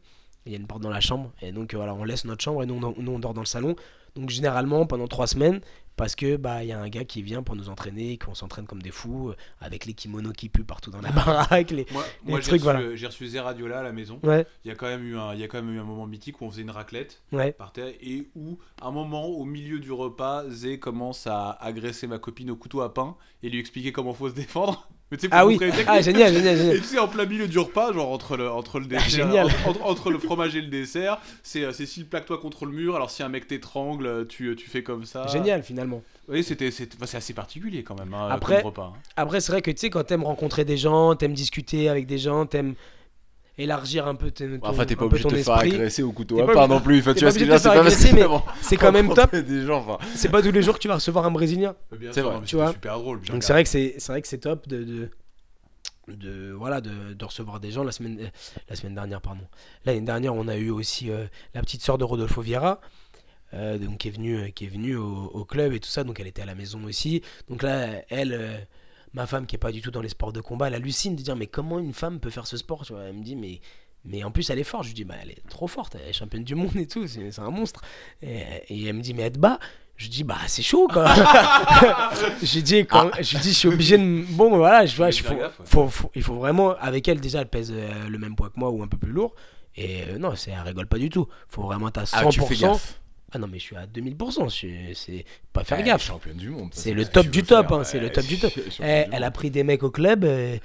Il 0.46 0.52
y 0.52 0.54
a 0.54 0.58
une 0.58 0.66
porte 0.66 0.82
dans 0.82 0.90
la 0.90 1.00
chambre. 1.00 1.32
Et 1.42 1.52
donc, 1.52 1.74
euh, 1.74 1.76
voilà, 1.76 1.94
on 1.94 2.04
laisse 2.04 2.24
notre 2.24 2.42
chambre 2.42 2.62
et 2.62 2.66
nous, 2.66 2.74
on, 2.74 2.94
nous, 2.96 3.12
on 3.12 3.18
dort 3.18 3.34
dans 3.34 3.40
le 3.42 3.46
salon. 3.46 3.76
Donc, 4.14 4.30
généralement, 4.30 4.86
pendant 4.86 5.08
trois 5.08 5.26
semaines, 5.26 5.60
parce 5.96 6.14
que 6.14 6.36
bah 6.36 6.62
il 6.62 6.68
y 6.68 6.72
a 6.72 6.78
un 6.78 6.88
gars 6.88 7.04
qui 7.04 7.22
vient 7.22 7.42
pour 7.42 7.56
nous 7.56 7.68
entraîner, 7.68 8.18
qu'on 8.18 8.34
s'entraîne 8.34 8.66
comme 8.66 8.82
des 8.82 8.90
fous, 8.90 9.30
euh, 9.30 9.36
avec 9.60 9.86
les 9.86 9.94
kimonos 9.94 10.32
qui 10.32 10.48
puent 10.48 10.64
partout 10.64 10.90
dans 10.90 11.00
la 11.00 11.10
baraque. 11.10 11.70
Les... 11.70 11.86
Moi, 11.90 12.04
Les 12.24 12.30
moi, 12.30 12.40
j'ai 12.40 12.52
reçu, 12.52 12.62
voilà. 12.62 12.96
j'ai 12.96 13.06
reçu 13.06 13.26
Zeradiola 13.26 13.80
à 13.80 13.82
la 13.82 13.92
maison. 13.92 14.20
Ouais, 14.22 14.46
Il 14.64 14.68
y, 14.68 14.70
a 14.70 14.74
quand 14.74 14.86
même 14.86 15.04
eu 15.04 15.16
un, 15.16 15.34
il 15.34 15.40
y 15.40 15.44
a 15.44 15.48
quand 15.48 15.62
même 15.62 15.74
eu 15.74 15.80
un 15.80 15.84
moment 15.84 16.06
mythique 16.06 16.40
où 16.40 16.44
on 16.44 16.50
faisait 16.50 16.62
une 16.62 16.70
raclette 16.70 17.22
ouais. 17.32 17.52
par 17.52 17.72
terre 17.72 17.92
et 18.00 18.28
où, 18.34 18.58
un 18.82 18.90
moment, 18.90 19.26
au 19.26 19.44
milieu 19.44 19.80
du 19.80 19.92
repas, 19.92 20.44
Zé 20.50 20.78
commence 20.78 21.26
à 21.26 21.50
agresser 21.60 22.06
ma 22.06 22.18
copine 22.18 22.50
au 22.50 22.56
couteau 22.56 22.82
à 22.82 22.92
pain 22.92 23.16
et 23.42 23.48
lui 23.48 23.58
expliquer 23.58 23.92
comment 23.92 24.12
faut 24.12 24.28
se 24.28 24.34
défendre. 24.34 24.88
Mais 25.10 25.16
tu 25.18 25.22
sais, 25.22 25.28
pour 25.28 25.38
Ah 25.38 25.46
oui, 25.46 25.56
ah, 25.60 25.70
techniques. 25.70 26.02
génial, 26.02 26.34
génial, 26.34 26.54
Et 26.56 26.58
génial. 26.58 26.76
tu 26.78 26.84
sais, 26.84 26.98
en 26.98 27.06
plein 27.06 27.26
milieu 27.26 27.46
du 27.46 27.58
repas, 27.60 27.92
genre 27.92 28.10
entre 28.10 28.36
le, 28.36 28.50
entre 28.50 28.80
le 28.80 28.86
dessert, 28.86 29.08
génial. 29.28 29.48
entre, 29.84 30.10
le 30.10 30.18
fromage 30.18 30.56
et 30.56 30.60
le 30.60 30.66
dessert, 30.66 31.18
c'est 31.44 31.62
euh, 31.64 31.72
Cécile 31.72 32.06
plaque-toi 32.06 32.38
contre 32.38 32.66
le 32.66 32.72
mur. 32.72 32.96
Alors 32.96 33.10
si 33.10 33.22
un 33.22 33.28
mec 33.28 33.46
t'étrangle, 33.46 34.26
tu, 34.28 34.56
tu 34.56 34.68
fais 34.68 34.82
comme 34.82 35.04
ça. 35.04 35.26
Génial, 35.28 35.62
finalement. 35.62 36.02
Oui, 36.28 36.42
c'était, 36.42 36.68
enfin, 36.68 37.06
c'est 37.06 37.16
assez 37.18 37.34
particulier 37.34 37.84
quand 37.84 37.96
même. 37.96 38.12
hein, 38.14 38.28
Après- 38.30 38.56
comme 38.56 38.66
repas. 38.66 38.92
hein. 38.96 39.00
Après, 39.16 39.40
c'est 39.40 39.52
vrai 39.52 39.62
que 39.62 39.70
tu 39.70 39.78
sais, 39.78 39.90
quand 39.90 40.02
t'aimes 40.02 40.24
rencontrer 40.24 40.64
des 40.64 40.76
gens, 40.76 41.14
t'aimes 41.14 41.34
discuter 41.34 41.88
avec 41.88 42.06
des 42.06 42.18
gens, 42.18 42.44
t'aimes 42.46 42.74
élargir 43.58 44.06
un 44.06 44.14
peu 44.14 44.30
ton, 44.30 44.58
ton- 44.58 44.66
Enfin, 44.68 44.84
t'es 44.84 44.96
pas 44.96 45.04
obligé 45.06 45.24
de 45.24 45.28
te 45.30 45.36
faire 45.36 45.54
agresser 45.74 46.02
au 46.02 46.12
couteau 46.12 46.38
à 46.40 46.44
obligé- 46.44 46.68
non 46.68 46.80
plus. 46.80 46.98
Enfin, 47.00 47.14
tu 47.14 47.20
vois 47.24 47.30
ce 47.32 47.38
que 47.38 47.44
je 47.44 47.50
obligé 47.50 47.50
veux 47.50 47.50
dire, 47.50 47.54
de 47.54 47.58
te 47.58 47.62
c'est 47.62 47.68
faire 47.68 47.72
pas 47.72 47.82
parce 47.84 47.94
agresser, 47.94 48.10
que 48.10 48.54
mais 48.54 48.62
c'est 48.62 48.76
quand 48.76 48.92
même 48.92 49.14
top. 49.14 49.34
C'est 50.14 50.28
pas 50.30 50.42
tous 50.42 50.50
les 50.52 50.62
jours 50.62 50.74
que 50.74 50.80
tu 50.80 50.88
vas 50.88 50.94
recevoir 50.96 51.24
un 51.26 51.30
Brésilien. 51.30 51.74
C'est 52.12 52.20
vrai, 52.22 52.36
tu 52.44 52.56
vois. 52.56 52.72
super 52.72 52.98
drôle. 52.98 53.20
Donc 53.22 53.42
c'est 53.42 53.52
vrai 53.52 53.62
que 53.64 53.68
c'est 53.70 53.94
c'est 53.98 54.12
vrai 54.12 54.20
que 54.22 54.28
c'est 54.28 54.38
top 54.38 54.68
de, 54.68 54.84
de 54.84 55.10
de 56.08 56.52
voilà 56.52 56.80
de, 56.80 57.14
de 57.14 57.24
recevoir 57.24 57.58
des 57.58 57.70
gens 57.72 57.82
la 57.82 57.90
semaine 57.92 58.18
euh, 58.20 58.26
la 58.68 58.76
semaine 58.76 58.94
dernière 58.94 59.20
pardon. 59.20 59.42
L'année 59.84 60.00
dernière, 60.02 60.34
on 60.34 60.46
a 60.48 60.56
eu 60.56 60.70
aussi 60.70 61.10
euh, 61.10 61.24
la 61.54 61.62
petite 61.62 61.82
sœur 61.82 61.98
de 61.98 62.04
Rodolfo 62.04 62.40
Vieira. 62.42 62.80
euh, 63.54 63.76
donc 63.78 63.98
qui 63.98 64.08
est 64.08 64.12
venue 64.12 64.36
euh, 64.38 64.48
qui 64.50 64.66
est 64.66 64.68
venue 64.68 64.96
au, 64.96 65.24
au 65.32 65.44
club 65.44 65.72
et 65.72 65.80
tout 65.80 65.88
ça 65.88 66.04
donc 66.04 66.20
elle 66.20 66.26
était 66.28 66.42
à 66.42 66.46
la 66.46 66.54
maison 66.56 66.82
aussi 66.84 67.22
donc 67.48 67.62
là 67.62 68.02
elle 68.08 68.32
euh, 68.32 68.56
ma 69.16 69.26
femme 69.26 69.46
qui 69.46 69.56
est 69.56 69.58
pas 69.58 69.72
du 69.72 69.80
tout 69.82 69.90
dans 69.90 70.02
les 70.02 70.10
sports 70.10 70.32
de 70.32 70.40
combat 70.40 70.68
elle 70.68 70.74
hallucine 70.74 71.16
de 71.16 71.22
dire 71.22 71.34
mais 71.34 71.48
comment 71.48 71.80
une 71.80 71.92
femme 71.94 72.20
peut 72.20 72.30
faire 72.30 72.46
ce 72.46 72.56
sport 72.56 72.84
tu 72.86 72.92
vois? 72.92 73.02
Elle 73.02 73.14
me 73.16 73.24
dit 73.24 73.34
mais 73.34 73.60
mais 74.04 74.22
en 74.22 74.30
plus 74.30 74.48
elle 74.50 74.60
est 74.60 74.64
forte. 74.64 74.84
Je 74.84 74.88
lui 74.90 74.94
dis 74.94 75.04
bah 75.04 75.16
elle 75.20 75.30
est 75.30 75.42
trop 75.48 75.66
forte 75.66 75.96
elle 76.00 76.08
est 76.08 76.12
championne 76.12 76.44
du 76.44 76.54
monde 76.54 76.76
et 76.76 76.86
tout 76.86 77.08
c'est 77.08 77.38
un 77.40 77.50
monstre. 77.50 77.82
Et, 78.22 78.42
et 78.68 78.84
elle 78.86 78.94
me 78.94 79.00
dit 79.02 79.12
mais 79.14 79.22
elle 79.22 79.32
te 79.32 79.38
bat? 79.40 79.58
Je 79.96 80.08
dis 80.08 80.22
bah 80.24 80.36
c'est 80.46 80.62
chaud 80.62 80.86
quoi. 80.92 81.06
Je 82.42 82.60
dis 82.60 82.84
quand 82.86 83.10
je 83.20 83.38
dis 83.38 83.48
je 83.52 83.58
suis 83.58 83.68
obligé 83.68 83.96
de 83.98 84.24
bon 84.34 84.54
voilà 84.56 84.84
je 84.86 84.94
vois 84.96 85.06
Faut 85.06 85.12
je, 85.16 85.22
faire 85.22 85.32
faut, 85.32 85.38
gaffe, 85.38 85.58
ouais. 85.60 85.66
faut- 85.66 85.88
faut- 85.88 86.10
il 86.14 86.22
faut 86.22 86.34
vraiment 86.34 86.76
avec 86.76 87.08
elle 87.08 87.20
déjà 87.20 87.40
elle 87.40 87.48
pèse 87.48 87.72
euh, 87.74 88.08
le 88.08 88.18
même 88.18 88.36
poids 88.36 88.50
que 88.50 88.60
moi 88.60 88.70
ou 88.70 88.82
un 88.82 88.88
peu 88.88 88.98
plus 88.98 89.10
lourd. 89.12 89.34
Et 89.74 90.02
euh, 90.08 90.18
non 90.18 90.34
c'est 90.36 90.50
elle 90.50 90.60
rigole 90.60 90.86
pas 90.86 90.98
du 90.98 91.08
tout. 91.08 91.26
Faut 91.48 91.62
vraiment 91.62 91.88
être 91.88 91.98
à 91.98 92.04
100% 92.04 92.08
ah, 92.12 92.26
tu 92.30 92.40
fais 92.42 92.56
gaffe. 92.56 93.00
Ah 93.36 93.38
non 93.38 93.46
mais 93.46 93.58
je 93.58 93.64
suis 93.64 93.76
à 93.76 93.86
2000% 93.86 94.44
je 94.48 94.54
suis- 94.54 94.94
c'est 94.94 95.24
pas 95.52 95.62
faire 95.62 95.78
Eh, 95.80 95.84
gaffe 95.84 96.04
Championne 96.04 96.36
du 96.36 96.48
monde. 96.50 96.70
C'est 96.72 96.92
le 96.94 97.04
que 97.04 97.10
top 97.10 97.26
du 97.28 97.42
top, 97.42 97.70
hein, 97.72 97.84
c'est 97.84 98.00
le 98.00 98.10
top 98.10 98.24
du 98.26 98.38
top. 98.38 98.52
Eh, 98.56 99.04
elle 99.12 99.24
a 99.24 99.30
pris 99.30 99.50
des 99.50 99.62
mecs 99.62 99.82
au 99.82 99.90
club 99.90 100.24
euh, 100.24 100.56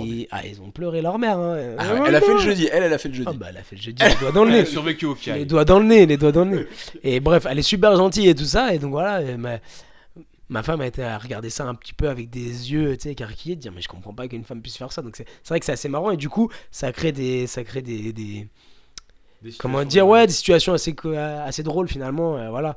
ils, 0.00 0.26
ah, 0.30 0.46
ils 0.46 0.60
ont 0.62 0.70
pleuré 0.70 1.02
leur 1.02 1.18
mère 1.18 1.38
hein. 1.38 1.74
Ah 1.78 1.94
ouais, 1.94 2.00
Elle 2.08 2.14
a 2.14 2.20
fait 2.20 2.32
le 2.34 2.40
jeudi. 2.40 2.68
Elle, 2.72 2.84
elle 2.84 2.92
a 2.92 2.98
fait 2.98 3.08
le 3.08 3.14
jeudi. 3.14 3.28
ah 3.30 3.34
bah 3.34 3.46
elle 3.50 3.56
a 3.56 3.62
fait 3.62 3.76
le 3.76 3.82
jeudi 3.82 4.02
les 4.02 4.14
doigts 4.14 4.32
dans 4.32 4.44
le 4.44 4.50
Elle 4.50 4.56
a 4.56 4.58
nez 4.60 4.66
survécu 4.66 5.06
au 5.06 5.14
les 5.14 5.20
caille. 5.20 5.46
doigts 5.46 5.64
dans 5.64 5.78
le 5.80 5.84
nez, 5.86 6.06
les 6.06 6.16
doigts 6.16 6.32
dans 6.32 6.44
le 6.44 6.56
nez. 6.58 6.66
Et 7.02 7.20
bref, 7.20 7.46
elle 7.50 7.58
est 7.58 7.62
super 7.62 7.96
gentille 7.96 8.28
et 8.28 8.34
tout 8.34 8.44
ça. 8.44 8.72
Et 8.74 8.78
donc 8.78 8.90
voilà, 8.92 9.36
ma, 9.36 9.58
ma 10.48 10.62
femme 10.62 10.80
a 10.82 10.86
été 10.86 11.02
à 11.02 11.18
regarder 11.18 11.50
ça 11.50 11.64
un 11.64 11.74
petit 11.74 11.92
peu 11.94 12.08
avec 12.08 12.30
des 12.30 12.72
yeux, 12.72 12.96
tu 12.96 13.04
sais, 13.04 13.12
écarquillés, 13.12 13.56
de 13.56 13.60
dire 13.60 13.72
mais 13.72 13.80
je 13.80 13.88
comprends 13.88 14.12
pas 14.14 14.28
qu'une 14.28 14.44
femme 14.44 14.60
puisse 14.62 14.76
faire 14.76 14.92
ça. 14.92 15.02
Donc 15.02 15.16
c'est 15.16 15.26
c'est 15.42 15.48
vrai 15.50 15.60
que 15.60 15.66
c'est 15.66 15.72
assez 15.72 15.88
marrant 15.88 16.10
et 16.10 16.16
du 16.16 16.28
coup, 16.28 16.50
ça 16.70 16.92
crée 16.92 17.12
des, 17.12 17.46
ça 17.46 17.64
crée 17.64 17.82
des, 17.82 18.12
des- 18.12 18.12
Des 18.12 18.48
comment 19.58 19.84
dire, 19.84 20.06
ouais, 20.06 20.26
des 20.26 20.32
situations 20.32 20.72
assez, 20.72 20.94
co- 20.94 21.12
assez 21.14 21.62
drôles 21.62 21.88
finalement. 21.88 22.36
euh, 22.36 22.50
voilà. 22.50 22.76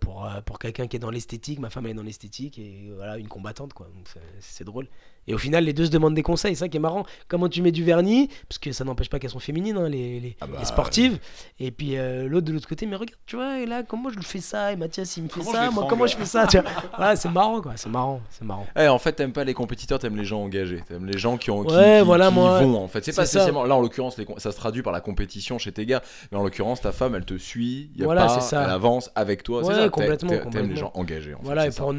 Pour, 0.00 0.24
euh, 0.24 0.40
pour 0.40 0.58
quelqu'un 0.58 0.86
qui 0.86 0.96
est 0.96 0.98
dans 0.98 1.10
l'esthétique, 1.10 1.58
ma 1.58 1.68
femme 1.68 1.84
elle 1.84 1.90
est 1.92 1.94
dans 1.94 2.02
l'esthétique 2.02 2.58
et 2.58 2.90
voilà, 2.96 3.18
une 3.18 3.28
combattante 3.28 3.74
quoi. 3.74 3.86
Donc 3.94 4.08
c'est 4.40 4.64
drôle. 4.64 4.88
Et 5.28 5.34
au 5.34 5.38
final, 5.38 5.62
les 5.64 5.72
deux 5.72 5.84
se 5.84 5.90
demandent 5.90 6.14
des 6.14 6.22
conseils. 6.22 6.56
C'est 6.56 6.60
ça 6.64 6.68
qui 6.68 6.78
est 6.78 6.80
marrant. 6.80 7.04
Comment 7.28 7.48
tu 7.48 7.62
mets 7.62 7.70
du 7.70 7.84
vernis? 7.84 8.28
Parce 8.48 8.58
que 8.58 8.72
ça 8.72 8.82
n'empêche 8.84 9.08
pas 9.10 9.18
qu'elles 9.18 9.30
sont 9.30 9.38
féminines, 9.38 9.76
hein, 9.76 9.88
les, 9.88 10.18
les, 10.20 10.36
Ah 10.40 10.46
bah, 10.46 10.56
les 10.58 10.64
sportives. 10.64 11.18
Et 11.60 11.70
puis 11.70 11.96
euh, 11.98 12.26
l'autre 12.28 12.46
de 12.46 12.52
l'autre 12.52 12.68
côté, 12.68 12.86
mais 12.86 12.96
regarde, 12.96 13.14
tu 13.26 13.36
vois, 13.36 13.60
et 13.60 13.66
là, 13.66 13.82
comment 13.82 14.08
je 14.10 14.16
le 14.16 14.22
fais 14.22 14.40
ça? 14.40 14.72
Et 14.72 14.76
Mathias, 14.76 15.16
il 15.18 15.24
me 15.24 15.28
fait 15.28 15.40
Comment 15.40 15.52
ça. 15.52 15.70
Moi, 15.70 15.86
comment 15.88 16.06
je 16.06 16.16
fais 16.16 16.24
ça 16.24 16.46
tu 16.46 16.58
vois? 16.58 16.68
Voilà, 16.96 17.14
c'est 17.14 17.28
marrant 17.30 17.60
quoi. 17.60 17.72
C'est 17.76 17.90
marrant. 17.90 18.20
C'est 18.30 18.44
marrant. 18.44 18.66
Eh, 18.78 18.88
en 18.88 18.98
fait, 18.98 19.12
t'aimes 19.12 19.32
pas 19.32 19.44
les 19.44 19.54
compétiteurs, 19.54 19.98
t'aimes 19.98 20.16
les 20.16 20.24
gens 20.24 20.40
engagés. 20.42 20.82
T'aimes 20.88 21.04
les 21.06 21.18
gens 21.18 21.36
qui 21.36 21.50
ont 21.50 21.62
qui, 21.64 21.74
Ouais, 21.74 21.98
qui- 22.00 22.06
voilà, 22.06 22.28
qui 22.28 22.32
y 22.32 22.34
moi, 22.36 22.60
vont. 22.62 22.76
En 22.82 22.88
fait, 22.88 23.04
c'est 23.04 23.14
pas 23.14 23.26
c'est 23.26 23.32
ça. 23.32 23.40
spécialement. 23.40 23.64
Là, 23.64 23.76
en 23.76 23.80
l'occurrence, 23.80 24.16
les 24.16 24.26
ça 24.38 24.50
se 24.50 24.56
traduit 24.56 24.82
par 24.82 24.92
la 24.94 25.00
compétition 25.00 25.58
chez 25.58 25.72
tes 25.72 25.84
gars. 25.84 26.02
Mais 26.32 26.38
en 26.38 26.42
l'occurrence, 26.42 26.80
ta 26.80 26.92
femme, 26.92 27.14
elle 27.14 27.26
te 27.26 27.36
suit. 27.36 27.90
Y 27.96 28.02
a 28.02 28.04
Voilà, 28.06 28.26
pas, 28.26 28.40
c'est 28.40 28.48
ça. 28.48 28.64
Elle 28.64 28.70
avance 28.70 29.10
avec 29.14 29.42
toi. 29.42 29.62
c'est 29.62 29.68
Ouais, 29.68 29.74
ça, 29.74 29.80
t'aimes- 29.82 29.90
complètement, 29.90 30.50
t'aimes- 30.50 30.70
les 30.70 30.76
gens 30.76 30.90
engagés. 30.94 31.34
En 31.34 31.40
Voilà, 31.42 31.62
fait, 31.62 31.68
et 31.68 31.70
c'est 31.72 31.76
ça. 31.78 31.82
pour, 31.84 31.94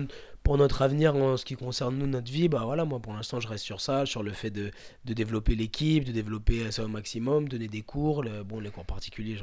pour 0.50 0.58
notre 0.58 0.82
avenir 0.82 1.16
en 1.16 1.38
ce 1.38 1.46
qui 1.46 1.54
concerne 1.56 1.96
nous, 1.96 2.08
notre 2.08 2.32
vie, 2.32 2.50
bah 2.50 2.64
voilà, 2.66 2.84
moi 2.84 2.98
pour 3.00 3.14
l'instant 3.14 3.40
je 3.40 3.48
reste 3.48 3.64
sur 3.64 3.82
ça, 3.82 4.08
sur 4.08 4.24
le 4.24 4.32
fait 4.32 4.50
de, 4.50 4.72
de 5.06 5.14
développer 5.14 5.54
l'équipe, 5.54 6.04
de 6.04 6.12
développer 6.12 6.72
ça 6.72 6.84
au 6.86 6.88
maximum, 6.88 7.48
donner 7.48 7.68
des 7.68 7.84
cours. 7.84 8.24
Le- 8.24 8.42
bon, 8.42 8.60
les 8.60 8.72
cours 8.72 8.84
particuliers, 8.84 9.38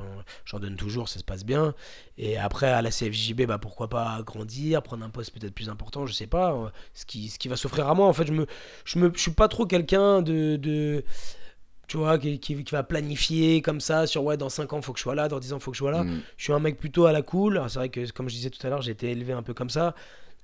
j'en, 0.44 0.58
donne 0.58 0.74
toujours, 0.74 1.08
ça 1.08 1.20
se 1.20 1.24
passe 1.24 1.44
bien. 1.44 1.74
Et 2.18 2.36
après, 2.38 2.66
à 2.66 2.82
la 2.82 2.90
CFJB, 2.90 3.42
bah 3.42 3.58
pourquoi 3.58 3.88
pas 3.88 4.20
grandir, 4.26 4.82
prendre 4.82 5.04
un 5.04 5.08
poste 5.08 5.32
peut-être 5.32 5.54
plus 5.54 5.68
important, 5.68 6.06
je 6.06 6.12
sais 6.12 6.26
pas. 6.26 6.52
euh, 6.54 6.70
Ce 6.92 7.06
qui, 7.06 7.28
ce 7.28 7.38
qui 7.38 7.46
va 7.46 7.54
s'offrir 7.54 7.86
à 7.86 7.94
moi, 7.94 8.08
en 8.08 8.12
fait, 8.12 8.26
je 8.26 8.32
me, 8.32 8.44
je 8.84 8.98
me, 8.98 9.12
je 9.14 9.20
suis 9.20 9.30
pas 9.30 9.46
trop 9.46 9.64
quelqu'un 9.64 10.22
de. 10.22 10.56
de 10.56 11.04
tu 11.86 11.98
vois, 11.98 12.18
qui, 12.18 12.40
qui, 12.40 12.64
qui 12.64 12.72
va 12.74 12.82
planifier 12.82 13.62
comme 13.62 13.80
ça 13.80 14.08
sur 14.08 14.24
ouais, 14.24 14.36
dans 14.36 14.48
5 14.48 14.72
ans, 14.72 14.82
faut 14.82 14.92
que 14.92 14.98
je 14.98 15.04
sois 15.04 15.14
là, 15.14 15.28
dans 15.28 15.38
10 15.38 15.52
ans, 15.52 15.60
faut 15.60 15.70
que 15.70 15.76
je 15.76 15.82
sois 15.82 15.92
là. 15.92 16.02
Mm. 16.02 16.20
Je 16.36 16.42
suis 16.42 16.52
un 16.52 16.58
mec 16.58 16.78
plutôt 16.78 17.06
à 17.06 17.12
la 17.12 17.22
cool. 17.22 17.62
C'est 17.68 17.78
vrai 17.78 17.90
que, 17.90 18.10
comme 18.10 18.28
je 18.28 18.34
disais 18.34 18.50
tout 18.50 18.66
à 18.66 18.70
l'heure, 18.70 18.82
j'ai 18.82 18.90
été 18.90 19.08
élevé 19.08 19.32
un 19.32 19.44
peu 19.44 19.54
comme 19.54 19.70
ça. 19.70 19.94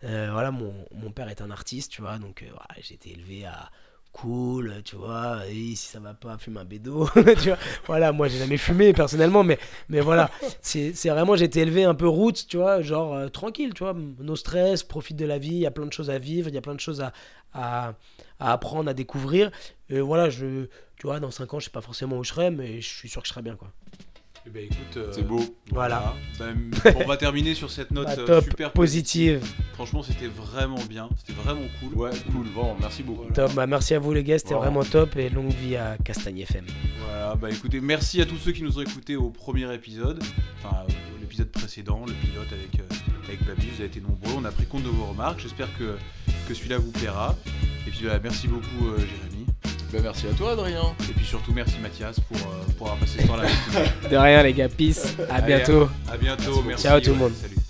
Euh, 0.04 0.28
voilà, 0.32 0.50
mon, 0.50 0.74
mon 0.94 1.10
père 1.10 1.28
est 1.28 1.40
un 1.40 1.50
artiste, 1.50 1.92
tu 1.92 2.02
vois, 2.02 2.18
donc 2.18 2.42
euh, 2.42 2.46
voilà, 2.50 2.80
j'ai 2.80 2.94
été 2.94 3.12
élevé 3.12 3.44
à 3.44 3.70
cool, 4.12 4.82
tu 4.84 4.96
vois, 4.96 5.46
et 5.48 5.74
si 5.74 5.88
ça 5.88 5.98
va 5.98 6.12
pas, 6.12 6.36
fume 6.36 6.58
un 6.58 6.64
bédo. 6.64 7.08
Voilà, 7.86 8.12
moi 8.12 8.28
j'ai 8.28 8.38
jamais 8.38 8.58
fumé 8.58 8.92
personnellement, 8.92 9.42
mais, 9.42 9.58
mais 9.88 10.00
voilà, 10.00 10.30
c'est 10.60 10.92
vraiment, 11.08 11.34
j'ai 11.34 11.46
été 11.46 11.60
élevé 11.60 11.84
un 11.84 11.94
peu 11.94 12.08
roots, 12.08 12.46
tu 12.46 12.58
vois, 12.58 12.82
genre 12.82 13.14
euh, 13.14 13.28
tranquille, 13.28 13.72
tu 13.74 13.84
vois, 13.84 13.94
no 13.94 14.36
stress, 14.36 14.82
profite 14.82 15.16
de 15.16 15.24
la 15.24 15.38
vie, 15.38 15.48
il 15.48 15.60
y 15.60 15.66
a 15.66 15.70
plein 15.70 15.86
de 15.86 15.92
choses 15.92 16.10
à 16.10 16.18
vivre, 16.18 16.48
il 16.48 16.54
y 16.54 16.58
a 16.58 16.60
plein 16.60 16.74
de 16.74 16.80
choses 16.80 17.00
à, 17.00 17.12
à, 17.54 17.94
apprendre, 18.38 18.90
à 18.90 18.94
découvrir. 18.94 19.50
Voilà, 19.88 20.30
je, 20.30 20.66
tu 20.96 21.06
vois, 21.06 21.20
dans 21.20 21.30
5 21.30 21.54
ans, 21.54 21.58
je 21.60 21.66
sais 21.66 21.70
pas 21.70 21.80
forcément 21.80 22.16
où 22.18 22.24
je 22.24 22.30
serai, 22.30 22.50
mais 22.50 22.80
je 22.80 22.88
suis 22.88 23.08
sûr 23.08 23.22
que 23.22 23.28
je 23.28 23.32
serai 23.32 23.42
bien, 23.42 23.56
quoi. 23.56 23.72
Eh 24.44 24.50
ben, 24.50 24.64
écoute, 24.64 24.96
euh, 24.96 25.12
C'est 25.12 25.22
beau. 25.26 25.40
Voilà. 25.70 26.14
Ben, 26.38 26.56
on 26.96 27.06
va 27.06 27.16
terminer 27.16 27.54
sur 27.54 27.70
cette 27.70 27.92
note 27.92 28.06
Bah, 28.06 28.14
euh, 28.18 28.26
top, 28.26 28.44
super 28.44 28.72
positive. 28.72 29.40
Franchement, 29.74 30.02
c'était 30.02 30.26
vraiment 30.26 30.82
bien. 30.88 31.08
C'était 31.16 31.40
vraiment 31.40 31.62
cool. 31.80 31.94
Ouais, 31.94 32.10
cool, 32.32 32.46
bon, 32.52 32.74
merci 32.80 33.02
beaucoup. 33.04 33.22
Voilà. 33.28 33.34
Top, 33.34 33.54
bah, 33.54 33.66
merci 33.68 33.94
à 33.94 34.00
vous 34.00 34.12
les 34.12 34.24
gars, 34.24 34.38
c'était 34.38 34.54
Vraiment. 34.54 34.80
vraiment 34.80 34.90
top 34.90 35.16
et 35.16 35.28
longue 35.28 35.52
vie 35.52 35.76
à 35.76 35.96
Castagne 36.04 36.38
FM. 36.40 36.64
Voilà, 37.04 37.36
bah 37.36 37.50
écoutez, 37.50 37.80
merci 37.80 38.20
à 38.20 38.26
tous 38.26 38.36
ceux 38.36 38.50
qui 38.52 38.62
nous 38.64 38.78
ont 38.78 38.82
écoutés 38.82 39.14
au 39.16 39.30
premier 39.30 39.72
épisode, 39.74 40.20
enfin 40.58 40.76
euh, 40.88 40.92
l'épisode 41.20 41.48
précédent, 41.48 42.02
le 42.06 42.12
pilote 42.14 42.48
avec, 42.52 42.80
euh, 42.80 42.94
avec 43.28 43.44
Babi, 43.46 43.66
vous 43.68 43.76
avez 43.80 43.86
été 43.86 44.00
nombreux, 44.00 44.32
on 44.36 44.44
a 44.44 44.50
pris 44.50 44.66
compte 44.66 44.82
de 44.82 44.88
vos 44.88 45.04
remarques, 45.06 45.40
j'espère 45.40 45.68
que, 45.78 45.96
que 46.48 46.54
celui-là 46.54 46.78
vous 46.78 46.90
plaira. 46.90 47.36
Et 47.86 47.90
puis 47.90 48.06
bah, 48.06 48.18
merci 48.22 48.48
beaucoup 48.48 48.86
euh, 48.88 48.98
Jérémy, 48.98 49.41
Bah, 49.92 49.98
merci 50.02 50.26
à 50.26 50.32
toi, 50.32 50.52
Adrien. 50.52 50.94
et 51.08 51.12
puis 51.12 51.24
surtout 51.26 51.52
merci 51.52 51.74
Mathias 51.82 52.18
pour, 52.20 52.38
euh, 52.38 52.64
pour 52.78 52.86
avoir 52.88 53.00
passé 53.00 53.20
ce 53.20 53.26
temps-là 53.26 53.42
avec 53.42 53.92
nous. 54.02 54.08
De 54.10 54.16
rien 54.16 54.42
les 54.42 54.54
gars, 54.54 54.68
peace, 54.68 55.14
à 55.28 55.34
Allez, 55.34 55.46
bientôt. 55.56 55.88
À 56.10 56.16
bientôt, 56.16 56.62
Merci 56.62 56.66
merci. 56.66 56.82
Ciao 56.84 57.00
tout 57.00 57.06
le 57.08 57.12
ouais, 57.12 57.18
monde. 57.18 57.32
Salut. 57.34 57.61